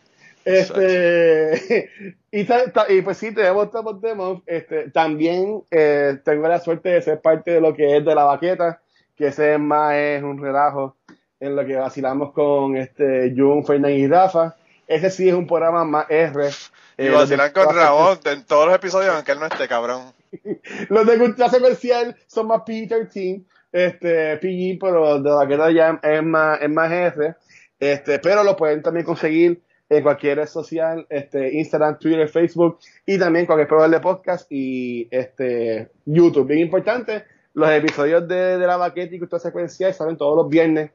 Este, 0.47 1.91
y, 2.31 3.03
pues 3.03 3.19
sí, 3.19 3.35
tenemos 3.35 3.69
Top 3.73 3.89
of 3.89 4.01
the 4.01 4.15
Month. 4.15 4.45
Este, 4.47 4.91
también 4.91 5.65
eh, 5.73 6.19
tengo 6.25 6.47
la 6.47 6.61
suerte 6.61 6.91
de 6.91 7.03
ser 7.03 7.21
parte 7.21 7.51
de 7.51 7.61
lo 7.61 7.75
que 7.75 7.97
es 7.97 8.05
de 8.05 8.15
la 8.15 8.23
baqueta, 8.23 8.81
que 9.17 9.27
ese 9.27 9.59
más 9.59 9.95
es 9.95 10.23
un 10.23 10.41
relajo 10.41 10.95
en 11.41 11.57
lo 11.57 11.67
que 11.67 11.75
vacilamos 11.75 12.33
con 12.33 12.77
este 12.77 13.35
Jun, 13.37 13.67
Fernández 13.67 13.99
y 13.99 14.07
Rafa. 14.07 14.55
ese 14.87 15.11
sí 15.11 15.29
es 15.29 15.35
un 15.35 15.49
programa 15.49 15.85
más 15.85 16.07
R. 16.09 16.49
Y 16.97 17.07
Eh, 17.07 17.11
vacilan 17.11 17.53
con 17.53 17.75
Ramón 17.75 18.19
en 18.25 18.45
todos 18.45 18.67
los 18.67 18.77
episodios, 18.77 19.17
aunque 19.17 19.33
él 19.33 19.41
no 19.41 19.47
esté, 19.47 19.67
cabrón. 19.67 20.13
Los 20.89 21.07
de 21.07 21.19
cultura 21.19 21.51
comercial 21.51 22.17
son 22.29 22.47
más 22.47 22.61
PG-13, 22.61 23.45
este, 23.73 24.37
PG, 24.37 24.79
pero 24.81 25.21
de 25.21 25.31
la 25.31 25.47
que 25.49 25.75
ya 25.75 25.99
es 26.01 26.23
más, 26.23 26.63
es 26.63 26.71
más 26.71 26.93
R. 26.93 27.35
Este, 27.81 28.21
pero 28.21 28.45
lo 28.45 28.57
pueden 28.57 28.81
también 28.81 29.05
conseguir 29.05 29.66
en 29.89 30.03
cualquier 30.03 30.39
red 30.39 30.47
social, 30.47 31.07
este, 31.09 31.55
Instagram, 31.55 31.99
Twitter, 31.99 32.28
Facebook 32.28 32.78
y 33.05 33.18
también 33.18 33.47
cualquier 33.47 33.68
programa 33.68 33.95
de 33.95 34.01
podcast 34.01 34.47
y 34.51 35.09
este, 35.11 35.91
YouTube. 36.05 36.47
Bien 36.47 36.61
importante, 36.61 37.24
los 37.55 37.70
episodios 37.70 38.26
de, 38.26 38.59
de 38.59 38.66
la 38.66 38.76
baqueta 38.76 39.14
y 39.14 39.18
cultura 39.18 39.41
secuencial 39.41 39.95
salen 39.95 40.16
todos 40.16 40.37
los 40.37 40.49
viernes 40.49 40.91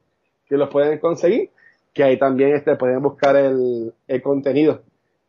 que 0.45 0.57
los 0.57 0.69
pueden 0.69 0.99
conseguir, 0.99 1.49
que 1.93 2.03
ahí 2.03 2.19
también 2.19 2.53
este, 2.53 2.75
pueden 2.75 3.01
buscar 3.01 3.35
el, 3.37 3.93
el 4.07 4.21
contenido, 4.21 4.81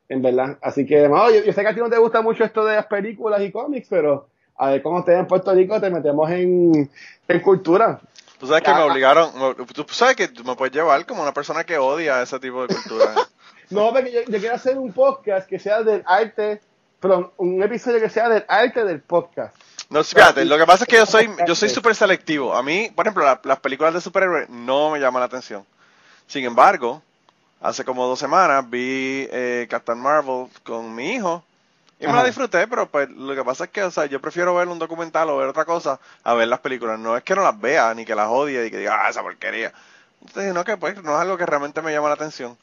en 0.09 0.23
verdad. 0.23 0.59
Así 0.61 0.85
que, 0.85 1.09
mano, 1.09 1.31
yo, 1.31 1.45
yo 1.45 1.53
sé 1.53 1.63
que 1.63 1.69
a 1.69 1.75
ti 1.75 1.81
no 1.81 1.89
te 1.89 1.99
gusta 1.99 2.23
mucho 2.23 2.43
esto 2.45 2.65
de 2.65 2.77
las 2.77 2.87
películas 2.87 3.41
y 3.43 3.53
cómics, 3.53 3.87
pero 3.89 4.27
a 4.57 4.71
ver 4.71 4.83
cómo 4.83 4.99
estés 4.99 5.19
en 5.19 5.27
Puerto 5.27 5.55
Rico 5.55 5.81
te 5.81 5.91
metemos 5.91 6.31
en, 6.31 6.91
en 7.29 7.41
cultura. 7.41 8.01
Tú 8.39 8.49
sabes 8.49 8.65
que 8.65 8.75
me 8.75 8.83
obligaron, 8.83 9.31
tú 9.73 9.85
sabes 9.91 10.17
que 10.17 10.29
me 10.45 10.57
puedes 10.57 10.75
llevar 10.75 11.07
como 11.07 11.23
una 11.23 11.33
persona 11.33 11.63
que 11.63 11.79
odia 11.79 12.23
ese 12.23 12.41
tipo 12.41 12.67
de 12.67 12.75
cultura. 12.75 13.15
No, 13.71 13.93
porque 13.93 14.13
yo, 14.13 14.21
yo 14.29 14.39
quiero 14.39 14.55
hacer 14.55 14.79
un 14.79 14.93
podcast 14.93 15.49
que 15.49 15.59
sea 15.59 15.83
del 15.83 16.03
arte, 16.07 16.61
perdón, 17.01 17.31
un 17.39 17.63
episodio 17.63 18.01
que 18.01 18.11
sea 18.11 18.29
del 18.29 18.45
arte 18.49 18.85
del 18.85 19.01
podcast. 19.01 19.55
No, 19.89 20.03
fíjate, 20.05 20.45
lo 20.45 20.57
que 20.59 20.65
pasa 20.67 20.85
es 20.85 20.89
que 20.89 20.97
yo 20.97 21.07
soy 21.07 21.31
yo 21.47 21.55
soy 21.55 21.69
súper 21.69 21.95
selectivo. 21.95 22.55
A 22.55 22.63
mí, 22.63 22.91
por 22.95 23.07
ejemplo, 23.07 23.25
la- 23.25 23.41
las 23.45 23.61
películas 23.61 23.93
de 23.95 24.01
superhéroes 24.01 24.49
no 24.49 24.91
me 24.91 24.99
llaman 25.01 25.21
la 25.21 25.27
atención. 25.27 25.65
Sin 26.27 26.45
embargo, 26.45 27.03
hace 27.61 27.85
como 27.85 28.07
dos 28.07 28.19
semanas 28.19 28.69
vi 28.71 29.29
eh, 29.31 29.67
Captain 29.69 29.99
Marvel 29.99 30.47
con 30.65 30.95
mi 30.95 31.13
hijo 31.15 31.45
y 32.01 32.07
me 32.07 32.15
la 32.15 32.25
disfruté, 32.25 32.67
pero 32.67 32.87
pues 32.89 33.09
lo 33.11 33.35
que 33.35 33.45
pasa 33.45 33.65
es 33.65 33.71
que, 33.71 33.83
o 33.85 33.91
sea, 33.91 34.07
yo 34.07 34.21
prefiero 34.21 34.55
ver 34.55 34.67
un 34.69 34.79
documental 34.79 35.29
o 35.31 35.37
ver 35.37 35.49
otra 35.49 35.65
cosa 35.65 36.01
a 36.25 36.35
ver 36.35 36.49
las 36.49 36.59
películas. 36.61 36.99
No 36.99 37.17
es 37.17 37.23
que 37.23 37.35
no 37.37 37.43
las 37.43 37.61
vea, 37.61 37.93
ni 37.95 38.05
que 38.05 38.15
las 38.15 38.29
odie 38.29 38.67
y 38.67 38.71
que 38.71 38.79
diga, 38.79 39.05
ah, 39.05 39.11
esa 39.11 39.23
porquería. 39.23 39.73
Entonces, 40.21 40.53
no, 40.55 40.65
que 40.65 40.77
pues 40.77 41.01
no 41.03 41.15
es 41.15 41.21
algo 41.21 41.37
que 41.37 41.47
realmente 41.47 41.81
me 41.83 41.93
llama 41.93 42.09
la 42.09 42.15
atención. 42.15 42.57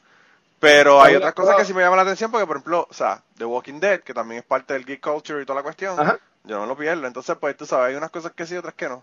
Pero 0.60 1.00
hay 1.02 1.16
otras 1.16 1.32
cosas 1.34 1.56
que 1.56 1.64
sí 1.64 1.72
me 1.74 1.80
llaman 1.82 1.96
la 1.96 2.02
atención, 2.02 2.30
porque 2.30 2.46
por 2.46 2.56
ejemplo, 2.56 2.86
o 2.88 2.94
sea, 2.94 3.22
The 3.38 3.44
Walking 3.46 3.80
Dead, 3.80 4.00
que 4.00 4.12
también 4.14 4.40
es 4.40 4.44
parte 4.46 4.74
del 4.74 4.84
geek 4.84 5.00
culture 5.02 5.42
y 5.42 5.46
toda 5.46 5.56
la 5.58 5.62
cuestión, 5.62 5.98
Ajá. 5.98 6.18
yo 6.44 6.56
no 6.56 6.62
me 6.62 6.66
lo 6.68 6.76
pierdo. 6.76 7.06
Entonces, 7.06 7.34
pues 7.40 7.56
tú 7.56 7.64
sabes, 7.66 7.88
hay 7.90 7.94
unas 7.96 8.10
cosas 8.10 8.32
que 8.32 8.44
sí, 8.46 8.56
otras 8.56 8.74
que 8.74 8.88
no. 8.88 9.02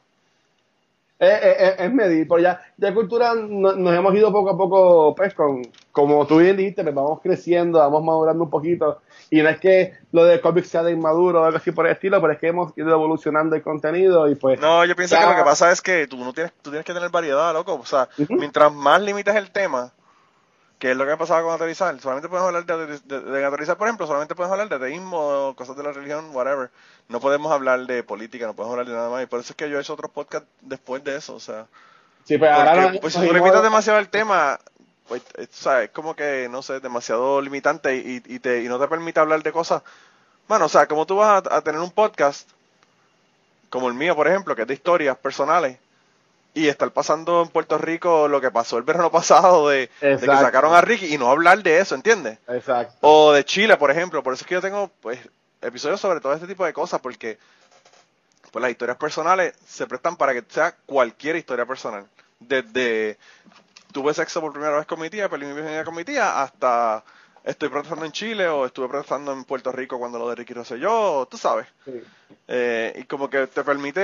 Es, 1.20 1.32
es- 1.41 1.80
es 1.80 1.91
medir, 1.93 2.28
pero 2.28 2.39
ya, 2.41 2.62
ya 2.78 2.93
cultura 2.93 3.34
no- 3.34 3.74
nos 3.74 3.91
hemos 3.95 4.14
ido 4.14 4.32
poco 4.32 4.51
a 4.51 4.55
poco, 4.58 5.16
pues, 5.16 5.34
con, 5.34 5.64
como 5.91 6.28
tú 6.28 6.38
bien 6.38 6.55
dijiste, 6.55 6.84
pues 6.84 6.93
vamos 6.93 7.22
creciendo, 7.24 7.80
vamos 7.80 8.03
madurando 8.03 8.43
un 8.43 8.51
poquito. 8.51 9.01
Y 9.32 9.41
no 9.41 9.49
es 9.49 9.60
que 9.60 9.93
lo 10.12 10.26
de 10.26 10.39
cómics 10.39 10.68
sea 10.70 10.84
de 10.84 10.91
inmaduro 10.91 11.41
o 11.41 11.45
algo 11.45 11.58
así 11.58 11.72
por 11.72 11.88
el 11.88 11.93
estilo, 11.93 12.22
pero 12.22 12.34
es 12.34 12.39
que 12.39 12.49
hemos 12.49 12.72
ido 12.78 12.91
evolucionando 12.91 13.55
el 13.55 13.64
contenido 13.64 14.30
y 14.30 14.36
pues. 14.36 14.60
No, 14.60 14.86
yo 14.86 14.95
pienso 14.95 15.16
Ya. 15.16 15.22
que 15.24 15.30
lo 15.32 15.36
que 15.38 15.43
pasa 15.43 15.72
es 15.72 15.82
que 15.82 16.05
tú 16.05 16.18
no 16.18 16.34
tienes, 16.34 16.53
tú 16.62 16.70
tienes 16.70 16.86
que 16.86 16.93
tener 16.93 17.10
variedad, 17.10 17.51
loco. 17.51 17.74
O 17.74 17.86
sea, 17.86 18.08
mientras 18.30 18.72
más 18.72 19.01
limites 19.01 19.34
el 19.36 19.49
tema, 19.49 19.91
que 20.80 20.91
es 20.91 20.97
lo 20.97 21.05
que 21.05 21.11
ha 21.11 21.17
pasado 21.17 21.43
con 21.43 21.53
aterrizar, 21.53 21.99
solamente 21.99 22.30
podemos 22.30 22.47
hablar 22.47 22.65
de, 22.65 22.99
de, 22.99 23.21
de 23.21 23.45
aterrizar, 23.45 23.78
por 23.78 23.88
ejemplo, 23.88 24.05
solamente 24.05 24.36
podemos 24.36 24.53
hablar 24.53 24.69
de 24.69 24.75
ateísmo, 24.75 25.55
cosas 25.57 25.75
de 25.75 25.84
la 25.84 25.91
religión, 25.91 26.30
whatever. 26.34 26.69
No 27.09 27.19
podemos 27.19 27.51
hablar 27.51 27.86
de 27.88 28.03
política, 28.03 28.45
no 28.45 28.53
podemos 28.53 28.73
hablar 28.73 28.88
de 28.88 28.93
nada 28.93 29.09
más. 29.09 29.23
Y 29.23 29.25
por 29.25 29.39
eso 29.39 29.53
es 29.53 29.55
que 29.55 29.69
yo 29.69 29.78
he 29.78 29.82
hecho 29.82 29.93
otros 29.93 30.11
podcasts 30.11 30.47
después 30.61 31.03
de 31.03 31.15
eso, 31.15 31.36
o 31.36 31.39
sea. 31.39 31.65
Sí, 32.25 32.38
pues 32.38 32.51
ahora 32.51 32.84
Porque, 32.84 32.99
pues 32.99 33.13
si 33.13 33.25
tú 33.25 33.34
limitas 33.34 33.63
demasiado 33.63 33.97
el 33.99 34.09
tema, 34.09 34.59
pues, 35.07 35.23
es, 35.38 35.47
o 35.47 35.63
sea, 35.63 35.84
es 35.84 35.89
como 35.89 36.15
que, 36.15 36.47
no 36.51 36.61
sé, 36.61 36.80
demasiado 36.80 37.41
limitante 37.41 37.95
y, 37.95 38.21
y, 38.25 38.39
te, 38.39 38.61
y 38.61 38.67
no 38.67 38.78
te 38.78 38.88
permite 38.88 39.19
hablar 39.19 39.41
de 39.41 39.51
cosas. 39.51 39.82
Bueno, 40.47 40.65
o 40.65 40.69
sea, 40.69 40.88
como 40.88 41.05
tú 41.05 41.15
vas 41.15 41.43
a, 41.49 41.55
a 41.57 41.61
tener 41.61 41.82
un 41.82 41.91
podcast, 41.91 42.49
como 43.69 43.88
el 43.88 43.93
mío, 43.95 44.15
por 44.15 44.28
ejemplo, 44.28 44.55
que 44.55 44.61
es 44.63 44.67
de 44.67 44.73
historias 44.75 45.17
personales, 45.17 45.80
y 46.58 46.68
estar 46.68 46.91
pasando 46.91 47.43
en 47.43 47.49
Puerto 47.49 47.78
Rico 47.78 48.28
lo 48.28 48.41
que 48.41 48.49
pasó 48.49 48.78
el 48.78 48.84
verano 48.84 49.12
pasado 49.12 49.70
de, 49.70 49.89
de 50.01 50.18
que 50.18 50.26
sacaron 50.26 50.74
a 50.74 50.82
Ricky 50.82 51.14
y 51.14 51.18
no 51.18 51.30
hablar 51.30 51.62
de 51.62 51.80
eso, 51.80 51.93
¿entiendes? 51.93 52.39
Exacto. 52.47 52.97
O 53.01 53.32
de 53.32 53.45
Chile, 53.45 53.78
por 53.78 53.91
ejemplo. 53.91 54.24
Por 54.24 54.34
eso 54.34 54.41
es 54.41 54.47
que 54.47 54.55
yo 54.55 54.62
tengo 54.62 54.89
pues 54.99 55.20
episodios 55.62 56.01
sobre 56.01 56.20
todo 56.20 56.34
este 56.34 56.47
tipo 56.47 56.66
de 56.66 56.74
cosas, 56.74 56.99
porque 56.99 57.38
pues 58.51 58.62
las 58.62 58.72
historias 58.72 58.97
personales 58.97 59.53
se 59.68 59.86
prestan 59.86 60.16
para 60.18 60.34
que 60.34 60.43
sea 60.49 60.76
cualquier 60.86 61.36
historia 61.36 61.66
personal. 61.66 62.08
Desde 62.39 63.18
tuve 63.91 64.14
sexo 64.16 64.41
por 64.41 64.51
primera 64.51 64.78
vez 64.78 64.88
con 64.88 64.99
mi 64.99 65.10
tía, 65.10 65.30
perdí 65.30 65.45
mi 65.45 65.53
virginidad 65.53 65.86
con 65.86 65.95
mi 65.95 66.03
tía, 66.03 66.41
hasta 66.41 67.03
estoy 67.47 67.69
protestando 67.69 68.05
en 68.05 68.11
Chile 68.11 68.47
o 68.47 68.65
estuve 68.65 68.87
protestando 68.89 69.31
en 69.33 69.43
Puerto 69.43 69.71
Rico 69.71 69.97
cuando 69.97 70.19
lo 70.19 70.29
de 70.29 70.35
Ricky 70.35 70.53
Rosselló, 70.53 71.25
tú 71.29 71.37
sabes. 71.37 71.67
Sí. 71.85 72.01
Eh, 72.47 72.93
y 72.99 73.03
como 73.03 73.29
que 73.29 73.47
te 73.47 73.63
permite 73.63 74.01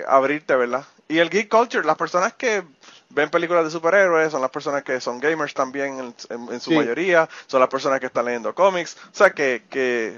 eh, 0.00 0.04
abrirte, 0.06 0.54
¿verdad? 0.54 0.84
Y 1.08 1.18
el 1.18 1.30
geek 1.30 1.48
culture, 1.48 1.84
las 1.84 1.96
personas 1.96 2.34
que 2.34 2.62
ven 3.10 3.30
películas 3.30 3.64
de 3.64 3.70
superhéroes 3.70 4.30
son 4.30 4.40
las 4.42 4.50
personas 4.50 4.82
que 4.84 5.00
son 5.00 5.18
gamers 5.18 5.54
también 5.54 5.98
en, 5.98 6.14
en- 6.30 6.52
en 6.52 6.60
su 6.60 6.70
Sí. 6.70 6.76
mayoría, 6.76 7.28
son 7.46 7.60
las 7.60 7.68
personas 7.68 7.98
que 8.00 8.06
están 8.06 8.26
leyendo 8.26 8.54
cómics, 8.54 8.96
o 9.12 9.14
sea 9.14 9.30
que, 9.30 9.62
que 9.68 10.08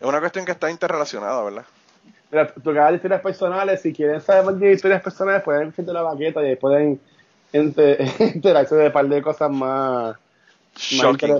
es 0.00 0.06
una 0.06 0.20
cuestión 0.20 0.44
que 0.44 0.52
está 0.52 0.70
interrelacionada, 0.70 1.42
¿verdad? 1.42 1.64
Mira, 2.30 2.90
de 2.90 2.94
historias 2.96 3.20
personales, 3.20 3.80
si 3.82 3.92
quieren 3.92 4.20
saber 4.20 4.44
más 4.44 4.58
de 4.58 4.72
historias 4.72 5.02
personales, 5.02 5.42
pueden 5.42 5.68
escuchar 5.68 5.94
la 5.94 6.02
baqueta 6.02 6.42
y 6.42 6.46
ahí 6.46 6.56
pueden 6.56 7.00
enter- 7.52 7.98
enterarse 8.18 8.74
de 8.74 8.86
un 8.86 8.92
par 8.92 9.06
de 9.06 9.22
cosas 9.22 9.50
más, 9.50 10.16
más 10.74 11.36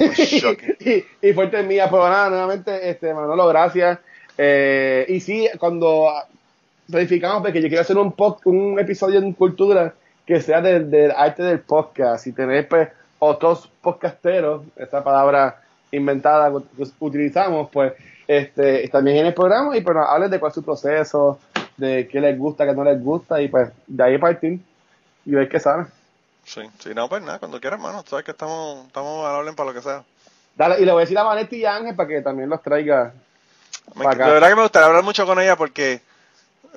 Shocking. 0.16 0.76
y, 0.80 1.28
y 1.28 1.32
fuertes 1.32 1.66
mías. 1.66 1.88
Pero 1.90 2.08
nada, 2.08 2.30
nuevamente, 2.30 2.90
este, 2.90 3.12
Manolo, 3.14 3.46
gracias. 3.48 3.98
Eh, 4.38 5.06
y 5.08 5.20
sí, 5.20 5.48
cuando 5.58 6.08
verificamos, 6.88 7.42
porque 7.42 7.60
yo 7.60 7.68
quiero 7.68 7.82
hacer 7.82 7.96
un, 7.96 8.14
un 8.44 8.78
episodio 8.78 9.18
en 9.18 9.32
cultura 9.32 9.94
que 10.26 10.40
sea 10.40 10.60
del, 10.60 10.90
del 10.90 11.12
arte 11.12 11.42
del 11.42 11.60
podcast 11.60 12.26
y 12.26 12.32
tener 12.32 12.68
pues, 12.68 12.88
otros 13.18 13.70
podcasteros, 13.80 14.62
esa 14.76 15.02
palabra 15.02 15.62
inventada 15.92 16.50
que 16.50 16.84
utilizamos, 16.98 17.70
pues 17.72 17.92
este 18.28 18.88
también 18.88 19.18
en 19.18 19.26
el 19.26 19.34
programa 19.34 19.76
y 19.76 19.82
pues 19.82 19.96
nos 19.96 20.08
hablen 20.08 20.30
de 20.30 20.40
cuál 20.40 20.50
es 20.50 20.54
su 20.54 20.64
proceso, 20.64 21.38
de 21.76 22.08
qué 22.08 22.20
les 22.20 22.36
gusta, 22.36 22.66
qué 22.66 22.74
no 22.74 22.82
les 22.82 23.02
gusta 23.02 23.40
y 23.40 23.48
pues 23.48 23.70
de 23.86 24.02
ahí 24.02 24.18
partir 24.18 24.58
y 25.24 25.30
ver 25.30 25.48
qué 25.48 25.60
sale. 25.60 25.86
Sí, 26.46 26.62
sí, 26.78 26.94
no, 26.94 27.08
pues 27.08 27.22
nada, 27.22 27.38
cuando 27.38 27.60
quieras, 27.60 27.78
hermano, 27.78 28.04
sabes 28.06 28.24
que 28.24 28.30
estamos, 28.30 28.86
estamos 28.86 29.26
al 29.26 29.34
hablen 29.36 29.54
para 29.54 29.70
lo 29.70 29.74
que 29.74 29.82
sea. 29.82 30.04
Dale, 30.54 30.80
y 30.80 30.84
le 30.86 30.92
voy 30.92 31.00
a 31.00 31.04
decir 31.04 31.18
a 31.18 31.24
Vanetti 31.24 31.56
y 31.56 31.64
a 31.66 31.74
Ángel 31.74 31.94
para 31.94 32.08
que 32.08 32.22
también 32.22 32.48
los 32.48 32.62
traiga. 32.62 33.12
Me- 33.94 34.06
acá. 34.06 34.26
de 34.26 34.32
verdad 34.32 34.48
que 34.48 34.54
me 34.56 34.62
gustaría 34.62 34.86
hablar 34.86 35.02
mucho 35.04 35.26
con 35.26 35.38
ella 35.40 35.56
porque 35.56 36.00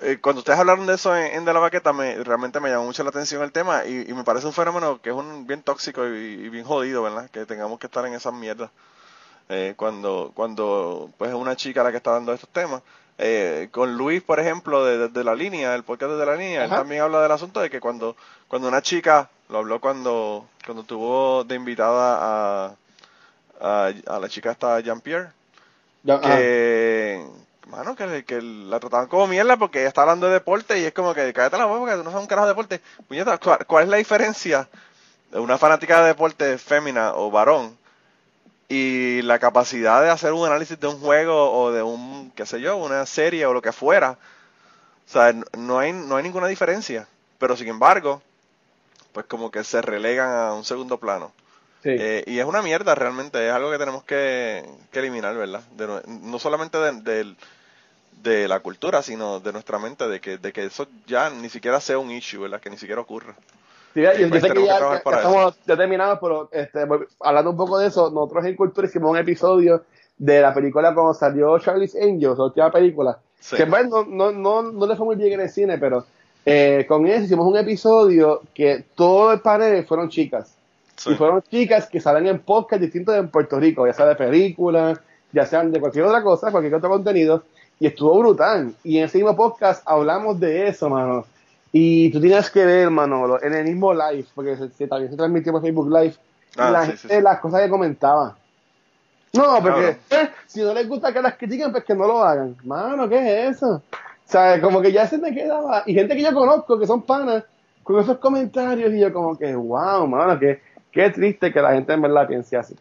eh, 0.02 0.18
cuando 0.22 0.40
ustedes 0.40 0.60
hablaron 0.60 0.86
de 0.88 0.96
eso 0.96 1.16
en, 1.16 1.34
en 1.34 1.46
De 1.46 1.54
la 1.54 1.60
Baqueta, 1.60 1.94
me, 1.94 2.16
realmente 2.24 2.60
me 2.60 2.70
llamó 2.70 2.86
mucho 2.86 3.04
la 3.04 3.10
atención 3.10 3.42
el 3.44 3.52
tema 3.52 3.86
y, 3.86 4.10
y 4.10 4.14
me 4.14 4.24
parece 4.24 4.48
un 4.48 4.54
fenómeno 4.54 5.00
que 5.02 5.10
es 5.12 5.16
un 5.16 5.46
bien 5.48 5.62
tóxico 5.62 6.06
y, 6.08 6.10
y 6.18 6.50
bien 6.50 6.66
jodido, 6.66 7.04
¿verdad? 7.04 7.30
Que 7.30 7.46
tengamos 7.46 7.80
que 7.80 7.88
estar 7.88 8.06
en 8.06 8.14
esas 8.16 8.34
mierdas. 8.34 8.72
Eh, 9.50 9.74
cuando, 9.78 10.32
cuando 10.36 11.10
pues 11.18 11.30
es 11.30 11.36
una 11.36 11.56
chica 11.56 11.84
la 11.84 11.92
que 11.92 11.98
está 11.98 12.12
dando 12.12 12.34
estos 12.34 12.50
temas. 12.50 12.82
Eh, 13.18 13.68
con 13.72 13.98
Luis, 13.98 14.22
por 14.22 14.40
ejemplo, 14.40 14.86
de, 14.86 15.10
de 15.10 15.24
la 15.24 15.36
línea, 15.36 15.76
el 15.76 15.84
podcast 15.84 16.12
de 16.14 16.26
la 16.26 16.36
línea, 16.36 16.64
él 16.64 16.70
también 16.70 17.02
habla 17.02 17.22
del 17.22 17.32
asunto 17.32 17.60
de 17.60 17.70
que 17.70 17.80
cuando, 17.82 18.16
cuando 18.48 18.68
una 18.70 18.82
chica, 18.82 19.30
lo 19.50 19.60
habló 19.60 19.80
cuando, 19.82 20.48
cuando 20.66 20.84
tuvo 20.84 21.44
de 21.44 21.56
invitada 21.56 22.68
a, 22.68 22.76
a, 23.62 23.94
a 24.08 24.20
la 24.20 24.30
chica 24.30 24.52
esta 24.52 24.80
Jean-Pierre, 24.82 25.32
Ya, 26.04 26.16
ajá. 26.16 26.50
que, 26.80 27.26
mano, 27.68 27.96
que, 27.96 28.26
que 28.26 28.42
la 28.42 28.80
trataban 28.80 29.08
como 29.08 29.28
mierda 29.28 29.58
porque 29.58 29.80
ella 29.80 29.90
está 29.90 30.02
hablando 30.02 30.28
de 30.28 30.34
deporte 30.34 30.80
y 30.80 30.86
es 30.86 30.94
como 30.94 31.14
que 31.14 31.34
cállate 31.34 31.58
la 31.58 31.66
boca 31.66 31.80
porque 31.82 31.96
tú 31.98 32.04
no 32.04 32.12
sabes 32.12 32.24
un 32.24 32.28
carajo 32.28 32.48
de 32.48 32.54
deporte. 32.54 32.82
Puñeta, 33.08 33.38
¿cuál, 33.40 33.66
cuál 33.68 33.84
es 33.86 33.90
la 33.90 33.98
diferencia 33.98 34.70
de 35.32 35.40
una 35.40 35.58
fanática 35.58 36.02
de 36.02 36.10
deporte 36.10 36.58
fémina 36.58 37.16
o 37.16 37.32
varón 37.32 37.78
y 38.70 39.22
la 39.24 39.40
capacidad 39.40 40.02
de 40.04 40.10
hacer 40.10 40.34
un 40.34 40.46
análisis 40.48 40.80
de 40.80 40.88
un 40.88 41.00
juego 41.00 41.52
o 41.54 41.72
de 41.72 41.82
un, 41.84 42.32
qué 42.36 42.46
sé 42.46 42.62
yo, 42.62 42.78
una 42.78 43.06
serie 43.06 43.46
o 43.46 43.54
lo 43.54 43.62
que 43.62 43.72
fuera? 43.72 44.12
O 45.08 45.12
sea, 45.12 45.34
no 45.58 45.80
hay, 45.80 45.94
no 45.94 46.16
hay 46.18 46.24
ninguna 46.24 46.48
diferencia. 46.48 47.08
Pero 47.40 47.58
sin 47.58 47.68
embargo, 47.68 48.22
pues 49.14 49.26
como 49.26 49.52
que 49.52 49.64
se 49.64 49.82
relegan 49.82 50.30
a 50.32 50.54
un 50.54 50.64
segundo 50.64 50.98
plano. 50.98 51.32
Sí. 51.84 51.90
Eh, 51.92 52.24
y 52.28 52.40
es 52.40 52.46
una 52.46 52.62
mierda 52.62 52.94
realmente, 52.96 53.48
es 53.48 53.54
algo 53.54 53.72
que 53.72 53.78
tenemos 53.78 54.04
que, 54.04 54.66
que 54.92 55.00
eliminar, 55.00 55.36
¿verdad? 55.38 55.62
De 55.78 55.88
no 56.08 56.38
solamente 56.40 56.78
de, 56.78 57.36
de 58.22 58.48
la 58.48 58.60
cultura, 58.60 59.02
sino 59.02 59.40
de 59.40 59.54
nuestra 59.54 59.80
mente, 59.80 60.08
de 60.08 60.20
que, 60.20 60.38
de 60.38 60.52
que 60.52 60.66
eso 60.66 60.88
ya 61.08 61.30
ni 61.30 61.50
siquiera 61.50 61.80
sea 61.80 61.98
un 61.98 62.12
issue, 62.12 62.42
¿verdad? 62.42 62.60
Que 62.60 62.70
ni 62.70 62.78
siquiera 62.78 63.02
ocurra. 63.02 63.34
Sí, 63.94 64.02
yo, 64.02 64.14
yo 64.14 64.30
pues 64.30 64.42
sé 64.42 64.50
que 64.50 64.56
que 64.56 64.66
ya, 64.66 64.96
estamos 64.96 65.58
terminados, 65.66 66.20
pero 66.22 66.50
este, 66.52 66.86
hablando 67.22 67.52
un 67.52 67.58
poco 67.58 67.80
de 67.80 67.88
eso, 67.88 68.12
nosotros 68.12 68.46
en 68.46 68.56
Cultura 68.56 68.88
hicimos 68.88 69.12
un 69.12 69.18
episodio 69.18 69.84
de 70.18 70.42
la 70.42 70.54
película 70.54 70.94
cuando 70.94 71.14
salió 71.14 71.58
Charlie's 71.60 71.96
Angels, 71.96 72.38
la 72.38 72.44
última 72.46 72.72
película, 72.72 73.18
Sí. 73.40 73.56
que 73.56 73.64
bueno, 73.64 74.06
no, 74.06 74.32
no, 74.34 74.62
no 74.62 74.86
le 74.86 74.96
fue 74.98 75.06
muy 75.06 75.16
bien 75.16 75.32
en 75.34 75.40
el 75.42 75.50
cine, 75.50 75.78
pero 75.78 76.06
eh, 76.52 76.86
con 76.88 77.06
eso 77.08 77.24
hicimos 77.26 77.46
un 77.48 77.58
episodio 77.58 78.42
que 78.54 78.84
todo 78.96 79.32
el 79.34 79.40
panel 79.42 79.86
fueron 79.86 80.10
chicas. 80.10 80.56
Y 81.06 81.14
fueron 81.16 81.42
chicas 81.50 81.88
que 81.88 82.02
salen 82.02 82.28
en 82.28 82.40
podcast 82.40 82.82
distintos 82.82 83.16
en 83.16 83.30
Puerto 83.30 83.60
Rico, 83.60 83.86
ya 83.88 83.94
sea 83.94 84.06
de 84.06 84.16
películas, 84.16 85.00
ya 85.32 85.46
sean 85.46 85.72
de 85.72 85.80
cualquier 85.80 86.06
otra 86.06 86.22
cosa, 86.24 86.52
cualquier 86.52 86.76
otro 86.76 86.90
contenido. 86.90 87.44
Y 87.80 87.88
estuvo 87.88 88.18
brutal. 88.20 88.74
Y 88.84 88.98
en 88.98 89.06
ese 89.06 89.20
mismo 89.20 89.36
podcast 89.36 89.82
hablamos 89.86 90.40
de 90.40 90.68
eso, 90.68 90.90
mano. 90.90 91.26
Y 91.72 92.12
tú 92.12 92.20
tienes 92.20 92.50
que 92.50 92.66
ver, 92.66 92.90
Manolo, 92.90 93.42
en 93.42 93.54
el 93.54 93.64
mismo 93.66 93.94
live, 93.94 94.26
porque 94.36 94.58
se, 94.58 94.88
también 94.88 95.12
se 95.12 95.16
transmitió 95.18 95.52
por 95.54 95.62
Facebook 95.62 95.90
Live, 95.90 96.16
Ah, 96.58 96.72
la 96.72 96.82
sí, 96.82 96.88
gente, 96.88 97.02
sí, 97.08 97.08
sí. 97.16 97.22
las 97.22 97.40
cosas 97.40 97.62
que 97.62 97.70
comentaba. 97.70 98.36
No, 99.34 99.60
porque 99.62 99.98
Claro. 100.10 100.24
eh, 100.24 100.30
si 100.48 100.62
no 100.62 100.74
les 100.74 100.90
gusta 100.90 101.14
que 101.14 101.22
las 101.22 101.36
critiquen, 101.36 101.72
pues 101.72 101.84
que 101.84 101.94
no 101.94 102.08
lo 102.08 102.24
hagan. 102.24 102.58
Mano, 102.64 103.08
¿qué 103.08 103.48
es 103.48 103.56
eso? 103.58 103.82
O 104.30 104.32
sea, 104.32 104.62
como 104.62 104.80
que 104.80 104.92
ya 104.92 105.08
se 105.08 105.18
me 105.18 105.34
quedaba. 105.34 105.82
Y 105.88 105.96
gente 105.96 106.16
que 106.16 106.22
yo 106.22 106.32
conozco, 106.36 106.80
que 106.80 106.86
son 106.86 107.02
panas, 107.02 107.44
con 107.82 108.00
esos 108.00 108.20
comentarios, 108.20 108.94
y 108.94 109.00
yo 109.00 109.12
como 109.12 109.36
que, 109.36 109.56
wow, 109.56 110.06
mano, 110.08 110.38
que, 110.40 110.62
qué 110.92 111.10
triste 111.10 111.52
que 111.52 111.60
la 111.60 111.72
gente 111.74 111.94
en 111.94 112.02
verdad 112.04 112.28
piense 112.28 112.56
así. 112.56 112.76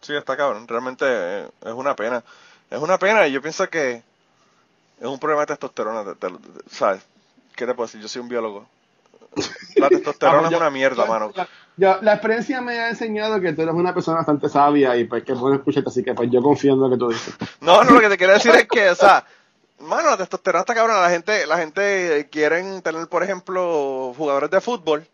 Sí, 0.00 0.14
está 0.16 0.34
cabrón. 0.34 0.66
Realmente 0.66 1.04
eh, 1.06 1.46
es 1.66 1.72
una 1.72 1.94
pena. 1.94 2.24
Es 2.70 2.78
una 2.80 2.98
pena 2.98 3.26
y 3.26 3.32
yo 3.32 3.42
pienso 3.42 3.68
que 3.68 4.02
es 4.98 5.06
un 5.06 5.18
problema 5.18 5.42
de 5.42 5.48
testosterona. 5.48 6.04
te- 6.04 6.14
te- 6.14 6.34
¿Sabes? 6.70 7.02
¿Qué 7.54 7.66
te 7.66 7.74
puedo 7.74 7.86
decir? 7.86 8.00
Yo 8.00 8.08
soy 8.08 8.22
un 8.22 8.28
biólogo. 8.28 8.64
La 9.76 9.88
testosterona 9.90 10.38
Vamos, 10.38 10.52
es 10.52 10.58
una 10.58 10.70
mierda, 10.70 11.04
yo- 11.04 11.12
mano. 11.12 11.32
La, 11.34 11.48
yo- 11.76 11.98
la 12.00 12.14
experiencia 12.14 12.62
me 12.62 12.78
ha 12.80 12.88
enseñado 12.88 13.40
que 13.42 13.52
tú 13.52 13.60
eres 13.62 13.74
una 13.74 13.92
persona 13.92 14.18
bastante 14.18 14.48
sabia 14.48 14.96
y 14.96 15.04
pues 15.04 15.22
que 15.24 15.34
puedo 15.34 15.54
escucharte, 15.54 15.90
así 15.90 16.02
que 16.02 16.14
pues 16.14 16.30
yo 16.30 16.40
confío 16.40 16.72
en 16.72 16.80
lo 16.80 16.88
que 16.88 16.96
tú 16.96 17.08
dices. 17.10 17.34
No, 17.60 17.84
no, 17.84 17.90
lo 17.92 18.00
que 18.00 18.08
te 18.08 18.16
quiero 18.16 18.32
decir 18.32 18.54
es 18.54 18.66
que, 18.66 18.88
o 18.88 18.94
sea, 18.94 19.24
mano, 19.84 20.10
la 20.10 20.16
testosterona 20.16 20.60
está 20.60 20.74
cabrona. 20.74 21.00
La 21.00 21.10
gente, 21.10 21.46
la 21.46 21.58
gente 21.58 22.28
quieren 22.30 22.82
tener, 22.82 23.08
por 23.08 23.22
ejemplo, 23.22 24.12
jugadores 24.16 24.50
de 24.50 24.60
fútbol 24.60 25.08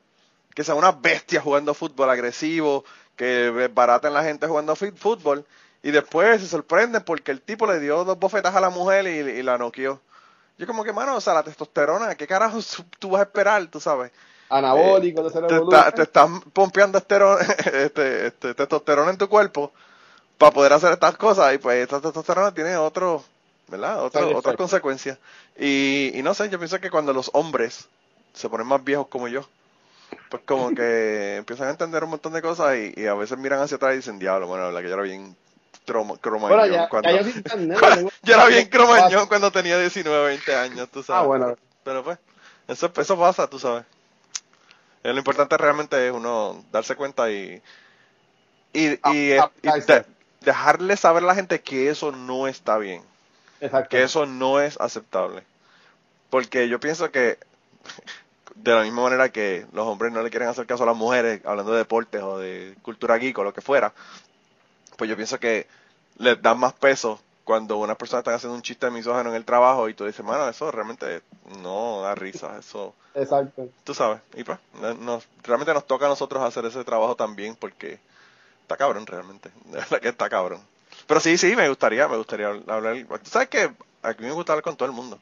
que 0.55 0.65
sean 0.65 0.79
unas 0.79 1.01
bestias 1.01 1.45
jugando 1.45 1.75
fútbol 1.75 2.11
agresivo, 2.11 2.85
que 3.17 3.71
baraten 3.75 4.15
la 4.15 4.25
gente 4.25 4.47
jugando 4.49 4.77
fútbol 4.77 5.47
y 5.83 5.91
después 5.93 6.41
se 6.43 6.49
sorprenden 6.49 7.03
porque 7.05 7.33
el 7.33 7.43
tipo 7.43 7.67
le 7.67 7.81
dio 7.81 8.05
dos 8.05 8.19
bofetas 8.19 8.55
a 8.57 8.61
la 8.61 8.71
mujer 8.71 9.07
y, 9.07 9.11
y 9.41 9.43
la 9.45 9.59
noqueó. 9.59 10.01
Yo 10.59 10.67
como 10.67 10.85
que, 10.85 10.93
mano, 10.93 11.17
o 11.17 11.21
sea, 11.23 11.35
la 11.35 11.43
testosterona, 11.45 12.15
¿qué 12.17 12.27
carajo 12.27 12.59
tú 12.99 13.11
vas 13.11 13.21
a 13.21 13.25
esperar, 13.25 13.67
tú 13.69 13.81
sabes? 13.81 14.13
Anabólico, 14.51 15.21
Eh, 15.23 15.45
te, 15.47 15.57
está- 15.59 15.93
te 15.93 16.03
están 16.03 16.41
pompeando 16.43 16.99
este, 17.73 18.27
este, 18.29 18.55
testosterona 18.55 19.11
en 19.11 19.19
tu 19.19 19.29
cuerpo 19.29 19.73
para 20.39 20.53
poder 20.53 20.73
hacer 20.75 20.93
estas 20.93 21.17
cosas 21.17 21.55
y 21.55 21.59
pues 21.59 21.83
esta 21.83 22.01
testosterona 22.01 22.55
tiene 22.55 22.77
otro, 22.77 23.25
¿verdad? 23.71 24.03
Otras 24.05 24.25
effect. 24.31 24.57
consecuencias. 24.57 25.19
Y, 25.59 26.13
y 26.15 26.23
no 26.23 26.35
sé, 26.35 26.49
yo 26.51 26.59
pienso 26.59 26.81
que 26.81 26.91
cuando 26.91 27.13
los 27.13 27.31
hombres 27.35 27.89
se 28.35 28.49
ponen 28.49 28.67
más 28.67 28.83
viejos 28.85 29.09
como 29.09 29.29
yo, 29.29 29.49
pues 30.29 30.43
como 30.45 30.75
que 30.75 31.37
empiezan 31.39 31.69
a 31.69 31.71
entender 31.71 32.05
un 32.05 32.11
montón 32.11 32.33
de 32.33 32.43
cosas 32.43 32.77
y, 32.77 32.93
y 33.01 33.07
a 33.07 33.15
veces 33.15 33.39
miran 33.39 33.61
hacia 33.61 33.77
atrás 33.77 33.95
y 33.95 33.97
dicen, 33.99 34.19
diablo, 34.19 34.47
bueno, 34.47 34.71
la 34.71 34.83
que 34.83 34.89
yo 34.89 34.95
era 34.95 35.03
bien 35.03 35.37
troma- 35.87 36.19
cromañón 36.21 36.59
Bueno, 36.59 36.75
ya, 36.75 36.89
cuando... 36.89 37.11
ya 37.11 37.23
yo 37.23 38.11
era 38.35 38.47
bien 38.47 38.69
cromañón 38.71 39.27
cuando 39.29 39.51
tenía 39.51 39.79
19, 39.79 40.27
20 40.27 40.55
años, 40.55 40.89
tú 40.91 41.03
sabes. 41.03 41.23
Ah, 41.23 41.27
bueno. 41.27 41.57
Pero 41.85 42.05
pues, 42.05 42.19
eso, 42.69 42.93
eso 42.97 43.19
pasa, 43.19 43.49
tú 43.49 43.59
sabes. 43.59 43.85
Eh, 45.03 45.13
lo 45.13 45.19
importante 45.19 45.57
realmente 45.57 46.07
es 46.09 46.13
uno 46.13 46.63
darse 46.71 46.95
cuenta 46.95 47.31
y, 47.31 47.63
y, 48.73 48.87
y, 48.89 48.99
Ah, 49.03 49.51
y 49.63 49.69
de- 49.81 50.05
dejarle 50.43 50.97
saber 50.97 51.23
a 51.25 51.27
la 51.29 51.35
gente 51.35 51.61
que 51.63 51.89
eso 51.91 52.13
no 52.13 52.47
está 52.47 52.77
bien, 52.79 53.03
Exacto. 53.61 53.89
que 53.91 54.03
eso 54.03 54.27
no 54.27 54.61
es 54.61 54.79
aceptable. 54.81 55.45
Porque 56.31 56.69
yo 56.69 56.79
pienso 56.81 57.11
que, 57.11 57.39
de 58.55 58.73
la 58.75 58.83
misma 58.83 59.03
manera 59.03 59.31
que 59.31 59.67
los 59.73 59.87
hombres 59.87 60.13
no 60.13 60.23
le 60.23 60.31
quieren 60.31 60.49
hacer 60.49 60.67
caso 60.67 60.83
a 60.83 60.87
las 60.87 60.97
mujeres, 60.97 61.41
hablando 61.45 61.73
de 61.73 61.79
deportes 61.79 62.23
o 62.23 62.39
de 62.39 62.77
cultura 62.83 63.17
geek 63.19 63.37
o 63.39 63.45
lo 63.45 63.53
que 63.55 63.61
fuera, 63.61 63.93
pues 64.97 65.09
yo 65.09 65.17
pienso 65.17 65.39
que 65.41 65.67
les 66.19 66.41
dan 66.43 66.59
más 66.59 66.73
peso 66.75 67.21
cuando 67.45 67.79
unas 67.79 67.97
personas 67.97 68.21
están 68.21 68.35
haciendo 68.35 68.55
un 68.55 68.63
chiste 68.63 68.91
misógino 68.91 69.31
en 69.31 69.35
el 69.37 69.45
trabajo 69.45 69.89
y 69.89 69.95
tú 69.95 70.05
dices, 70.05 70.25
mano, 70.25 70.49
eso 70.49 70.71
realmente 70.71 71.23
no 71.63 72.03
da 72.03 72.15
risa, 72.15 72.57
eso, 72.59 72.95
Exacto. 73.15 73.69
tú 73.83 73.95
sabes. 73.95 74.21
Y 74.35 74.45
pues, 74.45 74.59
no- 74.75 74.95
nos- 74.95 75.27
realmente 75.43 75.73
nos 75.75 75.87
toca 75.87 76.07
a 76.07 76.11
nosotros 76.11 76.43
hacer 76.43 76.65
ese 76.67 76.85
trabajo 76.85 77.17
también 77.17 77.57
porque 77.57 77.99
está 78.63 78.77
cabrón 78.77 79.07
realmente, 79.07 79.51
de 79.65 79.79
verdad 79.79 80.01
que 80.01 80.09
está 80.11 80.29
cabrón. 80.29 80.61
Pero 81.07 81.21
sí, 81.21 81.37
sí, 81.37 81.55
me 81.57 81.69
gustaría, 81.69 82.09
me 82.09 82.17
gustaría 82.17 82.49
hablar. 82.49 82.97
Tú 83.23 83.31
sabes 83.31 83.49
que 83.49 83.71
a 84.03 84.09
mí 84.11 84.15
me 84.21 84.33
gusta 84.33 84.53
hablar 84.53 84.65
con 84.65 84.77
todo 84.77 84.89
el 84.89 84.95
mundo. 84.95 85.19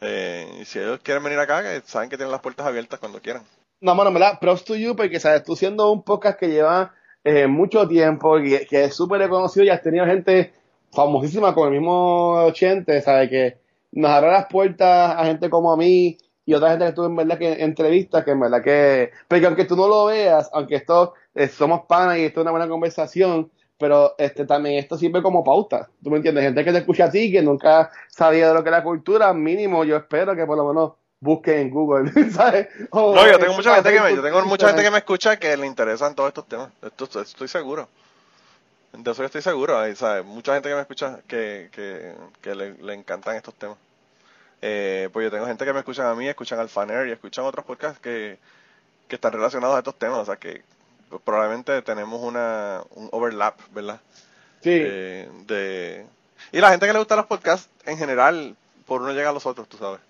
Eh, 0.00 0.58
y 0.60 0.64
si 0.64 0.78
ellos 0.78 1.00
quieren 1.02 1.22
venir 1.22 1.38
acá, 1.38 1.62
que 1.62 1.82
saben 1.84 2.08
que 2.08 2.16
tienen 2.16 2.32
las 2.32 2.40
puertas 2.40 2.66
abiertas 2.66 2.98
cuando 2.98 3.20
quieran. 3.20 3.42
No, 3.80 3.94
bueno, 3.94 4.12
¿verdad? 4.12 4.38
Props 4.40 4.64
to 4.64 4.76
you, 4.76 4.96
porque 4.96 5.20
sabes, 5.20 5.44
tú 5.44 5.56
siendo 5.56 5.90
un 5.90 6.02
podcast 6.02 6.38
que 6.38 6.48
lleva 6.48 6.94
eh, 7.24 7.46
mucho 7.46 7.86
tiempo, 7.86 8.38
y 8.38 8.66
que 8.66 8.84
es 8.84 8.94
súper 8.94 9.20
reconocido 9.20 9.64
y 9.64 9.70
has 9.70 9.82
tenido 9.82 10.06
gente 10.06 10.52
famosísima 10.92 11.54
con 11.54 11.68
el 11.68 11.80
mismo 11.80 12.32
80, 12.46 13.00
¿sabes? 13.02 13.30
Que 13.30 13.58
nos 13.92 14.10
abre 14.10 14.30
las 14.30 14.46
puertas 14.46 15.16
a 15.16 15.24
gente 15.24 15.50
como 15.50 15.72
a 15.72 15.76
mí 15.76 16.18
y 16.44 16.54
otra 16.54 16.70
gente 16.70 16.86
que 16.86 16.92
tú 16.92 17.04
en 17.04 17.16
verdad 17.16 17.38
que 17.38 17.52
entrevistas, 17.62 18.24
que 18.24 18.30
en 18.32 18.40
verdad 18.40 18.62
que... 18.62 19.10
Porque 19.28 19.46
aunque 19.46 19.64
tú 19.64 19.76
no 19.76 19.86
lo 19.86 20.06
veas, 20.06 20.50
aunque 20.52 20.76
esto 20.76 21.14
eh, 21.34 21.48
somos 21.48 21.82
panas 21.86 22.18
y 22.18 22.24
esto 22.24 22.40
es 22.40 22.42
una 22.42 22.50
buena 22.50 22.68
conversación, 22.68 23.50
pero 23.80 24.14
este 24.18 24.44
también 24.44 24.78
esto 24.78 24.98
sirve 24.98 25.22
como 25.22 25.42
pauta, 25.42 25.88
¿tú 26.04 26.10
me 26.10 26.18
entiendes? 26.18 26.44
Gente 26.44 26.64
que 26.64 26.70
te 26.70 26.78
escucha 26.78 27.06
a 27.06 27.10
ti, 27.10 27.32
que 27.32 27.40
nunca 27.40 27.90
sabía 28.08 28.48
de 28.48 28.54
lo 28.54 28.62
que 28.62 28.68
era 28.68 28.82
cultura, 28.82 29.32
mínimo 29.32 29.84
yo 29.84 29.96
espero 29.96 30.36
que 30.36 30.44
por 30.44 30.58
lo 30.58 30.68
menos 30.68 30.92
busquen 31.18 31.58
en 31.58 31.70
Google, 31.70 32.12
¿sabes? 32.30 32.68
O 32.90 33.14
No, 33.14 33.26
yo 33.26 33.38
tengo 33.38 33.52
en 33.52 33.56
mucha 33.56 33.74
gente 33.74 33.90
que 33.90 34.00
me, 34.00 34.14
yo 34.14 34.22
tengo 34.22 34.44
mucha 34.44 34.68
gente 34.68 34.82
que 34.82 34.90
me 34.90 34.98
escucha 34.98 35.38
que 35.38 35.56
le 35.56 35.66
interesan 35.66 36.14
todos 36.14 36.28
estos 36.28 36.46
temas. 36.46 36.70
Esto, 36.82 37.22
estoy 37.22 37.48
seguro. 37.48 37.88
De 38.92 39.10
eso 39.10 39.22
yo 39.22 39.26
estoy 39.26 39.42
seguro. 39.42 39.78
¿sabes? 39.94 40.26
Mucha 40.26 40.52
gente 40.54 40.68
que 40.68 40.74
me 40.74 40.80
escucha 40.82 41.20
que, 41.26 41.70
que, 41.72 42.14
que 42.42 42.54
le, 42.54 42.74
le 42.74 42.94
encantan 42.94 43.36
estos 43.36 43.54
temas. 43.54 43.78
Eh, 44.60 45.08
pues 45.10 45.24
yo 45.24 45.30
tengo 45.30 45.46
gente 45.46 45.64
que 45.64 45.72
me 45.72 45.78
escuchan 45.78 46.06
a 46.06 46.14
mí, 46.14 46.28
escuchan 46.28 46.58
al 46.58 46.68
Faner 46.68 47.08
y 47.08 47.12
escuchan 47.12 47.46
otros 47.46 47.64
podcasts 47.64 47.98
que, 47.98 48.38
que 49.08 49.14
están 49.14 49.32
relacionados 49.32 49.76
a 49.76 49.78
estos 49.78 49.98
temas. 49.98 50.18
O 50.18 50.24
sea 50.26 50.36
que 50.36 50.62
probablemente 51.24 51.82
tenemos 51.82 52.20
una, 52.22 52.82
un 52.94 53.08
overlap, 53.12 53.58
¿verdad? 53.72 54.00
Sí, 54.62 54.70
Eh, 54.72 55.28
de... 55.46 56.06
Y 56.52 56.58
la 56.60 56.70
gente 56.70 56.86
que 56.86 56.92
le 56.92 56.98
gusta 56.98 57.16
los 57.16 57.26
podcasts, 57.26 57.68
en 57.86 57.96
general, 57.98 58.54
por 58.86 59.02
uno 59.02 59.12
llega 59.12 59.30
a 59.30 59.32
los 59.32 59.46
otros, 59.46 59.68
tú 59.68 59.76
sabes. 59.76 60.00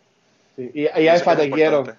sí. 0.57 0.71
Y, 0.75 0.81
y 0.83 1.09
es 1.09 1.25
te 1.25 1.51
quiero. 1.51 1.85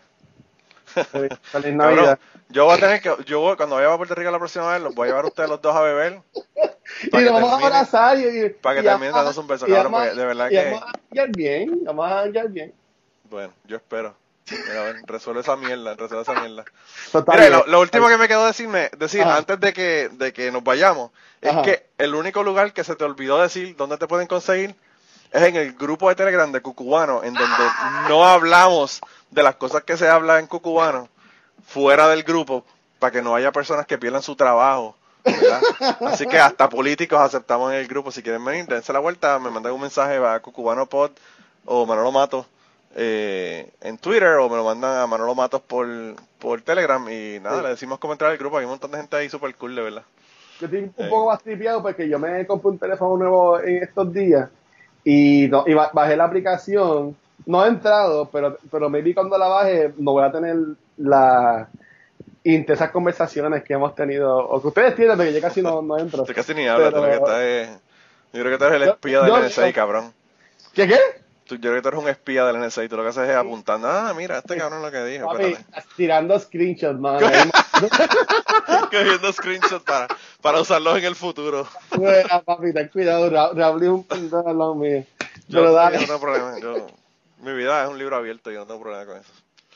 Feliz 0.93 1.31
Cabrón, 1.51 1.77
Navidad. 1.77 2.19
yo 2.49 2.65
voy 2.65 2.75
a 2.75 2.79
tener 2.79 3.01
que, 3.01 3.15
yo 3.25 3.39
voy- 3.39 3.55
cuando 3.55 3.75
vaya 3.77 3.93
a 3.93 3.97
Puerto 3.97 4.13
Rico 4.13 4.29
la 4.29 4.39
próxima 4.39 4.73
vez, 4.73 4.81
los 4.81 4.93
voy 4.93 5.05
a 5.07 5.11
llevar 5.11 5.23
a 5.25 5.27
ustedes 5.29 5.49
los 5.49 5.61
dos 5.61 5.75
a 5.75 5.81
beber. 5.81 6.21
Y 7.13 7.17
nos 7.17 7.31
vamos 7.33 7.53
a 7.53 7.65
abrazar 7.65 8.17
y, 8.19 8.45
y- 8.45 8.49
para 8.49 8.75
que 8.75 8.81
y 8.81 8.83
terminen 8.83 9.15
un 9.15 9.47
beso, 9.47 9.65
cabrón, 9.65 9.93
porque 9.93 10.09
de 10.13 10.25
verdad 10.25 10.47
y 10.47 10.49
que- 10.49 10.71
Vamos 10.71 10.83
a 10.83 11.25
bien, 11.29 11.83
vamos 11.85 12.11
a 12.11 12.23
bien. 12.49 12.73
Bueno, 13.29 13.53
yo 13.65 13.77
espero. 13.77 14.13
Mira, 14.49 14.81
a 14.81 14.83
ver, 14.85 14.95
resuelve 15.05 15.41
esa 15.41 15.55
mierda, 15.55 15.95
resuelve 15.95 16.23
esa 16.23 16.33
mierda. 16.33 16.65
Mira, 17.27 17.49
lo, 17.49 17.65
lo 17.67 17.79
último 17.79 18.07
que 18.07 18.17
me 18.17 18.27
quedó 18.27 18.45
decirme, 18.45 18.89
decir 18.97 19.21
Ajá. 19.21 19.37
antes 19.37 19.59
de 19.59 19.73
que, 19.73 20.09
de 20.11 20.33
que 20.33 20.51
nos 20.51 20.63
vayamos, 20.63 21.11
es 21.41 21.51
Ajá. 21.51 21.61
que 21.61 21.85
el 21.97 22.15
único 22.15 22.43
lugar 22.43 22.73
que 22.73 22.83
se 22.83 22.95
te 22.95 23.03
olvidó 23.03 23.41
decir 23.41 23.75
dónde 23.77 23.97
te 23.97 24.07
pueden 24.07 24.27
conseguir 24.27 24.75
es 25.31 25.41
en 25.43 25.55
el 25.55 25.73
grupo 25.73 26.09
de 26.09 26.15
Telegram 26.15 26.51
de 26.51 26.61
Cucubano, 26.61 27.23
en 27.23 27.33
donde 27.33 27.63
no 28.09 28.27
hablamos 28.27 28.99
de 29.29 29.43
las 29.43 29.55
cosas 29.55 29.83
que 29.83 29.95
se 29.95 30.09
habla 30.09 30.39
en 30.39 30.47
Cucubano 30.47 31.07
fuera 31.65 32.09
del 32.09 32.23
grupo, 32.23 32.65
para 32.99 33.11
que 33.11 33.21
no 33.21 33.33
haya 33.35 33.51
personas 33.51 33.85
que 33.85 33.97
pierdan 33.97 34.21
su 34.21 34.35
trabajo. 34.35 34.97
¿verdad? 35.23 35.61
Así 36.07 36.25
que 36.25 36.39
hasta 36.39 36.67
políticos 36.67 37.19
aceptamos 37.19 37.71
en 37.71 37.79
el 37.79 37.87
grupo. 37.87 38.11
Si 38.11 38.21
quieren 38.23 38.43
venir, 38.43 38.65
dense 38.65 38.91
la 38.91 38.99
vuelta, 38.99 39.39
me 39.39 39.51
mandan 39.51 39.71
un 39.71 39.81
mensaje 39.81 40.17
a 40.17 40.39
Cucubano 40.39 40.87
Pod 40.87 41.11
o 41.65 41.85
Manolo 41.85 42.11
Matos 42.11 42.45
eh, 42.95 43.71
en 43.81 43.97
Twitter 43.97 44.35
o 44.37 44.49
me 44.49 44.57
lo 44.57 44.63
mandan 44.65 44.97
a 44.99 45.07
Manolo 45.07 45.33
Matos 45.35 45.61
por, 45.61 45.87
por 46.39 46.61
Telegram 46.61 47.01
y 47.09 47.39
nada, 47.39 47.57
Sí. 47.57 47.63
le 47.63 47.69
decimos 47.69 47.99
cómo 47.99 48.13
entrar 48.13 48.31
al 48.31 48.37
grupo. 48.37 48.57
Hay 48.57 48.65
un 48.65 48.71
montón 48.71 48.91
de 48.91 48.97
gente 48.97 49.15
ahí 49.15 49.29
súper 49.29 49.55
cool, 49.55 49.75
de 49.75 49.81
verdad. 49.81 50.03
Yo 50.59 50.65
estoy 50.67 50.79
un 50.83 50.93
Eh. 50.97 51.07
poco 51.09 51.27
más 51.27 51.41
tripeado 51.41 51.81
porque 51.81 52.07
yo 52.07 52.19
me 52.19 52.45
compré 52.45 52.69
un 52.71 52.77
teléfono 52.79 53.17
nuevo 53.17 53.59
en 53.59 53.83
estos 53.83 54.13
días 54.13 54.49
y, 55.03 55.47
no, 55.49 55.63
y 55.65 55.73
ba- 55.73 55.89
bajé 55.93 56.15
la 56.15 56.25
aplicación. 56.25 57.15
No 57.45 57.65
he 57.65 57.69
entrado, 57.69 58.29
pero, 58.31 58.57
pero 58.69 58.89
maybe 58.89 59.15
cuando 59.15 59.37
la 59.37 59.47
baje 59.47 59.93
no 59.97 60.11
voy 60.11 60.23
a 60.23 60.31
tener 60.31 60.57
las 60.97 61.67
intensas 62.43 62.91
conversaciones 62.91 63.63
que 63.63 63.73
hemos 63.73 63.95
tenido, 63.95 64.37
o 64.37 64.61
que 64.61 64.67
ustedes 64.67 64.95
tienen, 64.95 65.15
porque 65.15 65.33
yo 65.33 65.41
casi 65.41 65.61
no, 65.61 65.81
no 65.81 65.97
entro. 65.97 66.23
Casi 66.35 66.53
ni 66.53 66.65
Pero- 66.65 66.91
que 67.25 67.69
Yo 68.33 68.41
creo 68.43 68.51
que 68.51 68.57
tú 68.57 68.63
eres 68.65 68.81
el 68.81 68.87
Yo- 68.87 68.93
espía 68.93 69.27
yo- 69.27 69.37
NSA, 69.39 69.73
cabrón. 69.73 70.13
¿Qué 70.73 70.87
qué? 70.87 70.97
Tú- 71.51 71.55
yo 71.57 71.63
creo 71.63 71.75
que 71.75 71.81
tú 71.81 71.87
eres 71.89 71.99
un 72.01 72.07
espía 72.07 72.45
del 72.45 72.55
NSA 72.55 72.85
y 72.85 72.87
tú 72.87 72.95
lo 72.95 73.03
que 73.03 73.09
haces 73.09 73.27
es 73.27 73.35
apuntando, 73.35 73.89
ah, 73.89 74.13
mira, 74.15 74.37
este 74.37 74.55
cabrón 74.55 74.81
lo 74.81 74.89
que 74.89 75.03
dijo, 75.03 75.27
Papi, 75.27 75.57
tirando 75.97 76.39
screenshots, 76.39 76.97
man. 76.97 77.19
Cogiendo 78.89 79.33
screenshots 79.33 79.83
para, 79.83 80.07
para 80.41 80.61
usarlos 80.61 80.97
en 80.97 81.03
el 81.05 81.15
futuro. 81.15 81.67
Bueno, 81.97 82.41
papi, 82.45 82.73
ten 82.73 82.87
cuidado, 82.87 83.29
Ra- 83.29 83.51
Raúl 83.53 83.83
es 83.83 83.89
un 83.89 84.03
pendejo 84.05 84.47
al 84.47 84.57
lado 84.57 84.75
mío. 84.75 85.03
Yo, 85.19 85.59
Pero 85.59 85.63
yo 85.65 85.73
dale. 85.73 85.97
no 85.99 86.05
tengo 86.05 86.19
problema. 86.21 86.59
Yo, 86.59 86.87
mi 87.41 87.53
vida 87.53 87.83
es 87.83 87.89
un 87.89 87.97
libro 87.97 88.15
abierto, 88.15 88.49
yo 88.51 88.59
no 88.61 88.65
tengo 88.65 88.79
problema 88.81 89.05
con 89.05 89.17
eso. 89.17 89.31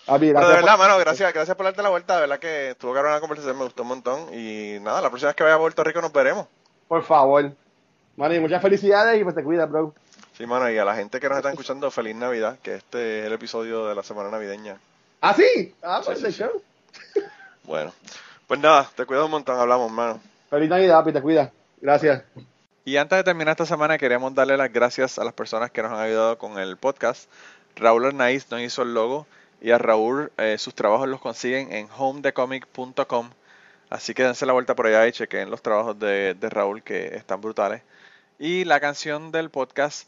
Papi, 0.06 0.28
Pero 0.34 0.48
de 0.48 0.54
verdad, 0.56 0.78
por- 0.78 0.88
mano, 0.88 0.98
gracias, 1.00 1.34
gracias 1.34 1.58
por 1.58 1.66
darte 1.66 1.82
la 1.82 1.90
vuelta. 1.90 2.16
De 2.16 2.22
verdad 2.22 2.40
que 2.40 2.70
estuvo 2.72 2.94
cabrón 2.94 3.12
la 3.14 3.20
conversación, 3.20 3.58
me 3.58 3.64
gustó 3.66 3.82
un 3.82 3.90
montón. 3.90 4.34
Y 4.34 4.78
nada, 4.80 5.02
la 5.02 5.10
próxima 5.10 5.30
vez 5.30 5.36
que 5.36 5.44
vaya 5.44 5.56
a 5.56 5.60
Puerto 5.60 5.84
Rico 5.84 6.00
nos 6.02 6.14
veremos. 6.14 6.48
Por 6.88 7.04
favor. 7.04 7.52
Mani, 8.16 8.40
muchas 8.40 8.62
felicidades 8.62 9.20
y 9.20 9.24
pues 9.24 9.36
te 9.36 9.44
cuidas, 9.44 9.70
bro. 9.70 9.94
Sí, 10.38 10.46
mano, 10.46 10.70
y 10.70 10.78
a 10.78 10.84
la 10.84 10.96
gente 10.96 11.22
que 11.22 11.30
nos 11.30 11.38
está 11.38 11.50
escuchando, 11.50 11.90
feliz 11.90 12.14
Navidad, 12.14 12.60
que 12.62 12.76
este 12.76 13.22
es 13.22 13.26
el 13.28 13.34
episodio 13.34 13.88
de 13.88 13.96
la 13.96 14.04
semana 14.04 14.30
navideña. 14.30 14.78
¿Ah, 15.22 15.34
sí? 15.34 15.74
Ah, 15.82 16.02
Sí, 16.04 16.12
pues 16.12 16.36
sí, 16.36 16.44
show. 16.44 16.62
Bueno, 17.64 17.92
pues 18.46 18.60
nada, 18.60 18.88
te 18.96 19.06
cuidas 19.06 19.26
un 19.26 19.32
montón, 19.32 19.58
hablamos, 19.58 19.90
mano. 19.92 20.20
Feliz 20.50 20.70
Navidad, 20.70 21.00
papi, 21.00 21.14
te 21.14 21.22
cuidas. 21.22 21.52
Gracias. 21.82 22.22
Y 22.84 22.98
antes 22.98 23.18
de 23.18 23.24
terminar 23.24 23.54
esta 23.54 23.66
semana, 23.66 23.98
queríamos 23.98 24.36
darle 24.36 24.56
las 24.58 24.72
gracias 24.72 25.18
a 25.18 25.24
las 25.24 25.34
personas 25.34 25.72
que 25.72 25.82
nos 25.82 25.92
han 25.94 26.00
ayudado 26.00 26.38
con 26.38 26.60
el 26.60 26.78
podcast. 26.78 27.28
Raúl 27.76 28.06
Arnaiz 28.06 28.52
nos 28.52 28.62
hizo 28.62 28.84
el 28.84 28.94
logo 28.94 29.26
y 29.62 29.72
a 29.72 29.80
Raúl 29.80 30.32
eh, 30.38 30.58
sus 30.60 30.76
trabajos 30.76 31.08
los 31.08 31.22
consiguen 31.22 31.72
en 31.74 31.88
homedecomic.com. 31.98 33.32
Así 33.90 34.14
que 34.14 34.24
dense 34.24 34.46
la 34.46 34.54
vuelta 34.54 34.76
por 34.76 34.86
allá 34.86 35.08
y 35.08 35.12
chequen 35.12 35.50
los 35.50 35.62
trabajos 35.62 35.98
de, 35.98 36.36
de 36.36 36.50
Raúl 36.50 36.84
que 36.84 37.16
están 37.16 37.42
brutales. 37.42 37.82
Y 38.38 38.66
la 38.66 38.80
canción 38.80 39.32
del 39.32 39.50
podcast 39.50 40.08